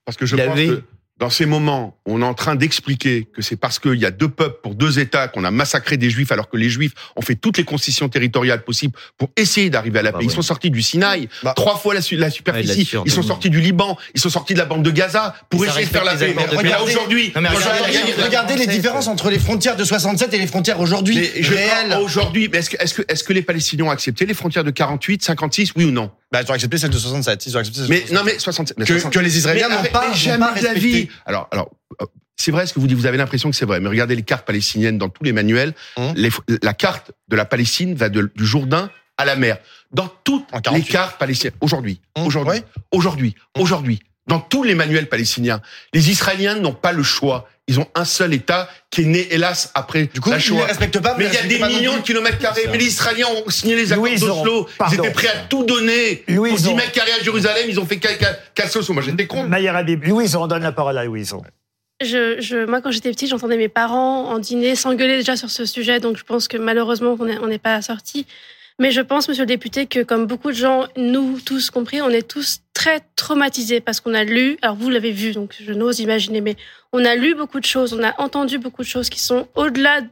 parce 0.05 0.17
que 0.19 0.27
je 0.27 0.37
Il 0.37 0.43
pense 0.45 0.53
avait- 0.53 0.67
que 0.67 0.83
dans 1.21 1.31
ces 1.31 1.47
moments, 1.47 1.97
on 2.07 2.23
est 2.23 2.25
en 2.25 2.35
train 2.35 2.57
d'expliquer 2.57 3.29
que 3.33 3.41
c'est 3.41 3.55
parce 3.55 3.79
qu'il 3.79 3.95
y 3.95 4.05
a 4.05 4.11
deux 4.11 4.29
peuples 4.29 4.59
pour 4.65 4.75
deux 4.75 4.99
États 4.99 5.29
qu'on 5.29 5.45
a 5.45 5.53
massacré 5.53 5.97
des 5.97 6.11
Juifs, 6.11 6.33
alors 6.33 6.49
que 6.51 6.57
les 6.57 6.69
Juifs 6.69 6.93
ont 7.15 7.23
fait 7.23 7.37
toutes 7.37 7.57
les 7.57 7.63
concessions 7.65 8.09
territoriales 8.09 8.65
possibles 8.65 8.95
pour 9.17 9.31
essayer 9.37 9.71
d'arriver 9.71 10.01
à 10.01 10.03
la 10.03 10.11
Bah 10.11 10.19
paix. 10.19 10.25
Ils 10.25 10.31
sont 10.33 10.43
sortis 10.43 10.71
du 10.73 10.83
Sinaï, 10.83 11.29
Bah. 11.45 11.53
trois 11.55 11.77
fois 11.77 11.95
la, 11.95 12.01
superficie. 12.03 12.91
ils 13.07 13.13
sont 13.13 13.23
sortis 13.23 13.49
du 13.49 13.61
Liban, 13.61 13.97
ils 14.15 14.21
sont 14.21 14.29
sortis 14.29 14.55
de 14.55 14.59
la 14.59 14.65
bande 14.65 14.83
de 14.83 14.91
Gaza 14.91 15.37
pour 15.51 15.65
essayer 15.65 15.87
de 15.87 15.91
faire 15.91 16.05
la 16.05 16.17
paix. 16.17 16.35
Mais 16.63 16.69
là 16.69 16.83
aujourd'hui, 16.83 17.33
Non, 17.37 17.43
mais 17.43 17.51
moi, 17.51 17.61
regardez- 17.61 17.79
je- 17.79 17.85
Regardez, 17.85 18.13
Regardez- 18.13 18.23
regardez 18.25 18.57
les 18.57 18.67
différences 18.67 19.07
entre 19.07 19.31
les 19.31 19.39
frontières 19.39 19.77
de 19.77 19.85
67 19.85 20.35
et 20.35 20.39
les 20.39 20.47
frontières 20.49 20.81
aujourd'hui. 20.81 21.19
réelles. 21.43 21.97
aujourd'hui, 22.03 22.49
mais 22.51 22.59
est-ce 22.59 22.71
que, 22.71 22.77
est-ce 22.83 22.95
que, 22.95 23.03
est-ce 23.07 23.23
que 23.23 23.33
les 23.33 23.43
Palestiniens 23.43 23.85
ont 23.85 23.91
accepté 23.91 24.27
les 24.27 24.35
frontières 24.35 24.65
de 24.65 24.71
48, 24.73 25.23
56, 25.23 25.73
oui 25.77 25.85
ou 25.85 25.91
non? 25.93 26.11
Bah, 26.33 26.41
ils 26.45 26.51
ont 26.51 26.55
accepté 26.55 26.79
celle 26.79 26.91
de 26.91 26.99
67. 26.99 27.47
Ils 27.47 27.57
ont 27.57 27.61
accepté 27.61 27.79
celle 27.81 27.87
de 27.89 27.93
Mais 27.93 28.01
67. 28.01 28.17
non, 28.17 28.25
mais 28.25 28.39
67. 28.41 28.77
mais 28.79 28.85
que, 28.85 28.95
67. 28.95 29.13
que 29.21 29.25
les 29.25 29.37
Israéliens 29.39 29.69
Mais 29.69 29.77
n'ont 29.77 29.83
pas, 29.85 30.11
respecté. 30.53 31.04
Alors, 31.27 31.49
alors, 31.53 31.71
c'est 32.37 32.51
vrai 32.51 32.67
ce 32.67 32.75
que 32.75 32.81
vous 32.81 32.87
dites. 32.87 32.97
Vous 32.97 33.07
avez 33.07 33.17
l'impression 33.19 33.51
que 33.51 33.57
c'est 33.57 33.65
vrai. 33.65 33.81
Mais 33.81 33.89
regardez 33.89 34.17
les 34.17 34.23
cartes 34.23 34.47
palestiniennes 34.47 34.99
dans 34.99 35.09
tous 35.09 35.25
les 35.25 35.33
manuels. 35.33 35.73
Hum. 35.97 36.13
Les- 36.17 36.31
la 36.63 36.75
carte 36.75 37.13
de 37.29 37.37
la 37.37 37.45
Palestine 37.45 37.95
va 37.95 38.09
de- 38.09 38.31
du 38.35 38.45
Jourdain 38.47 38.91
à 39.17 39.25
la 39.25 39.37
mer. 39.37 39.59
Dans 39.93 40.09
toutes 40.25 40.51
les 40.53 40.61
48. 40.61 40.91
cartes 40.93 41.19
palestiniennes. 41.19 41.55
Aujourd'hui. 41.61 42.01
Hum, 42.17 42.27
Aujourd'hui. 42.27 42.63
Aujourd'hui. 42.91 43.35
Aujourd'hui. 43.57 44.01
Dans 44.27 44.41
tous 44.41 44.63
les 44.63 44.75
manuels 44.75 45.09
palestiniens. 45.09 45.61
Les 45.93 46.11
Israéliens 46.11 46.55
n'ont 46.55 46.73
pas 46.73 46.93
le 46.93 47.03
choix. 47.03 47.49
Ils 47.67 47.81
ont 47.81 47.87
un 47.95 48.05
seul 48.05 48.35
État 48.35 48.69
qui 48.91 49.03
est 49.03 49.07
né, 49.07 49.27
hélas, 49.35 49.71
après 49.75 50.05
Du 50.13 50.21
coup, 50.21 50.31
la 50.31 50.39
ils 50.39 50.55
ne 50.55 50.63
respectent 50.63 51.01
pas. 51.01 51.15
Mais 51.19 51.27
il 51.27 51.33
y 51.33 51.37
a 51.37 51.43
des 51.43 51.59
millions 51.75 51.97
de 51.97 52.03
kilomètres 52.03 52.39
carrés. 52.39 52.67
Mais 52.71 52.79
les 52.79 52.87
Israéliens 52.87 53.27
ont 53.27 53.51
signé 53.51 53.75
les 53.75 53.93
accords 53.93 54.07
d'Oslo. 54.07 54.69
Ils 54.91 54.95
étaient 54.95 55.11
prêts 55.11 55.29
à 55.29 55.37
tout 55.49 55.65
donner. 55.65 56.25
Louis 56.29 56.51
Pour 56.51 56.59
10 56.59 56.65
Zon. 56.65 56.77
mètres 56.77 56.93
carrés 56.93 57.13
à 57.13 57.23
Jérusalem, 57.23 57.65
ils 57.69 57.81
ont 57.81 57.87
fait 57.87 57.99
Cassos. 58.55 58.89
Moi, 58.91 59.03
j'étais 59.03 59.27
contre. 59.27 59.49
Mayer 59.49 59.69
Habib. 59.71 60.05
Louise, 60.05 60.37
on 60.37 60.47
donne 60.47 60.63
la 60.63 60.73
parole 60.73 60.99
à 60.99 61.05
Louise. 61.05 61.35
Je, 62.03 62.41
je, 62.41 62.67
moi, 62.67 62.81
quand 62.83 62.91
j'étais 62.91 63.11
petite, 63.11 63.31
j'entendais 63.31 63.57
mes 63.57 63.69
parents 63.69 64.29
en 64.29 64.39
dîner 64.39 64.75
s'engueuler 64.75 65.17
déjà 65.17 65.37
sur 65.37 65.49
ce 65.51 65.65
sujet, 65.65 66.01
donc 66.01 66.17
je 66.17 66.25
pense 66.25 66.49
que 66.49 66.57
malheureusement, 66.57 67.17
on 67.19 67.25
n'est 67.25 67.39
on 67.39 67.47
n'est 67.47 67.59
pas 67.59 67.81
sorti. 67.83 68.27
Mais 68.81 68.91
je 68.91 69.01
pense, 69.01 69.29
monsieur 69.29 69.45
le 69.45 69.49
député, 69.49 69.87
que 69.87 70.03
comme 70.03 70.27
beaucoup 70.27 70.51
de 70.51 70.57
gens, 70.57 70.87
nous 70.97 71.41
tous 71.41 71.71
compris, 71.71 72.03
on 72.03 72.11
est 72.11 72.29
tous 72.29 72.61
très 72.75 73.01
traumatisés 73.15 73.81
parce 73.81 74.01
qu'on 74.01 74.15
a 74.15 74.25
lu, 74.25 74.57
alors 74.63 74.75
vous 74.75 74.91
l'avez 74.91 75.13
vu, 75.13 75.33
donc 75.33 75.55
je 75.61 75.73
n'ose 75.73 76.01
imaginer, 76.01 76.41
mais 76.41 76.57
on 76.93 77.05
a 77.05 77.15
lu 77.15 77.35
beaucoup 77.37 77.61
de 77.61 77.65
choses, 77.65 77.95
on 77.95 78.03
a 78.03 78.21
entendu 78.21 78.59
beaucoup 78.59 78.83
de 78.83 78.89
choses 78.89 79.09
qui 79.09 79.21
sont 79.21 79.47
au-delà 79.55 80.01
de 80.01 80.09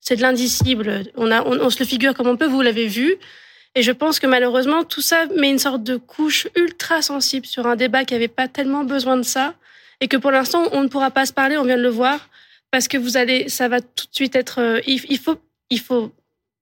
c'est 0.00 0.16
de 0.16 0.22
l'indicible. 0.22 1.02
On, 1.16 1.30
on, 1.30 1.60
on 1.60 1.70
se 1.70 1.78
le 1.80 1.84
figure 1.84 2.14
comme 2.14 2.28
on 2.28 2.36
peut, 2.36 2.46
vous 2.46 2.62
l'avez 2.62 2.86
vu. 2.86 3.16
Et 3.74 3.82
je 3.82 3.92
pense 3.92 4.18
que 4.18 4.26
malheureusement, 4.26 4.84
tout 4.84 5.02
ça 5.02 5.26
met 5.36 5.50
une 5.50 5.58
sorte 5.58 5.82
de 5.82 5.96
couche 5.96 6.48
ultra 6.56 7.02
sensible 7.02 7.44
sur 7.44 7.66
un 7.66 7.76
débat 7.76 8.04
qui 8.04 8.14
n'avait 8.14 8.28
pas 8.28 8.48
tellement 8.48 8.84
besoin 8.84 9.18
de 9.18 9.22
ça. 9.22 9.54
Et 10.00 10.08
que 10.08 10.16
pour 10.16 10.30
l'instant, 10.30 10.68
on 10.72 10.82
ne 10.82 10.88
pourra 10.88 11.10
pas 11.10 11.26
se 11.26 11.32
parler, 11.32 11.58
on 11.58 11.64
vient 11.64 11.76
de 11.76 11.82
le 11.82 11.88
voir, 11.88 12.30
parce 12.70 12.88
que 12.88 12.96
vous 12.96 13.16
allez, 13.16 13.48
ça 13.48 13.68
va 13.68 13.80
tout 13.80 14.06
de 14.06 14.14
suite 14.14 14.34
être. 14.34 14.60
euh, 14.60 14.80
il 14.86 15.18
faut, 15.18 15.36
il 15.70 15.80
faut 15.80 16.12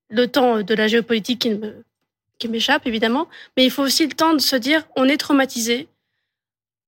le 0.09 0.27
temps 0.27 0.63
de 0.63 0.75
la 0.75 0.87
géopolitique 0.87 1.49
qui 2.39 2.49
m'échappe, 2.49 2.87
évidemment, 2.87 3.29
mais 3.57 3.65
il 3.65 3.71
faut 3.71 3.83
aussi 3.83 4.07
le 4.07 4.13
temps 4.13 4.35
de 4.35 4.41
se 4.41 4.57
dire 4.57 4.87
on 4.97 5.09
est 5.09 5.17
traumatisé. 5.17 5.89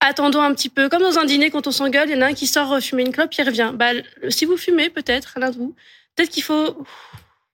Attendons 0.01 0.43
un 0.43 0.55
petit 0.55 0.69
peu, 0.69 0.89
comme 0.89 1.03
dans 1.03 1.19
un 1.19 1.25
dîner 1.25 1.51
quand 1.51 1.67
on 1.67 1.73
s'engueule, 1.73 2.09
il 2.09 2.15
y 2.15 2.19
en 2.19 2.23
a 2.23 2.27
un 2.27 2.35
qui 2.35 2.47
sort 2.47 2.73
euh, 2.73 2.81
fumer 2.81 3.03
une 3.03 3.11
clope, 3.11 3.35
il 3.35 3.45
revient. 3.45 3.73
Bah, 3.75 3.91
si 4.29 4.45
vous 4.45 4.57
fumez, 4.57 4.91
peut-être, 4.91 5.35
l'un 5.41 5.51
de 5.51 5.57
vous, 5.57 5.75
peut-être 6.15 6.31
qu'il 6.31 6.45
faut 6.45 6.85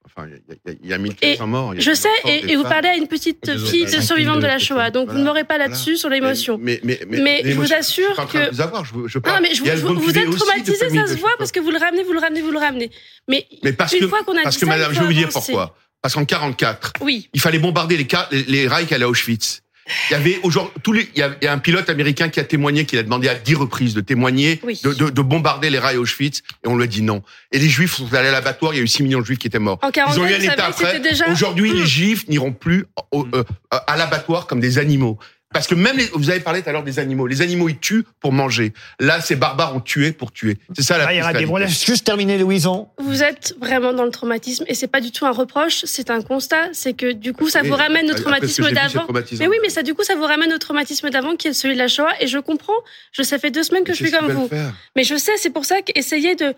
Enfin, 0.07 0.29
il 0.29 0.35
y 0.35 0.71
y, 0.71 0.73
a- 0.73 0.77
il 0.83 0.89
y 0.91 0.93
a 0.93 0.99
1000 0.99 1.15
et 1.23 1.39
morts. 1.47 1.75
il 1.75 1.79
y 1.79 1.81
a 1.81 1.91
je 1.91 1.97
sais, 1.97 2.09
et, 2.27 2.53
et 2.53 2.57
vous 2.57 2.63
parlez 2.63 2.89
à 2.89 2.97
une 2.97 3.09
petite 3.09 3.57
fille 3.59 3.85
de 3.87 4.01
survivante 4.01 4.41
de 4.41 4.47
la 4.47 4.59
Shoah, 4.59 4.91
donc 4.91 5.09
vous 5.11 5.19
ne 5.19 5.25
m'aurez 5.25 5.45
pas 5.45 5.55
Voilà. 5.55 5.69
là-dessus 5.71 5.97
sur 5.97 6.09
l'émotion. 6.09 6.59
Mais, 6.61 6.79
mais, 6.85 7.01
mais, 7.09 7.21
Mais 7.21 7.43
je 7.45 7.57
vous 7.57 7.73
assure 7.73 8.15
que- 8.31 8.51
vous 8.51 8.61
avoir, 8.61 8.85
je, 8.85 8.93
je 9.07 9.19
Non, 9.19 9.41
mais 9.43 9.55
je 9.55 9.63
vous, 9.63 9.69
êtes 9.69 10.31
traumatisé, 10.31 10.77
ça 10.91 11.07
se 11.07 11.15
voit, 11.19 11.33
parce 11.39 11.51
que 11.53 11.61
vous 11.61 11.71
le 11.71 11.79
ramenez, 11.79 12.03
vous 12.05 12.13
le 12.13 12.19
ramenez, 12.21 12.43
vous 12.43 12.53
le 12.53 12.59
ramenez. 12.59 12.91
Mais 13.29 13.47
Mais 13.63 13.73
parce 13.73 13.93
une 13.95 14.01
que, 14.01 14.09
fois 14.09 14.23
qu'on 14.25 14.37
a 14.37 14.43
parce 14.43 14.57
dit 14.57 14.61
que 14.61 14.67
ça, 14.67 14.73
madame, 14.73 14.93
je 14.95 15.01
vais 15.01 15.07
vous 15.07 15.13
dire 15.13 15.29
pourquoi. 15.31 15.75
Parce 16.03 16.15
qu'en 16.15 16.25
44, 16.27 16.93
Oui. 17.01 17.31
il 17.33 17.41
fallait 17.41 17.59
bombarder 17.59 17.97
les, 17.97 18.07
les, 18.47 18.69
allaient 18.69 19.05
à 19.05 19.09
Auschwitz. 19.09 19.63
Il 20.11 20.13
y 20.13 20.17
avait 20.17 20.39
aujourd'hui 20.43 20.73
tous 20.83 20.93
les, 20.93 21.09
il 21.15 21.19
y 21.19 21.23
a, 21.23 21.37
il 21.41 21.45
y 21.45 21.49
a 21.49 21.53
un 21.53 21.59
pilote 21.59 21.91
américain 21.91 22.29
qui 22.31 22.41
a 22.41 22.45
témoigné, 22.45 22.87
qu'il 22.87 22.99
a 22.99 23.03
demandé 23.03 23.29
à 23.29 23.35
dix 23.35 23.55
reprises 23.55 23.93
de 23.95 24.01
témoigner, 24.01 24.61
Oui. 24.63 24.81
de, 24.83 24.93
de, 24.95 25.11
de 25.11 25.23
bombarder 25.23 25.69
les 25.69 25.79
rails 25.79 25.99
Auschwitz, 25.99 26.43
et 26.65 26.69
on 26.69 26.77
lui 26.77 26.85
a 26.85 26.87
dit 26.87 27.03
non. 27.03 27.23
Et 27.53 27.59
les 27.59 27.69
Juifs 27.69 27.95
sont 27.95 28.13
allés 28.15 28.29
à 28.29 28.33
l'abattoir, 28.33 28.73
il 28.73 28.79
y 28.79 28.81
a 28.81 28.83
eu 28.83 28.89
6 28.89 29.03
millions 29.03 29.21
de 29.21 29.27
Juifs 29.27 29.39
qui 29.39 29.47
étaient 29.47 29.59
morts. 29.59 29.79
En 29.83 29.91
42, 29.91 30.17
Ils 30.17 30.23
ont 30.23 30.27
eu 30.29 30.35
un 30.35 30.53
état 30.53 30.67
après. 30.67 31.01
déjà- 31.01 31.29
Aujourd'hui, 31.31 31.71
Mmh. 31.71 31.77
les 31.77 31.87
Juifs 31.87 32.29
n'iront 32.29 32.53
plus 32.53 32.87
au- 33.13 33.27
euh, 33.35 33.45
à 33.71 33.97
l'abattoir 33.97 34.47
comme 34.47 34.61
des 34.61 34.79
animaux. 34.79 35.19
Parce 35.55 35.67
que 35.67 35.75
même 35.75 35.97
les, 35.97 36.07
vous 36.13 36.29
avez 36.29 36.41
parlé 36.41 36.61
tout 36.63 36.69
à 36.69 36.73
l'heure 36.73 36.83
des 36.83 36.99
animaux. 36.99 37.27
Les 37.27 37.41
animaux, 37.41 37.69
ils 37.71 37.79
tuent 37.79 38.05
pour 38.21 38.33
manger. 38.33 38.75
Là, 39.01 39.21
ces 39.23 39.37
barbares 39.37 39.75
ont 39.75 39.81
tué 39.81 40.13
pour 40.13 40.33
tuer. 40.33 40.59
C'est 40.77 40.83
ça 40.83 40.99
la 40.99 41.07
Ah, 41.25 41.33
des- 41.33 41.67
juste 41.69 42.05
terminer, 42.05 42.37
Louison. 42.37 42.89
Vous 42.99 43.23
êtes 43.23 43.55
vraiment 43.61 43.93
dans 43.95 44.05
le 44.05 44.11
traumatisme 44.11 44.65
et 44.67 44.75
c'est 44.75 44.89
pas 44.89 45.01
du 45.01 45.13
tout 45.13 45.25
un 45.25 45.31
reproche, 45.31 45.85
c'est 45.85 46.11
un 46.11 46.21
constat. 46.21 46.69
C'est 46.73 46.93
que 46.93 47.13
du 47.13 47.33
coup, 47.33 47.49
ça 47.49 47.63
vous 47.63 47.75
ramène 47.75 48.11
au 48.11 48.15
traumatisme 48.15 48.71
d'avant. 48.73 49.07
Mais 49.39 49.47
oui, 49.47 49.57
mais 49.63 49.71
ça, 49.71 49.83
du 49.83 49.95
coup, 49.95 50.03
ça 50.03 50.15
vous 50.17 50.25
ramène 50.27 50.53
au 50.53 50.59
traumatisme 50.59 51.09
d'avant 51.09 51.37
qui 51.37 51.49
est 51.49 51.53
celui 51.55 51.75
de 51.75 51.79
la 51.79 51.89
Shoah. 51.89 52.11
Et 52.21 52.27
je 52.27 52.39
comprends. 52.39 52.73
Je, 53.13 53.23
ça 53.23 53.39
fait 53.39 53.51
deux 53.51 53.63
semaines 53.63 53.85
que 53.85 53.93
je 53.95 54.05
suis 54.05 54.11
comme 54.11 54.31
vous. 54.33 54.49
faire? 54.49 54.73
Mais 54.97 55.05
je 55.05 55.17
sais, 55.17 55.33
c'est 55.37 55.51
pour 55.51 55.65
ça 55.65 55.81
qu'essayer 55.83 56.35
de 56.35 56.53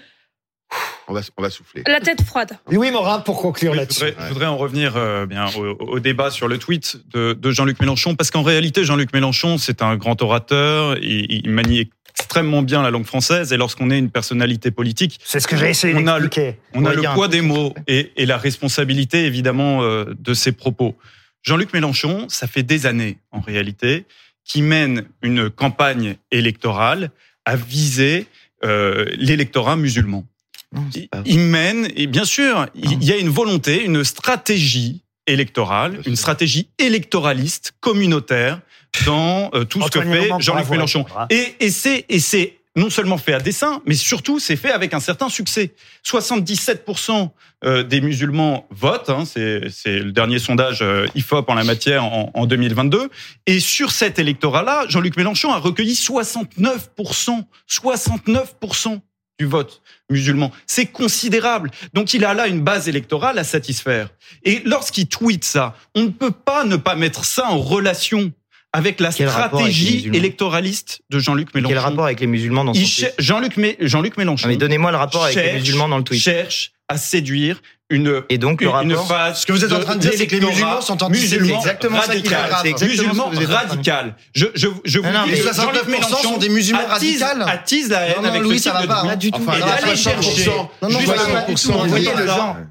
On 1.08 1.12
va, 1.14 1.20
on 1.36 1.42
va 1.42 1.50
souffler. 1.50 1.82
la 1.86 2.00
tête 2.00 2.22
froide. 2.22 2.58
Louis 2.68 2.90
Morin, 2.90 3.20
pour 3.20 3.40
conclure 3.40 3.70
Oui, 3.72 3.76
je 3.76 3.80
là-dessus. 3.82 4.04
voudrais, 4.06 4.24
je 4.26 4.32
voudrais 4.32 4.46
en 4.46 4.56
revenir 4.56 4.96
euh, 4.96 5.24
bien 5.26 5.46
au, 5.56 5.76
au 5.78 6.00
débat 6.00 6.30
sur 6.32 6.48
le 6.48 6.58
tweet 6.58 6.96
de, 7.12 7.32
de 7.32 7.50
Jean-Luc 7.52 7.78
Mélenchon, 7.80 8.16
parce 8.16 8.32
qu'en 8.32 8.42
réalité, 8.42 8.82
Jean-Luc 8.84 9.12
Mélenchon, 9.12 9.56
c'est 9.56 9.82
un 9.82 9.96
grand 9.96 10.20
orateur, 10.22 10.98
il, 10.98 11.26
il 11.30 11.50
manie 11.50 11.90
extrêmement 12.18 12.62
bien 12.62 12.82
la 12.82 12.90
langue 12.90 13.04
française, 13.04 13.52
et 13.52 13.56
lorsqu'on 13.56 13.90
est 13.90 13.98
une 13.98 14.10
personnalité 14.10 14.70
politique, 14.72 15.20
C'est 15.22 15.38
ce 15.38 15.46
que 15.46 15.56
j'ai 15.56 15.68
essayé 15.70 15.94
on 15.94 16.06
a 16.08 16.18
le, 16.18 16.24
d'expliquer. 16.28 16.58
on 16.74 16.84
a 16.86 16.92
le 16.94 17.02
poids 17.02 17.26
peu 17.28 17.32
des 17.32 17.40
mots 17.40 17.72
et, 17.86 18.10
et 18.16 18.26
la 18.26 18.36
responsabilité 18.38 19.26
évidemment 19.26 19.82
euh, 19.84 20.06
de 20.18 20.34
ses 20.34 20.50
propos. 20.52 20.96
Jean-Luc 21.42 21.72
Mélenchon, 21.72 22.26
ça 22.28 22.48
fait 22.48 22.64
des 22.64 22.86
années 22.86 23.18
en 23.30 23.40
réalité, 23.40 24.06
qui 24.44 24.62
mène 24.62 25.04
une 25.22 25.50
campagne 25.50 26.16
électorale 26.32 27.10
à 27.44 27.54
viser 27.54 28.26
euh, 28.64 29.04
l'électorat 29.16 29.76
musulman. 29.76 30.24
Non, 30.72 30.84
Il- 31.24 31.38
mène, 31.38 31.88
et 31.96 32.06
bien 32.06 32.24
sûr, 32.24 32.66
il 32.74 33.02
y 33.04 33.12
a 33.12 33.16
une 33.16 33.28
volonté, 33.28 33.84
une 33.84 34.04
stratégie 34.04 35.02
électorale, 35.26 36.00
une 36.06 36.16
stratégie 36.16 36.68
électoraliste, 36.78 37.72
communaire, 37.80 38.60
dans 39.04 39.50
euh, 39.54 39.64
tout 39.64 39.82
ce 39.82 39.90
que 39.90 40.00
fait 40.00 40.30
Jean-Luc 40.38 40.68
Mélenchon. 40.70 41.04
Et, 41.30 41.54
et 41.60 41.70
c'est 41.70 42.58
non 42.76 42.90
seulement 42.90 43.16
fait 43.16 43.32
à 43.32 43.40
dessein, 43.40 43.80
mais 43.86 43.94
surtout 43.94 44.38
c'est 44.38 44.56
fait 44.56 44.70
avec 44.70 44.92
un 44.92 45.00
certain 45.00 45.28
succès. 45.30 45.74
77% 46.06 47.30
euh, 47.64 47.82
des 47.82 48.02
musulmans 48.02 48.66
votent, 48.70 49.08
hein, 49.08 49.24
c'est 49.24 49.70
c'est 49.70 49.98
le 49.98 50.12
dernier 50.12 50.38
sondage 50.38 50.82
euh, 50.82 51.06
IFOP 51.14 51.48
en 51.48 51.54
la 51.54 51.64
matière 51.64 52.04
en, 52.04 52.30
en 52.34 52.46
2022. 52.46 53.08
Et 53.46 53.60
sur 53.60 53.90
cet 53.90 54.18
électorat-là, 54.18 54.84
Jean-Luc 54.88 55.16
Mélenchon 55.16 55.50
a 55.52 55.58
recueilli 55.58 55.94
69%, 55.94 57.44
69% 57.68 59.00
du 59.38 59.46
vote 59.46 59.82
musulman. 60.10 60.50
C'est 60.66 60.86
considérable. 60.86 61.70
Donc 61.94 62.14
il 62.14 62.24
a 62.24 62.32
là 62.34 62.46
une 62.46 62.60
base 62.62 62.88
électorale 62.88 63.38
à 63.38 63.44
satisfaire. 63.44 64.08
Et 64.44 64.62
lorsqu'il 64.64 65.06
tweet 65.08 65.44
ça, 65.44 65.76
on 65.94 66.02
ne 66.04 66.08
peut 66.08 66.30
pas 66.30 66.64
ne 66.64 66.76
pas 66.76 66.94
mettre 66.94 67.24
ça 67.24 67.48
en 67.50 67.58
relation 67.58 68.32
avec 68.72 69.00
la 69.00 69.10
Quel 69.12 69.28
avec 69.28 69.46
stratégie 69.46 70.10
électoraliste 70.12 71.00
de 71.10 71.18
Jean-Luc 71.18 71.54
Mélenchon. 71.54 71.70
Quel 71.74 71.78
rapport 71.78 72.04
avec 72.04 72.20
les 72.20 72.26
musulmans 72.26 72.64
dans 72.64 72.74
son 72.74 72.80
tweet 72.80 73.14
Jean-Luc 73.18 73.56
Mé- 73.56 73.76
Jean-Luc 73.80 74.16
Mélenchon 74.18 74.46
Non, 74.48 74.52
mais 74.52 74.58
donnez-moi 74.58 74.90
le 74.90 74.96
rapport 74.98 75.24
avec 75.24 75.36
les 75.36 75.52
musulmans 75.54 75.88
dans 75.88 75.98
le 75.98 76.04
tweet. 76.04 76.20
cherche 76.20 76.72
à 76.88 76.98
séduire 76.98 77.62
une 77.88 78.22
Et 78.30 78.38
donc 78.38 78.60
le 78.62 78.66
une 78.66 78.72
rapport. 78.92 79.06
phase 79.06 79.40
Ce 79.42 79.46
que 79.46 79.52
vous 79.52 79.64
êtes 79.64 79.72
en 79.72 79.78
train 79.78 79.94
de 79.94 80.00
dire, 80.00 80.10
c'est 80.16 80.26
que 80.26 80.34
les 80.34 80.44
musulmans 80.44 80.80
sont 80.80 81.00
antisémites. 81.04 81.54
exactement 81.54 82.00
ça 82.02 82.16
qui 82.16 82.26
est 82.26 82.34
radical. 82.36 82.56
C'est 82.62 82.68
exactement 82.70 82.90
musulman 82.90 83.24
ce 83.26 83.30
que 83.30 83.36
vous 83.36 83.42
êtes 83.42 83.48
en 83.48 83.52
train 83.52 83.64
de 83.64 83.70
radical. 83.70 84.14
Je, 84.34 84.46
je, 84.56 84.66
je 84.84 84.98
vous 84.98 85.04
Non, 85.08 85.24
dis 85.24 85.30
mais 85.30 85.38
que 85.38 85.46
69% 85.48 85.54
Jean-Luc 85.62 85.86
Mélenchon 85.88 86.16
sont 86.22 86.36
des 86.38 86.48
musulmans 86.48 86.80
attise- 86.90 87.22
radicaux. 87.22 87.48
attise 87.48 87.88
la 87.90 88.00
haine 88.08 88.14
Non, 88.16 88.22
non, 88.22 88.28
avec 88.30 88.42
Louis, 88.42 88.58
ce 88.58 88.64
ça 88.64 88.72
va 88.72 88.82
de 88.82 88.86
pas, 88.88 89.02
hein. 89.06 89.16
du 89.16 89.30
tout. 89.30 89.40
Enfin, 89.40 89.52
Et 89.52 89.56
il 89.56 89.60
y 89.60 89.62
a 89.62 89.80
d'aller 89.80 89.92
60%. 89.94 89.96
chercher 89.96 90.50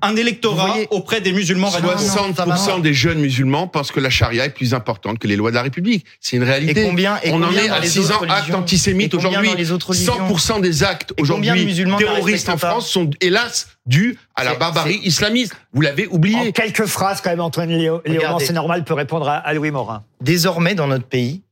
un- 0.01 0.11
le 0.11 0.19
électorat 0.19 0.75
auprès 0.91 1.21
des 1.21 1.31
musulmans 1.31 1.69
radicaux. 1.69 1.93
60% 1.97 2.81
des 2.81 2.93
jeunes 2.93 3.19
musulmans 3.19 3.67
pensent 3.67 3.91
que 3.91 3.99
la 4.01 4.09
charia 4.09 4.45
est 4.45 4.49
plus 4.49 4.73
importante 4.73 5.19
que 5.19 5.27
les 5.27 5.35
lois 5.37 5.49
de 5.51 5.55
la 5.55 5.61
République. 5.61 6.05
C'est 6.19 6.35
une 6.35 6.43
réalité. 6.43 6.81
Et 6.81 6.85
combien- 6.85 7.19
On 7.27 7.41
en 7.41 7.51
est 7.53 7.69
à 7.69 7.79
les 7.79 7.87
6 7.87 8.11
ans 8.11 8.21
actes 8.27 8.53
antisémites 8.53 9.13
aujourd'hui. 9.13 9.47
dans 9.49 9.55
les 9.55 9.71
autres 9.71 9.89
religions 9.89 10.13
100% 10.27 10.59
des 10.59 10.83
actes 10.83 11.13
aujourd'hui 11.19 11.65
musulmans 11.65 11.97
terroristes 11.97 12.49
en 12.49 12.57
France 12.57 12.89
sont 12.89 13.09
hélas 13.21 13.67
dus 13.85 14.17
à 14.35 14.43
la 14.43 14.55
barbarie 14.55 14.99
islamiste. 15.03 15.55
Vous 15.73 15.81
l'avez 15.81 16.07
En 16.07 16.11
oublié. 16.15 16.51
quelques 16.51 16.85
phrases, 16.85 17.21
quand 17.21 17.29
même, 17.29 17.41
Antoine 17.41 17.69
Léo, 17.69 18.01
Regardez. 18.05 18.45
c'est 18.45 18.53
normal, 18.53 18.83
peut 18.83 18.93
répondre 18.93 19.27
à, 19.29 19.37
à 19.37 19.53
Louis 19.53 19.71
Morin. 19.71 20.03
Désormais, 20.21 20.75
dans 20.75 20.87
notre 20.87 21.07
pays, 21.07 21.43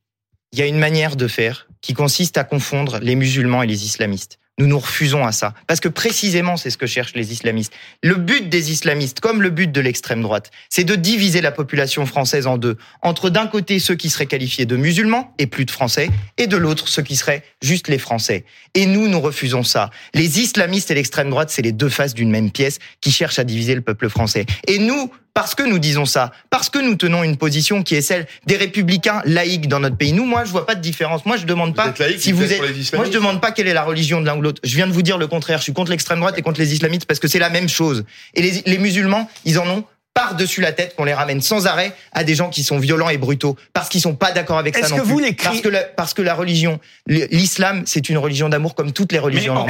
il 0.51 0.59
y 0.59 0.61
a 0.61 0.65
une 0.67 0.79
manière 0.79 1.15
de 1.15 1.27
faire 1.27 1.67
qui 1.81 1.93
consiste 1.93 2.38
à 2.38 2.43
confondre 2.43 2.99
les 3.01 3.15
musulmans 3.15 3.63
et 3.63 3.67
les 3.67 3.86
islamistes. 3.86 4.39
Nous 4.60 4.68
nous 4.68 4.78
refusons 4.78 5.26
à 5.26 5.32
ça. 5.32 5.56
Parce 5.66 5.80
que 5.80 5.88
précisément, 5.88 6.58
c'est 6.58 6.70
ce 6.70 6.78
que 6.78 6.86
cherchent 6.86 7.16
les 7.16 7.32
islamistes. 7.32 7.74
Le 8.04 8.16
but 8.16 8.49
des 8.49 8.72
islamistes, 8.72 9.20
comme 9.20 9.41
le 9.41 9.49
but 9.49 9.72
de 9.72 9.82
l'extrême 9.82 10.22
droite, 10.22 10.51
c'est 10.70 10.84
de 10.84 10.93
diviser 10.93 11.41
la 11.41 11.51
population 11.51 12.06
française 12.06 12.45
en 12.45 12.60
deux. 12.60 12.78
Entre 13.01 13.32
d'un 13.32 13.47
côté 13.47 13.80
ceux 13.80 13.95
qui 13.95 14.12
seraient 14.12 14.28
qualifiés 14.28 14.68
de 14.68 14.76
musulmans 14.76 15.34
et 15.39 15.47
plus 15.47 15.66
de 15.66 15.72
français, 15.72 16.12
et 16.38 16.45
de 16.45 16.56
l'autre 16.56 16.88
ceux 16.88 17.01
qui 17.01 17.16
seraient 17.16 17.43
juste 17.64 17.88
les 17.88 17.97
français. 17.97 18.45
Et 18.76 18.86
nous, 18.86 19.08
nous 19.08 19.20
refusons 19.20 19.64
ça. 19.64 19.89
Les 20.14 20.39
islamistes 20.39 20.91
et 20.91 20.93
l'extrême 20.93 21.32
droite, 21.32 21.49
c'est 21.49 21.64
les 21.64 21.72
deux 21.72 21.89
faces 21.89 22.14
d'une 22.14 22.30
même 22.30 22.51
pièce 22.51 22.78
qui 23.01 23.12
cherchent 23.12 23.39
à 23.39 23.43
diviser 23.43 23.74
le 23.74 23.82
peuple 23.82 24.08
français. 24.08 24.45
Et 24.68 24.78
nous, 24.78 25.12
parce 25.34 25.55
que 25.55 25.63
nous 25.63 25.79
disons 25.79 26.05
ça, 26.05 26.31
parce 26.49 26.69
que 26.69 26.79
nous 26.79 26.95
tenons 26.95 27.23
une 27.23 27.38
position 27.38 27.81
qui 27.84 27.95
est 27.95 28.01
celle 28.01 28.27
des 28.45 28.55
républicains 28.55 29.21
laïcs 29.25 29.67
dans 29.67 29.79
notre 29.79 29.97
pays. 29.97 30.13
Nous, 30.13 30.25
moi, 30.25 30.45
je 30.45 30.51
vois 30.51 30.65
pas 30.65 30.75
de 30.75 30.81
différence. 30.81 31.25
Moi, 31.25 31.38
je 31.38 31.45
demande 31.45 31.75
pas 31.75 31.88
êtes 31.88 32.19
si 32.19 32.31
vous 32.31 32.51
êtes. 32.51 32.93
Moi, 32.93 33.05
je 33.05 33.11
demande 33.11 33.41
pas 33.41 33.51
quelle 33.51 33.67
est 33.67 33.73
la 33.73 33.84
religion 33.84 34.21
de 34.21 34.25
l'un 34.27 34.38
ou 34.38 34.41
l'autre. 34.41 34.61
Je 34.63 34.75
viens 34.75 34.88
de 34.88 34.91
vous 34.91 35.01
dire 35.01 35.17
le 35.17 35.27
contraire. 35.27 35.57
Je 35.57 35.63
suis 35.63 35.73
contre 35.73 35.91
l'extrême 35.91 36.19
droite 36.19 36.38
et 36.38 36.41
contre 36.41 36.59
les 36.59 36.73
islamistes 36.73 37.05
parce 37.05 37.19
que 37.19 37.27
c'est 37.27 37.39
la 37.39 37.49
même 37.49 37.69
chose. 37.69 38.05
Et 38.36 38.41
les, 38.41 38.61
les 38.65 38.77
musulmans, 38.77 39.29
ils 39.45 39.57
en 39.57 39.67
ont 39.67 39.84
par-dessus 40.14 40.61
la 40.61 40.72
tête 40.72 40.95
qu'on 40.95 41.05
les 41.05 41.14
ramène 41.14 41.41
sans 41.41 41.66
arrêt 41.66 41.91
à 42.11 42.24
des 42.24 42.36
gens 42.36 42.49
qui 42.49 42.64
sont 42.64 42.78
violents 42.78 43.09
et 43.09 43.18
brutaux 43.18 43.55
parce 43.74 43.89
qu'ils 43.89 44.01
sont 44.01 44.14
pas 44.16 44.32
d'accord 44.32 44.57
avec 44.59 44.76
ça 44.76 44.82
Est-ce 44.82 44.91
non 44.91 44.97
que 44.97 45.01
plus. 45.01 45.11
vous, 45.11 45.20
les 45.20 45.36
cris- 45.36 45.47
parce 45.47 45.61
que 45.61 45.70
la, 45.70 45.80
parce 45.84 46.14
que 46.14 46.22
la 46.22 46.34
religion, 46.36 46.80
l'islam, 47.07 47.84
c'est 47.86 48.09
une 48.09 48.18
religion 48.18 48.49
d'amour 48.49 48.76
comme 48.76 48.91
toutes 48.91 49.11
les 49.11 49.18
Mais 49.18 49.24
religions. 49.24 49.55
en 49.55 49.66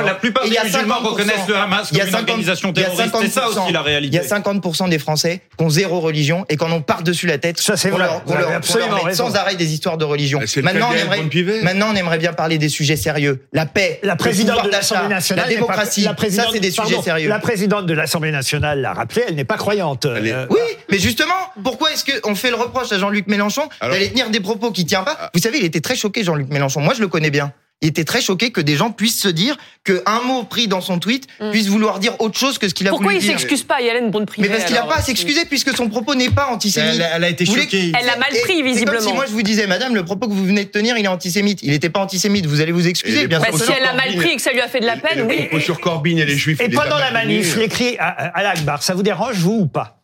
la 0.00 0.14
plupart 0.14 0.44
des 0.44 0.50
musulmans 0.62 1.00
50%. 1.02 1.04
reconnaissent 1.08 1.48
le 1.48 1.56
Hamas 1.56 1.88
Il 1.90 1.96
y 1.96 2.00
comme 2.00 2.06
a 2.06 2.10
une 2.10 2.12
50 2.12 2.30
organisation 2.30 2.72
terroriste. 2.72 3.12
C'est 3.20 3.28
ça 3.28 3.40
50%. 3.48 3.64
aussi 3.64 3.72
la 3.72 3.80
Il 3.80 3.84
y 3.84 3.88
réalité. 3.88 4.18
a 4.20 4.22
50% 4.22 4.88
des 4.88 4.98
Français 4.98 5.40
qui 5.56 5.64
ont 5.64 5.70
zéro 5.70 6.00
religion 6.00 6.44
et 6.48 6.56
qui 6.56 6.64
en 6.64 6.72
ont 6.72 6.80
par-dessus 6.82 7.26
la 7.26 7.38
tête. 7.38 7.58
Ça, 7.58 7.76
c'est 7.76 7.90
vrai. 7.90 8.06
leur- 8.06 8.52
absolument 8.52 8.98
sans 9.12 9.34
arrêt 9.36 9.56
des 9.56 9.72
histoires 9.72 9.98
de 9.98 10.04
religion. 10.04 10.40
Maintenant, 10.62 10.90
on 10.90 10.94
aimerait, 10.96 11.62
maintenant, 11.62 11.88
on 11.92 11.96
aimerait 11.96 12.18
bien 12.18 12.32
parler 12.32 12.58
des 12.58 12.68
sujets 12.68 12.96
sérieux. 12.96 13.44
La 13.52 13.66
paix, 13.66 13.98
La 14.02 14.16
présidente 14.16 14.64
de 14.64 14.70
l'Assemblée 14.70 15.08
nationale. 15.08 15.46
la 15.48 15.54
démocratie. 15.54 16.02
la 16.02 16.14
ça, 16.30 16.46
c'est 16.52 16.60
des 16.60 16.70
sujets 16.70 17.02
sérieux. 17.02 17.28
La 17.28 17.38
présidente 17.38 17.86
de 17.86 17.94
l'Assemblée 17.94 18.30
nationale 18.30 18.80
l'a 18.80 18.92
rappelé, 18.92 19.24
elle 19.28 19.34
n'est 19.34 19.44
pas 19.44 19.56
croyante. 19.56 19.87
Euh, 20.06 20.46
Oui, 20.50 20.58
mais 20.90 20.98
justement, 20.98 21.34
pourquoi 21.62 21.92
est-ce 21.92 22.20
qu'on 22.20 22.34
fait 22.34 22.50
le 22.50 22.56
reproche 22.56 22.92
à 22.92 22.98
Jean-Luc 22.98 23.26
Mélenchon 23.26 23.68
d'aller 23.80 24.08
tenir 24.10 24.30
des 24.30 24.40
propos 24.40 24.70
qui 24.70 24.84
tient 24.86 25.02
pas? 25.02 25.30
Vous 25.34 25.40
savez, 25.40 25.58
il 25.58 25.64
était 25.64 25.80
très 25.80 25.96
choqué, 25.96 26.24
Jean-Luc 26.24 26.48
Mélenchon. 26.48 26.80
Moi, 26.80 26.94
je 26.94 27.00
le 27.00 27.08
connais 27.08 27.30
bien. 27.30 27.52
Il 27.80 27.88
était 27.88 28.02
très 28.04 28.20
choqué 28.20 28.50
que 28.50 28.60
des 28.60 28.74
gens 28.74 28.90
puissent 28.90 29.20
se 29.20 29.28
dire 29.28 29.56
qu'un 29.84 30.20
mot 30.26 30.42
pris 30.42 30.66
dans 30.66 30.80
son 30.80 30.98
tweet 30.98 31.28
puisse 31.52 31.68
vouloir 31.68 32.00
dire 32.00 32.16
autre 32.18 32.36
chose 32.36 32.58
que 32.58 32.68
ce 32.68 32.74
qu'il 32.74 32.88
a 32.88 32.90
Mm. 32.90 32.94
Pourquoi 32.94 33.12
voulu 33.12 33.18
il 33.18 33.28
dire. 33.28 33.38
s'excuse 33.38 33.62
pas, 33.62 33.80
Hélène 33.80 34.10
Brune-Privé 34.10 34.48
Mais 34.48 34.52
parce 34.54 34.66
qu'il 34.66 34.74
n'a 34.74 34.82
pas 34.82 34.96
à 34.96 35.02
s'excuser 35.02 35.44
puisque 35.44 35.76
son 35.76 35.88
propos 35.88 36.16
n'est 36.16 36.30
pas 36.30 36.48
antisémite. 36.48 36.94
Elle- 36.94 37.08
elle 37.14 37.22
a 37.24 37.28
été 37.28 37.46
choquée. 37.46 37.92
Elle 37.96 38.06
l'a 38.06 38.16
mal 38.16 38.34
Et- 38.34 38.40
pris, 38.40 38.54
c'est 38.54 38.62
comme 38.62 38.72
visiblement. 38.72 39.00
si 39.00 39.12
moi 39.12 39.26
je 39.26 39.32
vous 39.32 39.42
disais, 39.42 39.68
madame, 39.68 39.94
le 39.94 40.04
propos 40.04 40.26
que 40.26 40.32
vous 40.32 40.44
venez 40.44 40.64
de 40.64 40.70
tenir, 40.70 40.98
il 40.98 41.04
est 41.04 41.08
antisémite. 41.08 41.60
Il 41.62 41.70
n'était 41.70 41.88
pas 41.90 42.00
antisémite. 42.00 42.46
Vous 42.46 42.60
allez 42.60 42.72
vous 42.72 42.88
excuser, 42.88 43.28
bien 43.28 43.38
Bah, 43.38 43.46
sûr. 43.50 43.60
si 43.66 43.70
elle 43.70 43.84
a 43.86 43.92
mal 43.94 44.12
pris 44.16 44.30
et 44.30 44.36
que 44.36 44.42
ça 44.42 44.52
lui 44.52 44.60
a 44.60 44.66
fait 44.66 44.80
de 44.80 44.86
la 44.86 44.96
Et 44.96 45.00
peine, 45.00 45.18
le 45.18 45.24
oui. 45.26 45.36
propos 45.46 45.60
sur 45.60 45.78
Corbyn 45.80 46.16
et 46.16 46.24
les 46.24 46.36
Juifs. 46.36 46.60
Et 46.60 46.64
il 46.68 46.74
pendant 46.74 46.98
la 46.98 47.12
manif, 47.12 47.42
tenus. 47.52 47.54
il 47.58 47.62
écrit 47.62 47.96
à, 48.00 48.08
à 48.08 48.42
l'Akbar. 48.42 48.82
Ça 48.82 48.94
vous 48.94 49.04
dérange, 49.04 49.36
vous 49.36 49.60
ou 49.60 49.66
pas? 49.68 49.97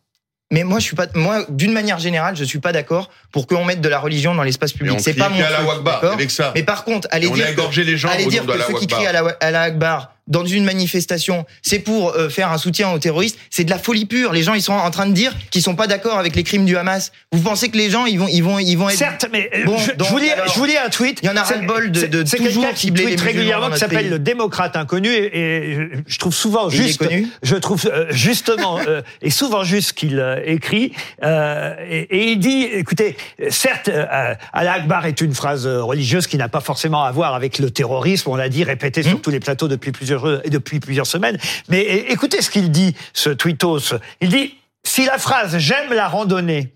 Mais 0.51 0.63
moi, 0.63 0.79
je 0.79 0.85
suis 0.85 0.95
pas, 0.95 1.07
moi, 1.15 1.43
d'une 1.49 1.73
manière 1.73 1.97
générale, 1.97 2.35
je 2.35 2.43
suis 2.43 2.59
pas 2.59 2.71
d'accord 2.71 3.09
pour 3.31 3.47
qu'on 3.47 3.65
mette 3.65 3.81
de 3.81 3.89
la 3.89 3.99
religion 3.99 4.35
dans 4.35 4.43
l'espace 4.43 4.73
public. 4.73 4.99
C'est 4.99 5.15
pas 5.15 5.29
mon 5.29 5.41
truc, 5.41 6.11
avec 6.13 6.29
ça. 6.29 6.51
Mais 6.53 6.63
par 6.63 6.83
contre, 6.83 7.07
allez 7.11 7.27
Et 7.27 7.29
on 7.29 7.33
dire 7.33 7.47
a 7.47 7.51
égorgé 7.51 7.81
que, 7.81 7.87
les 7.87 7.97
gens 7.97 8.09
allez 8.09 8.27
dire 8.27 8.45
que 8.45 8.51
la 8.51 8.65
ceux 8.67 8.73
qui 8.73 8.85
Wakbar. 8.85 8.99
crient 8.99 9.07
à 9.07 9.11
la, 9.11 9.37
à 9.39 9.51
la 9.51 9.61
Akbar 9.63 10.14
dans 10.27 10.45
une 10.45 10.63
manifestation, 10.65 11.45
c'est 11.61 11.79
pour 11.79 12.11
euh, 12.13 12.29
faire 12.29 12.51
un 12.51 12.57
soutien 12.57 12.91
aux 12.91 12.99
terroristes, 12.99 13.37
c'est 13.49 13.63
de 13.63 13.69
la 13.69 13.77
folie 13.79 14.05
pure. 14.05 14.33
Les 14.33 14.43
gens, 14.43 14.53
ils 14.53 14.61
sont 14.61 14.73
en 14.73 14.89
train 14.91 15.05
de 15.07 15.13
dire 15.13 15.33
qu'ils 15.51 15.61
sont 15.61 15.75
pas 15.75 15.87
d'accord 15.87 16.17
avec 16.17 16.35
les 16.35 16.43
crimes 16.43 16.65
du 16.65 16.75
Hamas. 16.77 17.11
Vous 17.31 17.41
pensez 17.41 17.69
que 17.69 17.77
les 17.77 17.89
gens, 17.89 18.05
ils 18.05 18.17
vont, 18.19 18.27
ils 18.27 18.41
vont, 18.41 18.57
ils 18.59 18.75
vont 18.75 18.89
être 18.89 18.97
Certes, 18.97 19.27
mais 19.31 19.49
euh, 19.55 19.65
Bon, 19.65 19.77
je, 19.77 19.91
donc, 19.91 20.07
je 20.07 20.11
vous 20.13 20.17
lis, 20.19 20.29
alors, 20.29 20.47
je 20.47 20.59
vous 20.59 20.65
lis 20.65 20.77
un 20.77 20.89
tweet. 20.89 21.19
il 21.21 21.25
y 21.27 21.29
en 21.29 21.35
a 21.35 21.43
ras-le-bol 21.43 21.91
de- 21.91 21.99
c'est- 21.99 22.07
de 22.07 22.25
C'est 22.25 22.37
toujours 22.37 22.67
qui 22.73 22.91
tweet 22.91 23.19
régulièrement 23.21 23.69
qui 23.69 23.77
s'appelle 23.79 24.09
le 24.09 24.19
démocrate 24.19 24.75
inconnu 24.75 25.09
et, 25.09 25.73
et 25.73 25.89
je 26.07 26.17
trouve 26.19 26.33
souvent 26.33 26.69
juste. 26.69 26.97
connu 26.99 27.27
Je 27.43 27.55
trouve 27.55 27.83
euh, 27.85 28.05
justement 28.09 28.79
euh, 28.87 29.01
et 29.21 29.29
souvent 29.29 29.63
juste 29.63 29.93
qu'il 29.93 30.19
euh, 30.19 30.39
écrit 30.45 30.91
euh, 31.23 31.73
et, 31.89 32.01
et 32.17 32.31
il 32.31 32.39
dit 32.39 32.63
écoutez 32.63 33.15
certes 33.49 33.89
euh, 33.89 34.33
Allah 34.53 34.73
Akbar 34.73 35.05
est 35.05 35.21
une 35.21 35.33
phrase 35.33 35.67
religieuse 35.67 36.27
qui 36.27 36.37
n'a 36.37 36.49
pas 36.49 36.61
forcément 36.61 37.03
à 37.03 37.11
voir 37.11 37.35
avec 37.35 37.59
le 37.59 37.69
terrorisme 37.69 38.29
on 38.29 38.35
l'a 38.35 38.49
dit 38.49 38.63
répété 38.63 39.01
Hum. 39.01 39.09
sur 39.09 39.21
tous 39.21 39.29
les 39.31 39.39
plateaux 39.39 39.67
depuis 39.67 39.91
plusieurs 39.91 40.14
euh, 40.23 40.41
depuis 40.47 40.79
plusieurs 40.79 41.07
semaines. 41.07 41.37
Mais 41.69 41.81
écoutez 42.09 42.41
ce 42.41 42.49
qu'il 42.49 42.71
dit 42.71 42.95
ce 43.13 43.29
tweetos. 43.29 43.95
Il 44.21 44.29
dit 44.29 44.55
si 44.83 45.05
la 45.05 45.17
phrase 45.17 45.57
j'aime 45.57 45.91
la 45.91 46.07
randonnée 46.07 46.73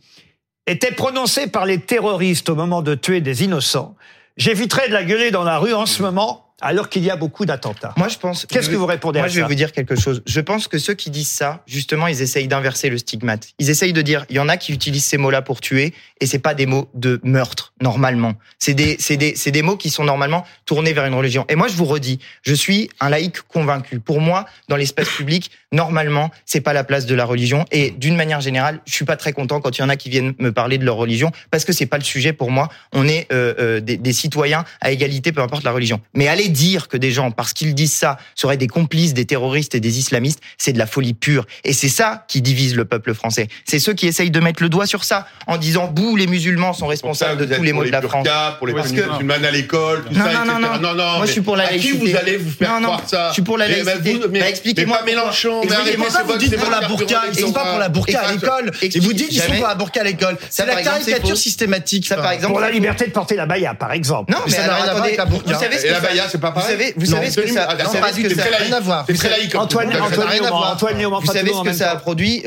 était 0.67 0.91
prononcée 0.91 1.47
par 1.47 1.65
les 1.65 1.79
terroristes 1.79 2.49
au 2.49 2.55
moment 2.55 2.81
de 2.81 2.95
tuer 2.95 3.21
des 3.21 3.43
innocents, 3.43 3.95
j'éviterais 4.37 4.87
de 4.87 4.93
la 4.93 5.03
gueuler 5.03 5.31
dans 5.31 5.43
la 5.43 5.57
rue 5.57 5.73
en 5.73 5.85
ce 5.85 6.01
moment, 6.01 6.48
alors 6.61 6.89
qu'il 6.89 7.03
y 7.03 7.09
a 7.09 7.15
beaucoup 7.15 7.45
d'attentats. 7.45 7.93
Moi, 7.97 8.07
je 8.07 8.17
pense. 8.17 8.45
Qu'est-ce 8.45 8.69
que 8.69 8.75
vous 8.75 8.85
répondez 8.85 9.19
Moi, 9.19 9.25
à 9.25 9.29
je 9.29 9.35
vais 9.35 9.41
ça 9.41 9.47
vous 9.47 9.55
dire 9.55 9.71
quelque 9.71 9.95
chose. 9.95 10.21
Je 10.25 10.39
pense 10.39 10.67
que 10.67 10.77
ceux 10.77 10.93
qui 10.93 11.09
disent 11.09 11.29
ça, 11.29 11.63
justement, 11.67 12.07
ils 12.07 12.21
essayent 12.21 12.47
d'inverser 12.47 12.89
le 12.89 12.97
stigmate. 12.97 13.49
Ils 13.59 13.69
essayent 13.69 13.93
de 13.93 14.01
dire, 14.01 14.25
il 14.29 14.35
y 14.35 14.39
en 14.39 14.49
a 14.49 14.57
qui 14.57 14.73
utilisent 14.73 15.05
ces 15.05 15.17
mots-là 15.17 15.41
pour 15.41 15.61
tuer, 15.61 15.93
et 16.19 16.25
c'est 16.25 16.39
pas 16.39 16.53
des 16.53 16.65
mots 16.65 16.89
de 16.93 17.19
meurtre 17.23 17.73
normalement. 17.81 18.33
C'est 18.57 18.73
des, 18.73 18.97
c'est 18.99 19.17
des, 19.17 19.35
c'est 19.35 19.51
des 19.51 19.61
mots 19.61 19.77
qui 19.77 19.89
sont 19.89 20.03
normalement 20.03 20.45
tournés 20.65 20.93
vers 20.93 21.05
une 21.05 21.13
religion. 21.13 21.45
Et 21.49 21.55
moi, 21.55 21.67
je 21.67 21.75
vous 21.75 21.85
redis, 21.85 22.19
je 22.43 22.53
suis 22.53 22.89
un 22.99 23.09
laïc 23.09 23.41
convaincu. 23.41 23.99
Pour 23.99 24.21
moi, 24.21 24.45
dans 24.67 24.75
l'espace 24.75 25.09
public, 25.09 25.51
normalement, 25.71 26.31
c'est 26.45 26.61
pas 26.61 26.73
la 26.73 26.83
place 26.83 27.05
de 27.05 27.15
la 27.15 27.25
religion. 27.25 27.65
Et 27.71 27.91
d'une 27.91 28.15
manière 28.15 28.41
générale, 28.41 28.81
je 28.85 28.93
suis 28.93 29.05
pas 29.05 29.15
très 29.15 29.33
content 29.33 29.61
quand 29.61 29.77
il 29.77 29.81
y 29.81 29.83
en 29.83 29.89
a 29.89 29.95
qui 29.95 30.09
viennent 30.09 30.33
me 30.39 30.51
parler 30.51 30.77
de 30.77 30.85
leur 30.85 30.95
religion, 30.95 31.31
parce 31.51 31.65
que 31.65 31.73
c'est 31.73 31.85
pas 31.85 31.97
le 31.97 32.03
sujet 32.03 32.33
pour 32.33 32.51
moi. 32.51 32.69
On 32.91 33.07
est 33.07 33.27
euh, 33.31 33.53
euh, 33.59 33.79
des, 33.79 33.97
des 33.97 34.13
citoyens 34.13 34.65
à 34.81 34.91
égalité, 34.91 35.31
peu 35.31 35.41
importe 35.41 35.63
la 35.63 35.71
religion. 35.71 36.01
Mais 36.13 36.27
dire 36.49 36.87
que 36.87 36.97
des 36.97 37.11
gens, 37.11 37.31
parce 37.31 37.53
qu'ils 37.53 37.73
disent 37.75 37.93
ça, 37.93 38.17
seraient 38.35 38.57
des 38.57 38.67
complices 38.67 39.13
des 39.13 39.25
terroristes 39.25 39.75
et 39.75 39.79
des 39.79 39.99
islamistes, 39.99 40.39
c'est 40.57 40.73
de 40.73 40.79
la 40.79 40.87
folie 40.87 41.13
pure. 41.13 41.45
Et 41.63 41.73
c'est 41.73 41.89
ça 41.89 42.25
qui 42.27 42.41
divise 42.41 42.75
le 42.75 42.85
peuple 42.85 43.13
français. 43.13 43.47
C'est 43.65 43.79
ceux 43.79 43.93
qui 43.93 44.07
essayent 44.07 44.31
de 44.31 44.39
mettre 44.39 44.61
le 44.63 44.69
doigt 44.69 44.85
sur 44.85 45.03
ça, 45.03 45.27
en 45.47 45.57
disant 45.57 45.87
bouh, 45.87 46.15
les 46.15 46.27
musulmans 46.27 46.73
sont 46.73 46.87
responsables 46.87 47.39
Vous 47.43 47.45
de 47.49 47.55
tous 47.55 47.63
les 47.63 47.73
maux 47.73 47.83
de 47.83 47.89
la 47.91 48.01
France. 48.01 48.27
pour 48.57 48.67
les 48.67 48.73
Parce 48.73 48.91
que- 48.91 49.01
musulmanes 49.09 49.45
à 49.45 49.51
l'école, 49.51 50.03
tout 50.05 50.13
Non, 50.13 50.25
ça, 50.25 50.33
non, 50.33 50.43
etc. 50.43 50.45
non, 50.53 50.59
non. 50.59 50.79
non, 50.79 50.95
non. 50.95 51.17
Moi, 51.17 51.25
je 51.25 51.31
suis 51.31 51.41
pour 51.41 51.55
la 51.55 51.65
à 51.65 51.69
qui 51.69 51.91
vous 51.91 52.15
allez 52.15 52.37
vous 52.37 52.49
faire 52.51 52.73
Non, 52.73 52.79
non. 52.81 52.87
croire 52.87 53.03
ça 53.07 53.27
Je 53.29 53.33
suis 53.33 53.41
pour 53.41 53.57
la 53.57 53.67
Mais, 53.67 53.83
laïcité. 53.83 54.19
mais- 54.29 54.39
Bah, 54.39 54.49
expliquez-moi 54.49 54.99
Mais 55.05 55.11
pas 55.13 55.19
Mélenchon. 55.21 55.61
Mais 55.63 55.67
Expliquez-moi 55.71 56.07
c'est 56.11 56.23
vous 56.23 56.37
dites 56.37 56.57
pour 56.57 56.69
la 56.69 56.87
burqa, 56.87 57.21
ils 57.31 57.39
sont 57.39 57.51
pas 57.51 57.65
pour 57.65 57.79
la 57.79 57.89
burqa 57.89 58.19
à 58.19 58.31
l'école. 58.31 58.71
Et 58.81 58.99
vous 58.99 59.13
dites 59.13 59.29
qu'ils 59.29 59.41
sont 59.41 59.51
pour 59.53 59.67
la 59.67 59.75
burqa 59.75 60.01
à 60.01 60.03
l'école. 60.03 60.37
Ça, 60.49 60.63
C'est 60.63 60.65
la 60.65 60.81
caricature 60.81 61.37
systématique. 61.37 62.07
Ça, 62.07 62.15
par 62.15 62.31
exemple, 62.31 62.53
Pour 62.53 62.59
la 62.61 62.71
liberté 62.71 63.05
de 63.05 63.11
porter 63.11 63.35
la 63.35 63.45
baya, 63.45 63.73
par 63.73 63.91
exemple. 63.93 64.31
Non, 64.31 64.39
mais, 64.45 64.51
ça 64.51 64.57
n'a 64.59 64.63
alors, 64.65 64.75
rien 64.77 64.83
à 64.91 64.93
voir 64.95 65.05
attendez, 65.05 65.41
vous 65.45 65.53
savez 65.59 65.77
ce 65.77 65.83
que 65.83 65.87
la 65.89 65.95
ça- 65.95 66.07
baya, 66.07 66.23
c'est 66.29 66.38
pas 66.39 66.49
Vous 66.49 66.55
pareil 66.55 66.71
savez, 66.71 66.93
vous 66.97 67.05
Non, 67.07 67.11
savez 67.17 67.29
ce 67.31 67.39
que 67.41 67.47
ça, 67.49 67.67
ah, 67.69 67.75
non, 67.83 67.89
c'est 67.91 67.99
pas 67.99 68.11
c'est 68.13 68.29
ça- 68.35 68.49
laïque. 68.49 68.55
rien 68.67 68.73
à 68.73 68.79
voir. 68.79 69.05
C'est 69.07 69.55
Antoine, 69.55 69.87
Antoine 69.89 70.27
rien 70.27 70.27
à 70.27 70.33
Néaumont, 70.33 70.49
voir. 70.49 70.73
Antoine 70.73 70.97
Néaumont, 70.97 71.19
Vous 71.19 71.27
pas 71.27 71.33
savez 71.33 71.51
ce 71.53 71.63
que 71.63 71.73
ça 71.73 71.91
a 71.91 71.95
produit, 71.95 72.43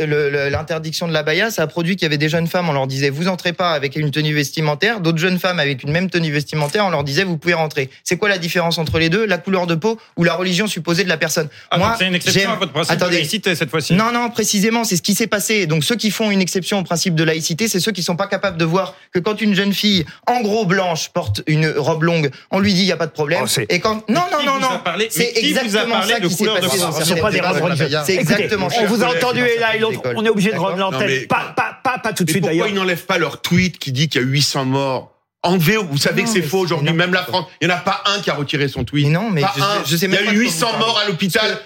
l'interdiction 0.50 1.08
de 1.08 1.12
la 1.12 1.22
baya 1.22 1.50
Ça 1.50 1.62
a 1.62 1.66
produit 1.66 1.96
qu'il 1.96 2.04
y 2.04 2.06
avait 2.06 2.18
des 2.18 2.28
jeunes 2.28 2.46
femmes, 2.46 2.68
on 2.68 2.72
leur 2.72 2.86
disait 2.86 3.10
vous 3.10 3.28
entrez 3.28 3.52
pas 3.52 3.72
avec 3.72 3.96
une 3.96 4.10
tenue 4.10 4.34
vestimentaire, 4.34 5.00
d'autres 5.00 5.18
jeunes 5.18 5.38
femmes 5.38 5.60
avec 5.60 5.82
une 5.82 5.90
même 5.92 6.10
tenue 6.10 6.30
vestimentaire, 6.32 6.86
on 6.86 6.90
leur 6.90 7.04
disait 7.04 7.24
vous 7.24 7.36
pouvez 7.36 7.54
rentrer. 7.54 7.90
C'est 8.04 8.16
quoi 8.16 8.28
la 8.28 8.38
différence 8.38 8.78
entre 8.78 8.98
les 8.98 9.08
deux 9.08 9.26
La 9.26 9.38
couleur 9.38 9.66
de 9.66 9.74
peau 9.74 9.98
ou 10.16 10.24
la 10.24 10.34
religion 10.34 10.66
supposée 10.66 11.04
de 11.04 11.08
la 11.08 11.16
personne 11.16 11.48
Ah, 11.70 11.78
Moi, 11.78 11.94
c'est 11.98 12.06
une 12.06 12.14
exception 12.14 12.52
à 12.52 12.56
votre 12.56 12.72
principe 12.72 12.92
Attendez. 12.94 13.12
de 13.12 13.16
laïcité 13.18 13.54
cette 13.54 13.70
fois-ci. 13.70 13.94
Non, 13.94 14.12
non, 14.12 14.30
précisément, 14.30 14.84
c'est 14.84 14.96
ce 14.96 15.02
qui 15.02 15.14
s'est 15.14 15.26
passé. 15.26 15.66
Donc 15.66 15.84
ceux 15.84 15.96
qui 15.96 16.10
font 16.10 16.30
une 16.30 16.40
exception 16.40 16.78
au 16.78 16.82
principe 16.82 17.14
de 17.14 17.24
laïcité, 17.24 17.68
c'est 17.68 17.80
ceux 17.80 17.92
qui 17.92 18.02
sont 18.02 18.16
pas 18.16 18.26
capables 18.26 18.56
de 18.56 18.64
voir 18.64 18.94
que 19.12 19.18
quand 19.18 19.40
une 19.40 19.54
jeune 19.54 19.72
fille, 19.72 20.04
en 20.26 20.40
gros 20.40 20.64
blanche, 20.64 21.10
porte 21.10 21.42
une 21.46 21.68
robe 21.76 22.02
longue, 22.04 22.30
on 22.50 22.58
lui 22.58 22.74
dit 22.74 22.80
il 22.82 22.86
y 22.86 22.92
a 22.92 22.96
pas 22.96 23.06
de 23.06 23.12
problème. 23.12 23.40
Oh, 23.44 23.46
c'est- 23.46 23.66
Et 23.70 23.80
quand 23.82 24.08
non, 24.08 24.22
non, 24.32 24.42
non, 24.44 24.60
non, 24.60 24.80
c'est 25.10 25.32
exactement 25.36 26.02
ça 26.02 26.20
qui 26.20 26.30
s'est 26.30 26.46
passé 27.20 27.40
dans. 27.40 28.04
C'est 28.04 28.14
exactement 28.16 28.70
ça. 28.70 28.80
On 28.82 28.86
vous 28.86 29.02
a 29.02 29.08
entendu 29.08 29.44
et 29.44 29.58
certaines 29.58 30.16
On 30.16 30.24
est 30.24 30.28
obligé 30.30 30.52
de 30.52 30.58
rendre 30.58 30.76
l'antenne. 30.76 31.26
Pas, 31.26 31.52
pas, 31.56 31.98
pas, 32.02 32.12
tout 32.12 32.24
de 32.24 32.30
suite 32.30 32.42
pourquoi 32.42 32.52
d'ailleurs. 32.54 32.68
ils 32.68 32.74
n'enlèvent 32.74 33.06
pas 33.06 33.18
leur 33.18 33.40
tweet 33.42 33.78
qui 33.78 33.92
dit 33.92 34.08
qu'il 34.08 34.20
y 34.20 34.24
a 34.24 34.26
800 34.26 34.64
morts 34.66 35.08
Enlevez, 35.44 35.76
vous 35.78 35.98
savez 35.98 36.22
Non, 36.22 36.28
que 36.28 36.32
c'est 36.34 36.42
faux 36.42 36.60
aujourd'hui, 36.60 36.92
même 36.92 37.12
la 37.12 37.24
France. 37.24 37.46
Il 37.60 37.66
n'y 37.66 37.74
en 37.74 37.76
a 37.76 37.80
pas 37.80 38.00
un 38.06 38.20
qui 38.20 38.30
a 38.30 38.34
retiré 38.34 38.68
son 38.68 38.84
tweet. 38.84 39.06
Mais 39.06 39.12
non, 39.12 39.28
mais 39.28 39.40
pas 39.40 39.52
je- 39.56 39.60
un. 39.62 39.84
je 39.84 39.96
sais 39.96 40.06
même 40.06 40.20
Il 40.22 40.26
y 40.26 40.28
a 40.28 40.32
eu 40.34 40.36
quoi 40.36 40.44
800 40.44 40.68
vous 40.74 40.78
morts 40.78 41.00
à 41.04 41.08
l'hôpital. 41.08 41.58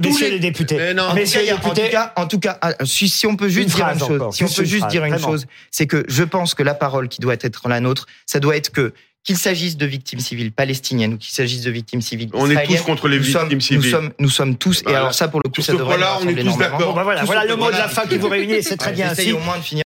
Messieurs 0.00 0.26
les- 0.26 0.30
les 0.32 0.38
députés. 0.40 0.74
Mais 0.76 0.92
non. 0.92 1.04
En 1.04 1.10
tout, 1.14 1.22
cas, 1.22 1.40
les 1.40 1.52
en 1.52 1.56
tout 1.58 1.68
députés. 1.68 1.90
cas, 1.90 2.12
en 2.16 2.26
tout 2.26 2.40
cas, 2.40 2.58
ah, 2.60 2.72
si, 2.84 3.08
si 3.08 3.24
on 3.28 3.36
peut 3.36 3.48
juste 3.48 3.68
Une 3.68 3.74
dire 3.76 3.88
une 3.90 3.98
chose, 4.00 4.10
encore, 4.10 4.34
si 4.34 4.42
on 4.42 4.48
peut 4.48 4.64
juste 4.64 4.88
dire 4.88 5.04
une 5.04 5.20
chose, 5.20 5.46
c'est 5.70 5.86
que 5.86 6.04
je 6.08 6.24
pense 6.24 6.54
que 6.56 6.64
la 6.64 6.74
parole 6.74 7.08
qui 7.08 7.20
doit 7.20 7.34
être 7.34 7.68
la 7.68 7.78
nôtre, 7.78 8.06
ça 8.26 8.40
doit 8.40 8.56
être 8.56 8.70
que 8.72 8.92
qu'il 9.24 9.36
s'agisse 9.36 9.76
de 9.76 9.86
victimes 9.86 10.18
civiles 10.18 10.50
palestiniennes 10.50 11.14
ou 11.14 11.16
qu'il 11.16 11.32
s'agisse 11.32 11.62
de 11.62 11.70
victimes 11.70 12.02
civiles 12.02 12.28
On 12.34 12.50
est 12.50 12.66
tous 12.66 12.82
contre 12.82 13.06
les 13.06 13.18
nous 13.18 13.24
sommes- 13.24 13.42
victimes 13.48 13.60
civiles. 13.60 13.84
Nous 13.84 13.90
sommes, 13.90 14.10
nous 14.18 14.28
sommes 14.28 14.56
tous, 14.56 14.80
et 14.80 14.82
Voilà. 14.84 14.98
alors 14.98 15.14
ça 15.14 15.28
pour 15.28 15.40
le 15.44 15.48
coup, 15.48 15.62
ça 15.62 15.72
devrait 15.72 15.96
point-là, 15.96 16.18
nous 16.24 16.32
on 16.32 16.36
est 16.36 16.42
tous 16.42 16.56
d'accord. 16.58 16.78
Bon, 16.80 16.92
bah 16.92 17.04
voilà, 17.04 17.22
voilà 17.24 17.44
le 17.44 17.54
mot 17.54 17.66
de 17.66 17.70
la 17.70 17.76
voilà. 17.86 17.88
fin 17.88 18.06
qui 18.06 18.18
vous 18.18 18.28
réunit, 18.28 18.62
c'est 18.64 18.76
très 18.76 18.90
bien 18.92 19.10
j'essaye 19.10 19.28
ainsi. 19.28 19.32
au 19.32 19.38
moins 19.38 19.58
de 19.58 19.62
finir 19.62 19.80